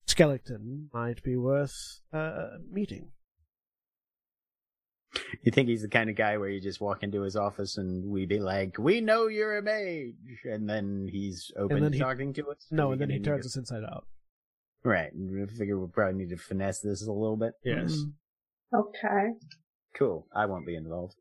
skeleton 0.05 0.89
might 0.93 1.23
be 1.23 1.35
worth 1.37 2.01
uh, 2.11 2.57
meeting. 2.69 3.11
You 5.43 5.51
think 5.51 5.69
he's 5.69 5.81
the 5.81 5.87
kind 5.89 6.09
of 6.09 6.15
guy 6.15 6.37
where 6.37 6.49
you 6.49 6.61
just 6.61 6.79
walk 6.81 7.01
into 7.01 7.21
his 7.21 7.35
office 7.35 7.77
and 7.77 8.05
we 8.11 8.25
be 8.27 8.39
like, 8.39 8.77
"We 8.77 9.01
know 9.01 9.27
you're 9.27 9.57
a 9.57 9.61
mage," 9.61 10.41
and 10.43 10.69
then 10.69 11.07
he's 11.11 11.51
open 11.57 11.81
then 11.81 11.91
to 11.91 11.97
he- 11.97 12.03
talking 12.03 12.33
to 12.33 12.49
us. 12.51 12.67
No, 12.69 12.91
and 12.91 13.01
then 13.01 13.09
he 13.09 13.19
turns 13.19 13.45
us 13.45 13.55
inside 13.55 13.83
out. 13.83 14.05
Right. 14.83 15.11
and 15.13 15.49
I 15.49 15.51
figure 15.51 15.77
we'll 15.77 15.87
probably 15.89 16.19
need 16.19 16.29
to 16.29 16.37
finesse 16.37 16.79
this 16.81 17.05
a 17.05 17.11
little 17.11 17.35
bit. 17.37 17.53
Yes. 17.65 17.91
Mm, 17.93 18.13
Okay. 18.73 19.33
Cool. 19.95 20.27
I 20.35 20.45
won't 20.45 20.65
be 20.65 20.75
involved. 20.75 21.15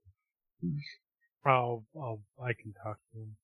Oh, 1.46 1.84
oh, 1.96 2.20
I 2.42 2.52
can 2.52 2.74
talk 2.82 2.98
to 3.12 3.18
him. 3.20 3.36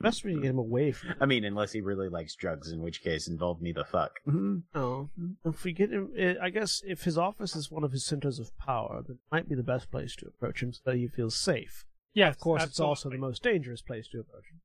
Best 0.00 0.24
we 0.24 0.34
get 0.34 0.46
him 0.46 0.58
away 0.58 0.90
from. 0.90 1.14
I 1.20 1.26
mean, 1.26 1.44
unless 1.44 1.70
he 1.70 1.80
really 1.80 2.08
likes 2.08 2.34
drugs, 2.34 2.72
in 2.72 2.80
which 2.80 3.02
case, 3.04 3.28
involve 3.28 3.62
me 3.62 3.70
the 3.70 3.84
fuck. 3.84 4.18
Mhm. 4.26 4.64
No, 4.74 5.10
if 5.44 5.62
we 5.62 5.72
get 5.72 5.90
him, 5.92 6.12
eh, 6.16 6.34
I 6.42 6.50
guess 6.50 6.82
if 6.84 7.04
his 7.04 7.16
office 7.16 7.54
is 7.54 7.70
one 7.70 7.84
of 7.84 7.92
his 7.92 8.04
centers 8.04 8.40
of 8.40 8.56
power, 8.58 9.02
that 9.06 9.18
might 9.30 9.48
be 9.48 9.54
the 9.54 9.62
best 9.62 9.92
place 9.92 10.16
to 10.16 10.26
approach 10.26 10.60
him, 10.60 10.72
so 10.72 10.80
that 10.86 10.96
he 10.96 11.06
feels 11.06 11.36
safe. 11.36 11.86
Yeah, 12.14 12.28
of 12.30 12.38
course, 12.38 12.64
it's 12.64 12.80
also 12.80 13.10
the 13.10 13.16
most 13.16 13.44
dangerous 13.44 13.80
place 13.80 14.08
to 14.08 14.18
approach 14.18 14.46
him. 14.50 14.60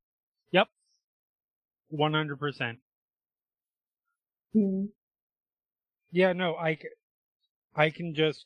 Yep. 0.52 0.70
One 1.90 2.14
hundred 2.14 2.40
percent. 2.40 2.80
Yeah, 6.12 6.34
no, 6.34 6.56
I, 6.56 6.78
I 7.76 7.90
can 7.90 8.14
just 8.16 8.46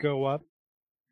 go 0.00 0.24
up, 0.24 0.42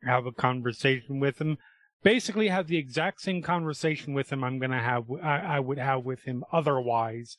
have 0.03 0.25
a 0.25 0.31
conversation 0.31 1.19
with 1.19 1.39
him, 1.39 1.57
basically 2.03 2.49
have 2.49 2.67
the 2.67 2.77
exact 2.77 3.21
same 3.21 3.41
conversation 3.41 4.13
with 4.13 4.31
him 4.31 4.43
I'm 4.43 4.59
gonna 4.59 4.81
have, 4.81 5.05
I, 5.23 5.37
I 5.39 5.59
would 5.59 5.79
have 5.79 6.03
with 6.03 6.23
him 6.23 6.43
otherwise. 6.51 7.37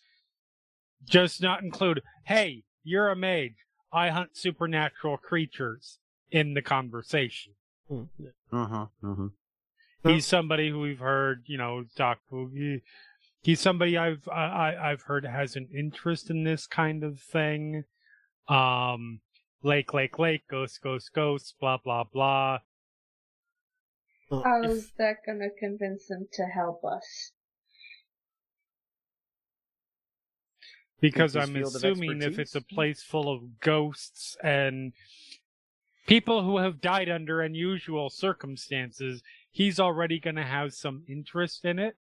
Just 1.04 1.40
not 1.42 1.62
include, 1.62 2.02
hey, 2.24 2.64
you're 2.82 3.08
a 3.10 3.16
mage. 3.16 3.54
I 3.92 4.08
hunt 4.08 4.36
supernatural 4.36 5.18
creatures 5.18 5.98
in 6.30 6.54
the 6.54 6.62
conversation. 6.62 7.52
Hmm. 7.88 8.04
Uh-huh. 8.52 8.86
Uh-huh. 9.04 9.28
He's 10.02 10.26
somebody 10.26 10.70
who 10.70 10.80
we've 10.80 10.98
heard, 10.98 11.44
you 11.46 11.58
know, 11.58 11.84
talk. 11.96 12.18
He, 12.30 12.80
he's 13.42 13.60
somebody 13.60 13.96
I've 13.96 14.28
I, 14.28 14.44
I- 14.44 14.90
I've 14.90 15.02
heard 15.02 15.24
has 15.24 15.56
an 15.56 15.68
interest 15.76 16.30
in 16.30 16.44
this 16.44 16.66
kind 16.66 17.04
of 17.04 17.20
thing. 17.20 17.84
Um, 18.48 19.20
lake, 19.62 19.92
lake, 19.92 20.18
lake, 20.18 20.42
ghost, 20.48 20.80
ghost, 20.82 21.12
ghost, 21.12 21.54
blah, 21.60 21.78
blah, 21.78 22.04
blah. 22.04 22.58
How's 24.30 24.86
if- 24.86 24.96
that 24.96 25.18
gonna 25.26 25.50
convince 25.58 26.10
him 26.10 26.28
to 26.32 26.44
help 26.46 26.84
us? 26.84 27.32
Because 31.00 31.36
I'm 31.36 31.54
assuming 31.56 32.22
if 32.22 32.38
it's 32.38 32.54
a 32.54 32.62
place 32.62 33.02
full 33.02 33.32
of 33.32 33.60
ghosts 33.60 34.36
and 34.42 34.94
people 36.06 36.42
who 36.42 36.58
have 36.58 36.80
died 36.80 37.10
under 37.10 37.42
unusual 37.42 38.08
circumstances, 38.08 39.22
he's 39.50 39.78
already 39.78 40.18
going 40.18 40.36
to 40.36 40.44
have 40.44 40.72
some 40.72 41.04
interest 41.06 41.64
in 41.64 41.78
it. 41.78 41.96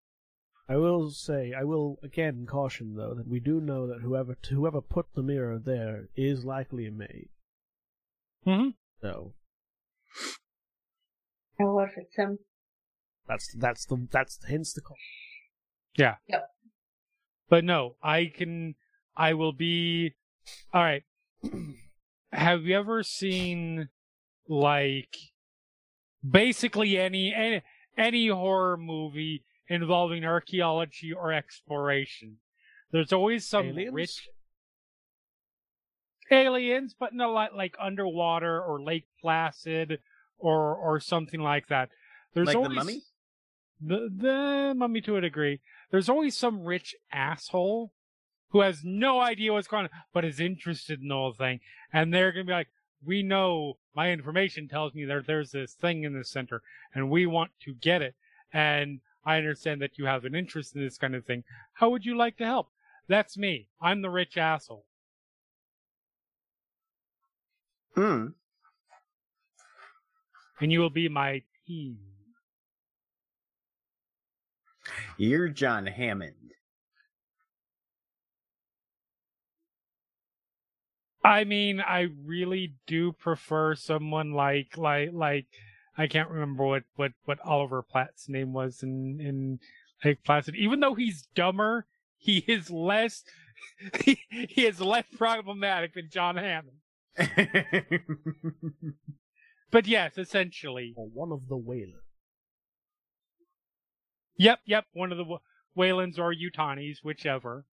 I 0.69 0.77
will 0.77 1.11
say, 1.11 1.53
I 1.53 1.65
will 1.65 1.99
again 2.03 2.47
caution 2.47 2.97
though 2.97 3.15
that 3.15 3.29
we 3.29 3.39
do 3.41 3.61
know 3.61 3.87
that 3.87 4.01
whoever 4.01 4.37
whoever 4.51 4.81
put 4.81 5.07
the 5.15 5.23
mirror 5.23 5.59
there 5.59 6.09
is 6.17 6.45
likely 6.45 6.87
a 6.87 6.91
maid. 6.91 7.29
hmm 8.45 8.71
So 9.01 9.35
And 11.59 11.75
what 11.75 11.89
if 11.91 11.99
it's 11.99 12.17
him? 12.17 12.39
that's 13.29 13.55
that's 13.55 13.85
the 13.87 14.07
that's 14.11 14.39
hence 14.49 14.73
the 14.73 14.81
call. 14.81 14.97
Yeah. 15.97 16.17
Yep. 16.29 16.51
But 17.49 17.65
no, 17.65 17.97
I 18.03 18.33
can, 18.35 18.75
I 19.17 19.35
will 19.35 19.53
be, 19.53 20.15
alright. 20.75 21.05
Have 22.33 22.63
you 22.63 22.77
ever 22.77 23.03
seen, 23.03 23.91
like, 24.49 25.17
basically 26.29 26.99
any, 26.99 27.33
any, 27.33 27.63
any 27.97 28.29
horror 28.29 28.77
movie 28.77 29.45
involving 29.69 30.25
archaeology 30.25 31.13
or 31.13 31.33
exploration? 31.33 32.39
There's 32.91 33.13
always 33.13 33.47
some 33.47 33.69
Aliens? 33.69 33.93
rich 33.95 34.29
aliens, 36.31 36.95
but 36.99 37.13
no, 37.13 37.33
like, 37.33 37.53
like 37.55 37.77
underwater 37.81 38.61
or 38.63 38.83
Lake 38.83 39.07
Placid 39.21 39.99
or, 40.39 40.75
or 40.75 41.01
something 41.01 41.41
like 41.41 41.69
that. 41.69 41.91
There's 42.35 42.47
Like 42.47 42.55
the 42.55 42.59
always, 42.63 42.77
mummy? 42.77 43.01
the 43.81 44.09
the 44.17 44.75
mummy 44.77 45.01
to 45.03 45.17
a 45.17 45.21
degree. 45.21 45.61
There's 45.91 46.09
always 46.09 46.37
some 46.37 46.65
rich 46.65 46.95
asshole 47.13 47.93
who 48.49 48.61
has 48.61 48.83
no 48.85 49.21
idea 49.21 49.53
what's 49.53 49.69
going 49.69 49.85
on, 49.85 49.91
but 50.13 50.25
is 50.25 50.41
interested 50.41 51.01
in 51.01 51.09
the 51.09 51.15
whole 51.15 51.33
thing, 51.33 51.61
and 51.93 52.13
they're 52.13 52.33
gonna 52.33 52.45
be 52.45 52.53
like, 52.53 52.69
"We 53.05 53.23
know 53.23 53.79
my 53.95 54.11
information 54.11 54.69
tells 54.69 54.95
me 54.95 55.05
that 55.05 55.27
there's 55.27 55.53
this 55.53 55.75
thing 55.75 56.03
in 56.05 56.13
the 56.13 56.25
center, 56.25 56.63
and 56.95 57.11
we 57.11 57.27
want 57.27 57.53
to 57.61 57.75
get 57.75 58.03
it. 58.03 58.15
And 58.53 59.01
I 59.25 59.37
understand 59.37 59.81
that 59.83 59.99
you 59.99 60.07
have 60.07 60.25
an 60.25 60.35
interest 60.35 60.75
in 60.75 60.83
this 60.83 60.99
kind 60.99 61.15
of 61.15 61.25
thing. 61.25 61.45
How 61.75 61.91
would 61.91 62.05
you 62.05 62.17
like 62.17 62.37
to 62.39 62.45
help?" 62.45 62.71
That's 63.09 63.37
me. 63.37 63.69
I'm 63.81 64.03
the 64.03 64.11
rich 64.11 64.37
asshole. 64.37 64.87
Hmm. 67.95 68.29
And 70.61 70.73
you 70.73 70.81
will 70.81 70.91
be 70.91 71.09
my 71.09 71.43
team. 71.67 71.99
You're 75.17 75.49
John 75.49 75.87
Hammond. 75.87 76.55
I 81.25 81.45
mean, 81.45 81.81
I 81.81 82.09
really 82.25 82.75
do 82.87 83.13
prefer 83.13 83.75
someone 83.75 84.33
like 84.33 84.77
like 84.77 85.11
like 85.13 85.47
I 85.97 86.07
can't 86.09 86.29
remember 86.31 86.65
what 86.65 86.85
what 86.97 87.13
what 87.25 87.39
Oliver 87.45 87.83
Platt's 87.83 88.29
name 88.29 88.53
was 88.53 88.83
in 88.83 89.21
in 89.21 89.61
Lake 90.05 90.25
Placid. 90.25 90.55
Even 90.57 90.81
though 90.81 90.95
he's 90.95 91.27
dumber, 91.35 91.87
he 92.19 92.39
is 92.49 92.71
less 92.71 93.23
he, 94.01 94.19
he 94.31 94.67
is 94.67 94.81
less 94.81 95.05
problematic 95.17 95.95
than 95.95 96.09
John 96.11 96.37
Hammond. 96.37 96.79
But 99.71 99.87
yes, 99.89 100.19
essentially, 100.19 100.95
Or 100.97 101.07
one 101.09 101.33
of 101.33 101.49
the 101.49 101.57
whalers. 101.57 102.05
yep, 104.37 104.61
yep, 104.65 104.85
one 104.93 105.11
of 105.11 105.19
the 105.19 105.25
Wa- 105.25 105.41
Weylands 105.77 106.17
or 106.17 106.33
Yutanis, 106.33 106.99
whichever. 107.03 107.67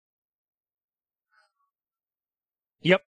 Yep. 2.81 3.03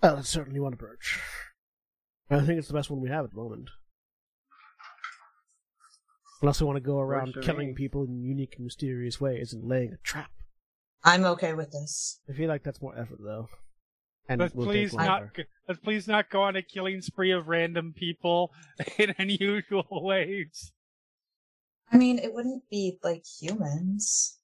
Well, 0.00 0.14
that's 0.16 0.28
certainly 0.28 0.60
one 0.60 0.74
approach. 0.74 1.18
I 2.30 2.40
think 2.40 2.58
it's 2.58 2.68
the 2.68 2.74
best 2.74 2.90
one 2.90 3.00
we 3.00 3.10
have 3.10 3.24
at 3.24 3.30
the 3.30 3.36
moment. 3.36 3.70
Unless 6.40 6.60
we 6.60 6.66
want 6.66 6.76
to 6.76 6.80
go 6.80 6.98
around 6.98 7.34
killing 7.42 7.68
me. 7.68 7.74
people 7.74 8.04
in 8.04 8.22
unique 8.22 8.54
and 8.56 8.64
mysterious 8.64 9.20
ways 9.20 9.52
and 9.52 9.64
laying 9.64 9.92
a 9.92 9.96
trap. 10.02 10.30
I'm 11.02 11.24
okay 11.24 11.54
with 11.54 11.70
this. 11.70 12.20
I 12.28 12.32
feel 12.32 12.48
like 12.48 12.62
that's 12.62 12.82
more 12.82 12.98
effort, 12.98 13.18
though. 13.22 13.48
And 14.28 14.40
Let's 14.40 14.54
will 14.54 14.66
please 14.66 14.94
not 14.94 15.20
longer. 15.20 15.46
please 15.82 16.08
not 16.08 16.30
go 16.30 16.42
on 16.42 16.56
a 16.56 16.62
killing 16.62 17.02
spree 17.02 17.30
of 17.30 17.48
random 17.48 17.92
people 17.94 18.52
in 18.98 19.14
unusual 19.18 19.86
ways. 19.90 20.72
I 21.92 21.98
mean, 21.98 22.18
it 22.18 22.32
wouldn't 22.32 22.68
be 22.70 22.98
like 23.02 23.24
humans. 23.40 24.38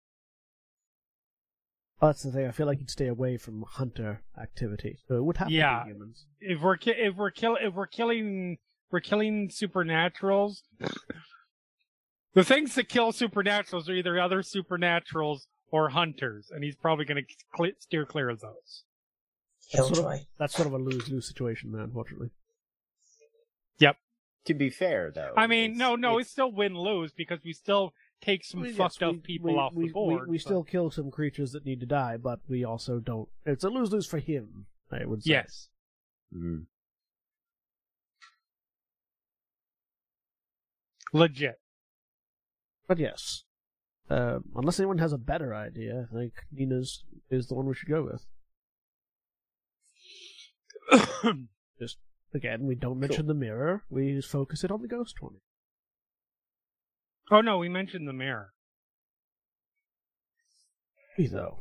Oh, 2.02 2.06
that's 2.08 2.22
the 2.22 2.32
thing. 2.32 2.46
I 2.46 2.50
feel 2.50 2.66
like 2.66 2.80
you'd 2.80 2.90
stay 2.90 3.08
away 3.08 3.36
from 3.36 3.62
hunter 3.68 4.22
activity, 4.40 4.98
so 5.06 5.16
it 5.16 5.22
would 5.24 5.36
have 5.36 5.50
Yeah. 5.50 5.80
to 5.80 5.84
be 5.84 5.90
humans. 5.92 6.26
If 6.40 6.60
we're 6.62 6.76
ki- 6.78 6.92
if 6.96 7.14
we're 7.16 7.30
kill 7.30 7.56
if 7.60 7.74
we're 7.74 7.86
killing 7.86 8.58
we're 8.90 9.00
killing 9.00 9.48
supernaturals. 9.50 10.62
the 12.34 12.44
things 12.44 12.74
that 12.74 12.88
kill 12.88 13.12
supernaturals 13.12 13.88
are 13.88 13.92
either 13.92 14.18
other 14.20 14.42
supernaturals 14.42 15.40
or 15.70 15.90
hunters, 15.90 16.50
and 16.50 16.64
he's 16.64 16.74
probably 16.76 17.04
going 17.04 17.22
to 17.24 17.34
cl- 17.56 17.72
steer 17.78 18.04
clear 18.06 18.30
of 18.30 18.40
those. 18.40 18.84
Killjoy. 19.70 20.20
That's 20.38 20.54
sort 20.56 20.66
of 20.66 20.72
a 20.72 20.78
lose-lose 20.78 21.28
situation, 21.28 21.70
there, 21.70 21.82
unfortunately. 21.82 22.30
Yep. 23.78 23.96
To 24.46 24.54
be 24.54 24.68
fair, 24.70 25.12
though, 25.14 25.32
I 25.36 25.46
mean, 25.46 25.72
it's- 25.72 25.78
no, 25.78 25.94
no, 25.94 26.08
it's- 26.14 26.22
it's 26.26 26.30
still 26.32 26.50
win 26.50 26.74
lose 26.74 27.12
because 27.12 27.44
we 27.44 27.52
still 27.52 27.94
take 28.20 28.44
some 28.44 28.62
I 28.62 28.72
fucked 28.72 29.00
yes, 29.00 29.08
up 29.08 29.12
we- 29.14 29.18
people 29.20 29.52
we- 29.52 29.58
off 29.58 29.72
we, 29.74 29.86
the 29.86 29.92
board. 29.92 30.22
We, 30.26 30.32
we 30.32 30.36
but- 30.38 30.42
still 30.42 30.62
kill 30.64 30.90
some 30.90 31.10
creatures 31.10 31.52
that 31.52 31.64
need 31.64 31.80
to 31.80 31.86
die, 31.86 32.16
but 32.16 32.40
we 32.48 32.64
also 32.64 32.98
don't. 32.98 33.28
It's 33.46 33.64
a 33.64 33.68
lose-lose 33.70 34.06
for 34.06 34.18
him. 34.18 34.66
I 34.92 35.04
would 35.04 35.22
say. 35.22 35.30
yes. 35.30 35.68
Mm. 36.34 36.64
Legit. 41.12 41.58
But 42.86 42.98
yes, 42.98 43.44
uh, 44.10 44.40
unless 44.56 44.80
anyone 44.80 44.98
has 44.98 45.12
a 45.12 45.18
better 45.18 45.54
idea, 45.54 46.08
I 46.12 46.14
think 46.16 46.32
Nina's 46.52 47.04
is 47.30 47.46
the 47.46 47.54
one 47.54 47.66
we 47.66 47.74
should 47.74 47.88
go 47.88 48.02
with. 48.02 48.26
Just 51.78 51.98
again, 52.34 52.66
we 52.66 52.74
don't 52.74 52.98
mention 52.98 53.26
the 53.28 53.34
mirror. 53.34 53.84
We 53.90 54.20
focus 54.20 54.64
it 54.64 54.72
on 54.72 54.82
the 54.82 54.88
ghost 54.88 55.22
one. 55.22 55.34
Oh 57.30 57.40
no, 57.40 57.58
we 57.58 57.68
mentioned 57.68 58.06
the 58.08 58.12
mirror. 58.12 58.52
Me 61.18 61.26
though, 61.26 61.58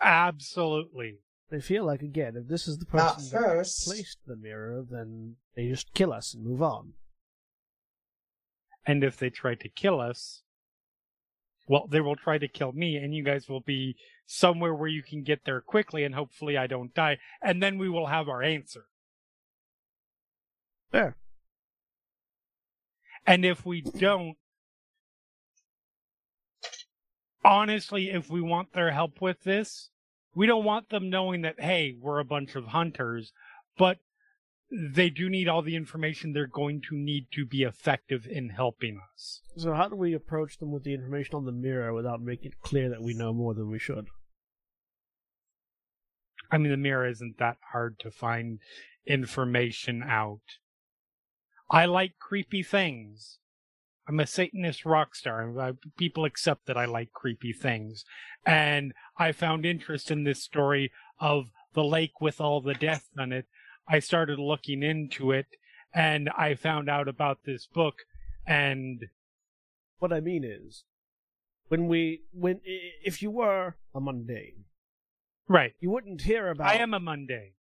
Absolutely. 0.00 1.18
they 1.50 1.60
feel 1.60 1.84
like 1.84 2.00
again, 2.02 2.34
if 2.36 2.48
this 2.48 2.66
is 2.66 2.78
the 2.78 2.86
Not 2.92 3.16
person 3.16 3.30
that 3.32 3.42
first. 3.42 3.86
placed 3.86 4.18
the 4.26 4.36
mirror, 4.36 4.84
then 4.88 5.36
they 5.56 5.68
just 5.68 5.92
kill 5.92 6.12
us 6.12 6.32
and 6.34 6.44
move 6.44 6.62
on. 6.62 6.94
And 8.86 9.04
if 9.04 9.18
they 9.18 9.28
try 9.30 9.54
to 9.56 9.68
kill 9.68 10.00
us, 10.00 10.42
well, 11.68 11.86
they 11.86 12.00
will 12.00 12.16
try 12.16 12.38
to 12.38 12.48
kill 12.48 12.72
me, 12.72 12.96
and 12.96 13.14
you 13.14 13.22
guys 13.22 13.48
will 13.48 13.60
be 13.60 13.96
somewhere 14.26 14.74
where 14.74 14.88
you 14.88 15.02
can 15.02 15.22
get 15.22 15.44
there 15.44 15.60
quickly, 15.60 16.02
and 16.02 16.14
hopefully 16.14 16.56
I 16.56 16.66
don't 16.66 16.94
die, 16.94 17.18
and 17.42 17.62
then 17.62 17.78
we 17.78 17.88
will 17.88 18.06
have 18.06 18.28
our 18.28 18.42
answer. 18.42 18.86
There. 20.92 21.16
And 23.30 23.44
if 23.44 23.64
we 23.64 23.80
don't, 23.80 24.36
honestly, 27.44 28.10
if 28.10 28.28
we 28.28 28.40
want 28.40 28.72
their 28.72 28.90
help 28.90 29.20
with 29.20 29.44
this, 29.44 29.90
we 30.34 30.48
don't 30.48 30.64
want 30.64 30.88
them 30.88 31.10
knowing 31.10 31.42
that, 31.42 31.60
hey, 31.60 31.94
we're 31.96 32.18
a 32.18 32.24
bunch 32.24 32.56
of 32.56 32.64
hunters, 32.64 33.32
but 33.78 33.98
they 34.68 35.10
do 35.10 35.30
need 35.30 35.46
all 35.46 35.62
the 35.62 35.76
information 35.76 36.32
they're 36.32 36.48
going 36.48 36.82
to 36.88 36.96
need 36.96 37.28
to 37.34 37.46
be 37.46 37.62
effective 37.62 38.26
in 38.28 38.48
helping 38.48 38.98
us. 39.14 39.42
So 39.56 39.74
how 39.74 39.86
do 39.86 39.94
we 39.94 40.12
approach 40.12 40.58
them 40.58 40.72
with 40.72 40.82
the 40.82 40.94
information 40.94 41.36
on 41.36 41.44
the 41.44 41.52
mirror 41.52 41.94
without 41.94 42.20
making 42.20 42.50
it 42.50 42.60
clear 42.60 42.88
that 42.88 43.00
we 43.00 43.14
know 43.14 43.32
more 43.32 43.54
than 43.54 43.70
we 43.70 43.78
should? 43.78 44.08
I 46.50 46.58
mean, 46.58 46.72
the 46.72 46.76
mirror 46.76 47.08
isn't 47.08 47.38
that 47.38 47.58
hard 47.70 48.00
to 48.00 48.10
find 48.10 48.58
information 49.06 50.02
out. 50.02 50.40
I 51.70 51.84
like 51.84 52.18
creepy 52.18 52.62
things. 52.62 53.38
I'm 54.08 54.18
a 54.18 54.26
Satanist 54.26 54.84
rock 54.84 55.14
star. 55.14 55.58
I, 55.60 55.72
people 55.96 56.24
accept 56.24 56.66
that 56.66 56.76
I 56.76 56.84
like 56.84 57.12
creepy 57.12 57.52
things. 57.52 58.04
And 58.44 58.92
I 59.16 59.30
found 59.30 59.64
interest 59.64 60.10
in 60.10 60.24
this 60.24 60.42
story 60.42 60.90
of 61.20 61.50
the 61.74 61.84
lake 61.84 62.20
with 62.20 62.40
all 62.40 62.60
the 62.60 62.74
death 62.74 63.08
on 63.16 63.32
it. 63.32 63.46
I 63.88 64.00
started 64.00 64.38
looking 64.38 64.82
into 64.82 65.30
it 65.30 65.46
and 65.94 66.28
I 66.36 66.54
found 66.54 66.88
out 66.88 67.08
about 67.08 67.44
this 67.44 67.66
book 67.66 67.94
and 68.46 69.04
What 69.98 70.12
I 70.12 70.20
mean 70.20 70.44
is, 70.44 70.84
when 71.68 71.86
we, 71.86 72.22
when 72.32 72.60
if 72.64 73.22
you 73.22 73.30
were 73.30 73.76
a 73.94 74.00
mundane, 74.00 74.64
right. 75.46 75.74
you 75.78 75.90
wouldn't 75.90 76.22
hear 76.22 76.48
about. 76.48 76.66
I 76.66 76.76
am 76.76 76.94
a 76.94 77.00
mundane. 77.00 77.52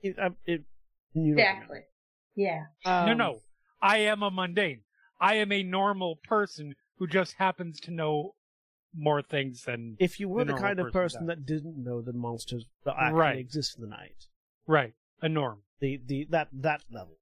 It, 0.00 0.16
uh, 0.18 0.30
it, 0.44 0.62
you 1.14 1.34
know 1.34 1.42
what 1.42 1.48
I 1.48 1.52
mean. 1.52 1.56
Exactly. 1.56 1.80
Yeah. 2.36 2.66
no, 2.84 3.12
Um, 3.12 3.18
no. 3.18 3.40
I 3.82 3.98
am 3.98 4.22
a 4.22 4.30
mundane. 4.30 4.82
I 5.20 5.34
am 5.36 5.50
a 5.50 5.62
normal 5.62 6.16
person 6.16 6.76
who 6.98 7.06
just 7.06 7.34
happens 7.34 7.80
to 7.80 7.90
know 7.90 8.34
more 8.94 9.22
things 9.22 9.64
than 9.64 9.96
If 9.98 10.20
you 10.20 10.28
were 10.28 10.44
the 10.44 10.52
the 10.52 10.58
kind 10.58 10.78
of 10.78 10.84
person 10.86 10.92
person 10.92 11.26
that 11.26 11.44
didn't 11.46 11.82
know 11.82 12.00
the 12.00 12.12
monsters 12.12 12.66
that 12.84 12.94
actually 12.98 13.14
Right. 13.14 13.38
exist 13.38 13.76
in 13.76 13.82
the 13.82 13.88
night, 13.88 14.26
right 14.66 14.94
a 15.20 15.28
norm. 15.28 15.62
the 15.80 15.96
the 16.06 16.26
that 16.30 16.48
that 16.52 16.82
level, 16.90 17.18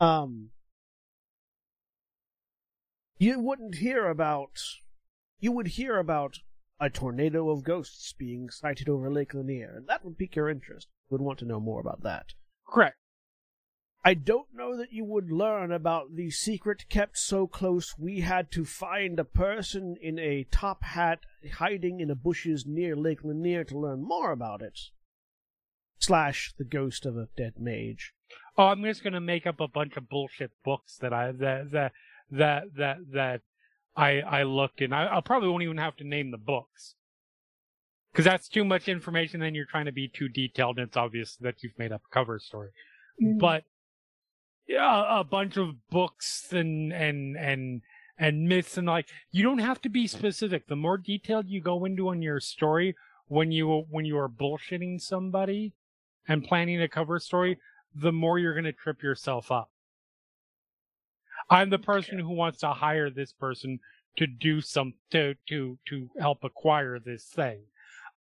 um, 0.00 0.50
you 3.18 3.38
wouldn't 3.38 3.76
hear 3.76 4.06
about. 4.08 4.60
You 5.38 5.52
would 5.52 5.68
hear 5.68 5.98
about 5.98 6.40
a 6.78 6.90
tornado 6.90 7.50
of 7.50 7.62
ghosts 7.64 8.12
being 8.12 8.50
sighted 8.50 8.88
over 8.88 9.10
Lake 9.10 9.32
Lanier, 9.34 9.74
and 9.76 9.86
that 9.88 10.04
would 10.04 10.18
pique 10.18 10.36
your 10.36 10.48
interest. 10.50 10.88
You 11.08 11.14
would 11.14 11.24
want 11.24 11.38
to 11.40 11.44
know 11.44 11.60
more 11.60 11.80
about 11.80 12.02
that. 12.02 12.34
Correct. 12.66 12.96
I 14.02 14.14
don't 14.14 14.46
know 14.54 14.76
that 14.78 14.92
you 14.92 15.04
would 15.04 15.30
learn 15.30 15.70
about 15.70 16.16
the 16.16 16.30
secret 16.30 16.88
kept 16.88 17.18
so 17.18 17.46
close 17.46 17.98
we 17.98 18.20
had 18.20 18.50
to 18.52 18.64
find 18.64 19.18
a 19.18 19.24
person 19.24 19.96
in 20.00 20.18
a 20.18 20.44
top 20.50 20.82
hat 20.82 21.20
hiding 21.54 22.00
in 22.00 22.08
the 22.08 22.14
bushes 22.14 22.64
near 22.66 22.96
Lake 22.96 23.22
Lanier 23.22 23.64
to 23.64 23.78
learn 23.78 24.02
more 24.02 24.32
about 24.32 24.62
it. 24.62 24.78
Slash 25.98 26.54
the 26.56 26.64
ghost 26.64 27.04
of 27.04 27.18
a 27.18 27.28
dead 27.36 27.54
mage. 27.58 28.14
Oh, 28.56 28.68
I'm 28.68 28.82
just 28.82 29.04
gonna 29.04 29.20
make 29.20 29.46
up 29.46 29.60
a 29.60 29.68
bunch 29.68 29.98
of 29.98 30.08
bullshit 30.08 30.52
books 30.64 30.96
that 30.96 31.12
I 31.12 31.32
that 31.32 31.70
that 31.72 31.92
that 32.30 32.74
that 32.76 32.98
that 33.12 33.40
I 33.94 34.20
I 34.20 34.42
looked 34.44 34.80
in. 34.80 34.94
I, 34.94 35.18
I 35.18 35.20
probably 35.20 35.50
won't 35.50 35.62
even 35.62 35.76
have 35.76 35.96
to 35.96 36.04
name 36.04 36.30
the 36.30 36.38
books 36.38 36.94
because 38.12 38.24
that's 38.24 38.48
too 38.48 38.64
much 38.64 38.88
information. 38.88 39.40
Then 39.40 39.54
you're 39.54 39.66
trying 39.66 39.84
to 39.84 39.92
be 39.92 40.08
too 40.08 40.30
detailed, 40.30 40.78
and 40.78 40.88
it's 40.88 40.96
obvious 40.96 41.36
that 41.42 41.62
you've 41.62 41.78
made 41.78 41.92
up 41.92 42.00
a 42.10 42.14
cover 42.14 42.38
story. 42.38 42.70
Mm. 43.22 43.38
but 43.38 43.64
yeah, 44.70 45.18
a 45.18 45.24
bunch 45.24 45.56
of 45.56 45.88
books 45.90 46.52
and 46.52 46.92
and 46.92 47.36
and 47.36 47.82
and 48.16 48.48
myths 48.48 48.76
and 48.76 48.86
like 48.86 49.08
you 49.32 49.42
don't 49.42 49.58
have 49.58 49.82
to 49.82 49.88
be 49.88 50.06
specific. 50.06 50.68
The 50.68 50.76
more 50.76 50.96
detailed 50.96 51.48
you 51.48 51.60
go 51.60 51.84
into 51.84 52.08
on 52.08 52.22
your 52.22 52.38
story 52.38 52.94
when 53.26 53.50
you 53.50 53.84
when 53.90 54.04
you 54.04 54.16
are 54.16 54.28
bullshitting 54.28 55.00
somebody 55.00 55.72
and 56.28 56.44
planning 56.44 56.80
a 56.80 56.88
cover 56.88 57.18
story, 57.18 57.58
the 57.96 58.12
more 58.12 58.38
you're 58.38 58.54
going 58.54 58.62
to 58.62 58.72
trip 58.72 59.02
yourself 59.02 59.50
up. 59.50 59.70
I'm 61.50 61.70
the 61.70 61.78
person 61.78 62.20
who 62.20 62.30
wants 62.30 62.60
to 62.60 62.68
hire 62.68 63.10
this 63.10 63.32
person 63.32 63.80
to 64.18 64.28
do 64.28 64.60
some 64.60 64.94
to 65.10 65.34
to 65.48 65.78
to 65.88 66.10
help 66.20 66.44
acquire 66.44 67.00
this 67.00 67.24
thing. 67.24 67.62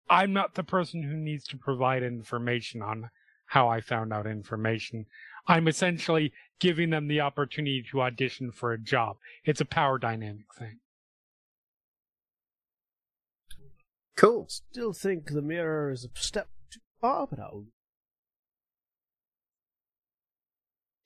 I'm 0.10 0.34
not 0.34 0.56
the 0.56 0.64
person 0.64 1.04
who 1.04 1.16
needs 1.16 1.44
to 1.50 1.58
provide 1.58 2.02
information 2.02 2.82
on 2.82 3.12
how 3.46 3.68
I 3.68 3.82
found 3.82 4.14
out 4.14 4.26
information. 4.26 5.06
I'm 5.50 5.68
essentially 5.68 6.32
giving 6.60 6.92
them 6.92 7.08
the 7.08 7.22
opportunity 7.22 7.84
to 7.92 8.02
audition 8.04 8.52
for 8.52 8.72
a 8.72 8.78
job. 8.78 9.18
It's 9.44 9.60
a 9.60 9.66
power 9.66 9.98
dynamic 9.98 10.46
thing. 10.58 10.78
Cool. 14.16 14.46
Still 14.48 14.94
think 14.94 15.32
the 15.32 15.42
mirror 15.42 15.92
is 15.92 16.06
a 16.06 16.10
step 16.20 16.50
too 16.72 16.82
far, 17.02 17.26
but 17.26 17.40
I'll. 17.40 17.66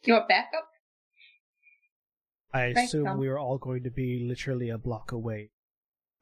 You 0.03 0.13
want 0.15 0.27
backup? 0.27 0.67
I 2.53 2.65
assume 2.65 3.05
Tom. 3.05 3.17
we 3.17 3.29
are 3.29 3.39
all 3.39 3.57
going 3.57 3.83
to 3.83 3.89
be 3.89 4.25
literally 4.27 4.69
a 4.69 4.77
block 4.77 5.13
away. 5.13 5.51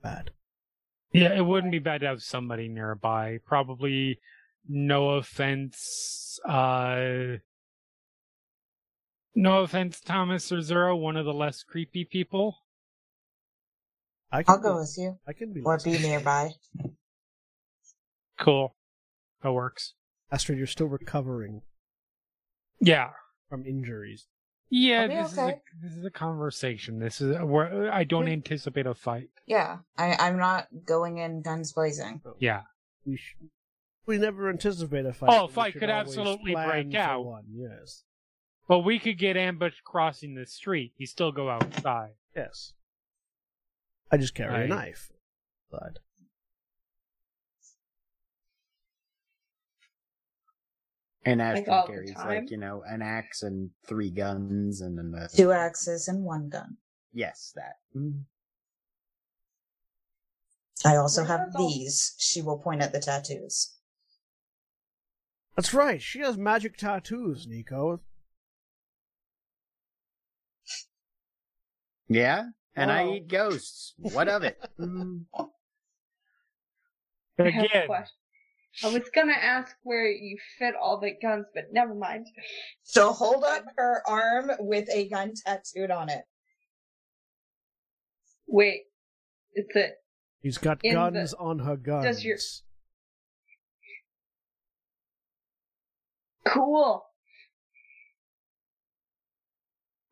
Bad. 0.03 0.29
Yeah, 1.11 1.35
it 1.35 1.45
wouldn't 1.45 1.71
be 1.71 1.79
bad 1.79 2.01
to 2.01 2.07
have 2.07 2.21
somebody 2.21 2.67
nearby. 2.67 3.39
Probably, 3.45 4.19
no 4.69 5.11
offense, 5.11 6.39
uh, 6.47 7.37
no 9.35 9.63
offense, 9.63 9.99
Thomas 9.99 10.51
or 10.51 10.57
Xaro, 10.57 10.99
one 10.99 11.17
of 11.17 11.25
the 11.25 11.33
less 11.33 11.63
creepy 11.63 12.05
people. 12.05 12.57
I 14.31 14.43
can 14.43 14.55
I'll 14.55 14.61
go 14.61 14.73
be, 14.73 14.79
with 14.79 14.95
you. 14.97 15.19
I 15.27 15.33
can 15.33 15.53
be. 15.53 15.61
Or 15.61 15.77
be 15.83 15.97
nearby. 15.99 16.51
Cool. 18.39 18.75
That 19.43 19.51
works. 19.51 19.93
Astrid, 20.31 20.57
you're 20.57 20.67
still 20.67 20.87
recovering 20.87 21.61
Yeah. 22.79 23.09
from 23.49 23.65
injuries. 23.65 24.27
Yeah, 24.69 25.01
I'll 25.01 25.07
be 25.09 25.15
this 25.15 25.31
is 25.33 25.37
a 25.37 25.41
okay. 25.41 25.61
this 25.81 25.91
is 25.91 26.05
a 26.05 26.09
conversation. 26.11 26.99
This 26.99 27.19
is 27.19 27.37
where 27.41 27.91
I 27.93 28.05
don't 28.05 28.25
Wait. 28.25 28.33
anticipate 28.33 28.87
a 28.87 28.93
fight. 28.93 29.29
Yeah. 29.45 29.79
I, 29.97 30.15
I'm 30.17 30.37
not 30.37 30.67
going 30.85 31.17
in 31.17 31.41
guns 31.41 31.73
blazing. 31.73 32.21
Oh. 32.25 32.35
Yeah. 32.39 32.61
We 33.05 33.17
sh- 33.17 33.35
we 34.05 34.17
never 34.17 34.49
anticipate 34.49 35.05
a 35.05 35.11
fight. 35.11 35.29
Oh, 35.29 35.41
but 35.41 35.47
we 35.47 35.53
fight 35.53 35.73
could 35.73 35.89
absolutely 35.89 36.53
break 36.53 36.95
out. 36.95 37.25
One. 37.25 37.43
Yes. 37.51 38.03
But 38.67 38.79
we 38.79 38.99
could 38.99 39.17
get 39.17 39.35
ambushed 39.35 39.83
crossing 39.83 40.35
the 40.35 40.45
street. 40.45 40.93
You 40.97 41.05
still 41.05 41.31
go 41.31 41.49
outside. 41.49 42.11
Yes. 42.35 42.73
I 44.11 44.17
just 44.17 44.35
carry 44.35 44.65
a 44.65 44.67
knife. 44.67 45.11
But 45.69 45.99
And 51.23 51.39
Like 51.39 51.65
Ashwin 51.65 51.87
carries 51.87 52.15
like 52.15 52.49
you 52.49 52.57
know 52.57 52.83
an 52.87 53.01
axe 53.01 53.43
and 53.43 53.69
three 53.85 54.09
guns 54.09 54.81
and 54.81 54.97
then 54.97 55.11
the 55.11 55.29
Two 55.35 55.51
axes 55.51 56.07
and 56.07 56.23
one 56.23 56.49
gun. 56.49 56.77
yes 57.13 57.53
that. 57.55 57.75
Mm. 57.95 58.23
I 60.83 60.95
also 60.95 61.21
Where 61.21 61.37
have 61.37 61.53
these. 61.55 62.15
She 62.17 62.41
will 62.41 62.57
point 62.57 62.81
at 62.81 62.91
the 62.91 62.99
tattoos. 62.99 63.75
that's 65.55 65.75
right. 65.75 66.01
She 66.01 66.19
has 66.21 66.37
magic 66.37 66.75
tattoos, 66.75 67.45
Nico. 67.47 67.99
Yeah, 72.13 72.43
and 72.75 72.91
I 72.91 73.07
eat 73.13 73.27
ghosts. 73.29 73.93
What 73.97 74.27
of 74.27 74.43
it? 74.43 74.57
Mm. 74.79 75.25
I 77.39 77.49
have 77.49 77.63
a 77.63 77.65
Again, 77.65 77.85
question. 77.87 78.15
I 78.83 78.87
was 78.93 79.09
gonna 79.15 79.33
ask 79.33 79.75
where 79.83 80.07
you 80.09 80.37
fit 80.59 80.75
all 80.75 80.99
the 80.99 81.11
guns, 81.21 81.45
but 81.55 81.65
never 81.71 81.95
mind. 81.95 82.27
She'll 82.83 83.13
hold 83.13 83.43
up 83.43 83.63
her 83.77 84.03
arm 84.07 84.51
with 84.59 84.87
a 84.93 85.07
gun 85.09 85.33
tattooed 85.45 85.89
on 85.91 86.09
it. 86.09 86.23
Wait, 88.47 88.81
it's 89.53 89.75
a 89.75 89.91
He's 90.41 90.57
got 90.57 90.79
In 90.83 90.93
the- 90.93 90.99
guns 90.99 91.33
on 91.33 91.59
her 91.59 91.77
guns. 91.77 92.05
Does 92.05 92.23
your- 92.23 92.37
cool. 96.47 97.05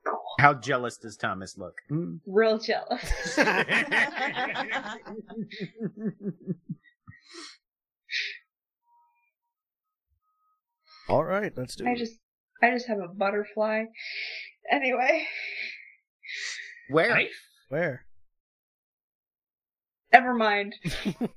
Cool. 0.05 0.19
How 0.39 0.53
jealous 0.53 0.95
does 0.95 1.17
Thomas 1.17 1.57
look? 1.57 1.81
Mm. 1.91 2.21
Real 2.25 2.57
jealous. 2.57 3.37
All 11.09 11.25
right, 11.25 11.51
let's 11.57 11.75
do 11.75 11.85
I 11.85 11.91
it. 11.91 11.97
just, 11.97 12.13
I 12.63 12.71
just 12.71 12.87
have 12.87 12.99
a 12.99 13.09
butterfly. 13.09 13.83
Anyway, 14.71 15.27
Where? 16.89 17.09
Knife? 17.09 17.35
Where? 17.67 18.05
never 20.13 20.33
mind. 20.33 20.75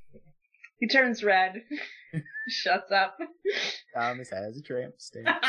he 0.79 0.87
turns 0.87 1.25
red. 1.25 1.55
Shuts 2.49 2.93
up. 2.93 3.19
Thomas 3.97 4.31
has 4.31 4.59
a 4.59 4.63
tramp 4.63 4.95
stamp. 4.99 5.27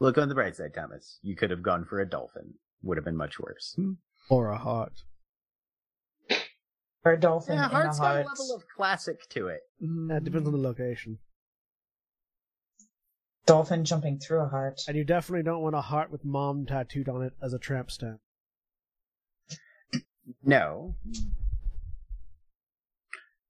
Look 0.00 0.16
on 0.16 0.30
the 0.30 0.34
bright 0.34 0.56
side, 0.56 0.72
Thomas. 0.74 1.18
You 1.22 1.36
could 1.36 1.50
have 1.50 1.62
gone 1.62 1.84
for 1.84 2.00
a 2.00 2.08
dolphin. 2.08 2.54
Would 2.82 2.96
have 2.96 3.04
been 3.04 3.16
much 3.16 3.38
worse. 3.38 3.74
Hmm. 3.76 3.92
Or 4.30 4.48
a 4.48 4.56
heart. 4.56 5.02
Or 7.04 7.12
a 7.12 7.20
dolphin 7.20 7.56
Yeah, 7.56 7.66
in 7.66 7.70
a 7.70 7.74
heart's 7.74 7.98
got 7.98 8.16
a 8.16 8.28
level 8.28 8.54
of 8.54 8.64
classic 8.74 9.28
to 9.30 9.48
it. 9.48 9.60
Hmm. 9.78 10.10
Yeah, 10.10 10.16
it 10.16 10.24
depends 10.24 10.46
on 10.46 10.52
the 10.52 10.58
location. 10.58 11.18
Dolphin 13.44 13.84
jumping 13.84 14.18
through 14.18 14.40
a 14.40 14.48
heart. 14.48 14.80
And 14.88 14.96
you 14.96 15.04
definitely 15.04 15.42
don't 15.42 15.62
want 15.62 15.74
a 15.74 15.80
heart 15.82 16.10
with 16.10 16.24
mom 16.24 16.66
tattooed 16.66 17.08
on 17.08 17.22
it 17.22 17.34
as 17.42 17.52
a 17.52 17.58
tramp 17.58 17.90
stamp. 17.90 18.20
No. 20.42 20.94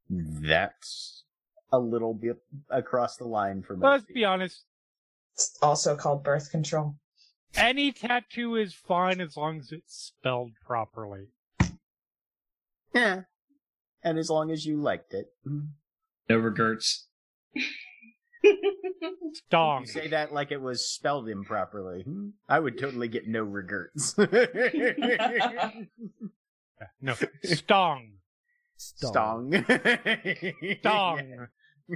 That's 0.09 1.25
a 1.73 1.79
little 1.79 2.15
bit 2.15 2.39
across 2.69 3.17
the 3.17 3.27
line 3.27 3.63
for 3.63 3.77
most 3.77 3.85
let's 3.85 4.13
be 4.13 4.25
honest. 4.25 4.65
It's 5.41 5.59
also 5.63 5.97
called 5.97 6.23
birth 6.23 6.51
control. 6.51 6.97
Any 7.57 7.93
tattoo 7.93 8.57
is 8.57 8.75
fine 8.75 9.23
as 9.23 9.39
long 9.39 9.59
as 9.59 9.73
it's 9.73 10.13
spelled 10.19 10.51
properly. 10.67 11.29
Yeah. 12.95 13.23
And 14.03 14.19
as 14.19 14.29
long 14.29 14.51
as 14.51 14.67
you 14.67 14.77
liked 14.77 15.15
it. 15.15 15.33
No 16.29 16.37
regrets. 16.37 17.07
Dong. 19.51 19.81
You 19.87 19.87
say 19.87 20.09
that 20.09 20.33
like 20.33 20.51
it 20.53 20.61
was 20.61 20.87
spelled 20.87 21.29
improperly. 21.29 22.05
I 22.49 22.61
would 22.61 22.79
totally 22.79 23.09
get 23.09 23.27
no 23.27 23.43
regrets. 23.43 24.15
No, 27.03 27.15
stong. 27.45 28.13
Stong. 28.79 29.51
Stong. 29.51 29.51
Dong. 30.83 31.49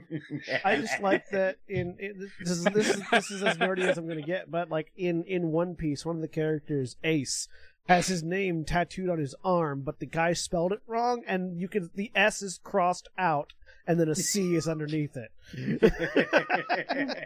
I 0.65 0.77
just 0.77 1.01
like 1.01 1.29
that 1.31 1.57
in, 1.69 1.97
in 1.99 2.31
this 2.41 2.51
is 2.51 2.65
this 2.65 2.89
is 2.97 3.03
this 3.11 3.31
is 3.31 3.43
as 3.43 3.57
nerdy 3.59 3.83
as 3.89 3.99
I'm 3.99 4.07
gonna 4.09 4.23
get, 4.23 4.51
but 4.51 4.71
like 4.71 4.93
in 4.97 5.25
in 5.25 5.53
One 5.53 5.75
Piece, 5.75 6.05
one 6.05 6.17
of 6.17 6.23
the 6.23 6.29
characters, 6.29 6.97
Ace, 7.05 7.49
has 7.89 8.07
his 8.07 8.23
name 8.23 8.65
tattooed 8.65 9.09
on 9.11 9.19
his 9.19 9.35
arm, 9.45 9.83
but 9.83 9.99
the 10.01 10.07
guy 10.07 10.33
spelled 10.33 10.73
it 10.73 10.81
wrong, 10.87 11.23
and 11.27 11.61
you 11.61 11.69
can 11.69 11.91
the 11.95 12.11
S 12.15 12.43
is 12.43 12.59
crossed 12.63 13.09
out, 13.19 13.53
and 13.87 13.99
then 14.01 14.09
a 14.09 14.15
C 14.15 14.55
is 14.55 14.67
underneath 14.69 15.17
it. 15.17 15.31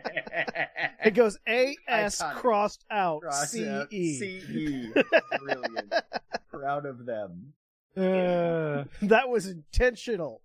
It 1.04 1.14
goes 1.14 1.38
A 1.48 1.76
S 1.86 2.20
crossed 2.34 2.84
out 2.90 3.22
C. 3.46 3.64
E. 3.90 4.18
C-E. 4.18 4.92
Brilliant. 5.40 5.94
Proud 6.52 6.86
of 6.86 7.06
them. 7.06 7.52
Uh, 7.96 8.84
That 9.02 9.28
was 9.28 9.46
intentional 9.46 10.42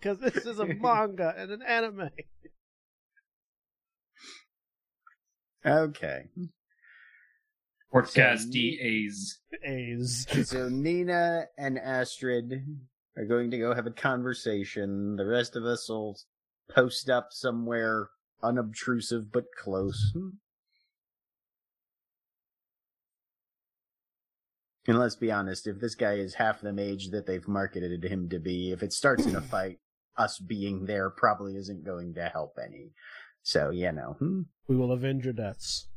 because 0.00 0.18
this 0.18 0.44
is 0.46 0.58
a 0.58 0.66
manga 0.66 1.34
and 1.36 1.50
an 1.50 1.62
anime. 1.62 2.10
Okay. 5.64 6.24
Orcas 7.92 8.40
So- 8.40 8.50
DAs. 8.50 9.38
A's. 9.64 10.48
So 10.48 10.68
Nina 10.68 11.46
and 11.58 11.78
Astrid 11.78 12.64
are 13.16 13.24
going 13.24 13.50
to 13.50 13.58
go 13.58 13.74
have 13.74 13.86
a 13.86 13.90
conversation. 13.90 15.16
The 15.16 15.26
rest 15.26 15.56
of 15.56 15.64
us 15.64 15.88
will 15.88 16.18
post 16.70 17.08
up 17.08 17.28
somewhere 17.32 18.10
unobtrusive 18.42 19.32
but 19.32 19.44
close. 19.58 20.12
And 24.88 24.98
let's 24.98 25.16
be 25.16 25.32
honest, 25.32 25.66
if 25.66 25.80
this 25.80 25.96
guy 25.96 26.12
is 26.14 26.34
half 26.34 26.60
the 26.60 26.72
mage 26.72 27.08
that 27.10 27.26
they've 27.26 27.46
marketed 27.48 28.04
him 28.04 28.28
to 28.28 28.38
be, 28.38 28.70
if 28.70 28.82
it 28.84 28.92
starts 28.92 29.26
in 29.26 29.34
a 29.34 29.40
fight, 29.52 29.78
us 30.18 30.38
being 30.38 30.86
there 30.86 31.10
probably 31.10 31.56
isn't 31.56 31.84
going 31.84 32.14
to 32.14 32.28
help 32.28 32.56
any. 32.62 32.92
So, 33.42 33.70
you 33.70 33.92
know, 33.92 34.16
hmm, 34.18 34.42
We 34.68 34.76
will 34.76 34.92
avenge 34.92 35.24
your 35.24 35.32
deaths. 35.34 35.88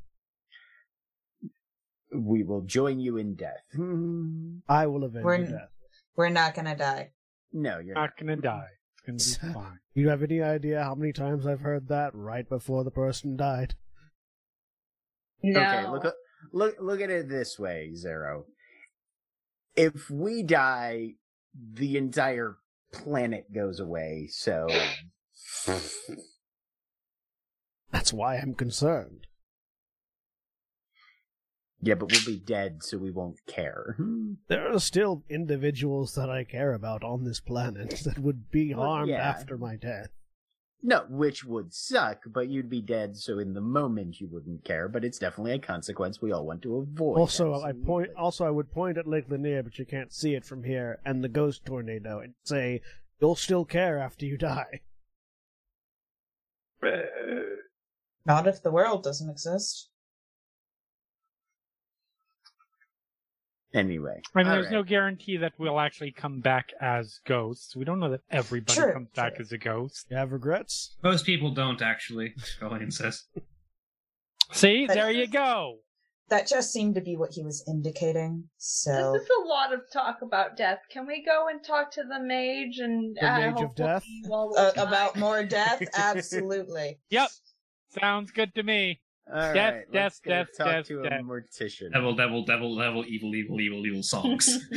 we 2.14 2.44
will 2.44 2.62
join 2.62 3.00
you 3.00 3.18
in 3.18 3.36
death. 3.36 3.64
Hmm. 3.76 4.58
I 4.68 4.88
will 4.88 5.04
avenge 5.04 5.26
We're- 5.26 5.40
your 5.44 5.60
death. 5.60 5.70
We're 6.16 6.30
not 6.30 6.54
gonna 6.54 6.76
die. 6.76 7.12
No, 7.54 7.80
you're 7.80 7.96
not. 7.96 8.02
not 8.02 8.18
gonna 8.18 8.36
die. 8.36 8.68
It's 9.08 9.38
gonna 9.38 9.54
be 9.54 9.54
fine. 9.54 9.80
You 9.94 10.10
have 10.10 10.22
any 10.22 10.42
idea 10.42 10.84
how 10.84 10.96
many 10.96 11.14
times 11.14 11.46
I've 11.48 11.62
heard 11.62 11.88
that 11.88 12.14
right 12.14 12.48
before 12.48 12.84
the 12.84 12.92
person 12.92 13.38
died? 13.38 13.76
No. 15.42 15.60
Okay, 15.60 15.88
look 15.88 16.16
look 16.52 16.76
look 16.82 17.00
at 17.02 17.10
it 17.10 17.30
this 17.30 17.58
way, 17.58 17.92
Xaro. 17.96 18.44
If 19.76 20.10
we 20.10 20.44
die, 20.44 21.14
the 21.56 21.96
entire 21.96 22.58
planet 22.92 23.54
goes 23.54 23.80
away. 23.80 24.28
So 24.32 24.68
That's 27.92 28.14
why 28.14 28.38
I'm 28.38 28.54
concerned. 28.54 29.26
yeah, 31.82 31.96
but 31.96 32.12
we'll 32.12 32.26
be 32.26 32.38
dead, 32.40 32.84
so 32.84 32.98
we 32.98 33.12
won't 33.12 33.40
care. 33.48 33.96
There 34.48 34.72
are 34.74 34.80
still 34.80 35.24
individuals 35.30 36.16
that 36.16 36.30
I 36.30 36.44
care 36.44 36.74
about 36.74 37.04
on 37.04 37.24
this 37.24 37.40
planet 37.40 38.02
that 38.06 38.20
would 38.20 38.50
be 38.52 38.74
Well, 38.74 38.86
harmed 38.86 39.10
yeah. 39.10 39.18
after 39.30 39.58
my 39.58 39.76
death. 39.76 40.10
No, 40.82 41.06
which 41.10 41.44
would 41.44 41.74
suck, 41.74 42.24
but 42.28 42.48
you'd 42.48 42.70
be 42.70 42.82
dead, 42.82 43.18
so 43.18 43.38
in 43.38 43.54
the 43.54 43.62
moment 43.62 44.22
you 44.22 44.28
wouldn't 44.28 44.64
care. 44.64 44.88
But 44.88 45.04
it's 45.04 45.20
definitely 45.20 45.52
a 45.52 45.60
consequence 45.60 46.22
we 46.22 46.32
all 46.32 46.46
want 46.46 46.62
to 46.62 46.78
avoid. 46.78 47.18
Also, 47.18 47.54
I 47.54 47.74
point. 47.74 48.12
Also, 48.18 48.46
I 48.46 48.50
would 48.50 48.72
point 48.72 48.98
at 48.98 49.08
Lake 49.08 49.30
Lanier, 49.30 49.62
but 49.62 49.78
you 49.78 49.86
can't 49.86 50.14
see 50.14 50.36
it 50.36 50.46
from 50.46 50.64
here, 50.64 51.00
and 51.04 51.22
the 51.22 51.28
ghost 51.28 51.66
tornado, 51.66 52.20
and 52.20 52.34
say, 52.44 52.82
"You'll 53.20 53.36
still 53.36 53.66
care 53.66 54.00
after 54.00 54.26
you 54.26 54.38
die." 54.38 54.82
Not 58.26 58.48
if 58.48 58.64
the 58.64 58.72
world 58.72 59.04
doesn't 59.04 59.30
exist. 59.30 59.89
Anyway, 63.74 64.20
I 64.34 64.38
mean, 64.40 64.48
all 64.48 64.54
there's 64.54 64.66
right. 64.66 64.74
no 64.74 64.84
guarantee 64.84 65.38
that 65.38 65.54
we'll 65.60 65.80
actually 65.80 66.12
come 66.12 66.40
back 66.40 66.70
as 66.82 67.20
ghosts. 67.28 67.76
We 67.76 67.86
don't 67.86 68.00
know 68.00 68.10
that 68.10 68.22
everybody 68.32 68.80
True, 68.80 68.94
comes 68.94 69.10
back 69.16 69.34
as 69.40 69.52
a 69.52 69.60
ghost. 69.60 70.08
You 70.10 70.18
have 70.18 70.32
regrets? 70.32 70.96
Most 71.04 71.24
people 71.26 71.52
don't 71.52 71.80
actually. 71.82 72.34
Colleen 72.60 72.90
says. 72.90 73.26
See, 74.52 74.88
But- 74.88 74.96
there 74.96 75.12
you 75.12 75.28
go. 75.28 75.78
That 76.30 76.46
just 76.48 76.72
seemed 76.72 76.94
to 76.94 77.02
be 77.02 77.16
what 77.18 77.32
he 77.34 77.44
was 77.44 77.64
indicating. 77.68 78.44
So 78.58 79.14
This 79.14 79.24
is 79.24 79.30
a 79.44 79.48
lot 79.48 79.74
of 79.74 79.82
talk 79.92 80.20
about 80.22 80.56
death. 80.58 80.78
Can 80.92 81.08
we 81.08 81.24
go 81.26 81.48
and 81.50 81.64
talk 81.64 81.90
to 81.94 82.04
the 82.04 82.20
mage 82.20 82.78
and 82.78 83.18
The 83.20 83.28
uh, 83.34 83.38
mage 83.52 83.62
of 83.64 83.76
death? 83.76 84.06
uh, 84.32 84.72
about 84.78 85.16
more 85.16 85.44
death, 85.58 85.82
absolutely. 85.96 87.00
Yep, 87.10 87.30
sounds 88.00 88.30
good 88.30 88.54
to 88.54 88.62
me. 88.62 89.02
All 89.32 89.54
Death, 89.54 89.74
right, 89.76 89.92
death, 89.92 89.94
let's 89.94 90.20
go 90.22 90.30
death, 90.32 90.48
talk 90.58 90.68
death, 90.68 90.86
to 90.88 91.02
a 91.02 91.04
death. 91.10 91.22
mortician. 91.22 91.92
Devil, 91.94 92.16
devil, 92.16 92.44
devil, 92.46 92.76
devil, 92.78 93.06
evil, 93.08 93.36
evil, 93.36 93.62
evil, 93.62 93.86
evil, 93.86 94.02
songs. 94.04 94.58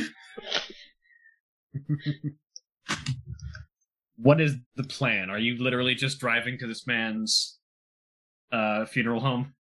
what 4.17 4.39
is 4.39 4.55
the 4.75 4.83
plan? 4.83 5.29
Are 5.29 5.39
you 5.39 5.61
literally 5.61 5.95
just 5.95 6.19
driving 6.19 6.57
to 6.59 6.67
this 6.67 6.85
man's 6.85 7.57
uh, 8.51 8.85
funeral 8.85 9.21
home? 9.21 9.53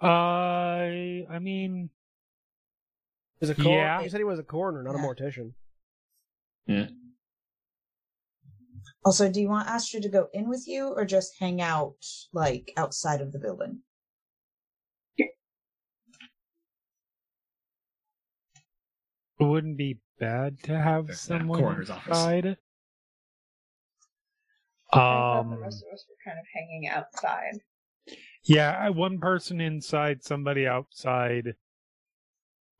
I, 0.00 1.24
I 1.30 1.38
mean, 1.40 1.90
He's 3.40 3.50
a 3.50 3.54
cor- 3.54 3.72
Yeah. 3.72 4.02
He 4.02 4.08
said 4.10 4.18
he 4.18 4.24
was 4.24 4.38
a 4.38 4.42
coroner, 4.42 4.82
not 4.82 4.94
a 4.94 4.98
mortician. 4.98 5.52
Yeah. 6.66 6.88
Also, 9.04 9.30
do 9.30 9.42
you 9.42 9.48
want 9.50 9.68
Astrid 9.68 10.02
to 10.04 10.08
go 10.08 10.30
in 10.32 10.48
with 10.48 10.66
you 10.66 10.88
or 10.88 11.04
just 11.04 11.38
hang 11.38 11.60
out 11.60 12.06
like 12.32 12.72
outside 12.78 13.20
of 13.20 13.32
the 13.32 13.38
building? 13.38 13.82
it 19.40 19.44
wouldn't 19.44 19.76
be 19.76 19.98
bad 20.20 20.62
to 20.62 20.78
have 20.78 21.12
Yeah, 21.28 21.44
someone 21.44 21.58
coroner's 21.58 21.90
office. 21.90 22.06
inside. 22.08 22.56
I 24.92 25.22
thought 25.28 25.50
the 25.50 25.58
Um, 25.58 25.60
rest 25.60 25.82
of 25.82 25.92
us 25.92 26.06
were 26.08 26.16
kind 26.24 26.38
of 26.38 26.46
hanging 26.54 26.88
outside. 26.88 27.60
yeah, 28.44 28.88
one 28.90 29.18
person 29.18 29.60
inside, 29.60 30.22
somebody 30.22 30.66
outside. 30.66 31.54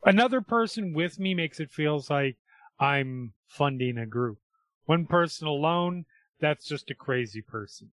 Another 0.04 0.42
person 0.42 0.92
with 0.92 1.18
me 1.18 1.32
makes 1.34 1.58
it 1.58 1.70
feels 1.70 2.10
like 2.10 2.36
I'm 2.78 3.32
funding 3.46 3.96
a 3.96 4.04
group. 4.06 4.38
One 4.84 5.06
person 5.06 5.46
alone, 5.46 6.04
that's 6.40 6.66
just 6.66 6.90
a 6.90 6.94
crazy 6.94 7.42
person. 7.42 7.90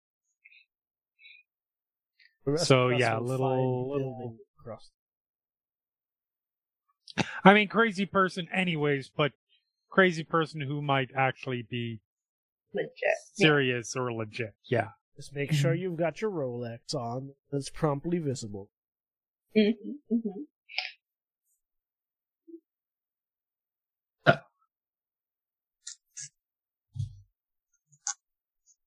So, 2.56 2.88
yeah, 2.88 3.16
will 3.18 3.26
little- 3.26 3.88
little- 3.90 4.18
building 4.18 4.38
across. 4.60 4.90
I 7.44 7.54
mean, 7.54 7.68
crazy 7.68 8.06
person, 8.06 8.48
anyways, 8.52 9.08
but 9.08 9.32
crazy 9.88 10.22
person 10.22 10.60
who 10.60 10.82
might 10.82 11.10
actually 11.16 11.62
be 11.62 12.00
Legit. 12.74 12.92
serious 13.32 13.96
or 13.96 14.12
legit. 14.12 14.54
Yeah. 14.64 14.90
Just 15.16 15.34
make 15.34 15.50
sure 15.52 15.72
you've 15.74 15.96
got 15.96 16.20
your 16.20 16.30
Rolex 16.30 16.94
on. 16.94 17.34
That's 17.50 17.70
promptly 17.70 18.18
visible. 18.18 18.70
Yeah. 19.54 19.72
hmm 20.10 20.42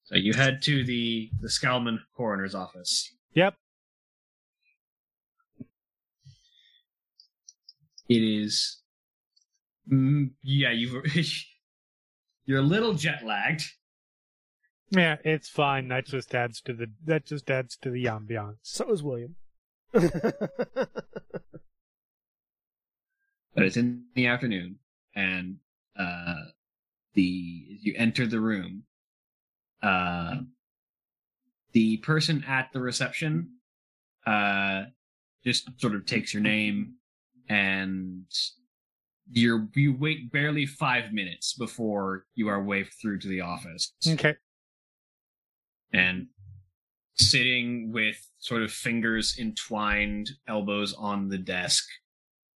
So 0.09 0.15
you 0.15 0.33
head 0.33 0.63
to 0.63 0.83
the 0.83 1.29
the 1.39 1.49
Scalman 1.49 1.99
coroner's 2.17 2.55
office. 2.55 3.13
Yep. 3.35 3.53
It 8.09 8.23
is. 8.23 8.79
Mm, 9.91 10.31
yeah, 10.41 10.71
you've. 10.71 11.05
you're 12.45 12.57
a 12.57 12.63
little 12.63 12.93
jet 12.93 13.23
lagged. 13.23 13.65
Yeah, 14.89 15.17
it's 15.23 15.47
fine. 15.47 15.89
That 15.89 16.07
just 16.07 16.33
adds 16.33 16.59
to 16.61 16.73
the 16.73 16.87
that 17.05 17.27
just 17.27 17.51
adds 17.51 17.77
to 17.83 17.91
the 17.91 18.05
ambiance. 18.05 18.57
So 18.63 18.91
is 18.91 19.03
William. 19.03 19.35
but 19.91 20.09
it's 23.57 23.77
in 23.77 24.05
the 24.15 24.25
afternoon, 24.25 24.79
and 25.15 25.57
uh, 25.95 26.45
the 27.13 27.67
as 27.75 27.83
you 27.83 27.93
enter 27.95 28.25
the 28.25 28.39
room, 28.39 28.85
uh, 29.81 30.35
the 31.73 31.97
person 31.97 32.43
at 32.47 32.69
the 32.73 32.79
reception 32.79 33.51
uh, 34.25 34.83
just 35.43 35.69
sort 35.79 35.95
of 35.95 36.05
takes 36.05 36.33
your 36.33 36.43
name, 36.43 36.95
and 37.47 38.25
you're 39.31 39.67
you 39.75 39.93
wait 39.93 40.31
barely 40.31 40.65
five 40.65 41.13
minutes 41.13 41.53
before 41.53 42.25
you 42.35 42.47
are 42.49 42.63
waved 42.63 42.93
through 43.01 43.19
to 43.19 43.27
the 43.27 43.41
office, 43.41 43.93
Okay. 44.07 44.35
and 45.93 46.27
sitting 47.15 47.91
with 47.91 48.17
sort 48.39 48.63
of 48.63 48.71
fingers 48.71 49.37
entwined, 49.39 50.29
elbows 50.47 50.93
on 50.93 51.27
the 51.29 51.37
desk, 51.37 51.85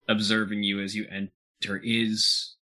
observing 0.08 0.64
you 0.64 0.82
as 0.82 0.96
you 0.96 1.06
enter 1.12 1.80
is 1.84 2.56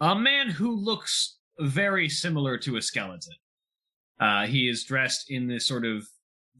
a 0.00 0.14
man 0.14 0.50
who 0.50 0.70
looks 0.74 1.38
very 1.58 2.08
similar 2.08 2.56
to 2.58 2.76
a 2.76 2.82
skeleton. 2.82 3.34
Uh, 4.20 4.46
he 4.46 4.68
is 4.68 4.84
dressed 4.84 5.30
in 5.30 5.46
this 5.46 5.66
sort 5.66 5.84
of 5.84 6.06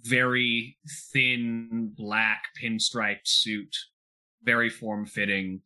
very 0.03 0.77
thin 1.13 1.93
black 1.97 2.45
pinstriped 2.63 3.27
suit, 3.27 3.75
very 4.43 4.71
form 4.71 5.07
fitting, 5.07 5.61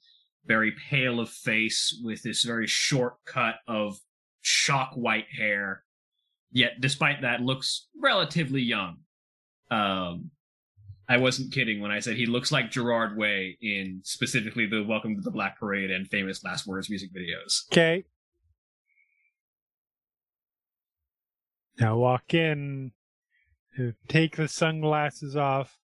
very 0.47 0.73
pale 0.89 1.21
of 1.21 1.29
face 1.29 1.99
with 2.03 2.23
this 2.23 2.43
very 2.43 2.67
short 2.67 3.17
cut 3.27 3.57
of 3.69 3.99
shock 4.41 4.93
white 4.95 5.27
hair. 5.37 5.85
Yet, 6.51 6.81
despite 6.81 7.23
that, 7.23 7.41
looks 7.41 7.89
relatively 8.01 8.63
young. 8.63 8.99
Um, 9.71 10.31
I 11.09 11.17
wasn't 11.17 11.53
kidding 11.53 11.81
when 11.81 11.91
I 11.91 12.01
said 12.01 12.17
he 12.17 12.27
looks 12.27 12.53
like 12.53 12.71
Gerard 12.71 13.17
Way 13.17 13.59
in 13.61 14.01
specifically 14.05 14.67
the 14.67 14.83
Welcome 14.83 15.15
to 15.17 15.21
the 15.21 15.31
Black 15.31 15.59
Parade 15.59 15.91
and 15.91 16.09
famous 16.09 16.45
Last 16.45 16.67
Words 16.67 16.89
music 16.89 17.11
videos. 17.13 17.65
Okay. 17.73 18.05
Now 21.79 21.97
walk 21.97 22.35
in. 22.35 22.93
uh, 23.79 23.93
Take 24.09 24.37
the 24.37 24.49
sunglasses 24.49 25.37
off. 25.37 25.79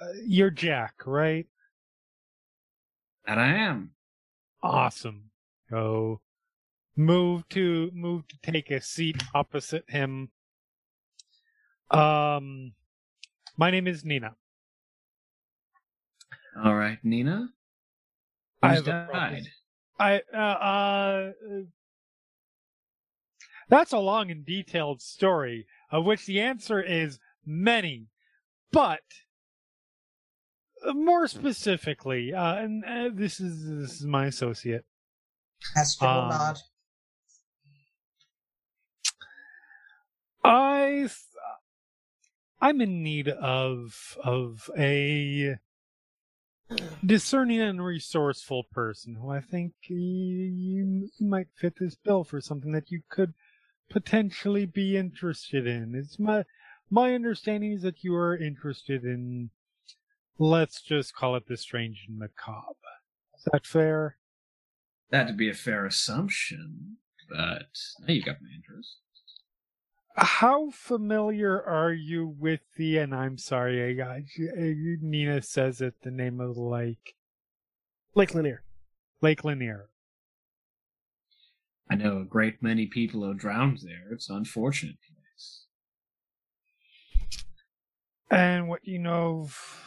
Uh, 0.00 0.06
you're 0.24 0.50
Jack, 0.50 0.94
right? 1.06 1.46
That 3.26 3.38
I 3.38 3.48
am. 3.48 3.90
Awesome. 4.62 5.30
Go 5.70 6.20
move 6.96 7.48
to 7.50 7.90
move 7.94 8.26
to 8.28 8.36
take 8.42 8.70
a 8.70 8.80
seat 8.80 9.22
opposite 9.34 9.84
him. 9.88 10.30
Um 11.90 12.72
my 13.56 13.70
name 13.70 13.86
is 13.86 14.04
Nina. 14.04 14.34
All 16.64 16.74
right, 16.74 16.98
Nina. 17.04 17.48
I 18.62 18.68
Who's 18.76 18.86
have 18.86 18.88
a 18.88 19.06
problem. 19.10 19.34
died? 19.34 19.48
I 20.00 20.22
uh, 20.36 20.38
uh 20.38 21.30
that's 23.68 23.92
a 23.92 23.98
long 23.98 24.30
and 24.30 24.44
detailed 24.44 25.00
story 25.02 25.66
of 25.90 26.04
which 26.04 26.26
the 26.26 26.40
answer 26.40 26.80
is 26.80 27.18
many, 27.44 28.06
but 28.72 29.00
uh, 30.86 30.92
more 30.92 31.26
specifically, 31.26 32.32
uh, 32.32 32.56
and 32.56 32.84
uh, 32.84 33.10
this 33.12 33.40
is 33.40 33.64
this 33.66 34.00
is 34.00 34.06
my 34.06 34.26
associate. 34.26 34.84
Will 36.00 36.08
Um, 36.08 36.28
nod. 36.28 36.58
I 40.44 40.90
th- 41.00 41.12
I'm 42.60 42.80
in 42.80 43.02
need 43.02 43.28
of 43.28 44.16
of 44.22 44.70
a 44.78 45.56
discerning 47.04 47.60
and 47.60 47.84
resourceful 47.84 48.64
person 48.64 49.14
who 49.14 49.30
I 49.30 49.40
think 49.40 49.72
you, 49.88 49.96
you 49.96 51.10
might 51.20 51.48
fit 51.54 51.74
this 51.78 51.96
bill 51.96 52.24
for 52.24 52.40
something 52.40 52.72
that 52.72 52.90
you 52.90 53.02
could 53.08 53.34
potentially 53.88 54.66
be 54.66 54.96
interested 54.96 55.66
in. 55.66 55.94
It's 55.94 56.18
my 56.18 56.44
my 56.90 57.14
understanding 57.14 57.72
is 57.72 57.82
that 57.82 58.02
you 58.02 58.14
are 58.14 58.36
interested 58.36 59.04
in 59.04 59.50
let's 60.38 60.80
just 60.80 61.14
call 61.14 61.36
it 61.36 61.46
the 61.46 61.56
strange 61.56 62.06
and 62.08 62.18
macabre. 62.18 62.74
Is 63.36 63.44
that 63.52 63.66
fair? 63.66 64.16
That'd 65.10 65.36
be 65.36 65.50
a 65.50 65.54
fair 65.54 65.86
assumption, 65.86 66.98
but 67.28 67.68
now 68.00 68.12
you 68.12 68.22
got 68.22 68.42
my 68.42 68.48
interest. 68.54 68.96
How 70.16 70.70
familiar 70.70 71.62
are 71.62 71.92
you 71.92 72.26
with 72.26 72.60
the? 72.76 72.98
And 72.98 73.14
I'm 73.14 73.38
sorry, 73.38 74.00
I, 74.00 74.04
I, 74.04 74.24
Nina 75.00 75.42
says 75.42 75.80
it. 75.80 75.94
The 76.02 76.10
name 76.10 76.40
of 76.40 76.56
the 76.56 76.62
lake, 76.62 77.14
Lake 78.14 78.34
Lanier. 78.34 78.62
Lake 79.22 79.44
Lanier. 79.44 79.90
I 81.90 81.94
know 81.94 82.20
a 82.20 82.24
great 82.24 82.62
many 82.62 82.86
people 82.86 83.24
are 83.24 83.34
drowned 83.34 83.78
there. 83.82 84.12
It's 84.12 84.28
an 84.28 84.36
unfortunate 84.36 84.96
place. 85.00 85.64
And 88.30 88.68
what 88.68 88.86
you 88.86 88.98
know 88.98 89.40
of 89.42 89.84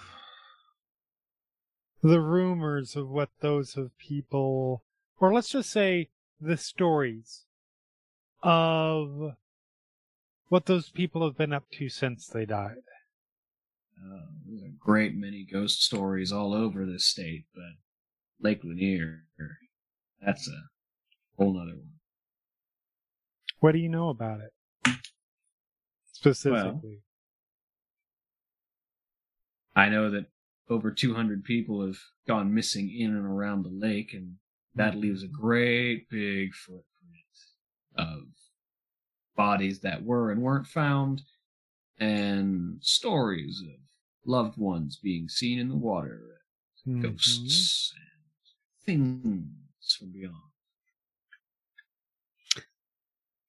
the 2.02 2.19
rumors 2.19 2.95
of 2.95 3.10
what 3.10 3.30
those 3.41 3.78
of 3.78 3.95
people, 3.99 4.84
or 5.19 5.32
let's 5.34 5.49
just 5.49 5.69
say 5.69 6.10
the 6.40 6.57
stories 6.57 7.45
of 8.41 9.36
what 10.48 10.65
those 10.65 10.90
people 10.90 11.23
have 11.23 11.38
been 11.38 11.53
up 11.53 11.69
to 11.72 11.88
since 11.88 12.26
they 12.26 12.45
died. 12.45 12.78
Uh, 14.03 14.26
there's 14.48 14.64
a 14.64 14.73
great 14.80 15.15
many 15.15 15.45
ghost 15.49 15.84
stories 15.84 16.32
all 16.32 16.56
over 16.56 16.86
this 16.86 17.06
state, 17.06 17.45
but 17.53 17.76
Lake 18.41 18.61
Lanier, 18.64 19.26
that's 20.19 20.48
a 20.48 20.64
whole 21.41 21.53
nother 21.53 21.76
one. 21.76 21.88
What 23.59 23.72
do 23.72 23.80
you 23.80 23.89
know 23.89 24.09
about 24.09 24.41
it? 24.41 24.51
Specifically. 26.13 26.99
I 29.76 29.89
know 29.89 30.11
that 30.11 30.26
over 30.69 30.91
200 30.91 31.43
people 31.43 31.85
have 31.85 31.97
gone 32.27 32.53
missing 32.53 32.93
in 32.95 33.15
and 33.15 33.26
around 33.26 33.63
the 33.63 33.69
lake, 33.69 34.13
and 34.13 34.35
that 34.76 34.95
leaves 34.95 35.23
a 35.23 35.27
great 35.27 36.09
big 36.09 36.53
footprint 36.53 36.85
of 37.95 38.23
bodies 39.35 39.80
that 39.80 40.03
were 40.03 40.31
and 40.31 40.41
weren't 40.41 40.68
found, 40.68 41.23
and 41.99 42.77
stories 42.81 43.61
of 43.61 43.80
loved 44.26 44.57
ones 44.57 44.97
being 45.01 45.27
seen 45.27 45.57
in 45.57 45.69
the 45.69 45.76
water, 45.76 46.41
Mhm. 46.85 47.01
ghosts, 47.01 47.93
and 47.97 48.23
things 48.85 49.95
from 49.97 50.11
beyond. 50.11 50.51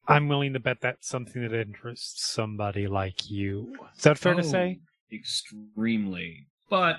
I'm 0.08 0.28
willing 0.28 0.52
to 0.54 0.60
bet 0.60 0.80
that's 0.80 1.08
something 1.08 1.42
that 1.42 1.54
interests 1.54 2.26
somebody 2.26 2.86
like 2.86 3.30
you. 3.30 3.74
Is 3.96 4.02
that 4.02 4.18
fair 4.18 4.34
to 4.34 4.40
Oh, 4.40 4.42
say? 4.42 4.80
Extremely. 5.12 6.46
But 6.68 6.96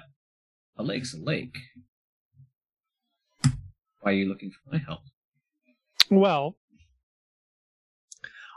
a 0.77 0.83
lake's 0.83 1.13
a 1.13 1.19
lake. 1.19 1.57
Why 4.01 4.11
are 4.11 4.13
you 4.13 4.27
looking 4.27 4.51
for 4.51 4.71
my 4.71 4.77
help? 4.79 5.01
Well, 6.09 6.57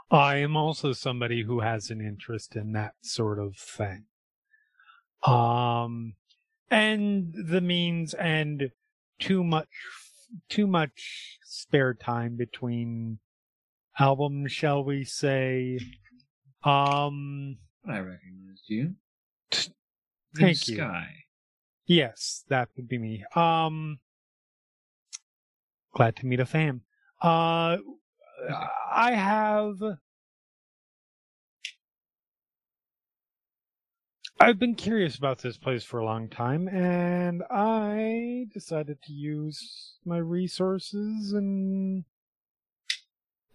I 0.09 0.37
am 0.37 0.55
also 0.55 0.93
somebody 0.93 1.43
who 1.43 1.61
has 1.61 1.89
an 1.89 2.01
interest 2.01 2.55
in 2.55 2.71
that 2.73 2.93
sort 3.01 3.39
of 3.39 3.57
thing. 3.57 4.05
Um, 5.23 6.13
and 6.69 7.33
the 7.33 7.61
means 7.61 8.13
and 8.13 8.71
too 9.19 9.43
much, 9.43 9.67
too 10.49 10.67
much 10.67 11.39
spare 11.43 11.93
time 11.93 12.35
between 12.37 13.19
albums, 13.99 14.51
shall 14.51 14.83
we 14.83 15.03
say. 15.03 15.79
Um, 16.63 17.57
I 17.87 17.99
recognized 17.99 18.65
you. 18.67 18.95
Thank 19.51 19.73
Blue 20.35 20.47
you. 20.47 20.55
Sky. 20.55 21.07
Yes, 21.85 22.43
that 22.49 22.69
would 22.75 22.87
be 22.87 22.97
me. 22.97 23.23
Um, 23.35 23.99
glad 25.95 26.15
to 26.17 26.25
meet 26.25 26.39
a 26.39 26.45
fan. 26.45 26.81
Uh, 27.21 27.77
I 28.91 29.13
have. 29.13 29.77
I've 34.39 34.59
been 34.59 34.75
curious 34.75 35.17
about 35.17 35.39
this 35.39 35.57
place 35.57 35.83
for 35.83 35.99
a 35.99 36.05
long 36.05 36.29
time, 36.29 36.67
and 36.67 37.41
I 37.49 38.45
decided 38.53 39.01
to 39.03 39.13
use 39.13 39.95
my 40.05 40.17
resources 40.17 41.33
and 41.33 42.03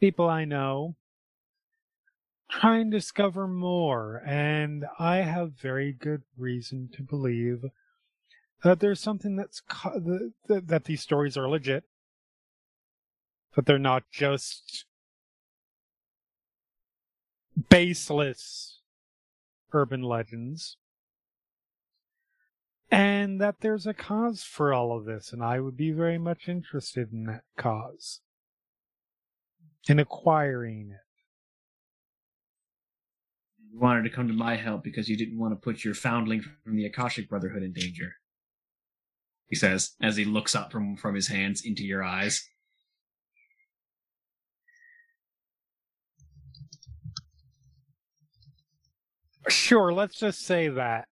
people 0.02 0.28
I 0.28 0.44
know 0.44 0.96
try 2.50 2.78
and 2.78 2.90
discover 2.90 3.46
more. 3.46 4.20
And 4.26 4.84
I 4.98 5.18
have 5.18 5.52
very 5.52 5.92
good 5.92 6.22
reason 6.36 6.88
to 6.94 7.02
believe 7.02 7.66
that 8.64 8.80
there's 8.80 8.98
something 8.98 9.36
that's 9.36 9.62
that, 9.94 10.66
that 10.66 10.84
these 10.86 11.02
stories 11.02 11.36
are 11.36 11.48
legit, 11.48 11.84
that 13.54 13.64
they're 13.64 13.78
not 13.78 14.02
just 14.10 14.86
baseless 17.70 18.80
urban 19.72 20.02
legends, 20.02 20.78
and 22.90 23.40
that 23.40 23.60
there's 23.60 23.86
a 23.86 23.94
cause 23.94 24.42
for 24.42 24.74
all 24.74 24.98
of 24.98 25.04
this, 25.04 25.32
and 25.32 25.44
I 25.44 25.60
would 25.60 25.76
be 25.76 25.92
very 25.92 26.18
much 26.18 26.48
interested 26.48 27.12
in 27.12 27.24
that 27.26 27.44
cause, 27.56 28.20
in 29.88 29.98
acquiring 29.98 30.90
it. 30.92 31.00
You 33.72 33.80
wanted 33.80 34.02
to 34.02 34.10
come 34.10 34.28
to 34.28 34.34
my 34.34 34.56
help 34.56 34.84
because 34.84 35.08
you 35.08 35.16
didn't 35.16 35.38
want 35.38 35.52
to 35.52 35.56
put 35.56 35.82
your 35.84 35.94
foundling 35.94 36.42
from 36.42 36.76
the 36.76 36.84
Akashic 36.84 37.28
Brotherhood 37.28 37.62
in 37.62 37.72
danger. 37.72 38.16
He 39.48 39.56
says 39.56 39.92
as 40.00 40.16
he 40.16 40.24
looks 40.24 40.54
up 40.54 40.70
from, 40.70 40.96
from 40.96 41.14
his 41.14 41.28
hands 41.28 41.62
into 41.64 41.84
your 41.84 42.02
eyes. 42.02 42.48
Sure, 49.48 49.92
let's 49.92 50.18
just 50.18 50.42
say 50.44 50.68
that. 50.68 51.08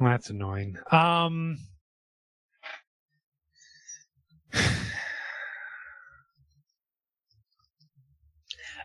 That's 0.00 0.30
annoying. 0.30 0.76
Um 0.90 1.58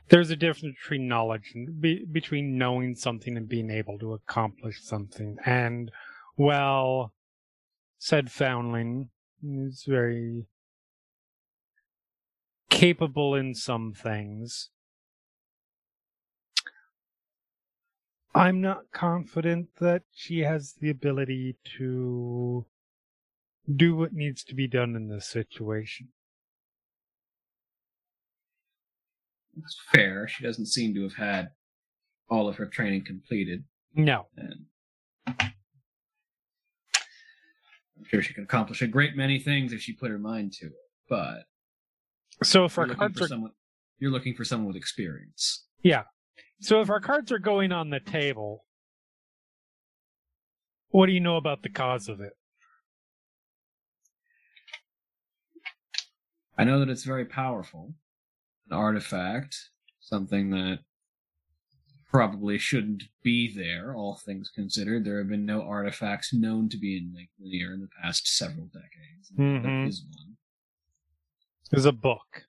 There's 0.10 0.32
a 0.32 0.36
difference 0.36 0.76
between 0.82 1.08
knowledge 1.08 1.52
and 1.54 1.80
be, 1.80 2.04
between 2.06 2.58
knowing 2.58 2.96
something 2.96 3.38
and 3.38 3.48
being 3.48 3.70
able 3.70 4.00
to 4.00 4.14
accomplish 4.14 4.82
something. 4.82 5.38
And 5.46 5.92
well, 6.36 7.14
said 8.00 8.32
Foundling 8.32 9.10
is 9.44 9.86
very 9.88 10.48
capable 12.70 13.36
in 13.36 13.54
some 13.54 13.94
things. 13.94 14.70
I'm 18.34 18.62
not 18.62 18.92
confident 18.92 19.70
that 19.80 20.04
she 20.14 20.40
has 20.40 20.76
the 20.80 20.90
ability 20.90 21.58
to 21.78 22.66
do 23.76 23.96
what 23.96 24.14
needs 24.14 24.44
to 24.46 24.56
be 24.56 24.68
done 24.68 24.96
in 24.96 25.10
this 25.10 25.28
situation. 25.28 26.10
It's 29.64 29.78
fair. 29.94 30.28
She 30.28 30.44
doesn't 30.44 30.66
seem 30.68 30.94
to 30.96 31.04
have 31.04 31.16
had 31.16 31.50
all 32.30 32.48
of 32.48 32.56
her 32.58 32.66
training 32.66 33.06
completed, 33.06 33.64
No. 33.96 34.28
and 34.38 34.66
I'm 35.28 35.54
sure 38.06 38.22
she 38.22 38.34
can 38.34 38.44
accomplish 38.44 38.82
a 38.82 38.88
great 38.88 39.16
many 39.16 39.40
things 39.40 39.74
if 39.74 39.82
she 39.82 39.94
put 39.94 40.12
her 40.12 40.20
mind 40.20 40.54
to 40.54 40.68
it. 40.68 40.74
But 41.10 41.46
So 42.44 42.66
if 42.66 42.78
our 42.78 42.88
cards 42.88 43.20
are 43.22 43.28
someone, 43.28 43.52
you're 43.98 44.12
looking 44.12 44.34
for 44.36 44.44
someone 44.46 44.68
with 44.68 44.76
experience. 44.78 45.66
yeah, 45.84 46.04
so 46.62 46.82
if 46.82 46.90
our 46.90 47.00
cards 47.02 47.32
are 47.32 47.40
going 47.40 47.72
on 47.72 47.90
the 47.90 48.00
table, 48.00 48.66
what 50.90 51.08
do 51.08 51.12
you 51.14 51.20
know 51.20 51.38
about 51.38 51.64
the 51.64 51.70
cause 51.70 52.08
of 52.10 52.22
it? 52.22 52.34
I 56.58 56.64
know 56.66 56.80
that 56.80 56.90
it's 56.90 57.04
very 57.06 57.26
powerful. 57.26 57.94
An 58.70 58.78
artifact, 58.78 59.70
something 60.00 60.52
that 60.52 60.80
probably 62.06 62.58
shouldn't 62.58 63.04
be 63.24 63.54
there, 63.56 63.96
all 63.96 64.16
things 64.16 64.52
considered. 64.54 65.06
There 65.06 65.18
have 65.20 65.30
been 65.30 65.46
no 65.46 65.62
artifacts 65.64 66.34
known 66.34 66.70
to 66.70 66.78
be 66.78 66.98
in 66.98 67.14
Lake 67.16 67.30
Lanier 67.40 67.74
in 67.74 67.82
the 67.82 67.90
past 68.02 68.28
several 68.28 68.68
decades. 68.68 69.32
Mhm. 69.32 69.64
There 69.64 69.86
is 69.86 70.04
one. 70.04 70.38
There's 71.72 71.86
a 71.86 71.92
book. 71.92 72.48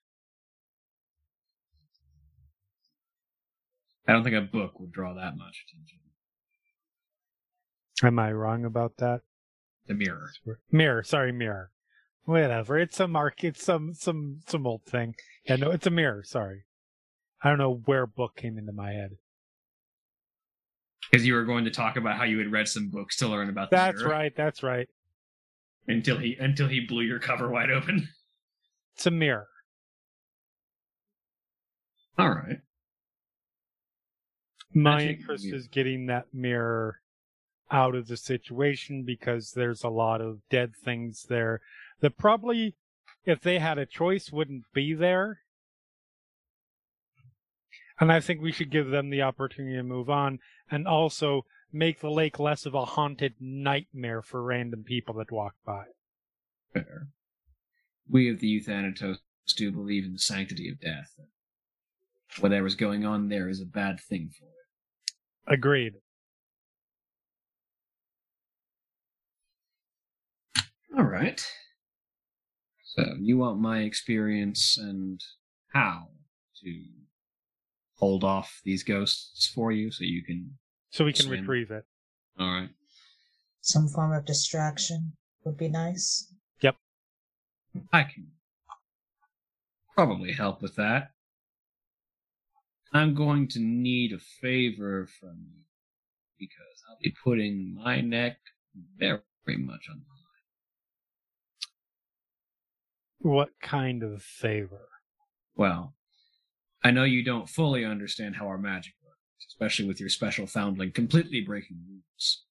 I 4.06 4.12
don't 4.12 4.24
think 4.24 4.36
a 4.36 4.40
book 4.40 4.80
would 4.80 4.92
draw 4.92 5.14
that 5.14 5.36
much 5.36 5.64
attention. 5.68 6.00
Am 8.02 8.18
I 8.18 8.32
wrong 8.32 8.64
about 8.64 8.96
that? 8.96 9.22
The 9.86 9.94
mirror. 9.94 10.32
Mirror, 10.70 11.04
sorry, 11.04 11.32
mirror. 11.32 11.70
Whatever. 12.24 12.78
It's 12.78 13.00
a 13.00 13.08
mark. 13.08 13.42
It's 13.44 13.64
some 13.64 13.94
some 13.94 14.40
some 14.46 14.66
old 14.66 14.84
thing. 14.84 15.14
Yeah, 15.44 15.56
no, 15.56 15.70
it's 15.70 15.86
a 15.86 15.90
mirror. 15.90 16.22
Sorry. 16.24 16.64
I 17.42 17.48
don't 17.48 17.58
know 17.58 17.80
where 17.86 18.06
book 18.06 18.36
came 18.36 18.58
into 18.58 18.72
my 18.72 18.92
head. 18.92 19.12
Because 21.10 21.26
you 21.26 21.34
were 21.34 21.44
going 21.44 21.64
to 21.64 21.70
talk 21.70 21.96
about 21.96 22.16
how 22.18 22.24
you 22.24 22.38
had 22.38 22.52
read 22.52 22.68
some 22.68 22.88
books 22.88 23.16
to 23.16 23.26
learn 23.28 23.48
about 23.48 23.70
the 23.70 23.76
That's 23.76 23.98
mirror. 23.98 24.10
right. 24.10 24.32
That's 24.36 24.62
right. 24.62 24.88
Until 25.88 26.18
he 26.18 26.36
until 26.38 26.68
he 26.68 26.80
blew 26.80 27.02
your 27.02 27.18
cover 27.18 27.48
wide 27.48 27.70
open. 27.70 28.08
It's 28.96 29.06
a 29.06 29.10
mirror. 29.10 29.48
All 32.18 32.28
right. 32.28 32.58
My 34.74 34.96
Magic 34.98 35.20
interest 35.20 35.44
mirror. 35.46 35.56
is 35.56 35.68
getting 35.68 36.06
that 36.06 36.26
mirror 36.32 37.00
out 37.72 37.94
of 37.94 38.08
the 38.08 38.16
situation 38.16 39.04
because 39.04 39.52
there's 39.52 39.82
a 39.82 39.88
lot 39.88 40.20
of 40.20 40.40
dead 40.50 40.72
things 40.84 41.24
there 41.28 41.60
that 42.00 42.16
probably, 42.16 42.76
if 43.24 43.40
they 43.40 43.58
had 43.58 43.78
a 43.78 43.86
choice, 43.86 44.30
wouldn't 44.30 44.64
be 44.72 44.94
there. 44.94 45.40
And 47.98 48.10
I 48.10 48.20
think 48.20 48.40
we 48.40 48.52
should 48.52 48.70
give 48.70 48.88
them 48.88 49.10
the 49.10 49.22
opportunity 49.22 49.76
to 49.76 49.82
move 49.82 50.08
on 50.08 50.38
and 50.70 50.88
also 50.88 51.44
make 51.72 52.00
the 52.00 52.10
lake 52.10 52.38
less 52.38 52.64
of 52.64 52.74
a 52.74 52.84
haunted 52.84 53.34
nightmare 53.38 54.22
for 54.22 54.42
random 54.42 54.84
people 54.84 55.14
that 55.14 55.30
walk 55.30 55.54
by. 55.64 55.84
Fair. 56.72 57.08
We 58.08 58.30
of 58.30 58.40
the 58.40 58.48
Euthanatos 58.48 59.18
do 59.56 59.70
believe 59.70 60.04
in 60.04 60.12
the 60.12 60.18
sanctity 60.18 60.68
of 60.70 60.80
death. 60.80 61.14
Whatever's 62.38 62.74
going 62.74 63.04
on 63.04 63.28
there 63.28 63.48
is 63.48 63.60
a 63.60 63.66
bad 63.66 64.00
thing 64.00 64.30
for 64.38 64.46
it. 64.46 65.54
Agreed. 65.54 65.94
All 70.96 71.04
right. 71.04 71.44
So 72.96 73.04
you 73.20 73.38
want 73.38 73.60
my 73.60 73.82
experience 73.82 74.76
and 74.76 75.20
how 75.72 76.08
to 76.64 76.84
hold 77.94 78.24
off 78.24 78.60
these 78.64 78.82
ghosts 78.82 79.46
for 79.54 79.70
you, 79.70 79.92
so 79.92 80.02
you 80.02 80.24
can. 80.24 80.58
So 80.90 81.04
we 81.04 81.12
can 81.12 81.26
Swim. 81.26 81.40
retrieve 81.40 81.70
it. 81.70 81.84
All 82.38 82.50
right. 82.50 82.70
Some 83.60 83.86
form 83.86 84.12
of 84.12 84.24
distraction 84.24 85.12
would 85.44 85.56
be 85.56 85.68
nice. 85.68 86.34
Yep. 86.62 86.76
I 87.92 88.02
can 88.02 88.32
probably 89.94 90.32
help 90.32 90.60
with 90.60 90.74
that. 90.76 91.12
I'm 92.92 93.14
going 93.14 93.46
to 93.48 93.60
need 93.60 94.12
a 94.12 94.18
favor 94.18 95.06
from 95.20 95.44
you 95.46 95.62
because 96.40 96.82
I'll 96.88 96.98
be 97.00 97.14
putting 97.22 97.76
my 97.76 98.00
neck 98.00 98.38
very 98.98 99.20
much 99.46 99.86
on 99.88 100.00
the 100.00 100.10
line. 100.10 100.20
What 103.20 103.50
kind 103.60 104.02
of 104.02 104.22
favor? 104.22 104.88
Well, 105.54 105.94
I 106.82 106.90
know 106.90 107.04
you 107.04 107.22
don't 107.22 107.48
fully 107.48 107.84
understand 107.84 108.36
how 108.36 108.46
our 108.46 108.58
magic 108.58 108.94
works, 109.04 109.46
especially 109.48 109.86
with 109.86 110.00
your 110.00 110.08
special 110.08 110.46
foundling 110.46 110.92
completely 110.92 111.42
breaking 111.42 111.78
rules. 111.88 112.44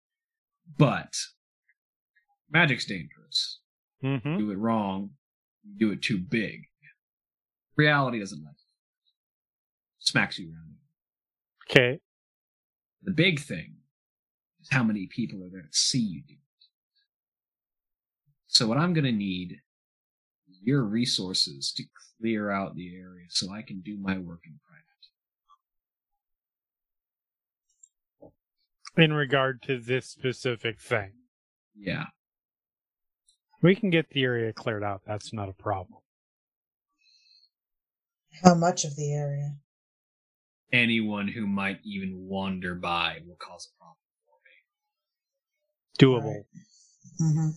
But 0.77 1.15
magic's 2.51 2.85
dangerous. 2.85 3.61
Mm-hmm. 4.05 4.39
do 4.39 4.51
it 4.53 4.59
wrong, 4.59 5.11
you 5.65 5.89
do 5.89 5.93
it 5.93 6.03
too 6.03 6.19
big. 6.19 6.67
Reality 7.77 8.21
doesn't 8.21 8.45
like 8.45 8.53
it. 8.53 8.61
Smacks 9.99 10.39
you 10.39 10.51
around. 10.53 10.77
Okay. 11.69 12.01
The 13.03 13.13
big 13.13 13.41
thing 13.41 13.77
is 14.61 14.69
how 14.71 14.85
many 14.85 15.09
people 15.09 15.43
are 15.43 15.51
there 15.51 15.63
to 15.63 15.69
see 15.73 15.99
you 15.99 16.23
do 16.27 16.35
it. 16.35 16.67
So 18.47 18.67
what 18.67 18.79
I'm 18.79 18.93
gonna 18.95 19.11
need 19.13 19.53
is 19.53 19.59
your 20.63 20.83
resources 20.83 21.73
to 21.77 21.85
clear 22.21 22.51
out 22.51 22.75
the 22.77 22.95
area 22.97 23.27
so 23.31 23.51
I 23.53 23.63
can 23.63 23.81
do 23.81 23.97
my 23.99 24.19
work 24.19 24.41
in 24.47 24.59
private. 24.65 24.85
In 28.97 29.13
regard 29.13 29.63
to 29.63 29.79
this 29.79 30.07
specific 30.09 30.81
thing, 30.81 31.13
Yeah. 31.77 32.07
we 33.63 33.75
can 33.77 33.91
get 33.91 34.11
the 34.11 34.25
area 34.25 34.53
cleared 34.53 34.83
out. 34.83 35.03
That's 35.07 35.33
not 35.33 35.49
a 35.49 35.53
problem. 35.53 36.01
How 38.45 38.55
much 38.55 38.85
of 38.85 38.97
the 38.97 39.13
area? 39.13 39.57
Anyone 40.73 41.29
who 41.29 41.47
might 41.47 41.81
even 41.85 42.27
wander 42.29 42.75
by 42.75 43.21
will 43.27 43.37
cause 43.37 43.69
a 43.73 43.79
problem 43.79 43.97
for 44.27 44.39
me. 44.45 44.53
Doable. 45.99 46.45
hmm 47.19 47.51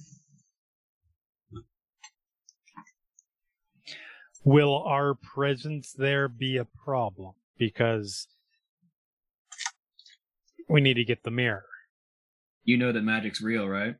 Will 4.43 4.83
our 4.83 5.13
presence 5.15 5.91
there 5.93 6.27
be 6.27 6.57
a 6.57 6.65
problem? 6.65 7.33
Because 7.57 8.27
we 10.67 10.81
need 10.81 10.95
to 10.95 11.05
get 11.05 11.23
the 11.23 11.31
mirror. 11.31 11.65
You 12.63 12.77
know 12.77 12.91
that 12.91 13.01
magic's 13.01 13.41
real, 13.41 13.67
right? 13.67 13.95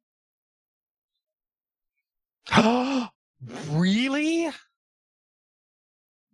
really? 3.69 4.49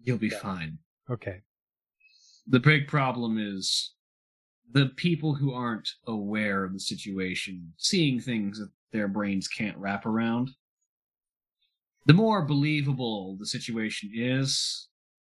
You'll 0.03 0.17
be 0.17 0.27
Yeah. 0.27 0.39
fine. 0.39 0.77
Okay. 1.09 1.41
The 2.47 2.59
big 2.59 2.87
problem 2.87 3.37
is 3.37 3.93
the 4.71 4.87
people 4.95 5.35
who 5.35 5.51
aren't 5.53 5.89
aware 6.05 6.63
of 6.63 6.73
the 6.73 6.79
situation, 6.79 7.73
seeing 7.77 8.19
things 8.19 8.59
that 8.59 8.71
their 8.91 9.07
brains 9.07 9.47
can't 9.47 9.77
wrap 9.77 10.05
around. 10.05 10.51
The 12.07 12.13
more 12.13 12.41
believable 12.41 13.35
the 13.37 13.45
situation 13.45 14.11
is, 14.13 14.87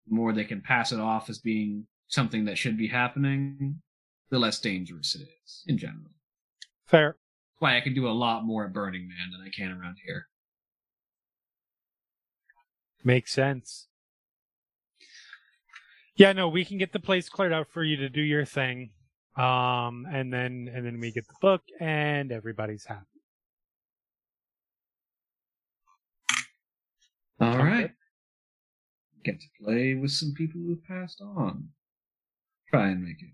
the 0.07 0.13
more 0.13 0.33
they 0.33 0.43
can 0.43 0.61
pass 0.61 0.91
it 0.91 0.99
off 0.99 1.29
as 1.29 1.39
being 1.39 1.87
something 2.07 2.43
that 2.45 2.57
should 2.57 2.77
be 2.77 2.89
happening, 2.89 3.81
the 4.29 4.39
less 4.39 4.59
dangerous 4.59 5.15
it 5.15 5.25
is, 5.45 5.63
in 5.67 5.77
general. 5.77 6.11
Fair. 6.85 7.11
That's 7.11 7.61
why 7.61 7.77
I 7.77 7.81
can 7.81 7.93
do 7.93 8.09
a 8.09 8.11
lot 8.11 8.43
more 8.43 8.65
at 8.65 8.73
Burning 8.73 9.07
Man 9.07 9.31
than 9.31 9.41
I 9.41 9.49
can 9.49 9.71
around 9.71 9.95
here. 10.05 10.27
Makes 13.05 13.31
sense. 13.31 13.87
Yeah, 16.17 16.33
no, 16.33 16.49
we 16.49 16.65
can 16.65 16.77
get 16.77 16.91
the 16.91 16.99
place 16.99 17.29
cleared 17.29 17.53
out 17.53 17.67
for 17.69 17.85
you 17.85 17.95
to 17.97 18.09
do 18.09 18.21
your 18.21 18.43
thing. 18.43 18.91
Um, 19.37 20.05
and 20.11 20.31
then, 20.31 20.69
and 20.73 20.85
then 20.85 20.99
we 20.99 21.11
get 21.11 21.25
the 21.27 21.35
book 21.39 21.61
and 21.79 22.33
everybody's 22.33 22.85
happy. 22.85 23.14
All 27.39 27.57
right. 27.57 27.91
Get 29.23 29.39
to 29.39 29.47
play 29.63 29.95
with 29.95 30.11
some 30.11 30.33
people 30.35 30.61
who 30.61 30.69
have 30.69 30.83
passed 30.85 31.21
on. 31.21 31.69
Try 32.69 32.89
and 32.89 33.03
make 33.03 33.21
it 33.21 33.29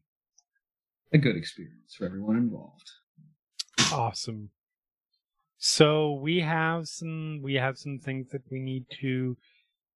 a 1.14 1.18
good 1.18 1.36
experience 1.36 1.96
for 1.98 2.06
everyone 2.06 2.38
involved. 2.38 2.90
Awesome. 3.92 4.50
So 5.58 6.14
we 6.14 6.40
have 6.40 6.88
some 6.88 7.42
we 7.44 7.56
have 7.56 7.78
some 7.78 8.00
things 8.00 8.30
that 8.32 8.42
we 8.50 8.60
need 8.60 8.86
to 9.02 9.38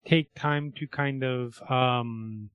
take 0.06 0.36
time 0.36 0.72
to 0.74 0.88
kind 0.88 1.24
of 1.24 1.60
um 1.70 2.52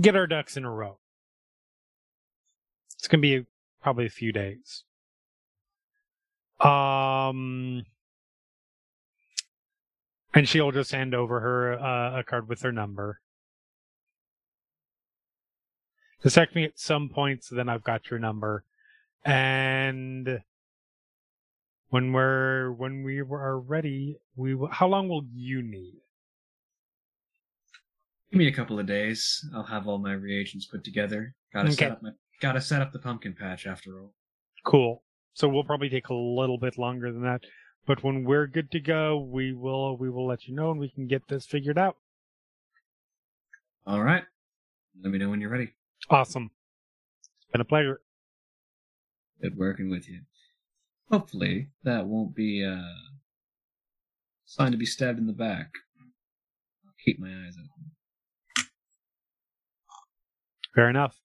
get 0.00 0.16
our 0.16 0.26
ducks 0.26 0.56
in 0.56 0.64
a 0.64 0.70
row. 0.70 0.98
It's 2.94 3.08
going 3.08 3.20
to 3.20 3.40
be 3.40 3.46
probably 3.82 4.06
a 4.06 4.10
few 4.10 4.32
days. 4.32 4.84
Um 6.60 7.84
and 10.34 10.48
she'll 10.48 10.70
just 10.72 10.92
hand 10.92 11.14
over 11.14 11.40
her 11.40 11.72
uh, 11.78 12.20
a 12.20 12.24
card 12.24 12.48
with 12.48 12.62
her 12.62 12.72
number. 12.72 13.20
Text 16.28 16.54
me 16.54 16.64
at 16.64 16.78
some 16.78 17.08
point, 17.08 17.42
so 17.44 17.54
then 17.54 17.68
I've 17.68 17.82
got 17.82 18.10
your 18.10 18.18
number. 18.20 18.64
And 19.24 20.42
when 21.88 22.12
we're 22.12 22.70
when 22.72 23.02
we 23.02 23.20
are 23.20 23.58
ready, 23.58 24.18
we 24.36 24.54
will, 24.54 24.68
how 24.68 24.86
long 24.86 25.08
will 25.08 25.24
you 25.32 25.62
need? 25.62 26.00
Give 28.30 28.38
me 28.38 28.46
a 28.48 28.52
couple 28.52 28.78
of 28.78 28.86
days. 28.86 29.44
I'll 29.54 29.64
have 29.64 29.88
all 29.88 29.98
my 29.98 30.12
reagents 30.12 30.66
put 30.66 30.84
together. 30.84 31.34
Gotta 31.52 31.68
Okay. 31.68 31.76
set 31.76 31.90
up 31.92 32.02
my 32.02 32.10
gotta 32.40 32.60
set 32.60 32.80
up 32.82 32.92
the 32.92 32.98
pumpkin 32.98 33.34
patch 33.34 33.66
after 33.66 33.98
all. 34.00 34.14
Cool. 34.64 35.02
So 35.34 35.48
we'll 35.48 35.64
probably 35.64 35.88
take 35.88 36.08
a 36.08 36.14
little 36.14 36.58
bit 36.58 36.76
longer 36.76 37.12
than 37.12 37.22
that, 37.22 37.42
but 37.86 38.02
when 38.04 38.24
we're 38.24 38.46
good 38.46 38.70
to 38.72 38.80
go, 38.80 39.18
we 39.18 39.52
will 39.52 39.96
we 39.96 40.10
will 40.10 40.26
let 40.26 40.46
you 40.46 40.54
know, 40.54 40.70
and 40.70 40.80
we 40.80 40.90
can 40.90 41.06
get 41.06 41.28
this 41.28 41.46
figured 41.46 41.78
out. 41.78 41.96
All 43.86 44.02
right. 44.02 44.24
Let 45.02 45.12
me 45.12 45.18
know 45.18 45.30
when 45.30 45.40
you're 45.40 45.50
ready. 45.50 45.72
Awesome. 46.10 46.50
It's 47.22 47.50
been 47.52 47.60
a 47.60 47.64
pleasure. 47.64 48.00
Good 49.40 49.56
working 49.56 49.88
with 49.88 50.08
you. 50.08 50.20
Hopefully 51.10 51.70
that 51.82 52.06
won't 52.06 52.34
be 52.34 52.62
a 52.62 52.84
sign 54.44 54.72
to 54.72 54.76
be 54.76 54.86
stabbed 54.86 55.18
in 55.18 55.26
the 55.26 55.32
back. 55.32 55.70
I'll 56.84 56.92
keep 57.04 57.18
my 57.18 57.28
eyes 57.28 57.56
open. 57.56 58.66
Fair 60.74 60.90
enough. 60.90 61.16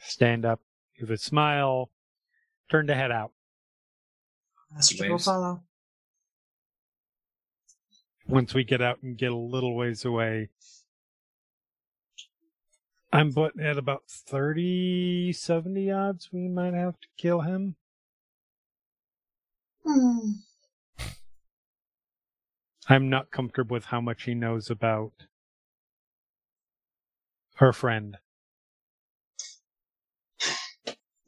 Stand 0.00 0.44
up, 0.44 0.60
give 0.98 1.10
a 1.10 1.18
smile, 1.18 1.90
turn 2.70 2.86
to 2.86 2.94
head 2.94 3.10
out. 3.10 3.32
Master 4.72 5.08
will 5.08 5.18
follow. 5.18 5.62
once 8.26 8.54
we 8.54 8.64
get 8.64 8.80
out 8.80 9.02
and 9.02 9.16
get 9.16 9.30
a 9.30 9.36
little 9.36 9.76
ways 9.76 10.04
away. 10.04 10.48
I'm 13.12 13.30
but 13.30 13.58
at 13.60 13.78
about 13.78 14.02
30, 14.08 15.32
70 15.32 15.90
odds 15.92 16.30
we 16.32 16.48
might 16.48 16.74
have 16.74 16.98
to 17.00 17.08
kill 17.16 17.42
him. 17.42 17.76
Hmm. 19.86 20.32
I'm 22.88 23.08
not 23.08 23.30
comfortable 23.30 23.74
with 23.74 23.86
how 23.86 24.00
much 24.00 24.24
he 24.24 24.34
knows 24.34 24.68
about 24.68 25.12
her 27.56 27.72
friend. 27.72 28.18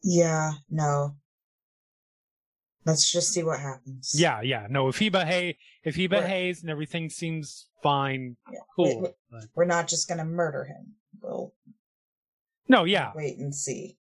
Yeah, 0.09 0.53
no. 0.71 1.17
Let's 2.85 3.11
just 3.11 3.33
see 3.33 3.43
what 3.43 3.59
happens. 3.59 4.13
Yeah, 4.15 4.41
yeah. 4.41 4.69
No, 4.71 4.87
if 4.87 4.99
he 4.99 5.09
behave, 5.09 5.57
if 5.83 5.97
he 5.97 6.07
behaves 6.07 6.61
and 6.61 6.71
everything 6.71 7.11
seems 7.11 7.69
fine, 7.83 8.37
Yeah. 8.53 8.61
cool. 8.77 9.01
We- 9.03 9.09
But- 9.29 9.49
We're 9.57 9.65
not 9.65 9.89
just 9.89 10.09
gonna 10.09 10.25
murder 10.25 10.65
him. 10.65 10.95
We'll 11.21 11.53
no, 12.69 12.85
yeah. 12.85 13.11
wait 13.17 13.37
and 13.39 13.53
see. 13.53 13.99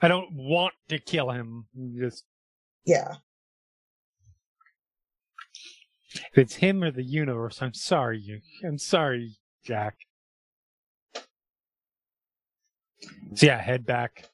I 0.00 0.06
don't 0.06 0.32
want 0.34 0.74
to 0.88 1.00
kill 1.00 1.30
him. 1.32 1.66
Just 1.98 2.24
Yeah. 2.84 3.16
if 6.14 6.38
it's 6.38 6.54
him 6.54 6.84
or 6.84 6.92
the 6.92 7.02
universe, 7.02 7.60
I'm 7.60 7.74
sorry. 7.74 8.20
You, 8.20 8.40
I'm 8.64 8.78
sorry, 8.78 9.36
Jack. 9.64 9.96
So 13.34 13.46
yeah, 13.46 13.58
head 13.60 13.84
back. 13.84 14.28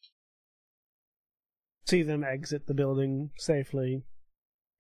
See 1.87 2.03
them 2.03 2.25
exit 2.25 2.67
the 2.67 2.75
building 2.75 3.31
safely. 3.37 4.03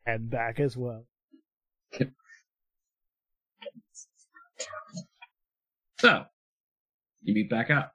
Head 0.07 0.31
back 0.31 0.59
as 0.61 0.77
well. 0.77 1.07
So, 6.01 6.25
you 7.23 7.35
meet 7.35 7.49
back 7.49 7.71
up. 7.71 7.95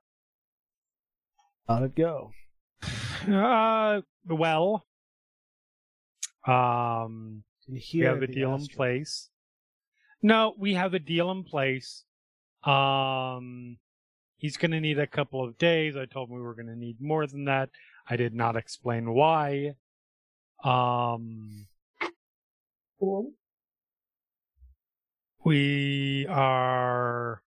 How'd 1.68 1.84
it 1.84 1.95
go? 1.95 2.31
Uh, 3.27 4.02
well, 4.27 4.86
um, 6.48 7.44
Can 7.65 7.76
you 7.76 7.81
we 7.94 8.06
have 8.06 8.18
a 8.18 8.27
the 8.27 8.34
deal 8.34 8.56
in 8.56 8.65
place. 8.65 9.30
No, 10.23 10.56
we 10.57 10.73
have 10.73 10.94
a 10.94 10.99
deal 10.99 11.30
in 11.31 11.44
place. 11.44 12.03
Um, 12.64 13.77
he's 14.38 14.57
going 14.57 14.72
to 14.72 14.80
need 14.80 14.98
a 14.98 15.06
couple 15.06 15.44
of 15.44 15.57
days. 15.57 15.95
I 15.95 16.06
told 16.06 16.30
him 16.30 16.36
we 16.36 16.41
were 16.41 16.56
going 16.56 16.68
to 16.68 16.76
need 16.76 16.99
more 16.99 17.27
than 17.27 17.45
that. 17.45 17.69
I 18.10 18.15
did 18.15 18.34
not 18.34 18.56
explain 18.56 19.14
why. 19.14 19.76
Um, 20.64 21.68
Cool. 22.99 23.31
we 25.45 26.26
are 26.27 27.44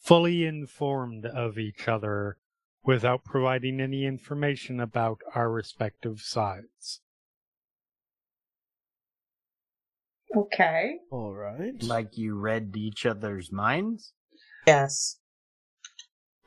fully 0.00 0.44
informed 0.44 1.26
of 1.26 1.58
each 1.58 1.86
other 1.86 2.38
without 2.82 3.24
providing 3.24 3.80
any 3.80 4.04
information 4.04 4.80
about 4.80 5.20
our 5.34 5.50
respective 5.50 6.20
sides. 6.20 7.00
Okay. 10.34 10.96
All 11.10 11.34
right. 11.34 11.80
Like 11.82 12.16
you 12.16 12.36
read 12.38 12.74
each 12.76 13.06
other's 13.06 13.52
minds? 13.52 14.12
Yes. 14.66 15.18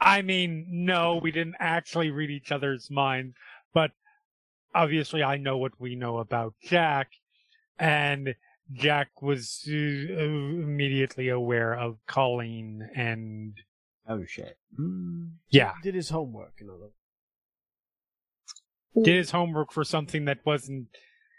I 0.01 0.21
mean, 0.21 0.65
no, 0.69 1.19
we 1.21 1.31
didn't 1.31 1.55
actually 1.59 2.11
read 2.11 2.29
each 2.29 2.51
other's 2.51 2.89
minds, 2.89 3.35
but 3.73 3.91
obviously 4.73 5.23
I 5.23 5.37
know 5.37 5.57
what 5.57 5.79
we 5.79 5.95
know 5.95 6.19
about 6.19 6.53
Jack, 6.63 7.11
and 7.77 8.35
Jack 8.71 9.21
was 9.21 9.63
uh, 9.67 9.71
immediately 9.73 11.29
aware 11.29 11.73
of 11.73 11.97
Colleen, 12.07 12.89
and 12.95 13.53
Oh 14.07 14.25
shit. 14.25 14.57
Hmm. 14.75 15.25
yeah, 15.49 15.73
Did 15.83 15.95
his 15.95 16.09
homework, 16.09 16.53
in 16.59 16.69
other 16.69 16.91
did 19.03 19.15
his 19.15 19.31
homework 19.31 19.71
for 19.71 19.83
something 19.83 20.25
that 20.25 20.39
wasn't 20.45 20.87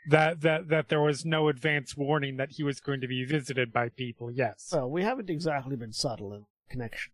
that 0.09 0.41
that 0.41 0.69
that 0.69 0.89
there 0.89 1.01
was 1.01 1.25
no 1.25 1.49
advance 1.49 1.97
warning 1.97 2.37
that 2.37 2.53
he 2.53 2.63
was 2.63 2.81
going 2.81 3.01
to 3.01 3.09
be 3.09 3.25
visited 3.25 3.73
by 3.73 3.89
people. 3.89 4.31
Yes, 4.31 4.71
Well, 4.73 4.91
we 4.91 5.03
haven't 5.03 5.31
exactly 5.31 5.77
been 5.77 5.93
subtle 5.93 6.33
in 6.33 6.47
connection. 6.71 7.13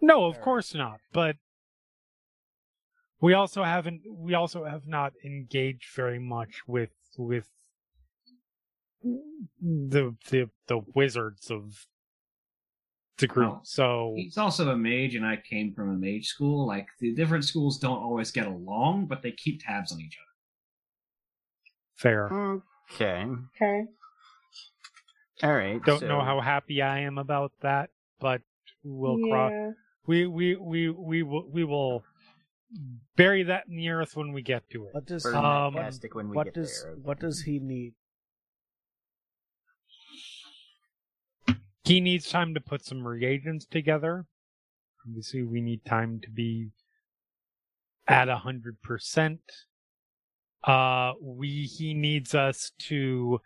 No, 0.00 0.26
of 0.26 0.40
course 0.40 0.74
not, 0.74 1.00
but. 1.12 1.36
We 3.18 3.32
also 3.32 3.64
haven't. 3.64 4.02
We 4.06 4.34
also 4.34 4.64
have 4.64 4.86
not 4.86 5.14
engaged 5.24 5.88
very 5.96 6.18
much 6.18 6.60
with 6.66 6.90
with 7.16 7.48
the 9.02 10.14
the 10.30 10.50
the 10.66 10.80
wizards 10.94 11.50
of 11.50 11.86
the 13.18 13.26
group. 13.26 13.52
Oh. 13.52 13.60
So 13.64 14.12
He's 14.16 14.36
also 14.36 14.68
a 14.68 14.76
mage, 14.76 15.14
and 15.14 15.24
I 15.24 15.36
came 15.36 15.72
from 15.72 15.90
a 15.90 15.94
mage 15.94 16.26
school. 16.26 16.66
Like, 16.66 16.88
the 17.00 17.14
different 17.14 17.44
schools 17.44 17.78
don't 17.78 17.98
always 17.98 18.30
get 18.30 18.46
along, 18.46 19.06
but 19.06 19.22
they 19.22 19.32
keep 19.32 19.62
tabs 19.64 19.92
on 19.92 20.00
each 20.00 20.18
other. 20.18 20.26
fair. 21.94 22.32
Okay. 22.92 23.26
Okay. 23.56 23.84
All 25.42 25.54
right. 25.54 25.82
Don't 25.84 26.00
so- 26.00 26.08
know 26.08 26.20
how 26.20 26.40
happy 26.40 26.82
I 26.82 27.00
am 27.00 27.18
about 27.18 27.52
that, 27.62 27.90
but 28.20 28.42
we'll 28.86 29.28
cross. 29.28 29.50
yeah. 29.52 29.70
We 30.06 30.26
we 30.26 30.56
we 30.56 30.88
we 30.90 31.22
will 31.22 31.48
we 31.50 31.64
will 31.64 32.04
bury 33.16 33.42
that 33.42 33.64
in 33.68 33.76
the 33.76 33.88
earth 33.88 34.16
when 34.16 34.32
we 34.32 34.42
get 34.42 34.68
to 34.70 34.86
it. 34.86 34.94
What 34.94 35.06
does 35.06 35.24
he, 35.24 35.30
Um, 35.32 35.74
when 35.74 36.28
we 36.30 36.36
what 36.36 36.44
get 36.46 36.54
does 36.54 36.82
there. 36.82 36.94
what 37.02 37.18
does 37.18 37.42
he 37.42 37.58
need? 37.58 37.94
He 41.84 42.00
needs 42.00 42.28
time 42.28 42.54
to 42.54 42.60
put 42.60 42.84
some 42.84 43.06
reagents 43.06 43.64
together. 43.64 44.26
Obviously, 45.06 45.42
we 45.44 45.60
need 45.60 45.84
time 45.84 46.20
to 46.20 46.30
be 46.30 46.70
at 48.08 48.28
a 48.28 48.38
hundred 48.38 48.82
percent. 48.82 49.40
Uh, 50.64 51.12
we 51.20 51.62
he 51.64 51.94
needs 51.94 52.34
us 52.34 52.72
to. 52.78 53.40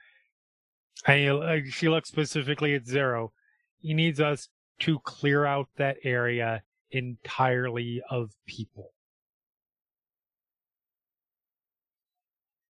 I 1.06 1.62
she 1.70 1.88
looks 1.88 2.08
specifically 2.08 2.74
at 2.74 2.84
Xaro. 2.84 3.30
He 3.78 3.92
needs 3.94 4.20
us 4.20 4.48
to 4.80 4.98
clear 5.00 5.44
out 5.44 5.68
that 5.76 5.96
area 6.04 6.62
entirely 6.90 8.02
of 8.10 8.30
people. 8.46 8.92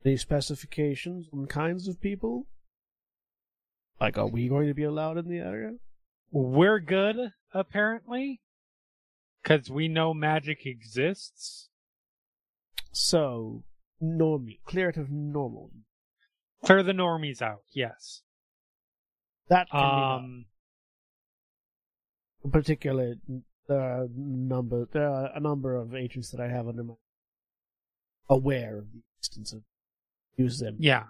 Any 0.05 0.16
specifications 0.16 1.27
on 1.32 1.47
kinds 1.47 1.89
of 1.89 2.01
people? 2.01 2.47
Like, 4.01 4.16
are 4.16 4.27
we 4.27 4.49
going 4.49 4.69
to 4.69 4.74
be 4.74 4.85
allowed 4.85 5.19
in 5.19 5.28
the 5.28 5.39
area? 5.39 5.73
We're 6.31 6.81
good, 6.81 7.16
apparently, 7.53 8.41
because 9.43 9.69
we 9.69 9.89
know 9.89 10.15
magic 10.15 10.65
exists. 10.65 11.69
So, 12.93 13.65
normie, 14.03 14.61
clear 14.65 14.89
it 14.89 14.97
of 14.97 15.11
normal. 15.11 15.70
Clear 16.65 16.82
the 16.82 16.93
normies 16.93 17.43
out, 17.43 17.62
yes. 17.73 18.23
That 19.49 19.69
can. 19.70 19.81
Um, 19.81 20.45
particular, 22.51 23.15
there 23.69 23.81
are 23.81 24.09
number 24.17 24.87
there 24.93 25.09
are 25.09 25.31
a 25.35 25.41
number 25.41 25.77
of 25.77 25.95
agents 25.95 26.31
that 26.31 26.41
I 26.41 26.49
have 26.49 26.69
under 26.69 26.85
my 26.85 26.95
aware 28.29 28.79
of 28.79 28.93
the 28.93 29.01
existence 29.19 29.53
of 29.53 29.62
use 30.37 30.59
them. 30.59 30.77
yeah. 30.79 31.05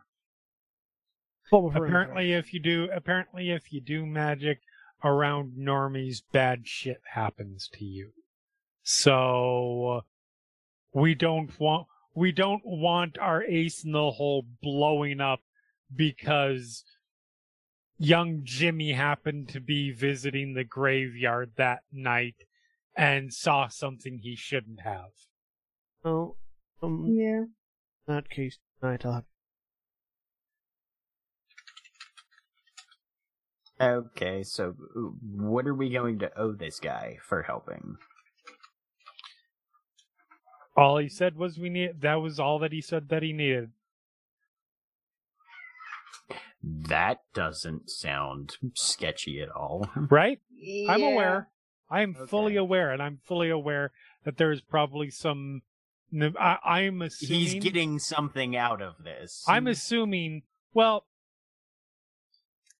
Apparently, 1.52 2.32
if 2.32 2.54
you 2.54 2.60
do, 2.60 2.88
apparently, 2.94 3.50
if 3.50 3.72
you 3.72 3.80
do 3.80 4.06
magic 4.06 4.60
around 5.02 5.54
normies, 5.58 6.22
bad 6.32 6.66
shit 6.66 7.00
happens 7.12 7.68
to 7.72 7.84
you. 7.84 8.10
So 8.82 10.02
we 10.92 11.14
don't 11.14 11.58
want 11.58 11.86
we 12.14 12.32
don't 12.32 12.62
want 12.64 13.18
our 13.18 13.42
ace 13.42 13.84
in 13.84 13.92
the 13.92 14.10
hole 14.10 14.46
blowing 14.62 15.20
up 15.20 15.40
because 15.94 16.84
young 18.00 18.40
Jimmy 18.44 18.92
happened 18.92 19.50
to 19.50 19.60
be 19.60 19.92
visiting 19.92 20.54
the 20.54 20.64
graveyard 20.64 21.52
that 21.56 21.80
night 21.92 22.46
and 22.96 23.32
saw 23.32 23.68
something 23.68 24.18
he 24.18 24.34
shouldn't 24.34 24.80
have. 24.80 25.10
Oh, 26.02 26.36
um, 26.82 27.04
Yeah. 27.06 27.42
in 27.42 27.54
that 28.06 28.30
case, 28.30 28.58
tonight 28.80 29.04
I'll 29.04 29.12
have 29.12 29.24
Okay, 33.80 34.42
so 34.42 34.72
what 35.22 35.66
are 35.66 35.74
we 35.74 35.88
going 35.88 36.18
to 36.18 36.38
owe 36.38 36.52
this 36.52 36.80
guy 36.80 37.18
for 37.22 37.42
helping? 37.42 37.96
All 40.76 40.98
he 40.98 41.08
said 41.08 41.36
was 41.36 41.58
we 41.58 41.68
need 41.70 42.00
that 42.00 42.16
was 42.16 42.38
all 42.38 42.58
that 42.58 42.72
he 42.72 42.80
said 42.82 43.08
that 43.08 43.22
he 43.22 43.32
needed. 43.32 43.72
That 46.62 47.20
doesn't 47.32 47.90
sound 47.90 48.56
sketchy 48.74 49.40
at 49.40 49.50
all. 49.50 49.88
Right? 49.96 50.40
I'm 50.88 51.02
aware. 51.02 51.48
I 51.90 52.02
am 52.02 52.14
fully 52.14 52.56
aware, 52.56 52.92
and 52.92 53.02
I'm 53.02 53.20
fully 53.24 53.50
aware 53.50 53.92
that 54.24 54.36
there's 54.36 54.60
probably 54.60 55.10
some. 55.10 55.62
I, 56.12 56.58
I'm 56.64 57.02
assuming 57.02 57.40
He's 57.40 57.54
getting 57.54 57.98
something 57.98 58.56
out 58.56 58.82
of 58.82 59.02
this. 59.02 59.44
I'm 59.48 59.66
assuming. 59.66 60.42
Well, 60.74 61.06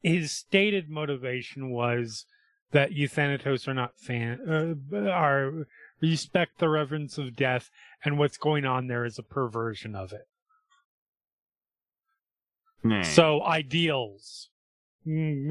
his 0.03 0.31
stated 0.31 0.89
motivation 0.89 1.71
was 1.71 2.27
that 2.73 2.93
euthanatos 2.93 3.67
are 3.67 3.75
not 3.75 3.99
fan 3.99 4.41
uh, 4.93 4.97
are 5.11 5.67
respect 6.01 6.59
the 6.59 6.69
reverence 6.69 7.19
of 7.19 7.37
death, 7.37 7.71
and 8.05 8.19
what's 8.19 8.37
going 8.37 8.65
on 8.65 8.87
there 8.87 9.05
is 9.05 9.19
a 9.19 9.23
perversion 9.23 9.95
of 9.95 10.13
it. 10.13 10.29
Nah. 12.83 13.03
So 13.03 13.43
ideals, 13.43 14.49
mm, 15.07 15.51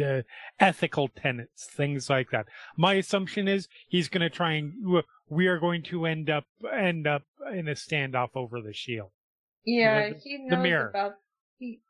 uh, 0.00 0.22
ethical 0.58 1.08
tenets, 1.08 1.64
things 1.64 2.10
like 2.10 2.30
that. 2.30 2.46
My 2.76 2.94
assumption 2.94 3.48
is 3.48 3.68
he's 3.88 4.08
going 4.08 4.22
to 4.22 4.30
try 4.30 4.52
and 4.54 5.02
we 5.28 5.46
are 5.46 5.58
going 5.58 5.82
to 5.84 6.06
end 6.06 6.30
up 6.30 6.44
end 6.76 7.06
up 7.06 7.22
in 7.52 7.68
a 7.68 7.72
standoff 7.72 8.30
over 8.34 8.60
the 8.60 8.72
shield. 8.72 9.10
Yeah, 9.64 10.10
The- 10.10 10.18
he 10.18 10.36
the 10.48 10.56
knows 10.56 10.62
mirror. 10.62 10.88
about 10.90 11.12
he. 11.58 11.80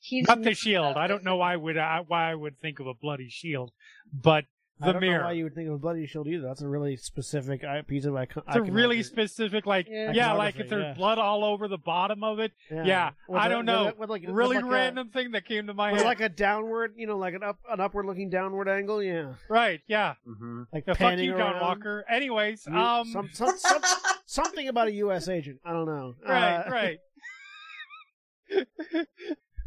He's 0.00 0.26
Not 0.28 0.42
the 0.42 0.52
shield. 0.54 0.96
I 0.96 1.06
don't 1.06 1.24
know 1.24 1.36
why 1.36 1.54
I 1.54 1.56
would 1.56 1.78
I, 1.78 2.00
why 2.06 2.30
I 2.30 2.34
would 2.34 2.60
think 2.60 2.78
of 2.78 2.86
a 2.86 2.94
bloody 2.94 3.30
shield, 3.30 3.72
but 4.12 4.44
I 4.82 4.86
the 4.86 4.92
don't 4.94 5.00
mirror. 5.02 5.18
know 5.20 5.24
why 5.26 5.32
you 5.32 5.44
would 5.44 5.54
think 5.54 5.68
of 5.68 5.74
a 5.74 5.78
bloody 5.78 6.06
shield 6.06 6.26
either. 6.28 6.42
That's 6.46 6.62
a 6.62 6.68
really 6.68 6.96
specific 6.96 7.64
i- 7.64 7.82
piece 7.82 8.04
of 8.04 8.14
icon. 8.16 8.42
it's 8.46 8.56
a 8.56 8.62
really 8.62 9.02
specific, 9.02 9.66
like 9.66 9.86
Yeah. 9.88 10.12
yeah, 10.12 10.32
like 10.32 10.58
if 10.58 10.68
there's 10.68 10.82
yeah. 10.84 10.94
blood 10.94 11.18
all 11.18 11.44
over 11.44 11.68
the 11.68 11.78
bottom 11.78 12.22
of 12.24 12.38
it. 12.38 12.52
yeah, 12.70 13.10
I 13.32 13.48
don't 13.48 13.64
know. 13.64 13.92
With 13.96 14.10
like, 14.10 14.22
with 14.22 14.30
Really 14.30 14.56
like 14.56 14.64
a- 14.64 14.68
random 14.68 15.08
thing 15.10 15.30
that 15.32 15.44
came 15.46 15.66
to 15.68 15.74
my 15.74 15.92
with 15.92 16.00
head. 16.02 16.06
like 16.06 16.20
a 16.20 16.28
downward, 16.28 16.94
you 16.96 17.06
know, 17.06 17.16
like 17.18 17.34
an 17.34 17.42
up, 17.42 17.58
an 17.70 17.80
upward 17.80 18.06
looking 18.06 18.30
downward 18.30 18.68
angle. 18.68 19.02
Yeah, 19.02 19.34
right? 19.48 19.80
Yeah. 19.86 20.14
Mhm. 20.26 20.66
like 20.72 20.84
Yeah, 20.86 20.94
fuck 20.94 20.98
panning 20.98 21.24
you, 21.26 21.36
John. 21.36 21.60
Walker. 21.60 22.04
Anyways, 22.08 22.66
You- 22.66 22.74
um, 22.76 23.06
some, 23.08 23.28
some, 23.32 23.56
some, 23.58 23.82
something 24.26 24.68
about 24.68 24.88
a 24.88 24.92
U.S. 24.92 25.28
agent. 25.28 25.60
I 25.64 25.72
don't 25.72 25.86
know. 25.86 26.14
right, 26.26 26.66
Uh, 26.66 26.70
right. 26.70 26.98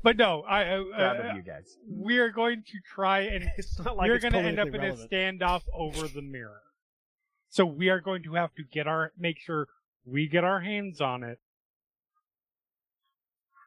but 0.06 0.18
no, 0.18 0.44
I 0.48 0.65
uh, 0.65 0.84
Proud 0.94 1.26
of 1.26 1.36
you 1.36 1.41
guys. 1.41 1.77
we 1.90 2.19
are 2.19 2.30
going 2.30 2.61
to 2.61 2.77
try 2.94 3.22
and 3.22 3.49
It's 3.57 3.80
not 3.80 3.98
like 3.98 4.07
we're 4.07 4.19
going 4.19 4.34
to 4.34 4.40
end 4.40 4.60
up 4.60 4.68
in 4.68 4.76
a 4.76 4.94
standoff 4.94 5.64
over 5.73 6.07
the 6.07 6.22
mirror. 6.22 6.61
So 7.49 7.65
we 7.65 7.90
are 7.90 7.99
going 7.99 8.22
to 8.23 8.36
have 8.36 8.53
to 8.53 8.64
get 8.72 8.86
our 8.86 9.14
make 9.18 9.40
sure 9.40 9.68
we 10.06 10.27
get 10.27 10.44
our 10.44 10.61
hands 10.61 11.02
on 11.02 11.23
it. 11.23 11.40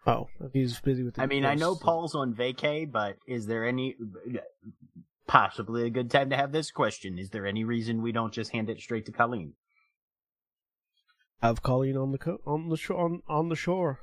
Oh, 0.07 0.29
he's 0.53 0.79
busy 0.79 1.03
with. 1.03 1.17
The 1.17 1.23
I 1.23 1.27
mean, 1.27 1.45
I 1.45 1.55
know 1.57 1.71
ghosts. 1.71 1.83
Paul's 1.83 2.15
on 2.15 2.35
vacay, 2.35 2.91
but 2.91 3.17
is 3.27 3.47
there 3.47 3.67
any 3.67 3.97
possibly 5.27 5.87
a 5.87 5.91
good 5.91 6.09
time 6.09 6.31
to 6.31 6.37
have 6.37 6.53
this 6.53 6.71
question? 6.71 7.19
Is 7.19 7.31
there 7.31 7.47
any 7.47 7.65
reason 7.65 8.01
we 8.01 8.13
don't 8.13 8.33
just 8.33 8.53
hand 8.53 8.71
it 8.71 8.79
straight 8.81 9.07
to 9.07 9.13
Colleen? 9.13 9.55
Have 11.43 11.65
Colleen 11.65 11.97
on 11.97 12.13
the 12.13 12.19
co- 12.19 12.41
on 12.47 12.69
the 12.69 12.77
shore 12.77 13.05
on, 13.05 13.23
on 13.29 13.49
the 13.49 13.57
shore. 13.57 13.99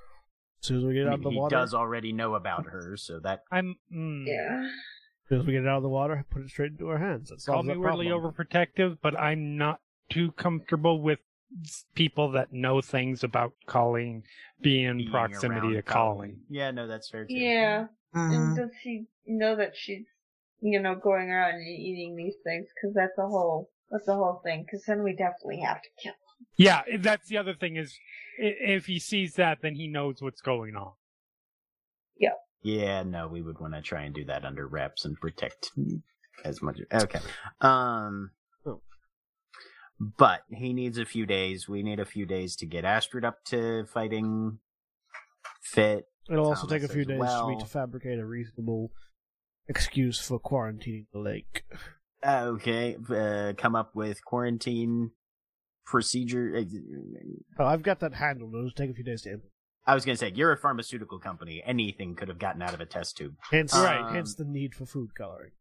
As 0.61 0.67
soon 0.67 0.77
as 0.79 0.83
we 0.85 0.93
get 0.93 1.07
I 1.07 1.09
out 1.09 1.13
of 1.15 1.23
the 1.23 1.29
he 1.29 1.37
water, 1.37 1.55
does 1.55 1.73
already 1.73 2.11
know 2.11 2.35
about 2.35 2.65
her, 2.67 2.97
so 2.97 3.19
that 3.19 3.43
I'm 3.51 3.75
mm, 3.93 4.25
Yeah. 4.27 4.63
as 4.65 5.29
soon 5.29 5.39
as 5.41 5.45
we 5.45 5.53
get 5.53 5.63
it 5.63 5.67
out 5.67 5.77
of 5.77 5.83
the 5.83 5.89
water, 5.89 6.25
put 6.29 6.41
it 6.43 6.49
straight 6.49 6.71
into 6.71 6.89
our 6.89 6.97
hands. 6.97 7.29
That 7.29 7.43
call 7.45 7.55
solves 7.55 7.67
me 7.67 7.73
that 7.73 7.79
weirdly 7.79 8.07
problem. 8.09 8.33
overprotective, 8.33 8.97
but 9.01 9.19
I'm 9.19 9.57
not 9.57 9.79
too 10.09 10.31
comfortable 10.33 11.01
with 11.01 11.19
people 11.93 12.31
that 12.31 12.51
know 12.51 12.81
things 12.81 13.23
about 13.23 13.53
Colleen 13.65 14.23
being 14.61 14.85
in 14.85 14.97
being 14.97 15.09
proximity 15.11 15.59
around 15.67 15.73
to 15.75 15.81
Colleen. 15.83 16.41
Yeah, 16.49 16.71
no, 16.71 16.87
that's 16.87 17.09
fair 17.09 17.25
too. 17.25 17.33
Yeah. 17.33 17.87
And 18.13 18.53
Mhm. 18.53 18.55
does 18.55 18.71
she 18.81 19.07
know 19.25 19.55
that 19.55 19.75
she's, 19.75 20.05
you 20.61 20.79
know, 20.79 20.95
going 20.95 21.29
around 21.29 21.55
and 21.55 21.67
eating 21.67 22.15
these 22.15 22.35
things? 22.43 22.67
Because 22.73 22.93
that's 22.95 23.17
a 23.17 23.27
whole, 23.27 23.69
that's 23.91 24.07
a 24.07 24.15
whole 24.15 24.41
thing. 24.43 24.63
Because 24.63 24.83
then 24.85 25.03
we 25.03 25.11
definitely 25.15 25.59
have 25.59 25.81
to 25.81 25.89
kill. 26.01 26.13
Yeah, 26.57 26.81
that's 26.99 27.27
the 27.27 27.37
other 27.37 27.53
thing 27.53 27.75
is 27.75 27.97
if 28.37 28.85
he 28.85 28.99
sees 28.99 29.33
that, 29.35 29.59
then 29.61 29.75
he 29.75 29.87
knows 29.87 30.21
what's 30.21 30.41
going 30.41 30.75
on. 30.75 30.93
Yeah, 32.17 32.29
Yeah, 32.63 33.03
no, 33.03 33.27
we 33.27 33.41
would 33.41 33.59
want 33.59 33.73
to 33.73 33.81
try 33.81 34.03
and 34.03 34.15
do 34.15 34.25
that 34.25 34.45
under 34.45 34.67
wraps 34.67 35.05
and 35.05 35.19
protect 35.19 35.71
as 36.43 36.61
much. 36.61 36.79
Okay. 36.93 37.19
Um. 37.61 38.31
But 39.97 40.41
he 40.49 40.73
needs 40.73 40.97
a 40.97 41.05
few 41.05 41.25
days. 41.25 41.69
We 41.69 41.81
need 41.81 42.01
a 42.01 42.05
few 42.05 42.25
days 42.25 42.57
to 42.57 42.65
get 42.65 42.83
Astrid 42.83 43.23
up 43.23 43.45
to 43.45 43.85
fighting 43.85 44.59
fit. 45.61 46.07
It'll 46.29 46.47
also 46.47 46.67
take 46.67 46.83
a 46.83 46.89
few 46.89 47.01
as 47.01 47.07
days 47.07 47.17
for 47.17 47.49
me 47.49 47.59
to 47.59 47.65
fabricate 47.65 48.19
a 48.19 48.25
reasonable 48.25 48.91
excuse 49.69 50.19
for 50.19 50.39
quarantining 50.39 51.05
the 51.13 51.19
lake. 51.19 51.63
Okay. 52.25 52.97
Uh, 53.09 53.53
come 53.57 53.75
up 53.75 53.95
with 53.95 54.25
quarantine 54.25 55.11
procedure. 55.85 56.63
Oh, 57.59 57.65
I've 57.65 57.83
got 57.83 57.99
that 58.01 58.15
handled. 58.15 58.53
It'll 58.53 58.65
just 58.65 58.77
take 58.77 58.89
a 58.89 58.93
few 58.93 59.03
days 59.03 59.21
to 59.23 59.29
implement. 59.29 59.51
I 59.87 59.93
was 59.93 60.03
going 60.03 60.15
to 60.15 60.19
say, 60.19 60.31
you're 60.33 60.51
a 60.51 60.57
pharmaceutical 60.57 61.19
company. 61.19 61.61
Anything 61.63 62.15
could 62.15 62.27
have 62.27 62.39
gotten 62.39 62.63
out 62.63 62.73
of 62.73 62.81
a 62.81 62.87
test 62.87 63.17
tube. 63.17 63.35
Hence, 63.51 63.71
Right. 63.73 64.11
hence 64.11 64.33
the 64.33 64.43
need 64.43 64.73
for 64.73 64.87
food 64.87 65.11
coloring. 65.15 65.51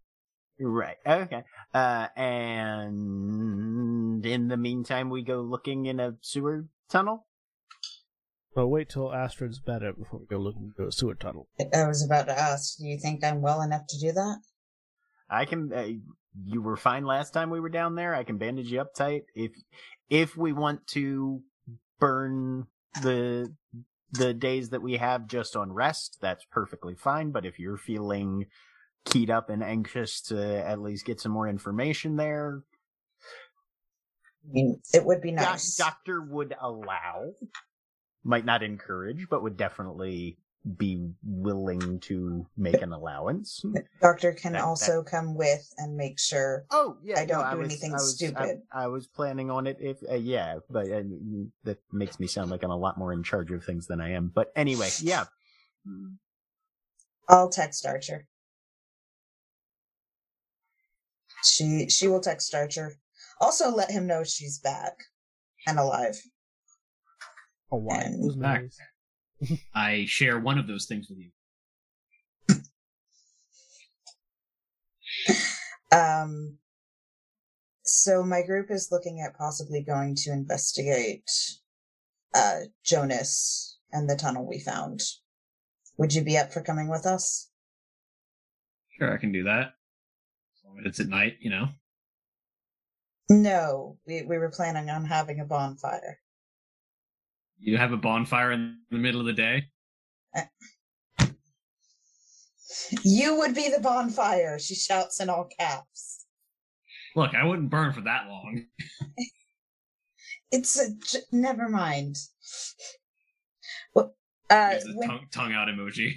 Right. 0.59 0.97
Okay. 1.07 1.43
Uh, 1.75 2.09
and 2.17 4.25
in 4.25 4.49
the 4.49 4.57
meantime, 4.57 5.11
we 5.11 5.23
go 5.23 5.43
looking 5.43 5.85
in 5.87 6.01
a 6.01 6.15
sewer 6.23 6.65
tunnel. 6.89 7.27
But 8.55 8.69
wait 8.69 8.89
till 8.89 9.13
Astrid's 9.13 9.59
better 9.59 9.93
before 9.93 10.21
we 10.21 10.27
go 10.27 10.39
looking 10.39 10.73
into 10.77 10.87
a 10.89 10.93
sewer 10.93 11.17
tunnel. 11.17 11.49
I 11.75 11.87
was 11.89 12.05
about 12.05 12.27
to 12.29 12.39
ask, 12.39 12.79
do 12.79 12.87
you 12.87 12.99
think 12.99 13.25
I'm 13.25 13.43
well 13.43 13.61
enough 13.63 13.87
to 13.89 13.99
do 13.99 14.13
that? 14.13 14.39
I 15.29 15.45
can. 15.45 15.73
Uh, 15.73 15.89
you 16.45 16.63
were 16.63 16.77
fine 16.77 17.05
last 17.05 17.33
time 17.33 17.51
we 17.51 17.61
were 17.61 17.69
down 17.69 17.95
there. 17.95 18.15
I 18.15 18.25
can 18.25 18.39
bandage 18.39 18.71
you 18.71 18.81
up 18.81 18.95
tight. 18.95 19.25
If 19.35 19.53
if 20.11 20.37
we 20.37 20.53
want 20.53 20.87
to 20.89 21.43
burn 22.01 22.67
the 23.03 23.55
the 24.13 24.35
days 24.35 24.71
that 24.71 24.83
we 24.83 24.97
have 24.97 25.27
just 25.27 25.57
on 25.57 25.73
rest, 25.73 26.19
that's 26.21 26.45
perfectly 26.51 26.95
fine. 26.95 27.31
But 27.31 27.47
if 27.47 27.59
you're 27.59 27.77
feeling 27.77 28.47
keyed 29.05 29.31
up 29.31 29.51
and 29.51 29.63
anxious 29.63 30.21
to 30.23 30.67
at 30.67 30.81
least 30.81 31.05
get 31.05 31.21
some 31.21 31.33
more 31.33 31.49
information 31.49 32.17
there, 32.17 32.63
I 34.45 34.53
mean, 34.53 34.81
it 34.93 35.05
would 35.05 35.21
be 35.21 35.33
doc- 35.33 35.53
nice. 35.53 35.77
doctor 35.77 36.21
would 36.21 36.55
allow, 36.61 37.33
might 38.23 38.45
not 38.45 38.63
encourage, 38.63 39.27
but 39.29 39.43
would 39.43 39.57
definitely 39.57 40.39
be 40.79 41.11
willing 41.23 42.01
to 42.01 42.47
make 42.57 42.81
an 42.81 42.93
allowance. 42.93 43.63
Doctor 44.01 44.33
can 44.33 44.53
That- 44.55 44.65
also 44.65 45.03
come 45.03 45.35
with 45.35 45.73
and 45.77 45.95
make 45.97 46.19
sure. 46.19 46.65
Oh 46.71 46.97
yeah, 47.03 47.21
I 47.21 47.27
don't 47.27 47.45
no, 47.45 47.51
do 47.53 47.59
was- 47.59 47.69
anything 47.71 47.91
I 47.93 47.97
was, 47.97 48.15
stupid. 48.17 48.63
I, 48.73 48.85
I 48.85 48.87
was 48.87 49.07
planning 49.07 49.51
on 49.51 49.67
it. 49.67 49.77
If 49.81 49.99
uh, 50.11 50.15
yeah, 50.15 50.59
but 50.71 50.91
uh, 50.91 51.03
that 51.65 51.79
makes 51.93 52.19
me 52.19 52.27
sound 52.27 52.51
like 52.51 52.63
I'm 52.63 52.71
a 52.71 52.77
lot 52.77 52.97
more 52.97 53.13
in 53.13 53.23
charge 53.23 53.51
of 53.51 53.63
things 53.63 53.87
than 53.87 54.01
I 54.01 54.13
am. 54.13 54.33
But 54.35 54.53
anyway, 54.57 54.89
yeah. 55.01 55.25
I'll 57.29 57.51
text 57.51 57.85
Archer. 57.85 58.27
She 61.45 61.89
she 61.91 62.09
will 62.09 62.21
text 62.21 62.55
Archer. 62.55 62.95
Also, 63.41 63.69
let 63.71 63.91
him 63.91 64.07
know 64.07 64.25
she's 64.25 64.59
back 64.59 64.95
and 65.67 65.79
alive. 65.79 66.17
Oh, 67.71 67.79
wow. 67.79 67.99
It 67.99 68.19
was 68.21 68.37
Back. 68.37 68.63
nice. 68.63 68.79
I 69.75 70.05
share 70.07 70.39
one 70.39 70.59
of 70.59 70.67
those 70.67 70.87
things 70.87 71.09
with 71.09 71.19
you. 71.19 71.31
Um. 75.93 76.59
So 77.83 78.25
my 78.25 78.43
group 78.43 78.71
is 78.71 78.89
looking 78.91 79.21
at 79.21 79.37
possibly 79.37 79.83
going 79.83 80.15
to 80.17 80.33
investigate 80.33 81.31
uh 82.35 82.61
Jonas 82.83 83.79
and 83.93 84.09
the 84.09 84.17
tunnel 84.17 84.47
we 84.47 84.59
found. 84.59 85.01
Would 85.99 86.15
you 86.15 86.25
be 86.25 86.37
up 86.37 86.53
for 86.53 86.63
coming 86.63 86.89
with 86.89 87.07
us? 87.07 87.51
Sure, 88.99 89.13
I 89.13 89.19
can 89.19 89.33
do 89.33 89.45
that. 89.45 89.75
As 90.57 90.65
long 90.65 90.79
as 90.81 90.87
it's 90.87 91.01
at 91.01 91.09
night, 91.09 91.37
you 91.41 91.51
know. 91.51 91.69
No, 93.31 93.99
we 94.07 94.23
we 94.23 94.39
were 94.39 94.51
planning 94.51 94.91
on 94.91 95.05
having 95.05 95.41
a 95.41 95.45
bonfire. 95.45 96.19
You 97.59 97.77
have 97.79 97.93
a 97.93 97.97
bonfire 97.97 98.53
in 98.53 98.79
the 98.91 98.99
middle 98.99 99.21
of 99.21 99.27
the 99.27 99.33
day. 99.33 99.65
You 103.03 103.39
would 103.39 103.55
be 103.55 103.71
the 103.71 103.81
bonfire, 103.81 104.59
she 104.59 104.75
shouts 104.75 105.21
in 105.21 105.29
all 105.31 105.49
caps. 105.59 106.27
Look, 107.17 107.35
I 107.35 107.45
wouldn't 107.45 107.71
burn 107.71 107.93
for 107.93 108.03
that 108.03 108.29
long. 108.29 108.65
It's 110.51 110.79
a 110.79 110.95
j- 110.95 111.25
never 111.33 111.69
mind. 111.69 112.15
Well, 113.93 114.15
uh, 114.49 114.71
There's 114.71 114.85
a 114.87 114.93
when, 114.95 115.09
tongue, 115.09 115.27
tongue 115.33 115.53
out 115.53 115.67
emoji. 115.67 116.13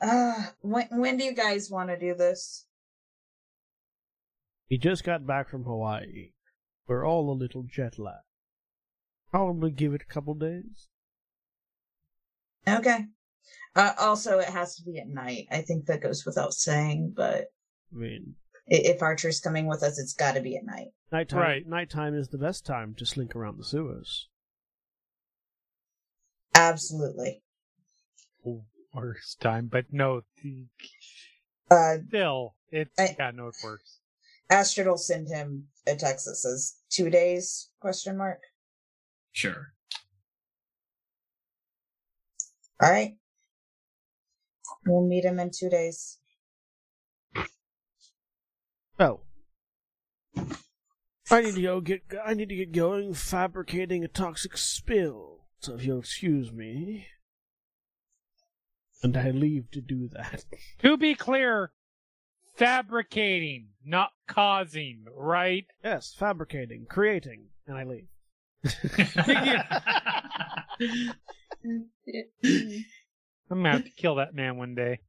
uh, 0.00 0.46
when 0.60 0.86
when 0.92 1.16
do 1.16 1.24
you 1.24 1.34
guys 1.34 1.68
want 1.70 1.88
to 1.88 1.98
do 1.98 2.14
this? 2.14 2.66
He 4.68 4.78
just 4.78 5.02
got 5.02 5.26
back 5.26 5.48
from 5.50 5.64
Hawaii. 5.64 6.34
We're 6.86 7.04
all 7.04 7.32
a 7.32 7.34
little 7.34 7.64
jet 7.64 7.98
lagged. 7.98 8.22
Probably 9.30 9.70
give 9.70 9.94
it 9.94 10.02
a 10.02 10.12
couple 10.12 10.34
days. 10.34 10.88
Okay. 12.68 13.06
Uh, 13.76 13.92
also, 13.98 14.38
it 14.38 14.48
has 14.48 14.74
to 14.76 14.82
be 14.84 14.98
at 14.98 15.06
night. 15.08 15.46
I 15.50 15.62
think 15.62 15.86
that 15.86 16.02
goes 16.02 16.26
without 16.26 16.52
saying, 16.52 17.12
but 17.16 17.46
I 17.92 17.96
mean, 17.96 18.34
i- 18.70 18.74
if 18.74 19.02
Archer's 19.02 19.40
coming 19.40 19.66
with 19.66 19.82
us, 19.82 19.98
it's 19.98 20.12
got 20.12 20.32
to 20.34 20.40
be 20.40 20.56
at 20.56 20.64
night. 20.64 20.88
nighttime. 21.12 21.40
Right. 21.40 21.66
Nighttime 21.66 22.14
is 22.14 22.28
the 22.28 22.38
best 22.38 22.64
time 22.66 22.94
to 22.96 23.06
slink 23.06 23.34
around 23.36 23.58
the 23.58 23.64
sewers. 23.64 24.28
Absolutely. 26.54 27.42
Worst 28.92 29.40
time, 29.40 29.68
but 29.68 29.92
no, 29.92 30.22
the- 30.42 30.66
Uh, 31.70 31.98
still, 32.08 32.56
it 32.70 32.90
I- 32.98 33.14
yeah, 33.18 33.30
no, 33.30 33.48
it 33.48 33.56
works. 33.62 34.00
Astrid 34.50 34.88
will 34.88 34.98
send 34.98 35.28
him 35.28 35.68
a 35.86 35.94
text 35.94 36.24
that 36.26 36.34
says 36.34 36.76
two 36.88 37.08
days 37.08 37.70
question 37.78 38.16
mark. 38.16 38.42
Sure. 39.32 39.72
All 42.82 42.90
right. 42.90 43.16
We'll 44.86 45.06
meet 45.06 45.24
him 45.24 45.38
in 45.38 45.50
two 45.50 45.68
days. 45.68 46.18
Oh. 48.98 49.20
I 51.30 51.42
need 51.42 51.54
to 51.54 51.62
go 51.62 51.80
get. 51.80 52.02
I 52.24 52.34
need 52.34 52.48
to 52.48 52.56
get 52.56 52.72
going 52.72 53.14
fabricating 53.14 54.02
a 54.04 54.08
toxic 54.08 54.56
spill. 54.56 55.46
So 55.60 55.74
if 55.74 55.84
you'll 55.84 56.00
excuse 56.00 56.50
me, 56.50 57.06
and 59.02 59.16
I 59.16 59.30
leave 59.30 59.70
to 59.72 59.80
do 59.80 60.08
that. 60.08 60.44
To 60.80 60.96
be 60.96 61.14
clear, 61.14 61.72
fabricating, 62.56 63.68
not 63.84 64.10
causing, 64.26 65.04
right? 65.14 65.66
Yes, 65.84 66.14
fabricating, 66.18 66.86
creating, 66.88 67.48
and 67.66 67.76
I 67.76 67.84
leave. 67.84 68.08
I'm 68.64 68.72
gonna 73.48 73.72
have 73.72 73.84
to 73.84 73.90
kill 73.96 74.16
that 74.16 74.34
man 74.34 74.56
one 74.56 74.74
day. 74.74 75.00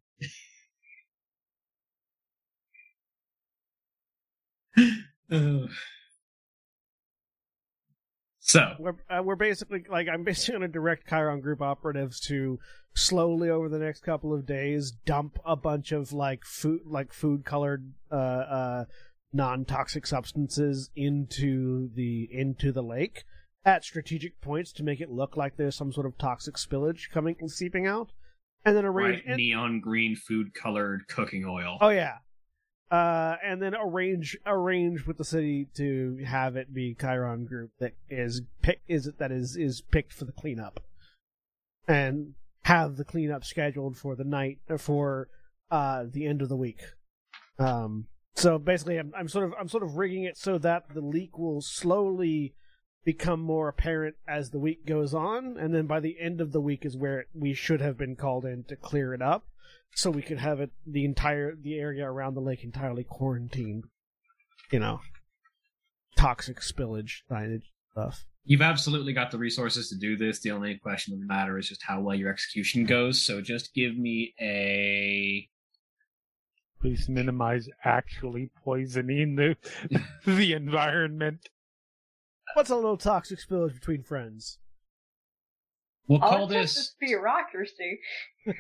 Ugh. 5.32 5.70
so, 8.40 8.76
We're 8.80 8.96
uh, 9.10 9.22
we're 9.24 9.36
basically 9.36 9.84
like 9.90 10.08
I'm 10.08 10.24
basically 10.24 10.60
going 10.60 10.62
to 10.62 10.68
direct 10.74 11.10
Chiron 11.10 11.42
Group 11.42 11.62
operatives 11.62 12.20
to 12.28 12.60
slowly 12.94 13.50
over 13.50 13.70
the 13.70 13.80
next 13.80 14.02
couple 14.02 14.34
of 14.34 14.46
days 14.46 14.92
dump 15.06 15.40
a 15.46 15.56
bunch 15.56 15.92
of 15.92 16.12
like 16.12 16.44
food 16.46 16.82
like 16.86 17.14
food 17.14 17.46
colored 17.46 17.94
uh 18.12 18.16
uh 18.16 18.86
non 19.32 19.64
toxic 19.64 20.06
substances 20.06 20.90
into 20.96 21.90
the 21.96 22.28
into 22.32 22.74
the 22.74 22.84
lake 22.84 23.24
at 23.66 23.84
strategic 23.84 24.42
points 24.42 24.72
to 24.74 24.84
make 24.84 25.00
it 25.02 25.12
look 25.12 25.38
like 25.38 25.58
there's 25.58 25.76
some 25.76 25.92
sort 25.92 26.06
of 26.06 26.18
toxic 26.18 26.56
spillage 26.56 27.10
coming 27.12 27.36
and 27.40 27.52
seeping 27.52 27.86
out, 27.86 28.12
and 28.66 28.76
then 28.76 28.86
arrange. 28.86 29.24
bright 29.24 29.38
neon 29.38 29.80
green 29.80 30.16
food 30.16 30.54
colored 30.54 31.08
cooking 31.08 31.46
oil. 31.46 31.78
Oh 31.82 31.90
yeah. 31.90 32.18
Uh, 32.90 33.38
and 33.42 33.62
then 33.62 33.74
arrange 33.74 34.38
arrange 34.46 35.06
with 35.06 35.18
the 35.18 35.24
city 35.24 35.68
to 35.76 36.18
have 36.26 36.58
it 36.58 36.74
be 36.74 36.94
Chiron 37.00 37.46
Group 37.46 37.72
that 37.80 37.94
is 38.10 38.42
pick 38.62 38.82
is 38.88 39.08
it 39.08 39.18
that 39.18 39.32
is 39.32 39.56
is 39.56 39.82
picked 39.82 40.12
for 40.12 40.26
the 40.26 40.34
cleanup, 40.34 40.82
and 41.88 42.34
have 42.64 42.98
the 42.98 43.06
cleanup 43.06 43.46
scheduled 43.46 43.96
for 43.96 44.16
the 44.16 44.26
night 44.26 44.60
or 44.70 44.78
for 44.78 45.30
uh 45.70 46.04
the 46.12 46.26
end 46.26 46.42
of 46.42 46.50
the 46.50 46.58
week. 46.58 46.82
Um, 47.58 48.08
so 48.36 48.58
basically, 48.58 48.98
I'm 48.98 49.14
I'm 49.18 49.30
sort 49.30 49.46
of 49.46 49.54
I'm 49.60 49.70
sort 49.70 49.84
of 49.84 49.96
rigging 49.96 50.24
it 50.24 50.38
so 50.38 50.58
that 50.58 50.94
the 50.94 51.02
leak 51.02 51.38
will 51.38 51.62
slowly 51.62 52.56
become 53.04 53.42
more 53.42 53.68
apparent 53.68 54.16
as 54.28 54.52
the 54.52 54.60
week 54.60 54.86
goes 54.86 55.14
on, 55.14 55.58
and 55.58 55.74
then 55.74 55.88
by 55.88 56.00
the 56.00 56.18
end 56.20 56.42
of 56.42 56.52
the 56.52 56.62
week 56.62 56.86
is 56.86 56.96
where 56.96 57.26
we 57.34 57.54
should 57.54 57.82
have 57.82 57.98
been 57.98 58.16
called 58.16 58.46
in 58.46 58.64
to 58.66 58.76
clear 58.76 59.14
it 59.14 59.22
up 59.22 59.46
so 59.96 60.10
we 60.10 60.22
could 60.22 60.40
have 60.40 60.60
it 60.60 60.72
the 60.86 61.06
entire 61.06 61.56
the 61.56 61.78
area 61.80 62.06
around 62.06 62.36
the 62.36 62.42
lake 62.42 62.64
entirely 62.64 63.04
quarantined. 63.04 63.86
You 64.72 64.80
know, 64.80 65.02
toxic 66.16 66.60
spillage 66.60 67.24
signage 67.30 67.64
stuff. 67.92 68.26
You've 68.44 68.62
absolutely 68.62 69.14
got 69.14 69.32
the 69.32 69.38
resources 69.38 69.90
to 69.90 69.96
do 69.96 70.18
this. 70.18 70.40
The 70.40 70.52
only 70.52 70.78
question 70.78 71.14
of 71.14 71.20
the 71.20 71.28
matter 71.28 71.58
is 71.58 71.70
just 71.70 71.84
how 71.84 72.02
well 72.02 72.16
your 72.16 72.32
execution 72.32 72.86
goes. 72.86 73.22
So 73.22 73.42
just 73.42 73.74
give 73.74 73.98
me 73.98 74.34
a. 74.40 75.48
Please 76.80 77.08
minimize 77.08 77.70
actually 77.84 78.50
poisoning 78.64 79.36
the 79.36 79.56
the 80.26 80.54
environment. 80.54 81.50
What's 82.54 82.70
a 82.70 82.76
little 82.76 82.98
toxic 82.98 83.40
spillage 83.40 83.74
between 83.74 84.04
friends? 84.04 84.60
We'll 86.08 86.22
All 86.22 86.30
call 86.30 86.44
it 86.52 86.54
takes 86.54 86.76
this. 86.76 86.84
is 86.88 86.96
bureaucracy. 87.00 88.00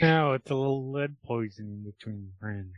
No, 0.00 0.32
it's 0.32 0.50
a 0.50 0.54
little 0.54 0.90
lead 0.90 1.16
poisoning 1.22 1.84
between 1.84 2.30
friends. 2.40 2.72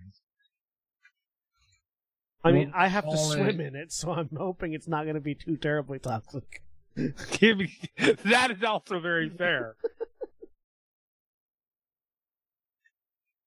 I 2.42 2.50
mean, 2.52 2.72
We'll 2.74 2.82
I 2.82 2.88
have 2.88 3.08
to 3.08 3.16
swim 3.16 3.60
it- 3.60 3.66
in 3.68 3.76
it, 3.76 3.92
so 3.92 4.10
I'm 4.12 4.28
hoping 4.36 4.74
it's 4.74 4.88
not 4.88 5.04
going 5.04 5.14
to 5.14 5.20
be 5.22 5.34
too 5.34 5.56
terribly 5.56 5.98
toxic. 6.00 6.62
That 6.96 8.50
is 8.50 8.62
also 8.64 8.98
very 9.00 9.30
fair. 9.30 9.76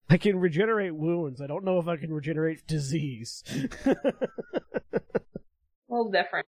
I 0.09 0.17
can 0.17 0.39
regenerate 0.39 0.95
wounds. 0.95 1.39
I 1.41 1.47
don't 1.47 1.65
know 1.65 1.77
if 1.79 1.87
I 1.87 1.97
can 1.97 2.11
regenerate 2.13 2.65
disease. 2.65 3.43
A 5.89 5.93
little 5.93 6.11
different. 6.11 6.45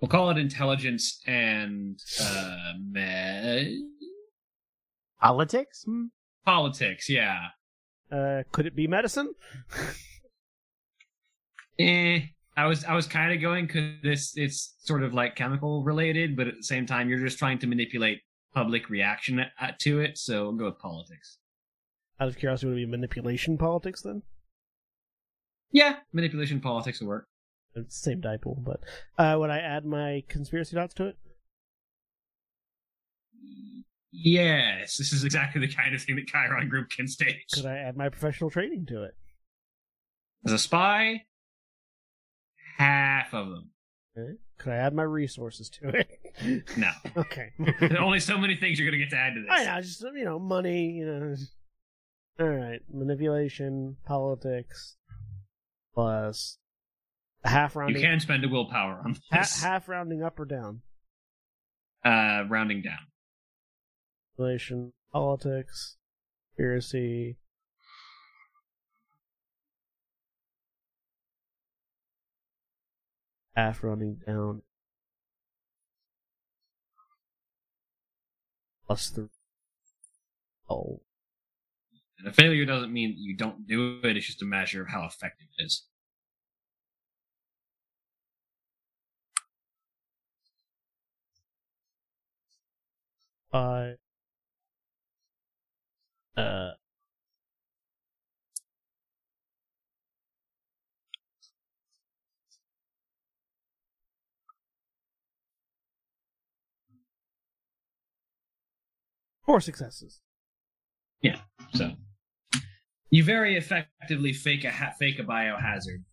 We'll 0.00 0.08
call 0.08 0.30
it 0.30 0.38
intelligence 0.38 1.20
and 1.26 1.98
uh, 2.20 2.72
me- 2.90 3.88
Politics? 5.20 5.84
Hmm? 5.86 6.04
politics. 6.44 7.08
Yeah. 7.08 7.38
uh, 8.12 8.42
could 8.52 8.66
it 8.66 8.76
be 8.76 8.86
medicine? 8.86 9.32
Eh. 11.78 12.20
I 12.58 12.64
was 12.66 12.84
I 12.84 12.94
was 12.94 13.06
kind 13.06 13.34
of 13.34 13.40
going 13.42 13.66
because 13.66 14.00
this 14.02 14.32
it's 14.36 14.76
sort 14.78 15.02
of 15.02 15.12
like 15.12 15.36
chemical 15.36 15.82
related, 15.84 16.36
but 16.36 16.46
at 16.46 16.54
the 16.56 16.62
same 16.62 16.86
time 16.86 17.08
you're 17.10 17.18
just 17.18 17.38
trying 17.38 17.58
to 17.58 17.66
manipulate 17.66 18.20
public 18.54 18.88
reaction 18.88 19.44
to 19.80 20.00
it. 20.00 20.16
So 20.16 20.44
we'll 20.44 20.52
go 20.52 20.64
with 20.66 20.78
politics. 20.78 21.36
Out 22.18 22.28
of 22.28 22.38
curiosity, 22.38 22.68
would 22.68 22.78
it 22.78 22.86
be 22.86 22.90
manipulation 22.90 23.58
politics 23.58 24.00
then? 24.00 24.22
Yeah, 25.70 25.96
manipulation 26.14 26.60
politics 26.60 27.00
will 27.00 27.08
work. 27.08 27.26
It's 27.76 28.00
the 28.00 28.10
same 28.10 28.20
dice 28.20 28.38
pool, 28.40 28.62
but 28.64 28.80
uh, 29.18 29.36
would 29.38 29.50
I 29.50 29.58
add 29.58 29.84
my 29.84 30.22
conspiracy 30.28 30.76
dots 30.76 30.94
to 30.94 31.06
it? 31.06 31.18
Yes, 34.10 34.96
this 34.96 35.12
is 35.12 35.24
exactly 35.24 35.60
the 35.60 35.72
kind 35.72 35.94
of 35.94 36.02
thing 36.02 36.16
that 36.16 36.26
Chiron 36.26 36.68
Group 36.70 36.88
can 36.88 37.06
stage. 37.06 37.44
Could 37.52 37.66
I 37.66 37.76
add 37.76 37.96
my 37.96 38.08
professional 38.08 38.48
training 38.48 38.86
to 38.86 39.02
it? 39.02 39.14
As 40.46 40.52
a 40.52 40.58
spy, 40.58 41.24
half 42.78 43.34
of 43.34 43.48
them. 43.48 43.70
Okay. 44.16 44.38
Could 44.58 44.72
I 44.72 44.76
add 44.76 44.94
my 44.94 45.02
resources 45.02 45.68
to 45.68 45.88
it? 45.88 46.64
No, 46.78 46.90
okay. 47.18 47.52
There's 47.58 47.92
only 47.98 48.20
so 48.20 48.38
many 48.38 48.56
things 48.56 48.78
you're 48.78 48.88
gonna 48.90 49.02
get 49.02 49.10
to 49.10 49.16
add 49.16 49.34
to 49.34 49.42
this. 49.42 49.50
I 49.50 49.64
know, 49.64 49.80
just 49.82 50.00
you 50.00 50.24
know, 50.24 50.38
money. 50.38 50.92
You 50.92 51.06
know. 51.06 51.36
All 52.40 52.48
right, 52.48 52.80
manipulation, 52.90 53.96
politics, 54.06 54.96
plus 55.94 56.58
half 57.48 57.74
You 57.74 57.80
rounding. 57.82 58.02
can 58.02 58.20
spend 58.20 58.44
a 58.44 58.48
willpower 58.48 59.00
on 59.04 59.16
ha- 59.32 59.46
half 59.62 59.88
rounding 59.88 60.22
up 60.22 60.38
or 60.38 60.44
down. 60.44 60.82
uh, 62.04 62.44
rounding 62.48 62.82
down. 62.82 62.98
Manipulation, 64.38 64.92
politics, 65.12 65.96
conspiracy. 66.56 67.36
Half 73.54 73.82
rounding 73.82 74.18
down. 74.26 74.62
Plus 78.86 79.10
the. 79.10 79.28
Oh. 80.68 81.00
And 82.18 82.28
a 82.28 82.32
failure 82.32 82.64
doesn't 82.64 82.92
mean 82.92 83.14
you 83.18 83.36
don't 83.36 83.66
do 83.66 84.00
it. 84.02 84.16
It's 84.16 84.26
just 84.26 84.42
a 84.42 84.46
measure 84.46 84.82
of 84.82 84.88
how 84.88 85.04
effective 85.04 85.46
it 85.58 85.64
is. 85.64 85.86
Uh, 93.52 93.92
uh, 96.36 96.70
four 109.44 109.60
successes. 109.60 110.20
Yeah. 111.22 111.40
So 111.74 111.92
you 113.10 113.24
very 113.24 113.56
effectively 113.56 114.32
fake 114.32 114.64
a 114.64 114.70
ha- 114.70 114.92
fake 114.98 115.18
a 115.18 115.22
biohazard, 115.22 116.04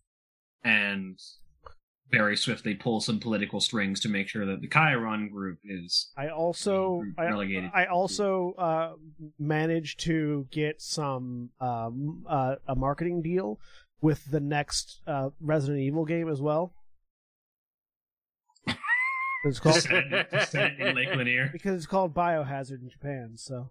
and 0.62 1.18
very 2.10 2.36
swiftly 2.36 2.74
pull 2.74 3.00
some 3.00 3.18
political 3.18 3.60
strings 3.60 4.00
to 4.00 4.08
make 4.08 4.28
sure 4.28 4.46
that 4.46 4.60
the 4.60 4.68
Chiron 4.68 5.28
group 5.28 5.58
is 5.64 6.12
I 6.16 6.28
also 6.28 7.00
Group 7.00 7.14
I, 7.18 7.24
relegated. 7.24 7.70
I 7.74 7.86
also 7.86 8.54
uh, 8.58 8.92
managed 9.38 10.00
to 10.00 10.46
get 10.50 10.80
some 10.80 11.50
um, 11.60 12.24
uh, 12.28 12.56
a 12.68 12.74
marketing 12.74 13.22
deal 13.22 13.58
with 14.00 14.30
the 14.30 14.40
next 14.40 15.00
uh, 15.06 15.30
Resident 15.40 15.80
Evil 15.80 16.04
game 16.04 16.28
as 16.28 16.40
well. 16.40 16.72
It's 19.46 19.60
called 19.60 19.74
set 19.74 20.04
it, 20.10 20.48
set 20.48 20.72
it 20.72 20.80
in 20.80 20.96
Lake 20.96 21.14
Lanier. 21.14 21.50
because 21.52 21.76
it's 21.76 21.86
called 21.86 22.14
Biohazard 22.14 22.80
in 22.80 22.88
Japan. 22.88 23.34
So 23.36 23.68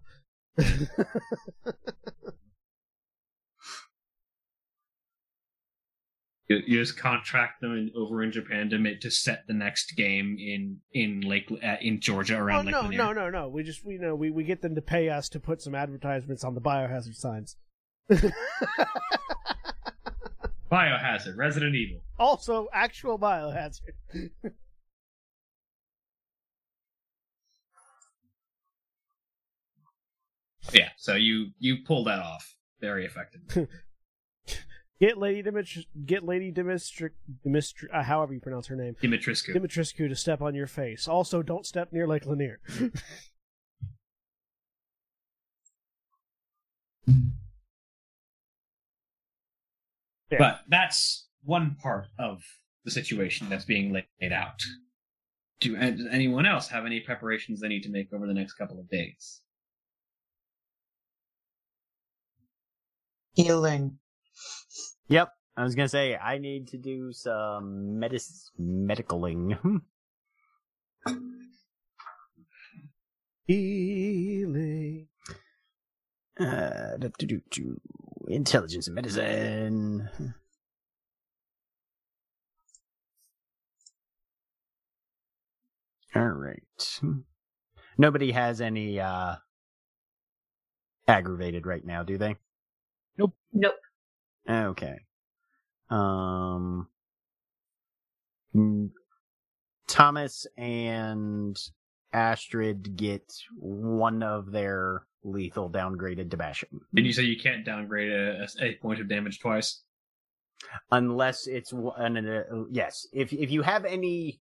You, 6.48 6.58
you 6.66 6.78
just 6.80 6.98
contract 6.98 7.60
them 7.62 7.72
in, 7.72 7.90
over 7.96 8.22
in 8.22 8.30
Japan 8.30 8.68
to 8.70 8.78
make, 8.78 9.00
to 9.00 9.10
set 9.10 9.46
the 9.46 9.54
next 9.54 9.96
game 9.96 10.36
in 10.38 10.78
in 10.92 11.22
Lake 11.22 11.50
uh, 11.50 11.76
in 11.80 12.00
Georgia 12.00 12.36
Oh, 12.36 12.40
around 12.40 12.66
Lake 12.66 12.72
no, 12.74 12.82
Lanier. 12.82 12.98
no, 12.98 13.12
no, 13.12 13.30
no. 13.30 13.48
We 13.48 13.62
just 13.62 13.84
we 13.84 13.96
know 13.96 14.14
we, 14.14 14.30
we 14.30 14.44
get 14.44 14.60
them 14.60 14.74
to 14.74 14.82
pay 14.82 15.08
us 15.08 15.28
to 15.30 15.40
put 15.40 15.62
some 15.62 15.74
advertisements 15.74 16.44
on 16.44 16.54
the 16.54 16.60
biohazard 16.60 17.14
signs. 17.16 17.56
Biohazard, 20.70 21.36
Resident 21.36 21.74
Evil. 21.74 22.02
also, 22.18 22.68
actual 22.72 23.18
biohazard. 23.18 23.80
Yeah, 30.72 30.88
so 30.96 31.14
you 31.14 31.48
you 31.58 31.78
pull 31.86 32.04
that 32.04 32.18
off 32.20 32.54
very 32.80 33.04
effectively. 33.04 33.66
Get 35.04 35.18
Lady 35.18 35.42
Dimitri, 35.42 35.86
get 36.06 36.24
Lady 36.24 36.50
Dimitri, 36.50 37.10
Dimitri 37.42 37.90
uh, 37.92 38.02
however 38.02 38.32
you 38.32 38.40
pronounce 38.40 38.68
her 38.68 38.76
name, 38.76 38.96
Dimitrescu. 39.02 39.54
Dimitrescu 39.54 40.08
to 40.08 40.16
step 40.16 40.40
on 40.40 40.54
your 40.54 40.66
face. 40.66 41.06
Also, 41.06 41.42
don't 41.42 41.66
step 41.66 41.92
near 41.92 42.06
Lake 42.06 42.24
Lanier. 42.24 42.60
Yeah. 50.30 50.38
But 50.38 50.60
that's 50.68 51.28
one 51.44 51.76
part 51.80 52.06
of 52.18 52.42
the 52.84 52.90
situation 52.90 53.48
that's 53.50 53.66
being 53.66 53.92
laid 53.92 54.32
out. 54.32 54.58
Do 55.60 55.76
does 55.76 56.06
anyone 56.10 56.46
else 56.46 56.66
have 56.68 56.86
any 56.86 56.98
preparations 57.00 57.60
they 57.60 57.68
need 57.68 57.82
to 57.82 57.90
make 57.90 58.12
over 58.12 58.26
the 58.26 58.34
next 58.34 58.54
couple 58.54 58.80
of 58.80 58.88
days? 58.88 59.42
Healing. 63.34 63.98
Yep. 65.08 65.28
I 65.56 65.62
was 65.62 65.74
gonna 65.74 65.88
say 65.88 66.16
I 66.16 66.38
need 66.38 66.68
to 66.68 66.78
do 66.78 67.12
some 67.12 67.98
medis 68.00 68.50
medicaling. 68.60 69.80
Healing. 73.46 75.08
uh, 76.40 76.96
do, 76.98 77.12
do, 77.18 77.26
do, 77.26 77.40
do. 77.50 77.80
intelligence 78.28 78.86
and 78.86 78.94
medicine. 78.94 80.08
All 86.16 86.28
right. 86.28 86.62
Nobody 87.98 88.32
has 88.32 88.60
any 88.60 88.98
uh 88.98 89.36
aggravated 91.06 91.66
right 91.66 91.84
now, 91.84 92.02
do 92.02 92.16
they? 92.18 92.36
Nope. 93.18 93.34
Nope. 93.52 93.74
Okay. 94.48 94.98
Um 95.90 96.88
Thomas 99.86 100.46
and 100.56 101.56
Astrid 102.12 102.96
get 102.96 103.32
one 103.58 104.22
of 104.22 104.52
their 104.52 105.06
lethal 105.24 105.70
downgraded 105.70 106.30
to 106.30 106.36
bashing. 106.36 106.80
Did 106.94 107.06
you 107.06 107.12
say 107.12 107.22
you 107.24 107.38
can't 107.38 107.64
downgrade 107.64 108.12
a, 108.12 108.46
a, 108.60 108.74
point 108.76 109.00
of 109.00 109.08
damage 109.08 109.40
twice? 109.40 109.82
Unless 110.90 111.46
it's 111.46 111.72
one 111.72 112.16
uh, 112.16 112.42
yes, 112.70 113.06
if 113.12 113.32
if 113.32 113.50
you 113.50 113.62
have 113.62 113.84
any 113.84 114.40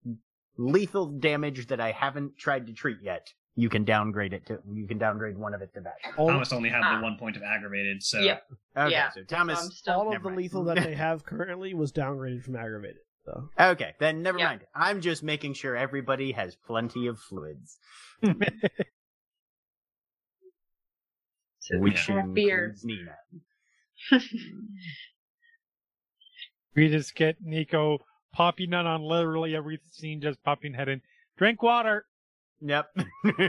lethal 0.58 1.08
damage 1.08 1.68
that 1.68 1.82
I 1.82 1.92
haven't 1.92 2.38
tried 2.38 2.68
to 2.68 2.74
treat 2.74 2.98
yet, 3.02 3.34
you 3.58 3.70
can 3.70 3.86
downgrade 3.86 4.34
it 4.34 4.46
to 4.48 4.60
you 4.74 4.86
can 4.88 4.98
downgrade 4.98 5.38
one 5.38 5.54
of 5.54 5.62
it 5.62 5.74
to 5.74 5.80
that. 5.82 5.96
All, 6.18 6.28
Thomas 6.28 6.52
only 6.52 6.70
had 6.70 6.82
Ah. 6.84 6.98
the 6.98 7.04
one 7.04 7.18
point 7.18 7.38
of 7.38 7.44
aggravated, 7.44 8.04
so 8.04 8.20
Yep. 8.20 8.44
Okay, 8.78 8.92
Yeah. 8.92 9.10
so 9.12 9.24
Thomas 9.24 9.78
still 9.78 9.94
all 9.96 10.14
of 10.14 10.22
the 10.22 10.30
mind. 10.30 10.38
lethal 10.38 10.64
that 10.66 10.78
they 10.84 10.94
have 10.96 11.26
currently 11.26 11.74
was 11.74 11.92
downgraded 11.94 12.44
from 12.44 12.56
aggravated. 12.58 12.98
So 13.24 13.50
Okay, 13.60 13.94
then 14.00 14.22
never 14.22 14.38
Yeah. 14.38 14.46
mind. 14.50 14.66
I'm 14.76 15.00
just 15.02 15.24
making 15.24 15.54
sure 15.54 15.76
everybody 15.76 16.34
has 16.34 16.56
plenty 16.56 17.08
of 17.08 17.18
fluids. 17.20 17.80
So 21.60 21.80
Which 21.80 22.08
yeah. 22.10 22.26
beer. 22.32 22.66
includes 22.66 22.86
Nina. 22.86 23.16
we 26.76 26.90
just 26.90 27.16
get 27.16 27.38
Nico 27.42 28.00
popping 28.34 28.68
in 28.74 28.74
on 28.86 29.02
literally 29.02 29.56
every 29.56 29.80
scene, 29.90 30.22
just 30.22 30.44
popping 30.44 30.74
head 30.74 30.90
in. 30.90 31.02
Drink 31.38 31.64
water. 31.64 32.06
Yep. 32.62 32.96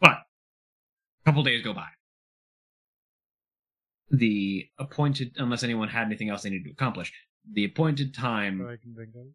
But 0.00 0.10
a 0.10 1.24
couple 1.24 1.42
days 1.42 1.62
go 1.62 1.72
by. 1.72 1.88
The 4.10 4.68
appointed, 4.78 5.32
unless 5.36 5.62
anyone 5.62 5.88
had 5.88 6.06
anything 6.06 6.28
else 6.28 6.42
they 6.42 6.50
needed 6.50 6.66
to 6.66 6.70
accomplish, 6.70 7.12
the 7.50 7.64
appointed 7.64 8.14
time 8.14 8.60
I 8.66 8.76
can 8.76 8.94
think 8.94 9.14
of. 9.16 9.26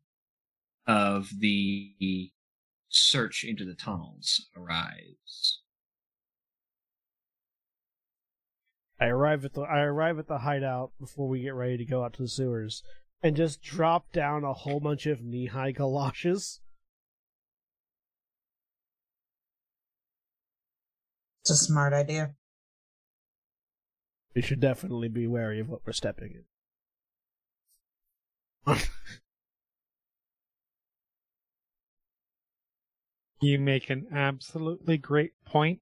of 0.88 1.30
the 1.40 2.32
search 2.90 3.44
into 3.44 3.66
the 3.66 3.74
tunnels 3.74 4.48
arrives. 4.56 5.62
I 9.00 9.08
arrive 9.08 9.44
at 9.46 9.54
the 9.54 9.62
I 9.62 9.80
arrive 9.82 10.20
at 10.20 10.28
the 10.28 10.40
hideout 10.40 10.92
before 11.00 11.28
we 11.28 11.42
get 11.42 11.56
ready 11.56 11.78
to 11.78 11.86
go 11.86 12.04
out 12.04 12.14
to 12.14 12.22
the 12.22 12.28
sewers, 12.28 12.84
and 13.24 13.36
just 13.36 13.62
drop 13.62 14.12
down 14.12 14.44
a 14.44 14.54
whole 14.54 14.80
bunch 14.80 15.06
of 15.06 15.22
knee 15.22 15.48
high 15.48 15.72
galoshes. 15.72 16.60
It's 21.42 21.52
a 21.52 21.56
smart 21.56 21.94
idea. 21.94 22.36
We 24.36 24.42
should 24.42 24.60
definitely 24.60 25.10
be 25.10 25.28
wary 25.28 25.60
of 25.60 25.70
what 25.70 25.82
we're 25.86 25.94
stepping 25.94 26.44
in. 28.68 28.78
You 33.42 33.58
make 33.58 33.90
an 33.90 34.06
absolutely 34.14 35.00
great 35.00 35.34
point. 35.46 35.82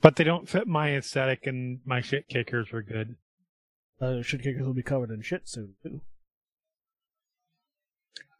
But 0.00 0.16
they 0.16 0.24
don't 0.24 0.48
fit 0.48 0.66
my 0.66 0.96
aesthetic, 0.96 1.46
and 1.46 1.80
my 1.84 2.00
shit 2.00 2.28
kickers 2.28 2.72
are 2.72 2.82
good. 2.82 3.14
Uh, 4.00 4.22
shit 4.22 4.42
kickers 4.42 4.64
will 4.66 4.74
be 4.74 4.82
covered 4.82 5.10
in 5.10 5.22
shit 5.22 5.48
soon 5.48 5.74
too. 5.82 6.00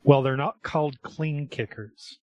Well, 0.04 0.22
they're 0.22 0.36
not 0.36 0.62
called 0.62 1.02
clean 1.02 1.48
kickers. 1.48 2.18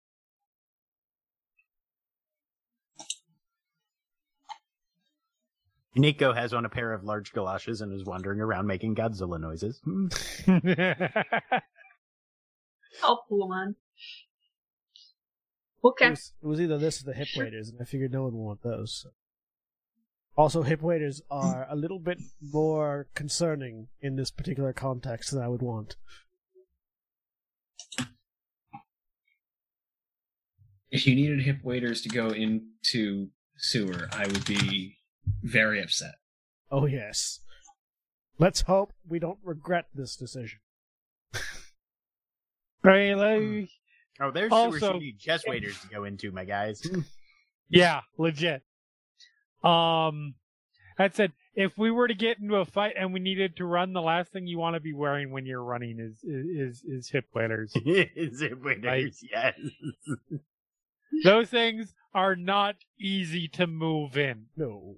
Nico 5.95 6.33
has 6.33 6.53
on 6.53 6.65
a 6.65 6.69
pair 6.69 6.91
of 6.91 7.03
large 7.03 7.33
galoshes 7.33 7.81
and 7.81 7.93
is 7.93 8.03
wandering 8.03 8.39
around 8.39 8.65
making 8.65 8.95
Godzilla 8.95 9.39
noises. 9.39 9.79
Hmm. 9.83 10.07
I'll 13.03 13.23
pull 13.29 13.39
them 13.47 13.51
on. 13.51 13.69
It 15.83 15.87
Okay. 15.87 16.09
was, 16.11 16.31
it 16.41 16.47
was 16.47 16.61
either 16.61 16.77
this 16.77 17.01
or 17.01 17.05
the 17.05 17.13
hip 17.13 17.27
waders, 17.35 17.69
and 17.69 17.77
I 17.81 17.85
figured 17.85 18.11
no 18.11 18.23
one 18.23 18.33
would 18.33 18.43
want 18.43 18.63
those. 18.63 19.01
so. 19.03 19.09
Also, 20.35 20.63
hip 20.63 20.81
waders 20.81 21.21
are 21.29 21.67
a 21.69 21.75
little 21.75 21.99
bit 21.99 22.19
more 22.41 23.07
concerning 23.13 23.87
in 24.01 24.15
this 24.15 24.31
particular 24.31 24.73
context 24.73 25.31
than 25.31 25.41
I 25.41 25.47
would 25.47 25.61
want. 25.61 25.95
If 30.89 31.07
you 31.07 31.15
needed 31.15 31.41
hip 31.41 31.57
waders 31.63 32.01
to 32.01 32.09
go 32.09 32.29
into 32.29 33.29
sewer, 33.57 34.09
I 34.11 34.27
would 34.27 34.45
be 34.45 34.97
very 35.41 35.81
upset. 35.81 36.15
Oh 36.71 36.85
yes. 36.85 37.39
Let's 38.39 38.61
hope 38.61 38.93
we 39.07 39.19
don't 39.19 39.39
regret 39.43 39.85
this 39.93 40.15
decision. 40.15 40.59
Really? 42.83 43.69
Hmm. 44.19 44.23
Oh, 44.25 44.31
there's 44.31 44.51
Also- 44.51 44.77
sewers 44.77 44.93
you 44.95 44.99
need 44.99 45.19
chest 45.19 45.45
waders 45.47 45.79
to 45.81 45.87
go 45.87 46.03
into, 46.03 46.31
my 46.31 46.43
guys. 46.43 46.81
yeah, 47.69 48.01
legit. 48.17 48.61
Um, 49.63 50.35
that 50.97 51.15
said, 51.15 51.31
if 51.55 51.77
we 51.77 51.91
were 51.91 52.07
to 52.07 52.13
get 52.13 52.39
into 52.39 52.55
a 52.55 52.65
fight 52.65 52.95
and 52.97 53.13
we 53.13 53.19
needed 53.19 53.57
to 53.57 53.65
run, 53.65 53.93
the 53.93 54.01
last 54.01 54.31
thing 54.31 54.47
you 54.47 54.57
want 54.59 54.75
to 54.75 54.79
be 54.79 54.93
wearing 54.93 55.31
when 55.31 55.45
you're 55.45 55.63
running 55.63 55.99
is 55.99 56.23
is 56.23 56.83
is 56.83 57.09
hip 57.09 57.25
waders. 57.33 57.73
is 57.85 58.39
Zip 58.39 58.61
waders, 58.63 58.83
Right. 58.83 59.13
yes. 59.31 59.59
Those 61.23 61.49
things 61.49 61.93
are 62.13 62.35
not 62.35 62.75
easy 62.99 63.47
to 63.49 63.67
move 63.67 64.17
in. 64.17 64.45
No. 64.57 64.97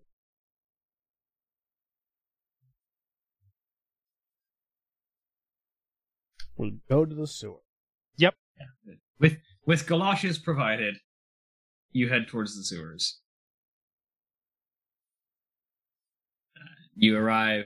We'll 6.57 6.71
go 6.89 7.05
to 7.05 7.13
the 7.15 7.27
sewer. 7.27 7.59
Yep. 8.17 8.35
With 9.19 9.37
with 9.65 9.87
galoshes 9.87 10.37
provided, 10.37 10.95
you 11.91 12.09
head 12.09 12.27
towards 12.27 12.55
the 12.55 12.63
sewers. 12.63 13.19
You 16.95 17.17
arrive, 17.17 17.65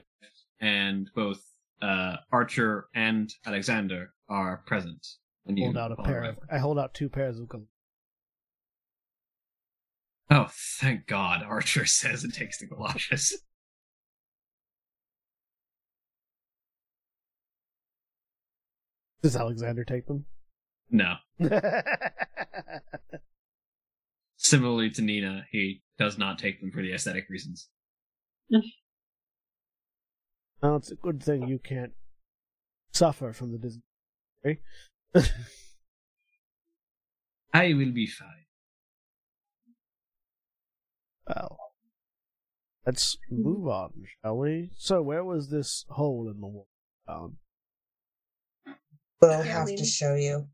and 0.60 1.08
both 1.14 1.40
uh, 1.82 2.16
Archer 2.32 2.88
and 2.94 3.32
Alexander 3.46 4.12
are 4.28 4.58
present. 4.66 5.06
When 5.44 5.56
you 5.56 5.64
Hold 5.64 5.78
out 5.78 5.92
a 5.92 5.96
pair 6.02 6.20
arrive. 6.22 6.36
of. 6.36 6.42
I 6.50 6.58
hold 6.58 6.78
out 6.78 6.92
two 6.94 7.08
pairs 7.08 7.38
of. 7.38 7.48
gal- 7.48 7.66
Oh, 10.32 10.46
thank 10.78 11.06
God, 11.06 11.42
Archer 11.42 11.86
says 11.86 12.22
and 12.24 12.32
takes 12.32 12.58
the 12.58 12.66
galoshes. 12.66 13.42
Does 19.22 19.36
Alexander 19.36 19.84
take 19.84 20.06
them? 20.06 20.24
No. 20.90 21.14
Similarly 24.36 24.90
to 24.90 25.02
Nina, 25.02 25.44
he 25.50 25.82
does 25.98 26.16
not 26.18 26.38
take 26.38 26.60
them 26.60 26.70
for 26.72 26.82
the 26.82 26.92
aesthetic 26.92 27.26
reasons. 27.28 27.68
Well, 30.62 30.76
it's 30.76 30.90
a 30.90 30.94
good 30.96 31.22
thing 31.22 31.48
you 31.48 31.58
can't 31.58 31.92
suffer 32.92 33.32
from 33.32 33.52
the 33.52 33.58
disease. 33.58 33.82
okay? 34.44 34.60
I 37.52 37.74
will 37.74 37.92
be 37.92 38.06
fine. 38.06 38.28
well, 41.26 41.58
let's 42.86 43.16
move 43.30 43.66
on, 43.68 43.92
shall 44.22 44.36
we? 44.38 44.70
So, 44.76 45.02
where 45.02 45.24
was 45.24 45.50
this 45.50 45.84
hole 45.90 46.28
in 46.32 46.40
the 46.40 46.46
wall 46.46 46.68
found? 47.06 47.36
We'll 49.20 49.30
Yeah, 49.32 49.42
have 49.42 49.66
we- 49.66 49.76
to 49.76 49.84
show 49.84 50.14
you. 50.14 50.48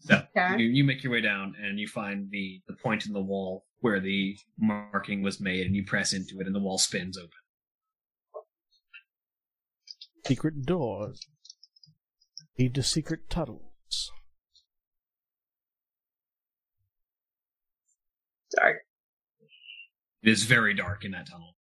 So 0.00 0.22
Okay. 0.36 0.58
you, 0.62 0.68
you 0.68 0.84
make 0.84 1.02
your 1.02 1.12
way 1.14 1.22
down 1.22 1.54
and 1.62 1.80
you 1.80 1.88
find 1.88 2.30
the, 2.30 2.60
the 2.68 2.74
point 2.74 3.06
in 3.06 3.14
the 3.14 3.22
wall 3.22 3.64
where 3.84 4.00
the 4.00 4.34
marking 4.58 5.22
was 5.22 5.38
made 5.38 5.66
and 5.66 5.76
you 5.76 5.84
press 5.84 6.14
into 6.14 6.40
it 6.40 6.46
and 6.46 6.54
the 6.56 6.58
wall 6.58 6.78
spins 6.78 7.18
open. 7.18 7.28
Secret 10.26 10.64
doors 10.64 11.20
lead 12.58 12.74
to 12.74 12.82
secret 12.82 13.28
tunnels. 13.28 14.10
Sorry. 18.58 18.76
It 20.22 20.30
is 20.30 20.44
very 20.44 20.72
dark 20.72 21.04
in 21.04 21.10
that 21.10 21.28
tunnel. 21.28 21.54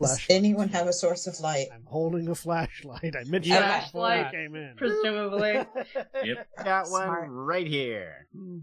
Does 0.00 0.12
Flashlight. 0.12 0.38
anyone 0.38 0.68
have 0.70 0.86
a 0.86 0.92
source 0.94 1.26
of 1.26 1.38
light? 1.40 1.66
I'm 1.74 1.84
holding 1.84 2.28
a 2.28 2.34
flashlight. 2.34 3.14
I 3.14 3.24
mentioned 3.24 3.44
Yeah. 3.56 3.60
that 3.60 3.84
before 3.88 4.06
I 4.06 4.22
Flashlight. 4.22 4.32
came 4.32 4.54
in. 4.54 4.74
Presumably. 4.78 5.52
Yep. 6.24 6.48
Got 6.64 6.90
one 6.90 7.02
Smart. 7.04 7.28
right 7.30 7.66
here. 7.66 8.26
Hmm. 8.34 8.60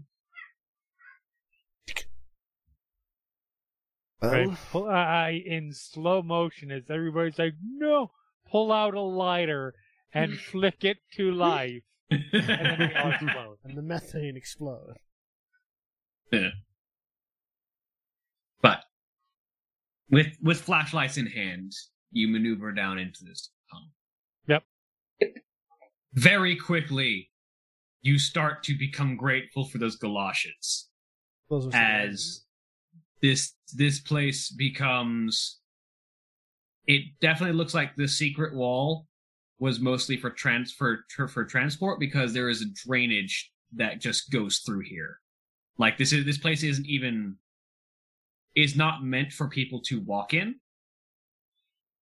Right, 4.20 4.48
Well, 4.74 4.86
uh, 4.86 4.90
I 4.90 5.42
in 5.46 5.72
slow 5.72 6.22
motion 6.22 6.72
as 6.72 6.90
everybody's 6.90 7.38
like, 7.38 7.54
"No!" 7.62 8.10
Pull 8.50 8.72
out 8.72 8.94
a 8.94 9.00
lighter 9.00 9.74
and 10.12 10.38
flick 10.50 10.82
it 10.84 10.98
to 11.14 11.30
life, 11.30 11.82
and 12.10 12.24
then 12.32 12.78
we 12.80 12.94
all 12.96 13.12
explode. 13.12 13.58
and 13.64 13.76
the 13.76 13.82
methane 13.82 14.36
explodes. 14.36 14.98
but 18.60 18.84
with 20.10 20.36
with 20.42 20.60
flashlights 20.60 21.16
in 21.16 21.26
hand, 21.26 21.72
you 22.10 22.26
maneuver 22.28 22.72
down 22.72 22.98
into 22.98 23.24
this 23.24 23.50
tunnel. 23.70 23.92
Yep. 24.48 24.64
Very 26.14 26.56
quickly, 26.56 27.30
you 28.00 28.18
start 28.18 28.64
to 28.64 28.76
become 28.76 29.16
grateful 29.16 29.64
for 29.64 29.78
those 29.78 29.96
galoshes. 29.96 30.88
Those 31.48 31.68
are 31.68 31.70
some- 31.70 31.80
as 31.80 32.44
this 33.22 33.54
this 33.74 34.00
place 34.00 34.50
becomes 34.50 35.58
it 36.86 37.02
definitely 37.20 37.56
looks 37.56 37.74
like 37.74 37.94
the 37.96 38.08
secret 38.08 38.54
wall 38.54 39.06
was 39.58 39.80
mostly 39.80 40.16
for 40.16 40.30
transfer 40.30 41.04
for 41.28 41.44
transport 41.44 42.00
because 42.00 42.32
there 42.32 42.48
is 42.48 42.62
a 42.62 42.86
drainage 42.86 43.52
that 43.74 44.00
just 44.00 44.30
goes 44.30 44.60
through 44.60 44.80
here. 44.80 45.18
Like 45.78 45.98
this 45.98 46.12
is 46.12 46.24
this 46.24 46.38
place 46.38 46.62
isn't 46.62 46.86
even 46.86 47.36
is 48.54 48.76
not 48.76 49.04
meant 49.04 49.32
for 49.32 49.48
people 49.48 49.80
to 49.82 50.00
walk 50.00 50.32
in. 50.34 50.56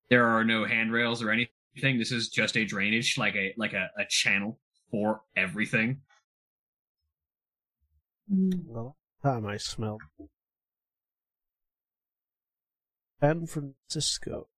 There 0.08 0.26
are 0.26 0.44
no 0.44 0.64
handrails 0.64 1.22
or 1.22 1.30
anything. 1.30 1.98
This 1.98 2.12
is 2.12 2.28
just 2.28 2.56
a 2.56 2.64
drainage 2.64 3.18
like 3.18 3.34
a 3.34 3.54
like 3.56 3.72
a, 3.72 3.90
a 3.98 4.04
channel 4.08 4.60
for 4.90 5.22
everything. 5.36 6.00
Mm. 8.32 8.64
Well, 8.66 8.96
time 9.22 9.46
I 9.46 9.56
smelled 9.56 10.02
San 13.20 13.46
Francisco. 13.46 14.48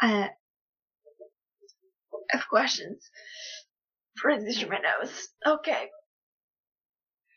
I 0.00 0.30
have 2.30 2.48
questions. 2.48 3.10
Breathing 4.22 4.52
through 4.52 4.68
my 4.68 4.78
nose. 4.78 5.28
Okay. 5.46 5.88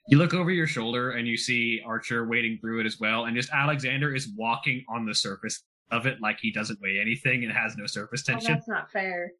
You 0.07 0.17
look 0.17 0.33
over 0.33 0.51
your 0.51 0.67
shoulder 0.67 1.11
and 1.11 1.27
you 1.27 1.37
see 1.37 1.81
Archer 1.85 2.27
wading 2.27 2.57
through 2.59 2.81
it 2.81 2.85
as 2.85 2.99
well, 2.99 3.25
and 3.25 3.35
just 3.35 3.51
Alexander 3.51 4.13
is 4.13 4.29
walking 4.35 4.83
on 4.89 5.05
the 5.05 5.13
surface 5.15 5.63
of 5.91 6.05
it 6.05 6.17
like 6.21 6.37
he 6.41 6.51
doesn't 6.51 6.79
weigh 6.81 6.99
anything 6.99 7.43
and 7.43 7.53
has 7.53 7.75
no 7.77 7.85
surface 7.85 8.23
tension. 8.23 8.51
Oh, 8.51 8.55
tension. 8.55 8.55
that's 8.55 8.67
not 8.67 8.91
fair. 8.91 9.31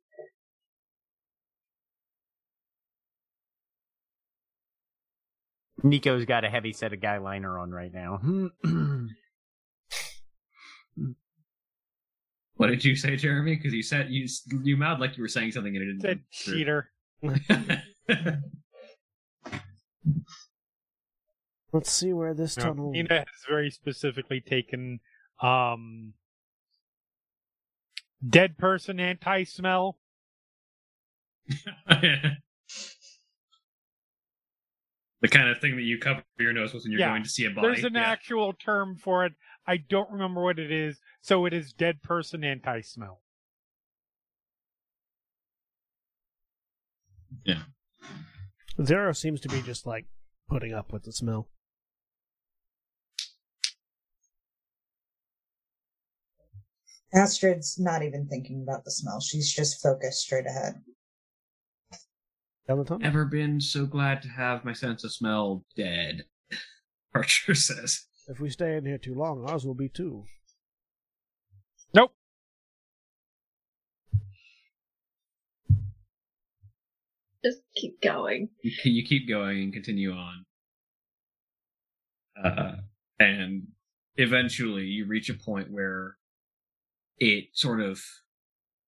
Nico's 5.84 6.26
got 6.26 6.44
a 6.44 6.50
heavy 6.50 6.74
set 6.74 6.94
of 6.94 7.02
guy 7.02 7.18
liner 7.18 7.58
on 7.60 7.72
right 7.72 7.94
now. 7.94 8.22
What 12.62 12.68
did 12.68 12.86
you 12.86 12.96
say, 12.96 13.16
Jeremy? 13.16 13.56
Because 13.56 13.74
you 13.74 13.82
said 13.82 14.12
you 14.12 14.28
you 14.62 14.78
mouthed 14.78 15.02
like 15.02 15.18
you 15.18 15.24
were 15.24 15.28
saying 15.28 15.52
something 15.52 15.76
and 15.76 15.84
it 15.84 16.00
didn't. 16.00 16.02
Said 16.02 16.22
cheater. 16.30 16.92
Let's 21.74 21.92
see 21.92 22.14
where 22.14 22.36
this 22.36 22.56
No, 22.58 22.64
tunnel. 22.66 22.92
Nina 22.92 23.16
has 23.16 23.46
very 23.50 23.72
specifically 23.72 24.42
taken 24.42 25.00
um 25.42 26.14
dead 28.24 28.60
person 28.60 29.00
anti 29.00 29.44
smell. 29.44 29.98
the 35.22 35.28
kind 35.28 35.50
of 35.50 35.60
thing 35.60 35.76
that 35.76 35.84
you 35.84 36.00
cover 36.00 36.24
your 36.40 36.52
nose 36.52 36.74
with 36.74 36.84
when 36.84 36.92
you're 36.92 37.00
Yeah. 37.02 37.10
going 37.10 37.24
to 37.24 37.30
see 37.30 37.46
a 37.46 37.52
body. 37.52 37.68
There's 37.68 37.84
an 37.84 37.94
Yeah. 37.94 38.02
actual 38.02 38.54
term 38.54 38.98
for 38.98 39.26
it. 39.26 39.34
I 39.68 39.78
don't 39.78 40.10
remember 40.12 40.42
what 40.42 40.58
it 40.58 40.72
is, 40.72 41.00
so 41.22 41.46
it 41.46 41.54
is 41.54 41.72
dead 41.74 42.02
person 42.02 42.44
anti 42.44 42.82
smell. 42.82 43.22
Yeah. 47.46 47.64
Xaro 48.80 49.16
seems 49.16 49.40
to 49.42 49.50
be 49.50 49.62
just 49.62 49.86
like 49.86 50.08
putting 50.48 50.74
up 50.74 50.92
with 50.92 51.04
the 51.04 51.14
smell. 51.14 51.50
Astrid's 57.14 57.78
not 57.78 58.04
even 58.04 58.28
thinking 58.28 58.62
about 58.64 58.86
the 58.86 58.92
smell. 58.92 59.20
She's 59.20 59.52
just 59.52 59.82
focused 59.82 60.22
straight 60.22 60.46
ahead. 60.48 60.82
Down 62.68 62.84
the. 62.84 62.98
Never 62.98 63.26
been 63.26 63.60
so 63.60 63.86
glad 63.86 64.22
to 64.22 64.30
have 64.30 64.64
my 64.64 64.74
sense 64.74 65.04
of 65.04 65.12
smell 65.12 65.66
dead. 65.76 66.26
Archer 67.16 67.56
says. 67.56 68.06
If 68.28 68.40
we 68.40 68.50
stay 68.50 68.78
in 68.78 68.86
here 68.86 68.98
too 68.98 69.16
long, 69.16 69.46
ours 69.50 69.66
will 69.66 69.74
be 69.74 69.90
too. 69.90 70.24
Nope. 71.94 72.14
Just 77.44 77.62
keep 77.76 78.00
going. 78.02 78.50
you, 78.64 78.72
ke- 78.72 78.86
you 78.86 79.04
keep 79.04 79.28
going 79.28 79.64
and 79.64 79.74
continue 79.74 80.14
on. 80.14 80.46
Uh, 82.42 82.76
and 83.20 83.68
eventually 84.16 84.84
you 84.84 85.08
reach 85.08 85.30
a 85.30 85.34
point 85.34 85.72
where 85.72 86.18
it 87.18 87.46
sort 87.54 87.82
of 87.82 88.02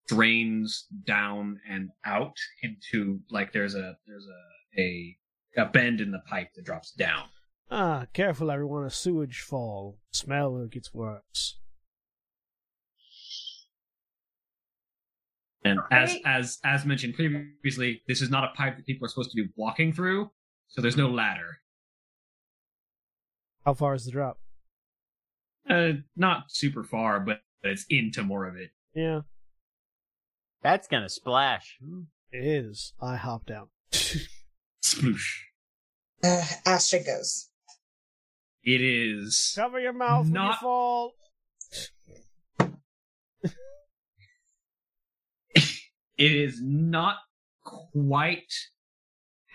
drains 0.08 0.88
down 1.06 1.60
and 1.70 1.90
out 2.06 2.36
into 2.62 3.20
like 3.30 3.52
there's 3.54 3.76
a 3.76 3.96
there's 4.08 4.26
a 4.28 4.82
a, 4.82 5.18
a 5.58 5.66
bend 5.66 6.02
in 6.02 6.12
the 6.12 6.22
pipe 6.30 6.50
that 6.56 6.66
drops 6.66 6.92
down. 6.92 7.26
Ah, 7.72 8.06
careful 8.14 8.52
everyone, 8.52 8.84
a 8.86 8.90
sewage 8.90 9.40
fall. 9.42 9.98
Smell 10.12 10.58
it 10.58 10.72
gets 10.72 10.94
worse. 10.94 11.60
And 15.66 15.80
as 15.92 16.12
Right. 16.14 16.22
as 16.26 16.60
as 16.66 16.86
mentioned 16.86 17.14
previously, 17.16 18.02
this 18.08 18.22
is 18.22 18.30
not 18.30 18.44
a 18.44 18.54
pipe 18.56 18.76
that 18.76 18.86
people 18.86 19.06
are 19.06 19.10
supposed 19.10 19.32
to 19.32 19.42
be 19.42 19.50
walking 19.56 19.94
through, 19.94 20.30
so 20.68 20.82
there's 20.82 20.98
no 20.98 21.10
ladder. 21.10 21.60
How 23.64 23.74
far 23.74 23.94
is 23.94 24.04
the 24.04 24.12
drop? 24.12 24.40
Uh, 25.70 25.94
not 26.18 26.52
super 26.52 26.84
far, 26.84 27.22
but 27.22 27.42
it's 27.62 27.86
into 27.90 28.24
more 28.24 28.46
of 28.46 28.58
it. 28.58 28.72
Yeah, 28.94 29.22
That's 30.64 30.88
gonna 30.88 31.09
splash. 31.09 31.77
it 32.32 32.45
is. 32.45 32.93
I 33.01 33.17
hop 33.17 33.45
down. 33.45 33.67
Sploosh. 33.92 35.42
Uh, 36.24 36.43
Astrid 36.66 37.06
goes. 37.06 37.50
It 38.64 38.80
is 38.82 39.51
Cover 39.56 39.80
your 39.80 39.92
mouth 39.93 40.24
when 40.24 40.33
you 40.35 40.40
Not- 40.40 40.59
fall. 40.61 41.14
it 45.53 45.66
is 46.17 46.61
not 46.61 47.17
quite 47.64 48.51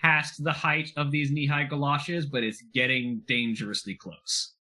past 0.01 0.43
the 0.43 0.51
height 0.51 0.91
of 0.95 1.11
these 1.11 1.31
knee-high 1.31 1.63
galoshes, 1.65 2.25
but 2.25 2.43
it's 2.43 2.63
getting 2.73 3.21
dangerously 3.27 3.95
close. 3.95 4.53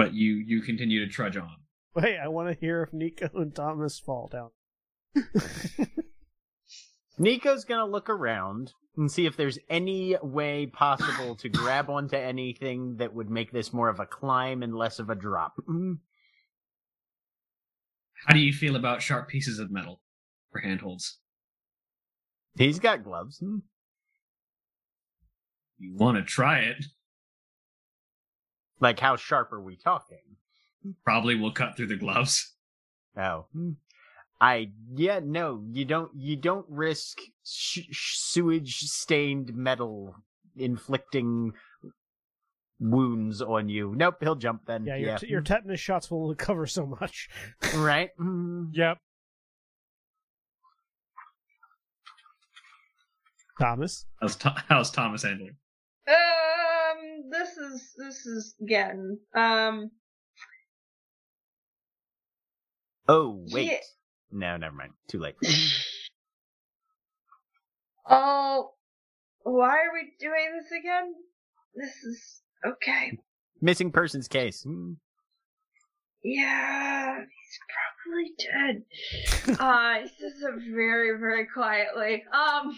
But 0.00 0.14
you 0.14 0.32
you 0.46 0.62
continue 0.62 1.04
to 1.04 1.12
trudge 1.12 1.36
on. 1.36 1.56
Wait, 1.94 2.16
I 2.16 2.28
want 2.28 2.48
to 2.48 2.58
hear 2.58 2.82
if 2.82 2.92
Nico 2.94 3.28
and 3.34 3.54
Thomas 3.54 3.98
fall 3.98 4.30
down. 4.32 4.50
Nico's 7.18 7.66
gonna 7.66 7.84
look 7.84 8.08
around 8.08 8.72
and 8.96 9.12
see 9.12 9.26
if 9.26 9.36
there's 9.36 9.58
any 9.68 10.16
way 10.22 10.64
possible 10.66 11.34
to 11.36 11.50
grab 11.50 11.90
onto 11.90 12.16
anything 12.16 12.96
that 12.96 13.14
would 13.14 13.28
make 13.28 13.52
this 13.52 13.74
more 13.74 13.90
of 13.90 14.00
a 14.00 14.06
climb 14.06 14.62
and 14.62 14.74
less 14.74 14.98
of 15.00 15.10
a 15.10 15.14
drop. 15.14 15.52
Mm. 15.68 15.98
How 18.26 18.32
do 18.32 18.40
you 18.40 18.54
feel 18.54 18.76
about 18.76 19.02
sharp 19.02 19.28
pieces 19.28 19.58
of 19.58 19.70
metal 19.70 20.00
for 20.50 20.60
handholds? 20.60 21.18
He's 22.56 22.78
got 22.78 23.04
gloves. 23.04 23.42
You 25.78 25.94
want 25.94 26.16
to 26.16 26.22
try 26.22 26.60
it? 26.60 26.86
Like, 28.80 28.98
how 28.98 29.16
sharp 29.16 29.52
are 29.52 29.60
we 29.60 29.76
talking? 29.76 30.18
Probably 31.04 31.34
will 31.34 31.52
cut 31.52 31.76
through 31.76 31.88
the 31.88 31.96
gloves. 31.96 32.54
Oh. 33.16 33.46
Mm. 33.54 33.76
I 34.40 34.70
yeah 34.94 35.20
no 35.22 35.62
you 35.70 35.84
don't 35.84 36.10
you 36.16 36.34
don't 36.34 36.64
risk 36.66 37.18
sh- 37.44 37.80
sewage 37.92 38.78
stained 38.78 39.54
metal 39.54 40.14
inflicting 40.56 41.52
wounds 42.78 43.42
on 43.42 43.68
you. 43.68 43.92
Nope, 43.94 44.16
he'll 44.20 44.36
jump 44.36 44.62
then. 44.66 44.86
Yeah, 44.86 44.96
your, 44.96 45.08
yeah. 45.10 45.16
T- 45.18 45.26
your 45.26 45.42
tetanus 45.42 45.80
shots 45.80 46.10
will 46.10 46.34
cover 46.38 46.66
so 46.66 46.86
much. 46.86 47.28
right. 47.74 48.08
Mm. 48.18 48.70
Yep. 48.72 48.96
Thomas, 53.60 54.06
How's, 54.22 54.36
Th- 54.36 54.54
how's 54.70 54.90
Thomas 54.90 55.22
handling? 55.22 55.56
Um, 56.08 56.14
this 57.30 57.56
is 57.56 57.92
this 57.96 58.26
is 58.26 58.54
getting 58.66 59.18
um. 59.34 59.90
Oh 63.08 63.44
wait, 63.50 63.70
Yeah. 63.70 63.78
no, 64.30 64.56
never 64.56 64.74
mind. 64.74 64.92
Too 65.08 65.18
late. 65.20 65.36
Oh, 68.12 68.72
why 69.44 69.68
are 69.68 69.92
we 69.94 70.10
doing 70.18 70.58
this 70.58 70.72
again? 70.72 71.14
This 71.76 71.94
is 72.02 72.42
okay. 72.66 73.16
Missing 73.60 73.92
persons 73.92 74.26
case. 74.26 74.64
Mm. 74.66 74.96
Yeah, 76.24 77.18
he's 77.20 77.58
probably 78.42 79.54
dead. 79.54 79.58
uh, 79.60 79.94
he 80.02 80.08
says 80.08 80.42
it 80.42 80.72
very, 80.74 81.18
very 81.20 81.46
quietly. 81.46 82.24
Um, 82.32 82.76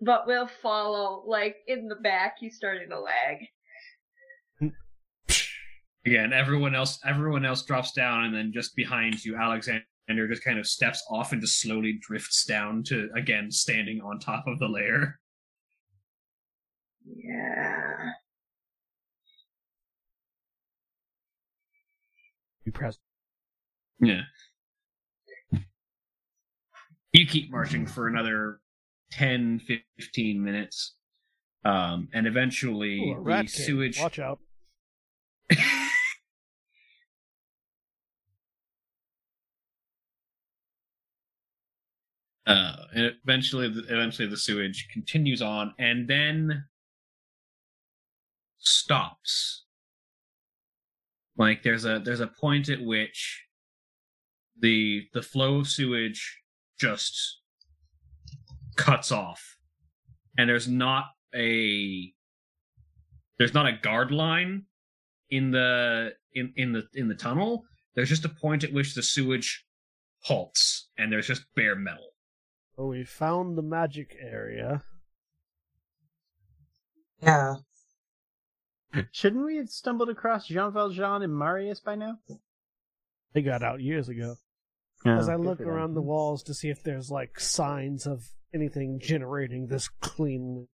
but 0.00 0.26
we'll 0.26 0.46
follow. 0.46 1.24
Like 1.26 1.56
in 1.66 1.88
the 1.88 1.96
back, 1.96 2.36
he's 2.38 2.56
starting 2.56 2.88
to 2.90 3.00
lag. 3.00 3.38
Again, 6.06 6.32
everyone 6.32 6.74
else 6.74 6.98
everyone 7.04 7.44
else 7.44 7.64
drops 7.64 7.92
down, 7.92 8.24
and 8.24 8.34
then 8.34 8.52
just 8.52 8.74
behind 8.76 9.24
you, 9.24 9.36
Alexander 9.36 9.84
just 10.28 10.44
kind 10.44 10.58
of 10.58 10.66
steps 10.66 11.04
off 11.10 11.32
and 11.32 11.40
just 11.40 11.60
slowly 11.60 11.98
drifts 12.00 12.44
down 12.44 12.82
to 12.82 13.10
again 13.14 13.50
standing 13.50 14.00
on 14.00 14.18
top 14.18 14.44
of 14.46 14.58
the 14.58 14.68
layer. 14.68 15.18
Yeah. 17.04 18.12
you 22.68 22.72
press. 22.72 22.98
Yeah. 23.98 24.22
You 27.12 27.26
keep 27.26 27.50
marching 27.50 27.86
for 27.86 28.08
another 28.08 28.60
10, 29.10 29.60
15 29.98 30.42
minutes. 30.42 30.94
Um, 31.64 32.08
and 32.12 32.26
eventually 32.26 33.10
Ooh, 33.10 33.22
the 33.24 33.34
king. 33.36 33.48
sewage. 33.48 34.00
Watch 34.00 34.18
out. 34.18 34.38
uh, 42.46 42.76
and 42.94 43.12
eventually, 43.24 43.68
the, 43.68 43.84
eventually 43.88 44.28
the 44.28 44.36
sewage 44.36 44.88
continues 44.92 45.42
on 45.42 45.74
and 45.78 46.08
then 46.08 46.64
stops. 48.58 49.64
Like 51.36 51.62
there's 51.62 51.84
a 51.84 52.00
there's 52.04 52.20
a 52.20 52.26
point 52.26 52.68
at 52.68 52.80
which 52.80 53.46
the 54.58 55.06
the 55.12 55.22
flow 55.22 55.58
of 55.58 55.68
sewage 55.68 56.42
just 56.78 57.37
cuts 58.78 59.12
off, 59.12 59.58
and 60.38 60.48
there's 60.48 60.68
not 60.68 61.06
a 61.34 62.10
there's 63.38 63.52
not 63.52 63.66
a 63.66 63.72
guard 63.72 64.10
line 64.10 64.64
in 65.28 65.50
the 65.50 66.14
in 66.32 66.54
in 66.56 66.72
the 66.72 66.86
in 66.94 67.08
the 67.08 67.14
tunnel. 67.14 67.64
There's 67.94 68.08
just 68.08 68.24
a 68.24 68.30
point 68.30 68.64
at 68.64 68.72
which 68.72 68.94
the 68.94 69.02
sewage 69.02 69.66
halts, 70.22 70.88
and 70.96 71.12
there's 71.12 71.26
just 71.26 71.44
bare 71.54 71.76
metal. 71.76 72.14
Oh, 72.78 72.86
we 72.86 73.04
found 73.04 73.58
the 73.58 73.62
magic 73.62 74.16
area. 74.20 74.82
Yeah. 77.20 77.56
Shouldn't 79.10 79.44
we 79.44 79.56
have 79.56 79.68
stumbled 79.68 80.08
across 80.08 80.46
Jean 80.46 80.72
Valjean 80.72 81.22
and 81.22 81.36
Marius 81.36 81.80
by 81.80 81.96
now? 81.96 82.18
They 83.34 83.42
got 83.42 83.62
out 83.62 83.80
years 83.80 84.08
ago. 84.08 84.36
As 85.06 85.28
I 85.28 85.36
look 85.36 85.60
around 85.60 85.94
the 85.94 86.02
walls 86.02 86.42
to 86.44 86.54
see 86.54 86.70
if 86.70 86.82
there's 86.82 87.10
like 87.10 87.38
signs 87.38 88.06
of 88.06 88.24
anything 88.52 88.98
generating 89.00 89.68
this 89.68 89.88
clean. 90.00 90.66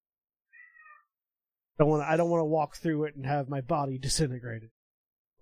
Don't 1.78 1.88
want. 1.88 2.02
I 2.02 2.16
don't 2.16 2.30
want 2.30 2.40
to 2.40 2.44
walk 2.46 2.76
through 2.76 3.04
it 3.04 3.16
and 3.16 3.26
have 3.26 3.48
my 3.48 3.60
body 3.60 3.98
disintegrated, 3.98 4.70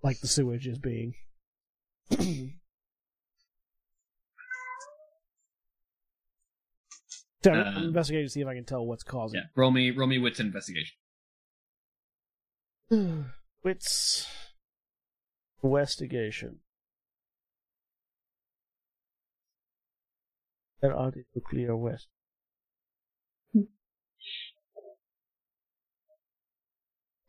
like 0.01 0.19
the 0.19 0.27
sewage 0.27 0.67
is 0.67 0.79
being. 0.79 1.13
so 2.11 2.17
I'm 7.51 7.77
Uh, 7.77 7.83
investigating 7.83 8.27
to 8.27 8.31
see 8.31 8.41
if 8.41 8.47
I 8.47 8.55
can 8.55 8.65
tell 8.65 8.85
what's 8.85 9.03
causing. 9.03 9.39
Yeah, 9.39 9.45
roll 9.55 9.71
me 9.71 9.91
roll 9.91 10.07
me 10.07 10.17
wits 10.17 10.39
investigation. 10.39 10.95
Wits 13.63 14.27
investigation. 15.63 16.59
There 20.83 20.93
are 20.93 21.11
the 21.11 21.23
nuclear 21.33 21.77
west. 21.77 22.09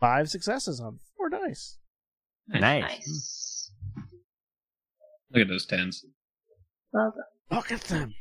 Five 0.01 0.29
successes 0.29 0.81
on 0.81 0.99
four 1.17 1.29
dice. 1.29 1.79
Nice. 2.49 2.83
Nice. 2.83 3.71
Look 5.31 5.43
at 5.43 5.49
those 5.49 5.67
tens. 5.67 6.05
Well 6.93 7.15
done. 7.15 7.57
Look 7.57 7.71
at 7.71 7.83
them. 7.83 8.13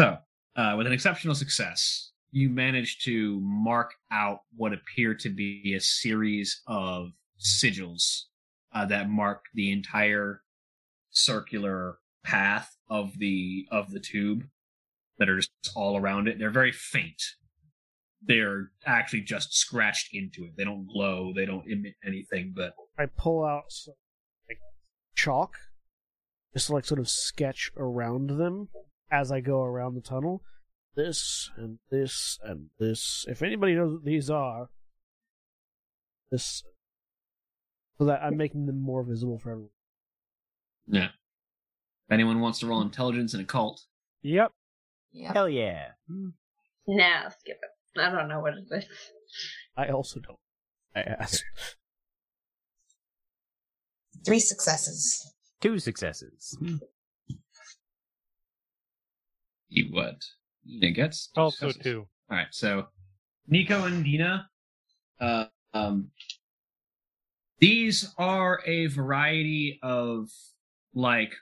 So, 0.00 0.16
uh, 0.56 0.74
with 0.78 0.86
an 0.86 0.94
exceptional 0.94 1.34
success, 1.34 2.12
you 2.30 2.48
manage 2.48 3.00
to 3.00 3.40
mark 3.42 3.90
out 4.10 4.38
what 4.56 4.72
appear 4.72 5.14
to 5.16 5.28
be 5.28 5.74
a 5.76 5.80
series 5.80 6.62
of 6.66 7.08
sigils 7.38 8.22
uh, 8.74 8.86
that 8.86 9.10
mark 9.10 9.42
the 9.52 9.70
entire 9.70 10.40
circular 11.10 11.98
path 12.24 12.76
of 12.88 13.18
the 13.18 13.66
of 13.70 13.90
the 13.92 14.00
tube 14.00 14.48
that 15.18 15.28
are 15.28 15.36
just 15.36 15.52
all 15.76 15.96
around 15.96 16.26
it. 16.28 16.38
They're 16.38 16.50
very 16.50 16.72
faint. 16.72 17.22
They're 18.26 18.70
actually 18.86 19.20
just 19.20 19.54
scratched 19.54 20.08
into 20.12 20.44
it. 20.44 20.56
They 20.56 20.64
don't 20.64 20.86
glow. 20.86 21.32
They 21.34 21.44
don't 21.44 21.70
emit 21.70 21.94
anything. 22.04 22.52
But 22.56 22.74
I 22.98 23.06
pull 23.06 23.44
out 23.44 23.64
some, 23.68 23.94
like 24.48 24.58
chalk, 25.14 25.56
just 26.54 26.68
to, 26.68 26.72
like 26.72 26.86
sort 26.86 27.00
of 27.00 27.08
sketch 27.08 27.70
around 27.76 28.30
them 28.30 28.68
as 29.10 29.30
I 29.30 29.40
go 29.40 29.60
around 29.62 29.94
the 29.94 30.00
tunnel. 30.00 30.42
This 30.96 31.50
and 31.56 31.78
this 31.90 32.38
and 32.42 32.70
this. 32.78 33.26
If 33.28 33.42
anybody 33.42 33.74
knows 33.74 33.92
what 33.94 34.04
these 34.04 34.30
are, 34.30 34.68
this, 36.30 36.62
so 37.98 38.04
that 38.06 38.22
I'm 38.22 38.36
making 38.36 38.66
them 38.66 38.80
more 38.80 39.02
visible 39.02 39.38
for 39.38 39.50
everyone. 39.50 39.70
yeah, 40.86 41.08
if 42.08 42.12
anyone 42.12 42.40
wants 42.40 42.58
to 42.60 42.66
roll 42.66 42.82
intelligence 42.82 43.34
in 43.34 43.40
a 43.40 43.44
cult, 43.44 43.80
Yep. 44.22 44.52
Yeah. 45.12 45.32
Hell 45.32 45.48
yeah. 45.48 45.88
Mm. 46.10 46.32
Nah, 46.88 47.28
skip 47.28 47.58
it. 47.62 48.00
I 48.00 48.10
don't 48.10 48.28
know 48.28 48.40
what 48.40 48.54
it 48.54 48.64
is. 48.70 48.84
I 49.76 49.88
also 49.88 50.18
don't. 50.20 50.38
I 50.96 51.00
asked. 51.00 51.44
Three 54.24 54.40
successes. 54.40 55.34
Two 55.60 55.78
successes. 55.78 56.56
Mm. 56.62 56.80
you 59.68 59.88
what? 59.92 60.16
Nina 60.64 60.92
gets 60.92 61.30
Also 61.36 61.68
successes. 61.68 61.82
two. 61.82 62.06
All 62.30 62.36
right, 62.38 62.46
so 62.50 62.86
Nico 63.46 63.84
and 63.84 64.02
Nina, 64.02 64.48
uh, 65.20 65.46
Um, 65.74 66.10
these 67.58 68.14
are 68.16 68.62
a 68.66 68.86
variety 68.86 69.78
of 69.82 70.28
like 70.94 71.34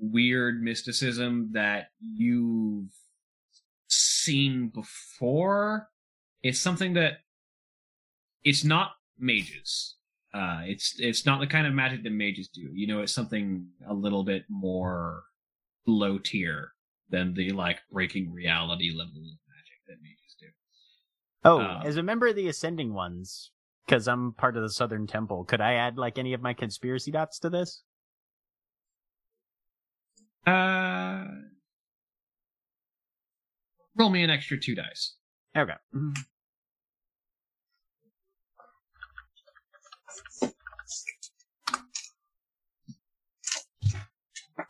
weird 0.00 0.62
mysticism 0.62 1.50
that 1.52 1.88
you've 2.00 2.90
seen 3.88 4.68
before. 4.74 5.88
It's 6.42 6.58
something 6.58 6.94
that 6.94 7.18
it's 8.42 8.64
not 8.64 8.92
mages. 9.18 9.96
Uh, 10.32 10.60
it's 10.64 10.94
it's 10.98 11.26
not 11.26 11.40
the 11.40 11.46
kind 11.46 11.66
of 11.66 11.74
magic 11.74 12.02
that 12.04 12.12
mages 12.12 12.48
do. 12.48 12.68
You 12.72 12.86
know, 12.86 13.00
it's 13.02 13.12
something 13.12 13.66
a 13.88 13.94
little 13.94 14.24
bit 14.24 14.44
more 14.48 15.24
low 15.86 16.18
tier 16.18 16.72
than 17.10 17.34
the 17.34 17.50
like 17.50 17.80
breaking 17.90 18.32
reality 18.32 18.90
level 18.90 19.16
of 19.16 19.38
magic 19.48 19.80
that 19.88 19.96
mages 20.02 20.36
do. 20.38 20.46
Oh, 21.44 21.60
Um, 21.60 21.82
as 21.84 21.96
a 21.96 22.02
member 22.02 22.28
of 22.28 22.36
the 22.36 22.48
Ascending 22.48 22.94
Ones, 22.94 23.50
because 23.84 24.06
I'm 24.06 24.32
part 24.32 24.56
of 24.56 24.62
the 24.62 24.70
Southern 24.70 25.06
Temple, 25.08 25.44
could 25.44 25.60
I 25.60 25.74
add 25.74 25.98
like 25.98 26.16
any 26.16 26.32
of 26.32 26.40
my 26.40 26.54
conspiracy 26.54 27.10
dots 27.10 27.40
to 27.40 27.50
this? 27.50 27.82
Uh, 30.46 31.24
roll 33.96 34.10
me 34.10 34.22
an 34.22 34.30
extra 34.30 34.58
two 34.58 34.74
dice. 34.74 35.14
Okay. 35.56 35.74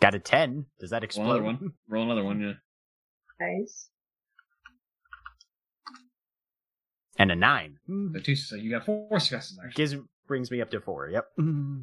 Got 0.00 0.14
a 0.14 0.18
10. 0.18 0.66
Does 0.78 0.90
that 0.90 0.98
Roll 1.02 1.04
explode? 1.04 1.24
another 1.30 1.42
one. 1.42 1.72
Roll 1.88 2.04
another 2.04 2.24
one. 2.24 2.40
Yeah. 2.40 2.52
Nice. 3.40 3.88
And 7.18 7.30
a 7.32 7.36
9. 7.36 7.78
So 8.14 8.20
two. 8.20 8.36
So 8.36 8.56
you 8.56 8.70
got 8.70 8.86
four 8.86 9.18
successes 9.20 9.58
actually. 9.62 9.74
Gives, 9.84 9.96
brings 10.26 10.50
me 10.50 10.60
up 10.62 10.70
to 10.70 10.80
4. 10.80 11.10
Yep. 11.10 11.26
Go 11.36 11.82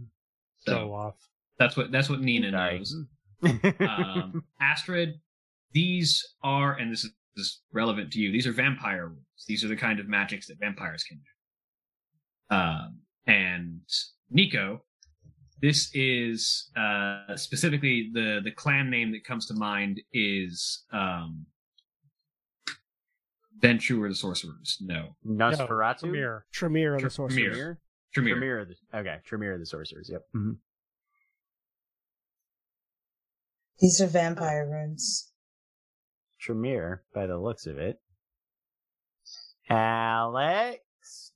So 0.65 0.93
off. 0.93 1.15
that's 1.59 1.77
what 1.77 1.91
that's 1.91 2.09
what 2.09 2.21
Nina 2.21 2.51
Sorry. 2.51 2.77
knows. 2.79 2.95
um, 3.81 4.43
Astrid, 4.59 5.15
these 5.73 6.25
are, 6.43 6.73
and 6.73 6.91
this 6.91 7.03
is, 7.03 7.11
this 7.35 7.45
is 7.45 7.61
relevant 7.71 8.11
to 8.13 8.19
you. 8.19 8.31
These 8.31 8.47
are 8.47 8.51
vampire 8.51 9.07
rules. 9.07 9.45
These 9.47 9.63
are 9.63 9.67
the 9.67 9.75
kind 9.75 9.99
of 9.99 10.07
magics 10.07 10.47
that 10.47 10.57
vampires 10.59 11.03
can 11.03 11.17
do. 12.49 12.55
Um, 12.55 12.99
and 13.27 13.81
Nico, 14.31 14.83
this 15.61 15.89
is 15.93 16.69
uh, 16.77 17.35
specifically 17.35 18.09
the 18.13 18.39
the 18.43 18.51
clan 18.51 18.89
name 18.89 19.11
that 19.11 19.23
comes 19.25 19.45
to 19.47 19.53
mind 19.53 19.99
is 20.13 20.83
um, 20.93 21.45
Ventrue 23.61 24.07
the 24.07 24.15
Sorcerers. 24.15 24.77
No, 24.81 25.15
Nosferatu? 25.25 26.01
Tremere. 26.01 26.45
Tremere 26.53 26.95
of 26.95 27.01
the 27.01 27.09
Tremere. 27.09 27.09
Sorcerer. 27.09 27.33
Tremere? 27.53 27.79
Tremere. 28.13 28.33
Tremere. 28.35 28.65
the- 28.65 28.97
Okay, 28.99 29.17
Tremere 29.25 29.57
the 29.57 29.65
Sorcerers. 29.65 30.09
Yep. 30.11 30.21
These 33.79 34.01
are 34.01 34.07
vampire 34.07 34.67
runes. 34.69 35.31
Tremere, 36.39 37.03
by 37.13 37.27
the 37.27 37.37
looks 37.37 37.65
of 37.65 37.77
it. 37.77 37.99
Alex? 39.69 41.31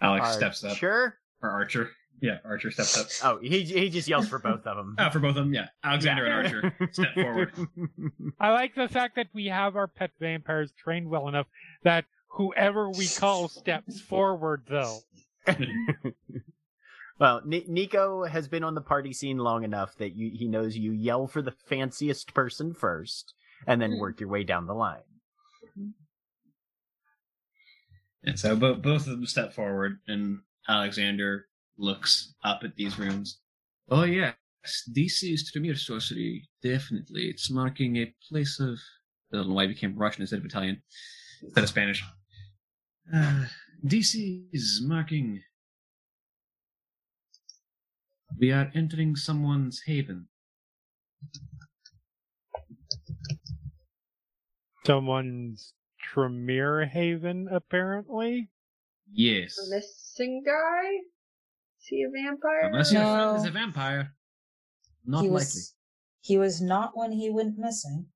Alex 0.00 0.32
steps 0.32 0.64
up, 0.64 0.76
Sure. 0.76 1.16
or 1.42 1.50
Archer. 1.50 1.90
Yeah, 2.20 2.38
Archer 2.44 2.70
steps 2.70 3.22
up. 3.24 3.36
Oh, 3.36 3.40
he 3.42 3.64
he 3.64 3.88
just 3.90 4.06
yells 4.08 4.28
for 4.28 4.38
both 4.38 4.64
of 4.64 4.76
them. 4.76 4.94
Uh, 4.96 5.10
for 5.12 5.18
both 5.18 5.30
of 5.30 5.36
them, 5.36 5.52
yeah. 5.54 5.66
Alexander 5.82 6.24
and 6.26 6.34
Archer 6.54 6.88
step 6.92 7.14
forward. 7.14 7.52
I 8.40 8.50
like 8.50 8.74
the 8.76 8.88
fact 8.88 9.16
that 9.16 9.26
we 9.32 9.46
have 9.46 9.74
our 9.74 9.88
pet 9.88 10.10
vampires 10.20 10.72
trained 10.78 11.08
well 11.08 11.26
enough 11.28 11.46
that 11.82 12.04
whoever 12.28 12.90
we 12.90 13.08
call 13.08 13.48
steps 13.48 14.00
forward, 14.00 14.62
though. 14.68 14.98
well, 17.22 17.40
Ni- 17.44 17.64
Nico 17.68 18.24
has 18.24 18.48
been 18.48 18.64
on 18.64 18.74
the 18.74 18.80
party 18.80 19.12
scene 19.12 19.38
long 19.38 19.62
enough 19.62 19.94
that 19.98 20.16
you, 20.16 20.32
he 20.34 20.48
knows 20.48 20.76
you 20.76 20.90
yell 20.90 21.28
for 21.28 21.40
the 21.40 21.54
fanciest 21.68 22.34
person 22.34 22.74
first, 22.74 23.32
and 23.64 23.80
then 23.80 24.00
work 24.00 24.18
your 24.18 24.28
way 24.28 24.42
down 24.42 24.66
the 24.66 24.74
line. 24.74 25.02
And 28.24 28.36
so 28.36 28.56
bo- 28.56 28.74
both 28.74 29.06
of 29.06 29.12
them 29.12 29.26
step 29.26 29.52
forward, 29.52 29.98
and 30.08 30.40
Alexander 30.68 31.46
looks 31.78 32.34
up 32.42 32.62
at 32.64 32.74
these 32.74 32.98
runes. 32.98 33.38
Oh, 33.88 34.02
yes, 34.02 34.34
this 34.88 35.22
is 35.22 35.48
Tremere 35.48 35.76
sorcery. 35.76 36.48
Definitely. 36.60 37.26
It's 37.26 37.52
marking 37.52 37.98
a 37.98 38.12
place 38.28 38.58
of. 38.58 38.80
I 39.32 39.36
don't 39.36 39.48
know 39.50 39.54
why 39.54 39.62
I 39.62 39.68
became 39.68 39.96
Russian 39.96 40.22
instead 40.22 40.40
of 40.40 40.44
Italian, 40.44 40.82
instead 41.40 41.62
of 41.62 41.70
Spanish. 41.70 42.02
Uh, 43.14 43.44
this 43.80 44.16
is 44.16 44.82
marking. 44.84 45.40
We 48.38 48.50
are 48.52 48.70
entering 48.74 49.16
someone's 49.16 49.82
haven. 49.86 50.28
Someone's 54.86 55.74
Tremere 56.00 56.86
Haven, 56.86 57.48
apparently. 57.50 58.50
Yes. 59.12 59.54
The 59.56 59.76
missing 59.76 60.42
guy? 60.44 60.88
Is 61.80 61.86
he 61.86 62.02
a 62.02 62.10
vampire? 62.10 62.70
Unless 62.70 62.92
your 62.92 63.02
friend 63.02 63.16
No. 63.16 63.34
is 63.36 63.44
a 63.44 63.50
vampire. 63.50 64.14
Not 65.04 65.22
he 65.22 65.28
likely. 65.28 65.34
was 65.34 65.74
he 66.20 66.38
was 66.38 66.60
not 66.60 66.92
when 66.96 67.12
he 67.12 67.28
went 67.30 67.58
missing. 67.58 68.06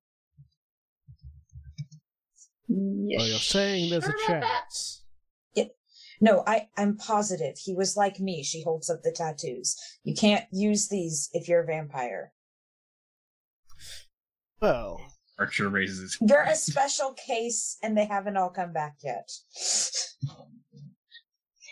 Mm, 2.69 3.05
you 3.07 3.17
Oh, 3.19 3.25
you're 3.25 3.39
saying 3.39 3.89
there's 3.89 4.05
a 4.05 4.11
sure 4.11 4.37
about 4.37 4.41
that? 4.41 4.61
chance. 4.63 5.03
No, 6.19 6.43
I 6.47 6.69
I'm 6.77 6.97
positive 6.97 7.55
he 7.57 7.75
was 7.75 7.95
like 7.95 8.19
me. 8.19 8.43
She 8.43 8.63
holds 8.63 8.89
up 8.89 9.03
the 9.03 9.11
tattoos. 9.11 9.75
You 10.03 10.15
can't 10.15 10.45
use 10.51 10.87
these 10.89 11.29
if 11.33 11.47
you're 11.47 11.63
a 11.63 11.65
vampire. 11.65 12.33
Well, 14.61 14.99
Archer 15.37 15.69
raises 15.69 15.99
his 15.99 16.17
You're 16.21 16.41
a 16.41 16.55
special 16.55 17.13
case, 17.13 17.77
and 17.83 17.95
they 17.95 18.05
haven't 18.05 18.37
all 18.37 18.49
come 18.49 18.73
back 18.73 18.95
yet. 19.03 19.29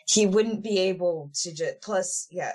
he 0.08 0.28
wouldn't 0.28 0.64
be 0.64 0.78
able 0.80 1.32
to 1.42 1.54
just. 1.54 1.82
Plus, 1.82 2.28
yeah, 2.30 2.54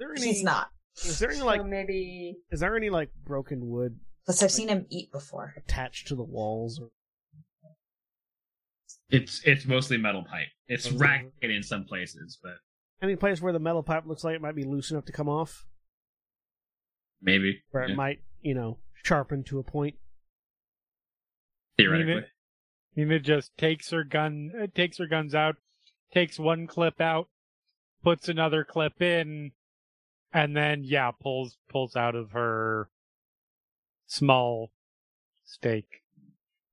any, 0.00 0.26
he's 0.26 0.42
not. 0.42 0.68
Is 1.04 1.20
there 1.20 1.30
any 1.30 1.38
So 1.38 1.46
like? 1.46 1.64
maybe 1.64 2.36
Is 2.50 2.60
there 2.60 2.76
any 2.76 2.90
like 2.90 3.10
broken 3.24 3.68
wood 3.68 3.98
Plus, 4.24 4.42
I've 4.42 4.52
seen 4.52 4.68
him 4.68 4.86
eat 4.88 5.10
before. 5.10 5.54
attached 5.56 6.06
to 6.08 6.14
the 6.14 6.22
walls? 6.22 6.80
Or... 6.80 6.90
It's 9.12 9.42
it's 9.44 9.66
mostly 9.66 9.98
metal 9.98 10.24
pipe. 10.24 10.48
It's 10.68 10.86
Okay. 10.86 10.96
ragged 10.96 11.50
in 11.50 11.62
some 11.62 11.84
places, 11.84 12.38
but 12.42 12.56
Any 13.00 13.14
place 13.14 13.40
where 13.42 13.52
the 13.52 13.58
metal 13.58 13.82
pipe 13.82 14.06
looks 14.06 14.24
like 14.24 14.34
it 14.34 14.40
might 14.42 14.54
be 14.54 14.64
loose 14.64 14.90
enough 14.90 15.04
to 15.06 15.12
come 15.12 15.28
off, 15.28 15.66
maybe 17.20 17.62
where 17.70 17.86
yeah, 17.86 17.92
it 17.92 17.96
might, 17.96 18.22
you 18.40 18.54
know, 18.54 18.78
sharpen 19.04 19.44
to 19.44 19.58
a 19.58 19.62
point. 19.62 19.96
theoretically. 21.76 22.24
Nina 22.94 23.18
just 23.20 23.56
takes 23.56 23.90
her 23.90 24.04
gun, 24.04 24.52
uh, 24.60 24.66
takes 24.74 24.98
her 24.98 25.06
guns 25.06 25.34
out, 25.34 25.56
takes 26.12 26.38
one 26.38 26.66
clip 26.66 27.00
out, 27.00 27.28
puts 28.02 28.28
another 28.28 28.64
clip 28.64 29.00
in, 29.02 29.52
and 30.32 30.56
then 30.56 30.84
yeah, 30.84 31.10
pulls 31.10 31.58
pulls 31.68 31.96
out 31.96 32.14
of 32.14 32.30
her 32.32 32.88
small 34.06 34.72
stake. 35.44 36.01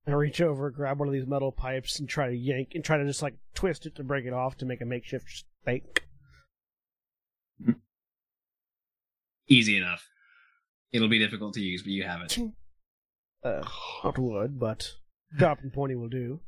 I 0.06 0.12
reach 0.12 0.40
over, 0.40 0.70
grab 0.70 0.98
one 0.98 1.08
of 1.08 1.14
these 1.14 1.26
metal 1.26 1.52
pipes, 1.52 2.00
and 2.00 2.08
try 2.08 2.28
to 2.28 2.34
yank 2.36 2.70
and 2.74 2.84
try 2.84 2.96
to 2.96 3.04
just 3.04 3.22
like 3.22 3.34
twist 3.54 3.86
it 3.86 3.94
to 3.96 4.04
break 4.04 4.24
it 4.24 4.32
off 4.32 4.56
to 4.58 4.66
make 4.66 4.80
a 4.80 4.84
makeshift 4.86 5.44
stake. 5.62 6.04
Easy 9.48 9.76
enough. 9.76 10.08
It'll 10.92 11.08
be 11.08 11.18
difficult 11.18 11.54
to 11.54 11.60
use, 11.60 11.82
but 11.82 11.90
you 11.92 12.04
have 12.04 12.22
it. 12.22 12.38
Uh, 13.44 13.62
not 14.04 14.18
wood, 14.18 14.58
but 14.58 14.92
sharp 15.38 15.60
and 15.62 15.72
pointy 15.72 15.94
will 15.96 16.08
do. 16.08 16.40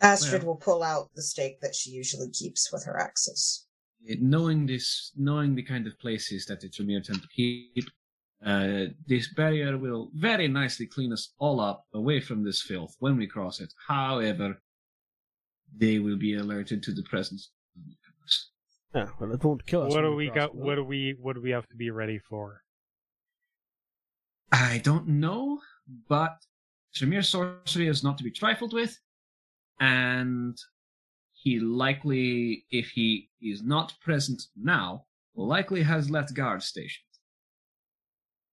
Astrid 0.00 0.42
Well. 0.42 0.54
will 0.54 0.60
pull 0.60 0.82
out 0.82 1.10
the 1.14 1.22
stake 1.22 1.60
that 1.60 1.74
she 1.74 1.90
usually 1.90 2.30
keeps 2.30 2.70
with 2.72 2.84
her 2.84 2.98
axes. 3.00 3.66
It- 4.04 4.20
knowing 4.20 4.66
this, 4.66 5.12
knowing 5.16 5.54
the 5.54 5.62
kind 5.62 5.86
of 5.86 5.98
places 5.98 6.46
that 6.46 6.60
the 6.60 6.68
Tremere 6.68 7.00
tend 7.00 7.22
to 7.22 7.28
keep, 7.28 7.86
uh, 8.44 8.84
this 9.06 9.32
barrier 9.34 9.78
will 9.78 10.10
very 10.14 10.48
nicely 10.48 10.86
clean 10.86 11.12
us 11.12 11.32
all 11.38 11.60
up 11.60 11.86
away 11.94 12.20
from 12.20 12.44
this 12.44 12.62
filth 12.62 12.94
when 12.98 13.16
we 13.16 13.26
cross 13.26 13.60
it. 13.60 13.72
However, 13.88 14.60
they 15.76 15.98
will 15.98 16.16
be 16.16 16.34
alerted 16.34 16.82
to 16.84 16.92
the 16.92 17.02
presence 17.04 17.50
of 17.74 17.82
newcomers. 17.86 18.50
Yeah, 18.94 19.06
well, 19.18 19.32
it 19.34 19.44
won't 19.44 19.66
kill 19.66 19.84
us. 19.84 19.94
What 19.94 20.02
do 20.02 20.14
we 20.14 20.28
cross 20.28 20.48
got? 20.48 20.54
What 20.54 20.76
do 20.76 20.84
we? 20.84 21.16
What 21.20 21.34
do 21.34 21.42
we 21.42 21.50
have 21.50 21.68
to 21.68 21.76
be 21.76 21.90
ready 21.90 22.18
for? 22.18 22.62
I 24.52 24.80
don't 24.84 25.08
know, 25.08 25.60
but 26.08 26.36
Tremere 26.94 27.22
sorcery 27.22 27.88
is 27.88 28.04
not 28.04 28.16
to 28.18 28.24
be 28.24 28.30
trifled 28.30 28.72
with, 28.72 28.96
and 29.80 30.56
he 31.32 31.58
likely, 31.58 32.64
if 32.70 32.90
he 32.90 33.28
is 33.42 33.62
not 33.62 33.94
present 34.00 34.42
now, 34.56 35.04
likely 35.34 35.82
has 35.82 36.10
left 36.10 36.34
guard 36.34 36.62
stationed. 36.62 37.05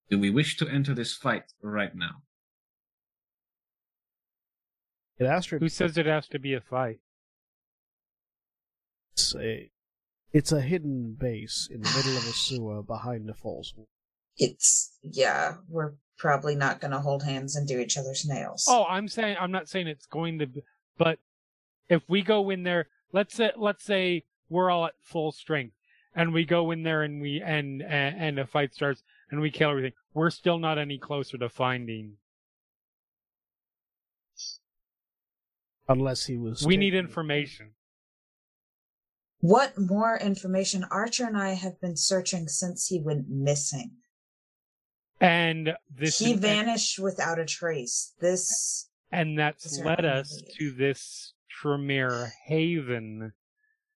Do 0.09 0.19
we 0.19 0.29
wish 0.29 0.57
to 0.57 0.67
enter 0.67 0.93
this 0.93 1.15
fight 1.15 1.53
right 1.61 1.95
now? 1.95 2.23
Get 5.19 5.27
Astrid. 5.27 5.61
Who 5.61 5.69
says 5.69 5.97
it 5.97 6.05
has 6.05 6.27
to 6.27 6.39
be 6.39 6.53
a 6.53 6.61
fight? 6.61 6.99
it's 9.13 9.35
a 9.35 9.69
it's 10.31 10.51
a 10.51 10.61
hidden 10.61 11.15
base 11.19 11.67
in 11.71 11.81
the 11.81 11.93
middle 11.95 12.17
of 12.17 12.23
a 12.23 12.31
sewer 12.31 12.81
behind 12.81 13.27
the 13.27 13.33
falls. 13.33 13.73
It's 14.37 14.97
yeah, 15.03 15.55
we're 15.69 15.93
probably 16.17 16.55
not 16.55 16.81
going 16.81 16.91
to 16.91 16.99
hold 16.99 17.23
hands 17.23 17.55
and 17.55 17.67
do 17.67 17.79
each 17.79 17.97
other's 17.97 18.25
nails. 18.25 18.65
Oh, 18.67 18.85
I'm 18.89 19.07
saying 19.07 19.37
I'm 19.39 19.51
not 19.51 19.69
saying 19.69 19.87
it's 19.87 20.07
going 20.07 20.39
to, 20.39 20.47
be, 20.47 20.63
but 20.97 21.19
if 21.89 22.01
we 22.07 22.23
go 22.23 22.49
in 22.49 22.63
there, 22.63 22.87
let's 23.11 23.35
say 23.35 23.51
let's 23.55 23.83
say 23.83 24.23
we're 24.49 24.71
all 24.71 24.85
at 24.85 24.93
full 25.01 25.31
strength, 25.31 25.75
and 26.15 26.33
we 26.33 26.45
go 26.45 26.71
in 26.71 26.81
there 26.81 27.03
and 27.03 27.21
we 27.21 27.41
and 27.41 27.83
and, 27.83 28.19
and 28.19 28.39
a 28.39 28.47
fight 28.47 28.73
starts 28.73 29.03
and 29.33 29.41
we 29.41 29.49
kill 29.49 29.71
everything, 29.71 29.93
we're 30.13 30.29
still 30.29 30.59
not 30.59 30.77
any 30.77 30.99
closer 30.99 31.39
to 31.39 31.49
finding. 31.49 32.17
Unless 35.89 36.25
he 36.25 36.37
was. 36.37 36.63
We 36.63 36.77
need 36.77 36.93
information. 36.93 37.71
What 39.39 39.73
more 39.75 40.17
information? 40.17 40.85
Archer 40.91 41.25
and 41.25 41.35
I 41.35 41.53
have 41.53 41.81
been 41.81 41.97
searching 41.97 42.47
since 42.47 42.87
he 42.87 43.01
went 43.01 43.27
missing. 43.27 43.93
And 45.19 45.73
this 45.89 46.19
he 46.19 46.33
vanished 46.33 46.99
without 46.99 47.39
a 47.39 47.45
trace. 47.45 48.13
This 48.21 48.87
and 49.11 49.37
that's 49.37 49.79
led 49.79 50.05
us 50.05 50.43
to 50.59 50.71
this 50.71 51.33
Tremere 51.49 52.33
Haven. 52.45 53.33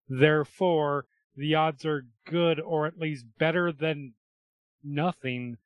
Therefore, 0.10 1.06
the 1.36 1.54
odds 1.54 1.86
are 1.86 2.08
good, 2.26 2.60
or 2.60 2.88
at 2.88 2.98
least 2.98 3.26
better 3.38 3.72
than 3.72 4.16
nothing, 4.84 5.58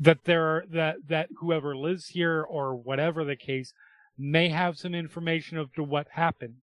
that 0.00 0.24
there 0.24 0.44
are, 0.44 0.64
that 0.70 0.96
that 1.08 1.28
whoever 1.38 1.76
lives 1.76 2.08
here 2.08 2.42
or 2.42 2.74
whatever 2.74 3.24
the 3.24 3.36
case 3.36 3.72
may 4.18 4.48
have 4.48 4.76
some 4.76 4.94
information 4.94 5.58
of 5.58 5.72
to 5.74 5.82
what 5.82 6.06
happened. 6.12 6.56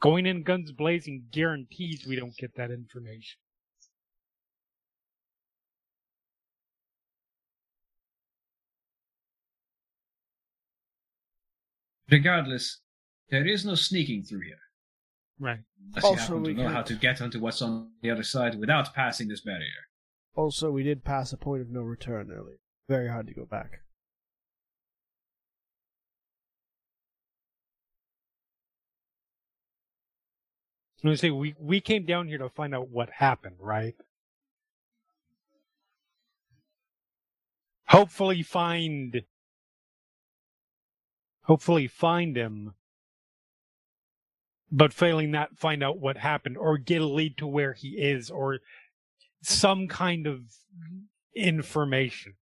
Going 0.00 0.26
in 0.26 0.42
guns 0.42 0.72
blazing 0.72 1.24
guarantees 1.30 2.04
we 2.06 2.16
don't 2.16 2.36
get 2.36 2.56
that 2.56 2.72
information. 2.72 3.38
Regardless, 12.10 12.80
there 13.30 13.46
is 13.46 13.64
no 13.64 13.74
sneaking 13.74 14.24
through 14.24 14.40
here. 14.40 14.58
Right. 15.38 15.60
Unless 15.88 16.04
Also, 16.04 16.14
you 16.14 16.20
happen 16.20 16.34
to 16.44 16.48
we 16.50 16.54
know 16.54 16.62
can- 16.64 16.72
how 16.72 16.82
to 16.82 16.94
get 16.94 17.20
onto 17.20 17.40
what's 17.40 17.60
on 17.62 17.92
the 18.00 18.10
other 18.10 18.22
side 18.22 18.58
without 18.58 18.94
passing 18.94 19.28
this 19.28 19.40
barrier. 19.40 19.88
Also, 20.34 20.70
we 20.70 20.82
did 20.82 21.04
pass 21.04 21.32
a 21.32 21.36
point 21.36 21.60
of 21.60 21.68
no 21.70 21.82
return 21.82 22.30
earlier. 22.32 22.58
Very 22.88 23.08
hard 23.08 23.26
to 23.26 23.34
go 23.34 23.44
back. 23.44 23.82
I'm 31.02 31.08
gonna 31.08 31.16
say 31.16 31.30
we 31.30 31.54
we 31.58 31.80
came 31.80 32.04
down 32.06 32.28
here 32.28 32.38
to 32.38 32.48
find 32.48 32.74
out 32.74 32.88
what 32.88 33.10
happened, 33.10 33.56
right? 33.58 33.96
Hopefully 37.88 38.42
find 38.42 39.22
hopefully 41.42 41.88
find 41.88 42.36
him. 42.36 42.74
But 44.74 44.94
failing 44.94 45.32
that, 45.32 45.58
find 45.58 45.82
out 45.82 45.98
what 45.98 46.16
happened 46.16 46.56
or 46.56 46.78
get 46.78 47.02
a 47.02 47.06
lead 47.06 47.36
to 47.36 47.46
where 47.46 47.74
he 47.74 47.88
is 47.90 48.30
or 48.30 48.60
some 49.42 49.86
kind 49.86 50.26
of 50.26 50.40
information. 51.36 52.34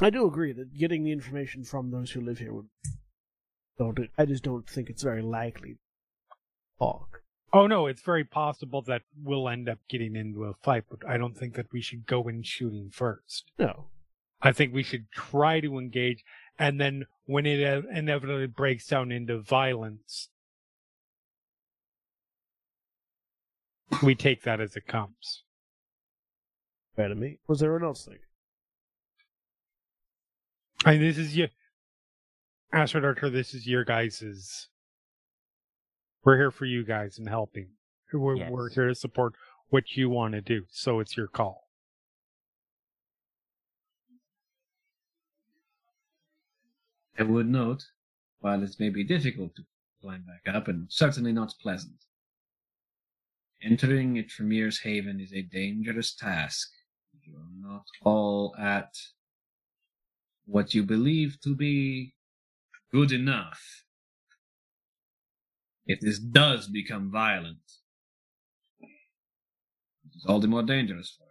I 0.00 0.10
do 0.10 0.26
agree 0.26 0.52
that 0.52 0.76
getting 0.76 1.04
the 1.04 1.12
information 1.12 1.62
from 1.62 1.90
those 1.90 2.10
who 2.10 2.22
live 2.22 2.38
here 2.38 2.54
would. 2.54 2.68
Don't. 3.78 3.98
I 4.16 4.24
just 4.24 4.42
don't 4.42 4.68
think 4.68 4.88
it's 4.88 5.02
very 5.02 5.22
likely. 5.22 5.76
Talk. 6.78 7.20
Oh 7.52 7.66
no, 7.66 7.86
it's 7.86 8.02
very 8.02 8.24
possible 8.24 8.82
that 8.86 9.02
we'll 9.22 9.48
end 9.48 9.68
up 9.68 9.78
getting 9.90 10.16
into 10.16 10.44
a 10.44 10.54
fight, 10.54 10.84
but 10.88 11.06
I 11.06 11.18
don't 11.18 11.36
think 11.36 11.54
that 11.54 11.72
we 11.72 11.82
should 11.82 12.06
go 12.06 12.26
in 12.28 12.42
shooting 12.42 12.88
first. 12.90 13.50
No. 13.58 13.88
I 14.40 14.52
think 14.52 14.74
we 14.74 14.82
should 14.82 15.06
try 15.12 15.60
to 15.60 15.78
engage, 15.78 16.24
and 16.58 16.80
then 16.80 17.06
when 17.26 17.46
it 17.46 17.62
uh, 17.62 17.82
inevitably 17.92 18.46
breaks 18.46 18.86
down 18.86 19.10
into 19.12 19.40
violence, 19.40 20.28
we 24.02 24.14
take 24.14 24.42
that 24.42 24.60
as 24.60 24.76
it 24.76 24.86
comes. 24.86 25.42
Fair 26.96 27.08
to 27.08 27.14
me. 27.14 27.38
What 27.46 27.56
does 27.56 27.62
everyone 27.62 27.84
else 27.84 28.04
think? 28.04 28.20
I 30.84 30.92
mean, 30.92 31.02
this 31.02 31.18
is 31.18 31.36
your 31.36 31.48
Astrid 32.72 33.04
Archer. 33.04 33.30
This 33.30 33.54
is 33.54 33.66
your 33.66 33.84
guys's. 33.84 34.68
We're 36.24 36.36
here 36.36 36.50
for 36.50 36.64
you 36.66 36.84
guys 36.84 37.18
and 37.18 37.28
helping. 37.28 37.68
We're, 38.12 38.36
Yes. 38.36 38.50
we're 38.50 38.68
here 38.70 38.88
to 38.88 38.94
support 38.94 39.34
what 39.70 39.96
you 39.96 40.10
want 40.10 40.34
to 40.34 40.40
do, 40.40 40.64
so 40.70 41.00
it's 41.00 41.16
your 41.16 41.28
call. 41.28 41.61
I 47.18 47.24
would 47.24 47.48
note, 47.48 47.84
while 48.40 48.62
it 48.62 48.76
may 48.78 48.88
be 48.88 49.04
difficult 49.04 49.54
to 49.56 49.64
climb 50.00 50.24
back 50.24 50.54
up 50.54 50.68
and 50.68 50.86
certainly 50.90 51.32
not 51.32 51.54
pleasant, 51.60 52.04
entering 53.62 54.14
Tremere's 54.24 54.80
haven 54.80 55.20
is 55.20 55.32
a 55.32 55.42
dangerous 55.42 56.14
task. 56.14 56.70
You 57.22 57.36
are 57.36 57.68
not 57.68 57.84
all 58.02 58.54
at 58.58 58.94
what 60.46 60.74
you 60.74 60.82
believe 60.82 61.38
to 61.42 61.54
be 61.54 62.14
good 62.90 63.12
enough. 63.12 63.84
If 65.86 66.00
this 66.00 66.18
does 66.18 66.68
become 66.68 67.10
violent, 67.10 67.58
it 68.80 70.16
is 70.16 70.24
all 70.26 70.40
the 70.40 70.48
more 70.48 70.62
dangerous 70.62 71.14
for 71.16 71.24
us. 71.24 71.28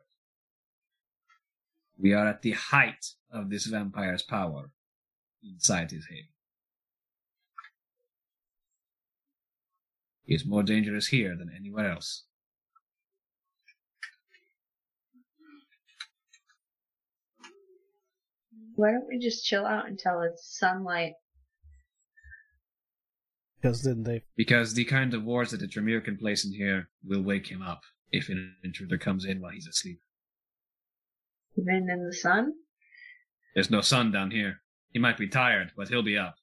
We 1.97 2.13
are 2.13 2.27
at 2.27 2.41
the 2.41 2.51
height 2.51 3.05
of 3.31 3.49
this 3.49 3.65
vampire's 3.65 4.23
power 4.23 4.71
inside 5.43 5.91
his 5.91 6.05
head. 6.07 6.25
He 10.23 10.35
is 10.35 10.45
more 10.45 10.63
dangerous 10.63 11.07
here 11.07 11.35
than 11.37 11.51
anywhere 11.55 11.91
else. 11.91 12.25
Why 18.75 18.91
don't 18.91 19.07
we 19.07 19.19
just 19.19 19.45
chill 19.45 19.65
out 19.65 19.87
until 19.87 20.21
it's 20.21 20.57
sunlight? 20.57 21.13
Because 23.61 23.83
then 23.83 24.03
they. 24.03 24.23
Because 24.35 24.73
the 24.73 24.85
kind 24.85 25.13
of 25.13 25.23
wars 25.23 25.51
that 25.51 25.59
the 25.59 25.67
Tremere 25.67 26.01
can 26.01 26.17
place 26.17 26.45
in 26.45 26.53
here 26.53 26.89
will 27.03 27.21
wake 27.21 27.47
him 27.47 27.61
up 27.61 27.81
if 28.11 28.29
an 28.29 28.55
intruder 28.63 28.97
comes 28.97 29.25
in 29.25 29.39
while 29.39 29.51
he's 29.51 29.67
asleep. 29.67 29.99
Even 31.57 31.89
in 31.89 32.05
the 32.05 32.15
sun? 32.15 32.53
There's 33.53 33.69
no 33.69 33.81
sun 33.81 34.11
down 34.11 34.31
here. 34.31 34.61
He 34.91 34.99
might 34.99 35.17
be 35.17 35.27
tired, 35.27 35.71
but 35.75 35.89
he'll 35.89 36.03
be 36.03 36.17
up. 36.17 36.35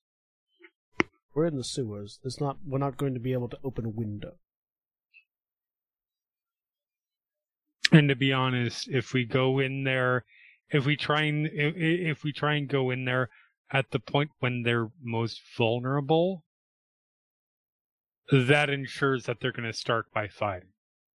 We're 1.35 1.47
in 1.47 1.57
the 1.57 1.65
sewers. 1.65 2.19
There's 2.23 2.41
not. 2.41 2.59
We're 2.67 2.79
not 2.79 2.97
going 2.97 3.15
to 3.15 3.21
be 3.21 3.33
able 3.33 3.49
to 3.51 3.59
open 3.63 3.85
a 3.85 3.91
window. 3.91 4.35
And 7.93 8.09
to 8.09 8.17
be 8.17 8.33
honest, 8.33 8.89
if 8.89 9.13
we 9.13 9.25
go 9.25 9.59
in 9.59 9.85
there, 9.85 10.25
if 10.71 10.85
we 10.85 10.97
try 10.97 11.23
and 11.23 11.47
if, 11.47 11.75
if 11.77 12.25
we 12.25 12.33
try 12.33 12.55
and 12.55 12.69
go 12.69 12.91
in 12.91 13.05
there 13.05 13.31
at 13.71 13.91
the 13.91 13.99
point 13.99 14.31
when 14.41 14.63
they're 14.63 14.91
most 15.03 15.41
vulnerable, 15.57 16.45
that 18.33 18.71
ensures 18.71 19.25
that 19.25 19.41
they're 19.41 19.53
going 19.53 19.71
to 19.71 19.73
start 19.77 20.07
by 20.13 20.29
fighting. 20.29 20.71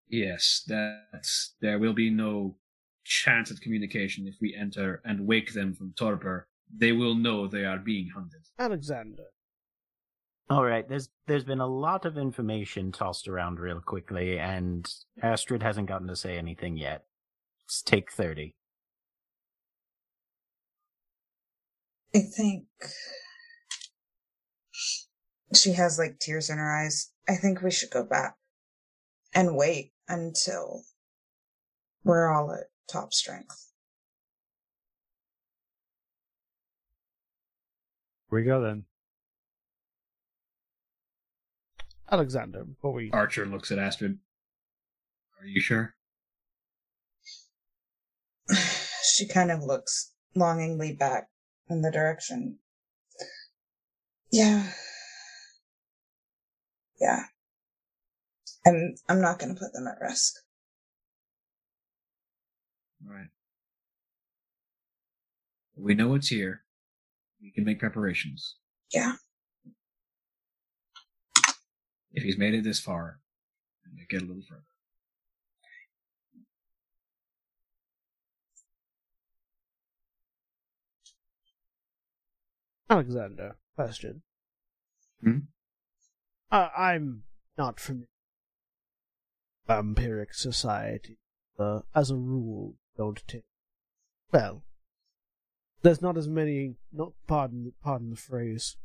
Yes, 0.09 0.63
that's 0.67 1.55
there 1.61 1.79
will 1.79 1.95
be 1.95 2.11
no 2.11 2.57
chance 3.05 3.51
at 3.51 3.61
communication 3.61 4.27
if 4.27 4.37
we 4.41 4.55
enter 4.55 5.03
and 5.05 5.27
wake 5.27 5.55
them 5.55 5.75
from 5.75 5.95
torpor. 5.97 6.49
They 6.77 6.93
will 6.93 7.15
know 7.15 7.47
they 7.47 7.65
are 7.65 7.79
being 7.79 8.11
hunted. 8.15 8.41
Alexander. 8.59 9.25
All 10.51 10.65
right, 10.65 10.87
there's 10.89 11.09
there's 11.27 11.45
been 11.45 11.61
a 11.61 11.67
lot 11.67 12.05
of 12.05 12.19
information 12.19 12.93
tossed 12.93 13.29
around 13.29 13.59
real 13.59 13.81
quickly, 13.81 14.39
and 14.39 14.87
Astrid 15.23 15.63
hasn't 15.63 15.89
gotten 15.89 16.09
to 16.09 16.17
say 16.17 16.37
anything 16.37 16.77
yet. 16.77 17.05
Let's 17.63 17.83
take 17.83 18.13
thirty. 18.13 18.55
I 22.15 22.21
think 22.21 22.65
she 25.55 25.73
has 25.73 25.99
like 25.99 26.19
tears 26.19 26.51
in 26.51 26.59
her 26.59 26.77
eyes. 26.77 27.13
I 27.29 27.37
think 27.37 27.63
we 27.63 27.71
should 27.71 27.91
go 27.91 28.05
back 28.05 28.37
and 29.35 29.57
wait 29.57 29.93
until 30.09 30.83
we're 32.05 32.31
all 32.31 32.53
at 32.53 32.65
top 32.91 33.15
strength. 33.15 33.72
We 38.33 38.43
go 38.43 38.63
then. 38.63 38.85
Alexander, 42.11 42.65
before 42.65 42.93
we. 42.93 43.11
Archer 43.13 43.47
looks 43.47 43.71
at 43.71 43.79
Astrid. 43.79 44.19
Are 45.41 45.47
you 45.47 45.61
sure? 45.61 45.95
she 49.17 49.27
kind 49.27 49.51
of 49.51 49.63
looks 49.63 50.13
longingly 50.35 50.93
back 50.93 51.29
in 51.69 51.83
the 51.83 51.91
direction. 51.91 52.59
Yeah. 54.31 54.73
Yeah. 57.01 57.25
I'm 58.67 58.95
I'm 59.09 59.21
not 59.21 59.39
gonna 59.39 59.55
put 59.55 59.73
them 59.73 59.87
at 59.87 60.01
risk. 60.01 60.35
Right. 63.05 63.29
We 65.77 65.95
know 65.95 66.15
it's 66.15 66.29
here. 66.29 66.63
We 67.43 67.51
can 67.51 67.65
make 67.65 67.81
preparations. 67.81 68.57
Yeah. 68.93 69.15
If 72.13 72.23
he's 72.23 72.39
made 72.39 72.55
it 72.55 72.63
this 72.63 72.79
far, 72.79 73.19
and 73.85 74.09
get 74.09 74.23
a 74.23 74.27
little 74.27 74.43
further. 74.49 74.63
Alexander, 82.89 83.57
question. 83.75 84.23
Hmm? 85.23 85.39
Uh, 86.51 86.69
I'm 86.77 87.23
not 87.57 87.81
from 87.81 88.07
vampiric 89.67 90.35
society. 90.35 91.19
Uh, 91.59 91.81
as 91.95 92.11
a 92.11 92.17
rule, 92.17 92.75
don't 92.99 93.23
take. 93.27 93.45
Well, 94.31 94.63
there's 95.83 96.03
not 96.03 96.17
as 96.17 96.29
many. 96.29 96.77
Not 96.93 97.13
pardon, 97.27 97.73
pardon 97.83 98.11
the 98.11 98.17
phrase. 98.17 98.77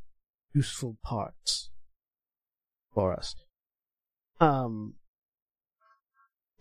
Useful 0.53 0.97
parts 1.03 1.69
for 2.93 3.13
us. 3.13 3.35
Um, 4.39 4.95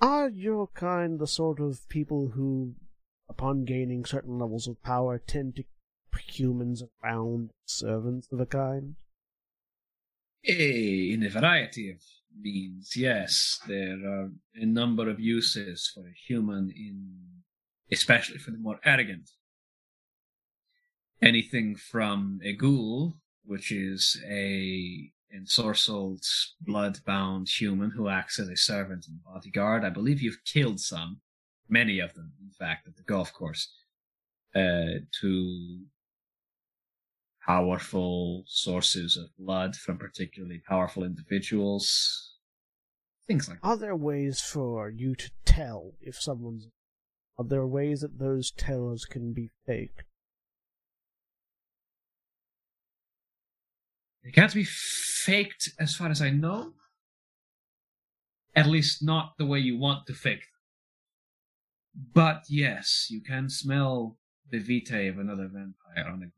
are 0.01 0.29
your 0.29 0.69
kind 0.69 1.19
the 1.19 1.27
sort 1.27 1.61
of 1.61 1.89
people 1.89 2.33
who, 2.35 2.75
upon 3.29 3.65
gaining 3.65 4.05
certain 4.05 4.39
levels 4.39 4.67
of 4.67 4.83
power, 4.83 5.19
tend 5.19 5.57
to 5.57 5.65
humans 6.29 6.83
around 7.03 7.51
servants 7.65 8.29
of 8.33 8.41
a 8.41 8.47
kind? 8.47 8.97
In 10.45 11.23
a 11.25 11.29
variety 11.31 11.91
of 11.91 11.99
means, 12.39 12.93
yes. 12.97 13.61
There 13.67 13.99
are 14.07 14.31
a 14.55 14.67
number 14.67 15.09
of 15.09 15.21
uses 15.21 15.91
for 15.93 16.07
a 16.07 16.15
human 16.27 16.71
in 16.71 17.43
especially 17.91 18.39
for 18.39 18.51
the 18.51 18.59
more 18.59 18.81
arrogant. 18.85 19.31
Anything 21.23 21.77
from 21.77 22.41
a 22.45 22.53
ghoul, 22.55 23.17
which 23.45 23.73
is 23.73 24.23
a 24.29 25.11
ensorcelled, 25.35 26.25
blood-bound 26.61 27.49
human 27.49 27.91
who 27.91 28.09
acts 28.09 28.39
as 28.39 28.49
a 28.49 28.57
servant 28.57 29.07
and 29.09 29.23
bodyguard. 29.25 29.85
I 29.85 29.91
believe 29.91 30.23
you've 30.23 30.45
killed 30.45 30.81
some, 30.81 31.21
many 31.69 31.99
of 31.99 32.15
them, 32.15 32.33
in 32.41 32.51
fact, 32.51 32.87
at 32.87 32.97
the 32.97 33.03
golf 33.03 33.33
course. 33.33 33.69
Uh, 34.55 35.01
to 35.21 35.81
powerful 37.45 38.45
sources 38.47 39.17
of 39.17 39.29
blood 39.39 39.77
from 39.77 39.99
particularly 39.99 40.63
powerful 40.67 41.05
individuals. 41.05 42.35
Things 43.27 43.49
like 43.49 43.61
that. 43.61 43.67
Are 43.67 43.77
there 43.77 43.97
ways 43.97 44.41
for 44.41 44.89
you 44.91 45.15
to 45.17 45.31
tell 45.45 45.93
if 46.01 46.17
someone's. 46.21 46.69
Are 47.39 47.45
there 47.45 47.67
ways 47.67 48.01
that 48.01 48.19
those 48.19 48.51
tellers 48.51 49.05
can 49.05 49.35
be 49.35 49.51
faked? 49.67 50.06
They 54.27 54.33
can't 54.33 54.53
be 54.53 54.65
faked 54.65 55.71
as 55.79 55.95
far 55.95 56.09
as 56.09 56.21
I 56.21 56.31
know. 56.31 56.73
At 58.57 58.67
least 58.67 59.01
not 59.01 59.39
the 59.39 59.47
way 59.47 59.61
you 59.61 59.79
want 59.79 60.09
to 60.09 60.15
fake 60.15 60.41
them. 60.41 62.11
But 62.13 62.43
yes, 62.49 63.07
you 63.09 63.23
can 63.23 63.49
smell 63.49 64.19
the 64.51 64.59
vitae 64.59 65.09
of 65.09 65.21
another 65.21 65.45
vampire 65.45 66.13
on 66.13 66.17
a 66.17 66.27
group. 66.27 66.33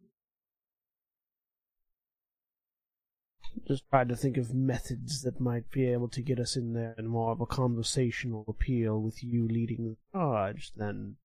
Just 3.66 3.88
trying 3.88 4.08
to 4.08 4.16
think 4.16 4.36
of 4.36 4.52
methods 4.52 5.22
that 5.22 5.40
might 5.40 5.70
be 5.70 5.86
able 5.86 6.08
to 6.08 6.20
get 6.20 6.38
us 6.38 6.56
in 6.56 6.74
there 6.74 6.94
and 6.98 7.08
more 7.08 7.32
of 7.32 7.40
a 7.40 7.46
conversational 7.46 8.44
appeal 8.46 9.00
with 9.00 9.24
you 9.24 9.48
leading 9.48 9.88
the 9.88 9.96
charge 10.12 10.72
than 10.76 11.16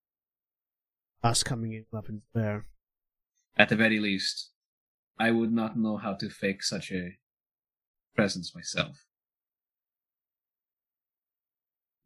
us 1.22 1.42
coming 1.42 1.74
in 1.74 1.84
weapons 1.92 2.22
there. 2.32 2.64
At 3.54 3.68
the 3.68 3.76
very 3.76 4.00
least, 4.00 4.53
I 5.18 5.30
would 5.30 5.52
not 5.52 5.78
know 5.78 5.96
how 5.96 6.14
to 6.14 6.28
fake 6.28 6.62
such 6.62 6.90
a 6.90 7.16
presence 8.14 8.54
myself. 8.54 9.04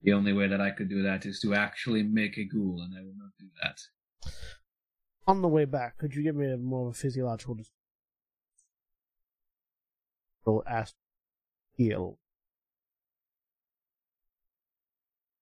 The 0.02 0.12
only 0.12 0.32
way 0.32 0.46
that 0.48 0.60
I 0.60 0.70
could 0.70 0.88
do 0.88 1.02
that 1.02 1.26
is 1.26 1.40
to 1.40 1.54
actually 1.54 2.02
make 2.02 2.38
a 2.38 2.44
ghoul, 2.44 2.80
and 2.82 2.94
I 2.96 3.02
will 3.02 3.16
not 3.16 3.32
do 3.38 3.46
that. 3.62 3.80
On 5.26 5.42
the 5.42 5.48
way 5.48 5.64
back, 5.64 5.98
could 5.98 6.14
you 6.14 6.22
give 6.22 6.36
me 6.36 6.50
a 6.50 6.56
more 6.56 6.88
of 6.88 6.94
a 6.94 6.98
physiological 6.98 7.54
description? 7.54 7.74
Ask 10.66 10.94
heal. 11.76 12.18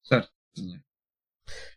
Certainly. 0.03 0.81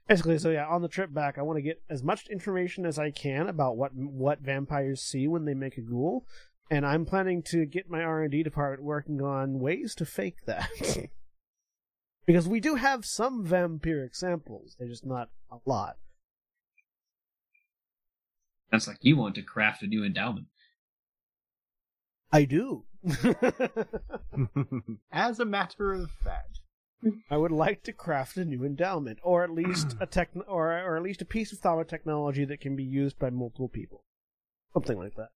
Basically, 0.09 0.39
so 0.39 0.49
yeah, 0.49 0.65
on 0.65 0.81
the 0.81 0.87
trip 0.87 1.13
back, 1.13 1.37
I 1.37 1.43
want 1.43 1.57
to 1.57 1.61
get 1.61 1.83
as 1.87 2.01
much 2.01 2.29
information 2.29 2.83
as 2.83 2.97
I 2.97 3.11
can 3.11 3.47
about 3.47 3.77
what 3.77 3.93
what 3.93 4.39
vampires 4.39 5.03
see 5.03 5.27
when 5.27 5.45
they 5.45 5.53
make 5.53 5.77
a 5.77 5.81
ghoul, 5.81 6.25
and 6.71 6.83
I'm 6.83 7.05
planning 7.05 7.43
to 7.43 7.67
get 7.67 7.91
my 7.91 8.01
R 8.01 8.23
and 8.23 8.31
D 8.31 8.41
department 8.41 8.81
working 8.81 9.21
on 9.21 9.59
ways 9.59 9.93
to 9.95 10.05
fake 10.05 10.45
that. 10.47 10.67
because 12.25 12.47
we 12.47 12.59
do 12.59 12.73
have 12.73 13.05
some 13.05 13.45
vampiric 13.45 14.15
samples, 14.15 14.75
they're 14.79 14.87
just 14.87 15.05
not 15.05 15.29
a 15.51 15.57
lot. 15.67 15.97
That's 18.71 18.87
like 18.87 18.97
you 19.01 19.15
want 19.15 19.35
to 19.35 19.43
craft 19.43 19.83
a 19.83 19.87
new 19.87 20.03
endowment. 20.03 20.47
I 22.31 22.45
do. 22.45 22.85
As 25.11 25.39
a 25.39 25.45
matter 25.45 25.93
of 25.93 26.09
fact. 26.09 26.61
I 27.31 27.37
would 27.37 27.51
like 27.51 27.83
to 27.83 27.93
craft 27.93 28.37
a 28.37 28.43
new 28.43 28.65
endowment, 28.65 29.19
or 29.23 29.43
at 29.43 29.51
least 29.51 29.95
a 30.01 30.05
tech, 30.05 30.31
or 30.47 30.71
or 30.71 30.97
at 30.97 31.03
least 31.03 31.21
a 31.21 31.25
piece 31.25 31.53
of 31.53 31.59
thauma 31.59 31.87
technology 31.87 32.43
that 32.45 32.59
can 32.59 32.75
be 32.75 32.83
used 32.83 33.17
by 33.17 33.29
multiple 33.29 33.69
people, 33.69 34.03
something 34.73 34.97
like 34.97 35.15
that. 35.15 35.29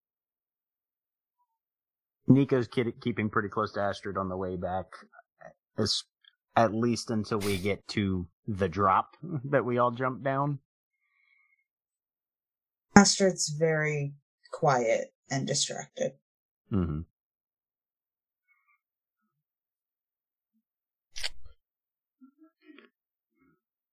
Nico's 2.27 2.67
kid- 2.67 3.01
keeping 3.01 3.29
pretty 3.29 3.49
close 3.49 3.71
to 3.73 3.81
Astrid 3.81 4.17
on 4.17 4.29
the 4.29 4.37
way 4.37 4.55
back, 4.55 4.87
as, 5.77 6.03
at 6.55 6.73
least 6.73 7.09
until 7.09 7.39
we 7.39 7.57
get 7.57 7.87
to 7.89 8.27
the 8.47 8.69
drop 8.69 9.15
that 9.45 9.65
we 9.65 9.77
all 9.77 9.91
jump 9.91 10.23
down. 10.23 10.59
Astrid's 12.95 13.49
very 13.49 14.13
quiet 14.51 15.13
and 15.29 15.47
distracted. 15.47 16.13
Mm-hmm. 16.71 17.01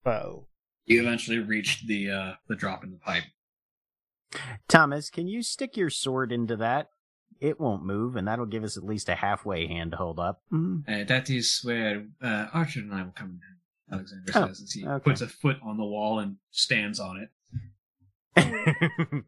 Oh, 0.07 0.47
You 0.87 1.01
eventually 1.03 1.39
reached 1.39 1.87
the 1.87 2.11
uh, 2.11 2.33
the 2.49 2.57
drop 2.57 2.83
in 2.85 2.91
the 2.91 2.97
pipe. 2.97 3.25
Thomas, 4.69 5.11
can 5.11 5.27
you 5.29 5.43
stick 5.43 5.77
your 5.77 5.91
sword 5.91 6.33
into 6.33 6.57
that? 6.57 6.89
It 7.41 7.59
won't 7.59 7.85
move, 7.85 8.17
and 8.17 8.29
that'll 8.29 8.47
give 8.47 8.65
us 8.65 8.77
at 8.77 8.85
least 8.85 9.09
a 9.09 9.15
halfway 9.15 9.67
hand 9.67 9.93
to 9.93 9.97
hold 9.97 10.19
up. 10.21 10.43
Mhm. 10.53 10.83
Uh, 10.89 11.05
that 11.05 11.29
is 11.31 11.61
where 11.63 12.07
uh, 12.23 12.47
Archer 12.53 12.81
and 12.81 12.93
I 12.95 13.03
will 13.03 13.13
come 13.13 13.41
in. 13.43 13.57
Alexander 13.93 14.31
Oh, 14.37 14.47
says 14.47 14.61
as 14.63 14.73
he 14.73 14.87
okay. 14.87 15.03
puts 15.03 15.21
a 15.21 15.27
foot 15.29 15.57
on 15.63 15.77
the 15.77 15.85
wall 15.85 16.21
and 16.21 16.37
stands 16.53 17.01
on 17.01 17.17
it. 17.17 17.31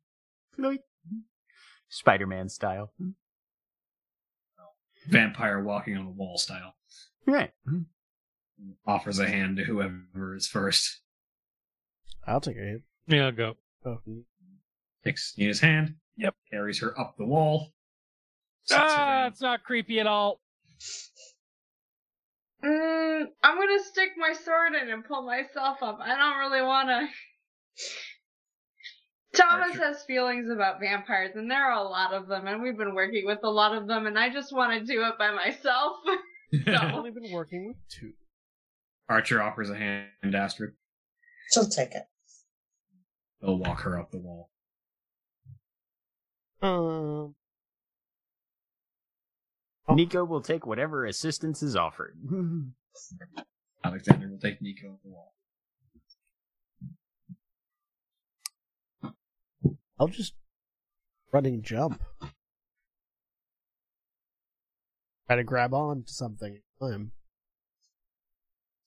Spider-Man 1.89 2.49
style. 2.49 2.93
Vampire 5.09 5.63
walking 5.63 5.97
on 5.97 6.05
the 6.05 6.11
wall 6.13 6.39
style. 6.39 6.75
Right. 7.27 7.51
Offers 8.87 9.19
a 9.19 9.29
hand 9.29 9.57
to 9.57 9.65
whoever 9.65 10.35
is 10.35 10.47
first. 10.47 11.01
I'll 12.27 12.41
take 12.41 12.57
a 12.57 12.61
hand. 12.61 12.83
Yeah, 13.07 13.27
I'll 13.27 13.33
go. 13.33 13.57
Oh, 13.85 13.99
Takes 15.05 15.35
Nina's 15.37 15.61
hand. 15.61 15.97
Yep. 16.17 16.35
Carries 16.51 16.81
her 16.81 16.99
up 16.99 17.17
the 17.17 17.25
wall. 17.25 17.73
Ah, 18.71 19.27
it's 19.27 19.41
not 19.41 19.65
creepy 19.65 19.99
at 19.99 20.07
all. 20.07 20.41
Mm, 22.65 23.25
I'm 23.43 23.59
gonna 23.59 23.83
stick 23.83 24.11
my 24.17 24.33
sword 24.33 24.75
in 24.81 24.89
and 24.89 25.05
pull 25.05 25.23
myself 25.23 25.83
up. 25.83 25.99
I 26.01 26.17
don't 26.17 26.39
really 26.39 26.63
wanna. 26.63 27.09
Thomas 29.35 29.71
Archer. 29.71 29.85
has 29.85 30.05
feelings 30.05 30.49
about 30.49 30.79
vampires, 30.79 31.35
and 31.35 31.51
there 31.51 31.65
are 31.65 31.85
a 31.85 31.89
lot 31.89 32.13
of 32.13 32.29
them, 32.29 32.47
and 32.47 32.63
we've 32.63 32.77
been 32.77 32.95
working 32.95 33.27
with 33.27 33.41
a 33.43 33.51
lot 33.51 33.75
of 33.75 33.89
them, 33.89 34.07
and 34.07 34.19
I 34.19 34.29
just 34.29 34.53
want 34.53 34.79
to 34.79 34.85
do 34.85 35.03
it 35.05 35.19
by 35.19 35.33
myself. 35.33 35.97
I've 36.67 36.95
only 36.95 37.11
been 37.11 37.33
working 37.33 37.67
with 37.67 37.77
two. 37.89 38.13
Archer 39.09 39.43
offers 39.43 39.71
a 39.71 39.77
hand 39.77 40.09
to 40.23 40.37
Astrid. 40.37 40.73
She'll 41.51 41.69
take 41.69 41.91
it. 41.93 42.05
They'll 43.41 43.59
walk 43.59 43.81
her 43.81 43.99
up 43.99 44.11
the 44.11 44.19
wall. 44.19 44.51
Um, 46.63 47.35
Oh. 49.89 49.95
Nico 49.95 50.25
will 50.25 50.41
take 50.41 50.65
whatever 50.65 51.05
assistance 51.05 51.61
is 51.63 51.75
offered. 51.75 52.17
Alexander 53.85 54.29
will 54.29 54.39
take 54.39 54.63
Nico 54.63 54.93
up 54.93 55.01
the 55.03 55.11
wall. 55.11 55.35
I'll 59.99 60.07
just 60.07 60.35
running 61.33 61.63
jump. 61.63 62.01
Try 65.27 65.37
to 65.37 65.45
grab 65.45 65.75
on 65.75 66.05
to 66.05 66.13
something. 66.13 66.61
I'm. 66.81 67.11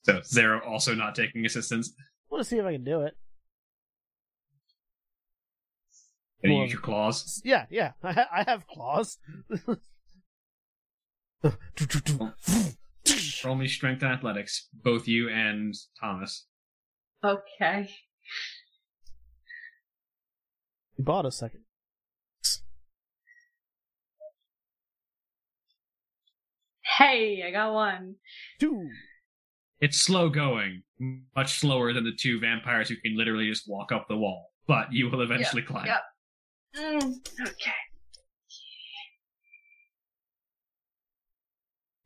So 0.06 0.20
Xaro 0.20 0.64
also 0.64 0.94
not 0.94 1.16
taking 1.16 1.44
assistance. 1.44 1.92
I 1.98 2.02
want 2.30 2.44
to 2.44 2.48
see 2.48 2.58
if 2.58 2.64
I 2.64 2.70
can 2.74 2.84
do 2.84 3.00
it. 3.00 3.16
Can 6.40 6.50
you 6.50 6.56
Well- 6.58 6.64
use 6.66 6.72
your 6.74 6.80
claws? 6.80 7.42
Yeah, 7.44 7.66
yeah. 7.70 7.92
I, 8.04 8.12
ha- 8.18 8.28
I 8.32 8.44
have 8.44 8.68
claws. 8.68 9.18
Roll 13.44 13.56
me 13.56 13.66
strength 13.66 14.02
and 14.04 14.12
athletics, 14.12 14.68
both 14.72 15.08
you 15.08 15.28
and 15.28 15.74
Thomas. 16.00 16.46
Okay. 17.24 17.88
you 20.96 21.04
bought 21.04 21.26
a 21.26 21.32
second. 21.32 21.62
Hey, 26.98 27.42
I 27.46 27.50
got 27.50 27.72
one. 27.72 28.14
Two. 28.60 28.88
It's 29.80 30.00
slow 30.00 30.28
going, 30.28 30.82
much 31.36 31.58
slower 31.58 31.92
than 31.92 32.04
the 32.04 32.12
two 32.18 32.40
vampires 32.40 32.88
who 32.88 32.96
can 32.96 33.16
literally 33.16 33.46
just 33.48 33.68
walk 33.68 33.92
up 33.92 34.08
the 34.08 34.16
wall. 34.16 34.52
But 34.66 34.92
you 34.92 35.08
will 35.10 35.20
eventually 35.20 35.62
climb. 35.62 35.86
yep. 35.86 36.02
Mm, 36.76 37.14
okay. 37.42 37.72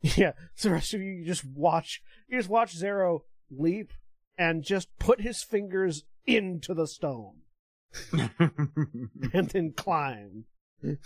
Yeah. 0.17 0.31
So 0.55 0.69
the 0.69 0.73
rest 0.73 0.95
of 0.95 1.01
you, 1.01 1.11
you 1.11 1.25
just 1.25 1.45
watch. 1.45 2.01
You 2.27 2.39
just 2.39 2.49
watch 2.49 2.75
Xaro 2.75 3.21
leap 3.51 3.93
and 4.35 4.63
just 4.63 4.87
put 4.97 5.21
his 5.21 5.43
fingers 5.43 6.05
into 6.25 6.73
the 6.73 6.87
stone 6.87 7.41
and 8.11 9.49
then 9.49 9.73
climb. 9.73 10.45
Yes, 10.81 10.97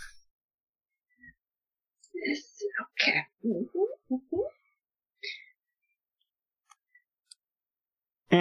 Okay. 3.02 3.20
Mm-hmm, 3.44 4.14
mm-hmm. 4.14 4.40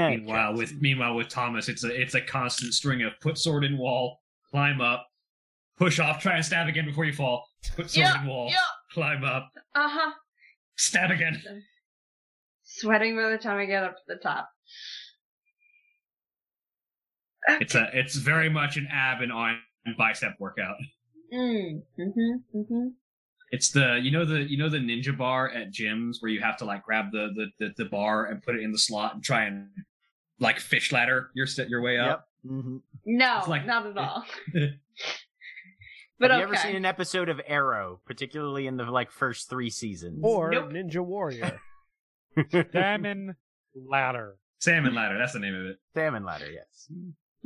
Meanwhile, 0.09 0.55
with 0.55 0.81
meanwhile 0.81 1.15
with 1.15 1.29
Thomas, 1.29 1.69
it's 1.69 1.83
a 1.83 1.89
it's 2.01 2.15
a 2.15 2.21
constant 2.21 2.73
string 2.73 3.03
of 3.03 3.13
put 3.21 3.37
sword 3.37 3.63
in 3.63 3.77
wall, 3.77 4.21
climb 4.49 4.81
up, 4.81 5.05
push 5.77 5.99
off, 5.99 6.21
try 6.21 6.35
and 6.35 6.45
stab 6.45 6.67
again 6.67 6.85
before 6.85 7.05
you 7.05 7.13
fall, 7.13 7.47
put 7.75 7.89
sword 7.89 8.05
Yeah, 8.07 8.21
in 8.21 8.27
wall, 8.27 8.47
yeah. 8.49 8.57
climb 8.91 9.23
up, 9.23 9.51
Uh 9.73 9.89
huh. 9.89 10.11
stab 10.77 11.11
again. 11.11 11.41
Sweating 12.63 13.15
by 13.15 13.29
the 13.29 13.37
time 13.37 13.57
I 13.57 13.65
get 13.65 13.83
up 13.83 13.95
to 13.95 14.01
the 14.07 14.15
top. 14.17 14.49
It's 17.47 17.75
a 17.75 17.89
it's 17.93 18.15
very 18.15 18.49
much 18.49 18.75
an 18.77 18.87
ab 18.91 19.21
and 19.21 19.31
arm 19.31 19.57
and 19.85 19.95
bicep 19.95 20.33
workout. 20.39 20.75
Mm. 21.33 21.81
Mm-hmm. 21.99 22.57
Mm-hmm. 22.57 22.87
It's 23.55 23.69
the 23.69 23.99
you 24.03 24.11
know 24.11 24.25
the 24.25 24.41
you 24.41 24.57
know 24.57 24.67
the 24.67 24.79
ninja 24.79 25.17
bar 25.17 25.49
at 25.49 25.71
gyms 25.71 26.17
where 26.19 26.29
you 26.29 26.41
have 26.41 26.57
to 26.57 26.65
like 26.65 26.83
grab 26.83 27.11
the 27.13 27.29
the, 27.37 27.45
the, 27.59 27.73
the 27.83 27.85
bar 27.89 28.25
and 28.25 28.43
put 28.43 28.55
it 28.55 28.61
in 28.63 28.71
the 28.73 28.77
slot 28.77 29.13
and 29.15 29.23
try 29.23 29.45
and 29.45 29.69
like 30.41 30.59
fish 30.59 30.91
ladder 30.91 31.29
your 31.33 31.47
set 31.47 31.69
your 31.69 31.81
way 31.81 31.97
up. 31.97 32.27
Yep. 32.43 32.51
hmm 32.51 32.77
No, 33.05 33.43
like- 33.47 33.65
not 33.65 33.85
at 33.85 33.97
all. 34.05 34.25
but 36.19 36.31
Have 36.31 36.39
you 36.39 36.43
ever 36.45 36.55
seen 36.57 36.75
an 36.75 36.85
episode 36.85 37.29
of 37.29 37.39
Arrow, 37.47 38.01
particularly 38.05 38.67
in 38.67 38.75
the 38.77 38.83
like 38.85 39.11
first 39.11 39.49
three 39.49 39.69
seasons? 39.69 40.19
Or 40.23 40.51
Nope. 40.51 40.71
Ninja 40.71 40.99
Warrior. 41.05 41.59
Salmon 42.73 43.35
ladder. 43.73 44.35
Salmon 44.59 44.93
ladder, 44.95 45.17
that's 45.17 45.33
the 45.33 45.39
name 45.39 45.55
of 45.55 45.65
it. 45.67 45.77
Salmon 45.93 46.25
ladder, 46.25 46.51
yes. 46.51 46.89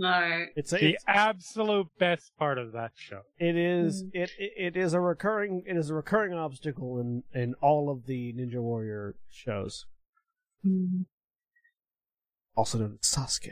No. 0.02 0.46
It's 0.56 0.72
a, 0.72 0.78
The 0.78 0.90
it's, 0.94 1.04
absolute 1.08 1.88
best 2.00 2.32
part 2.40 2.58
of 2.58 2.72
that 2.72 2.92
show. 2.96 3.22
it 3.38 3.56
is 3.58 4.04
Mm. 4.06 4.10
it, 4.14 4.32
it 4.40 4.52
it 4.58 4.78
is 4.78 4.94
a 4.94 5.00
recurring 5.02 5.64
it 5.68 5.76
is 5.76 5.90
a 5.90 5.94
recurring 5.94 6.34
obstacle 6.34 7.00
in 7.00 7.24
in 7.34 7.54
all 7.62 7.90
of 7.90 8.06
the 8.06 8.34
Ninja 8.34 8.62
Warrior 8.62 9.16
shows. 9.30 9.86
Mm. 10.66 11.06
Also 12.56 12.78
known 12.78 12.98
as 13.02 13.10
Sasuke. 13.10 13.52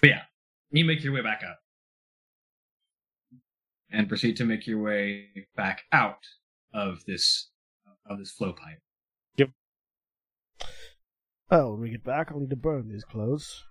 But 0.00 0.10
yeah, 0.10 0.22
you 0.70 0.84
make 0.84 1.02
your 1.04 1.12
way 1.12 1.20
back 1.22 1.42
up. 1.42 1.58
And 3.90 4.08
proceed 4.08 4.36
to 4.38 4.44
make 4.44 4.66
your 4.66 4.80
way 4.82 5.46
back 5.56 5.82
out 5.92 6.24
of 6.72 7.04
this 7.06 7.50
of 8.08 8.18
this 8.18 8.32
flow 8.32 8.52
pipe. 8.52 8.80
Oh, 11.56 11.70
when 11.70 11.80
we 11.82 11.90
get 11.90 12.02
back, 12.02 12.32
I'll 12.32 12.40
need 12.40 12.50
to 12.50 12.56
burn 12.56 12.88
these 12.88 13.04
clothes. 13.04 13.62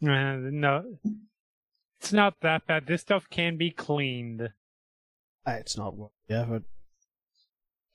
Uh, 0.00 0.36
no, 0.40 0.98
it's 2.00 2.12
not 2.12 2.34
that 2.42 2.64
bad. 2.68 2.86
This 2.86 3.00
stuff 3.00 3.28
can 3.28 3.56
be 3.56 3.70
cleaned. 3.72 4.50
Ah, 5.44 5.54
It's 5.54 5.76
not 5.76 5.96
worth 5.96 6.12
the 6.28 6.36
effort. 6.36 6.62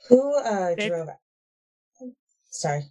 Who 0.09 0.37
uh 0.39 0.75
It- 0.77 0.89
drove 0.89 1.07
it? 1.07 2.13
Sorry. 2.49 2.83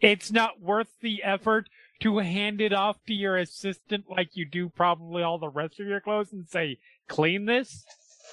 It's 0.00 0.32
not 0.32 0.60
worth 0.60 0.98
the 1.00 1.22
effort 1.22 1.68
to 2.00 2.18
hand 2.18 2.60
it 2.60 2.72
off 2.72 3.02
to 3.06 3.14
your 3.14 3.36
assistant 3.36 4.06
like 4.10 4.30
you 4.36 4.44
do 4.44 4.68
probably 4.68 5.22
all 5.22 5.38
the 5.38 5.48
rest 5.48 5.78
of 5.80 5.86
your 5.86 6.00
clothes 6.00 6.32
and 6.32 6.48
say, 6.48 6.78
clean 7.08 7.46
this? 7.46 7.84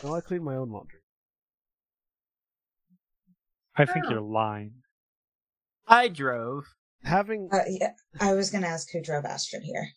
No, 0.03 0.15
I 0.15 0.21
clean 0.21 0.43
my 0.43 0.55
own 0.55 0.71
laundry. 0.71 0.99
I 3.75 3.85
think 3.85 4.05
Oh. 4.07 4.11
you're 4.11 4.21
lying. 4.21 4.82
I 5.87 6.07
drove. 6.07 6.65
Having 7.03 7.49
Uh, 7.51 7.59
yeah, 7.67 7.93
I 8.19 8.33
was 8.33 8.49
gonna 8.49 8.67
ask 8.67 8.89
who 8.91 9.01
drove 9.01 9.25
Astrid 9.25 9.63
here. 9.63 9.89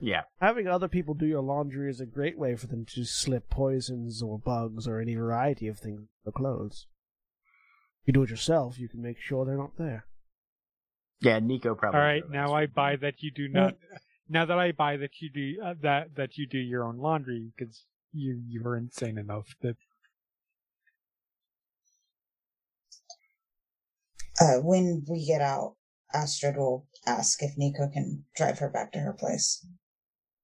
Yeah. 0.00 0.22
having 0.40 0.66
other 0.66 0.88
people 0.88 1.14
do 1.14 1.26
your 1.26 1.40
laundry 1.42 1.88
is 1.88 2.00
a 2.00 2.06
great 2.06 2.36
way 2.36 2.56
for 2.56 2.66
them 2.66 2.84
to 2.94 3.04
slip 3.04 3.48
poisons 3.48 4.22
or 4.22 4.38
bugs 4.38 4.86
or 4.88 5.00
any 5.00 5.14
variety 5.14 5.66
of 5.68 5.78
things 5.78 6.00
in 6.00 6.08
the 6.24 6.32
clothes. 6.32 6.86
If 8.02 8.08
you 8.08 8.12
do 8.14 8.22
it 8.24 8.30
yourself, 8.30 8.78
you 8.78 8.88
can 8.88 9.00
make 9.02 9.18
sure 9.18 9.44
they're 9.44 9.56
not 9.56 9.78
there. 9.78 10.06
Yeah, 11.20 11.38
Nico 11.38 11.74
probably. 11.74 12.00
All 12.00 12.06
right, 12.06 12.20
drove 12.22 12.32
now 12.32 12.46
I 12.54 12.62
one. 12.62 12.70
buy 12.74 12.96
that 12.96 13.22
you 13.22 13.30
do 13.30 13.48
not. 13.48 13.76
Now 14.26 14.46
that 14.46 14.58
I 14.58 14.72
buy 14.72 14.96
that 14.96 15.20
you 15.20 15.28
do 15.28 15.60
uh, 15.62 15.74
that 15.82 16.14
that 16.16 16.38
you 16.38 16.46
do 16.46 16.56
your 16.58 16.84
own 16.84 16.96
laundry 16.96 17.52
because 17.54 17.84
you 18.10 18.40
you 18.48 18.66
are 18.66 18.74
insane 18.74 19.18
enough 19.18 19.54
that 19.60 19.76
Uh, 24.40 24.56
when 24.56 25.04
we 25.08 25.24
get 25.24 25.40
out, 25.40 25.76
Astrid 26.12 26.56
will 26.56 26.86
ask 27.06 27.42
if 27.42 27.56
Nico 27.56 27.88
can 27.88 28.24
drive 28.36 28.58
her 28.58 28.68
back 28.68 28.92
to 28.92 28.98
her 28.98 29.12
place. 29.12 29.66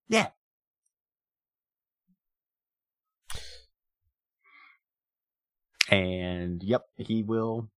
Yeah. 0.09 0.28
And 5.91 6.62
yep, 6.62 6.86
he 6.97 7.23
will 7.23 7.69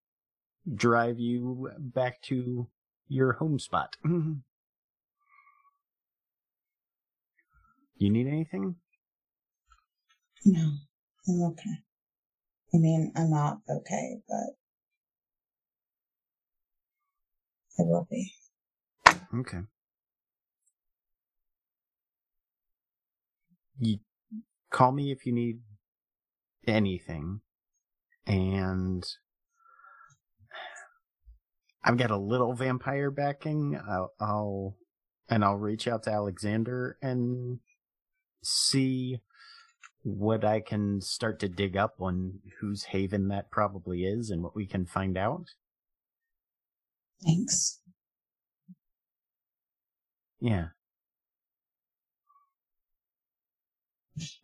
drive 0.74 1.18
you 1.18 1.70
back 1.78 2.20
to 2.22 2.68
your 3.08 3.32
home 3.34 3.58
spot. 3.58 3.96
you 4.04 4.40
need 8.10 8.26
anything? 8.26 8.76
No, 10.44 10.72
I'm 11.28 11.42
okay. 11.52 11.78
I 12.74 12.78
mean, 12.78 13.12
I'm 13.16 13.30
not 13.30 13.58
okay, 13.68 14.18
but 14.28 14.56
I 17.78 17.82
will 17.82 18.06
be. 18.10 18.32
Okay. 19.34 19.60
You 23.78 23.98
call 24.70 24.92
me 24.92 25.10
if 25.10 25.26
you 25.26 25.32
need 25.32 25.60
anything. 26.66 27.40
And 28.26 29.04
I've 31.84 31.96
got 31.96 32.10
a 32.10 32.16
little 32.16 32.54
vampire 32.54 33.10
backing. 33.10 33.80
I'll, 33.88 34.12
I'll 34.20 34.76
and 35.28 35.44
I'll 35.44 35.56
reach 35.56 35.88
out 35.88 36.02
to 36.04 36.10
Alexander 36.10 36.98
and 37.00 37.60
see 38.42 39.20
what 40.02 40.44
I 40.44 40.60
can 40.60 41.00
start 41.00 41.40
to 41.40 41.48
dig 41.48 41.76
up 41.76 41.94
on 42.00 42.40
whose 42.60 42.84
haven 42.84 43.28
that 43.28 43.50
probably 43.50 44.02
is 44.04 44.30
and 44.30 44.42
what 44.42 44.54
we 44.54 44.66
can 44.66 44.84
find 44.84 45.16
out. 45.16 45.46
Thanks. 47.24 47.80
Yeah. 50.40 50.68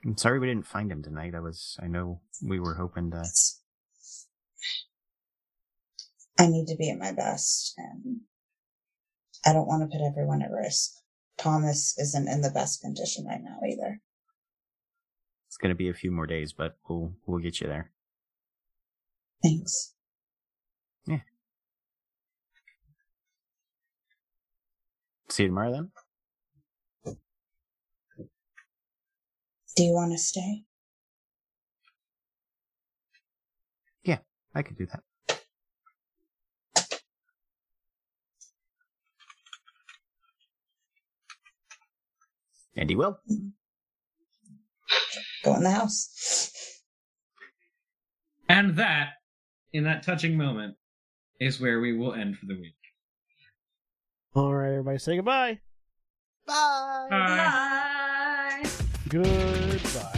I'm 0.05 0.17
sorry 0.17 0.39
we 0.39 0.47
didn't 0.47 0.67
find 0.67 0.91
him 0.91 1.03
tonight. 1.03 1.35
I 1.35 1.41
was, 1.41 1.77
I 1.83 1.89
know 1.89 2.21
we 2.43 2.61
were 2.61 2.75
hoping 2.75 3.11
to. 3.11 3.21
It's, 3.21 3.61
I 6.39 6.47
need 6.47 6.67
to 6.69 6.77
be 6.77 6.91
at 6.91 6.99
my 6.99 7.13
best, 7.13 7.75
and 7.77 8.21
I 9.45 9.53
don't 9.53 9.67
want 9.67 9.83
to 9.83 9.99
put 9.99 10.05
everyone 10.05 10.43
at 10.43 10.51
risk. 10.51 10.93
Thomas 11.37 11.99
isn't 11.99 12.29
in 12.29 12.41
the 12.41 12.51
best 12.51 12.81
condition 12.81 13.27
right 13.27 13.43
now 13.43 13.59
either. 13.69 14.01
It's 15.49 15.57
gonna 15.57 15.75
be 15.75 15.89
a 15.89 15.95
few 15.95 16.11
more 16.11 16.27
days, 16.27 16.53
but 16.53 16.77
we'll, 16.89 17.13
we'll 17.27 17.41
get 17.41 17.61
you 17.61 17.67
there. 17.67 17.91
Thanks. 19.43 19.95
See 25.31 25.43
you 25.45 25.49
tomorrow 25.51 25.73
then. 25.73 25.91
Do 29.77 29.85
you 29.85 29.93
want 29.93 30.13
to 30.13 30.19
stay? 30.19 30.65
Yeah, 34.03 34.19
I 34.55 34.63
could 34.63 34.77
do 34.77 34.87
that. 34.87 35.03
And 42.77 42.89
he 42.89 42.97
will. 42.97 43.19
Mm-hmm. 43.31 43.49
Go 45.45 45.55
in 45.57 45.63
the 45.63 45.71
house. 45.71 46.51
And 48.49 48.77
that, 48.77 49.11
in 49.73 49.85
that 49.85 50.03
touching 50.03 50.37
moment, 50.37 50.77
is 51.39 51.61
where 51.61 51.81
we 51.81 51.97
will 51.97 52.15
end 52.15 52.39
for 52.39 52.47
the 52.47 52.55
week. 52.55 52.78
All 54.35 54.55
right, 54.55 54.71
everybody, 54.71 54.99
say 54.99 55.17
goodbye. 55.17 55.59
Bye. 56.47 57.07
Bye. 57.11 58.61
Bye. 58.63 58.71
Goodbye. 59.09 60.18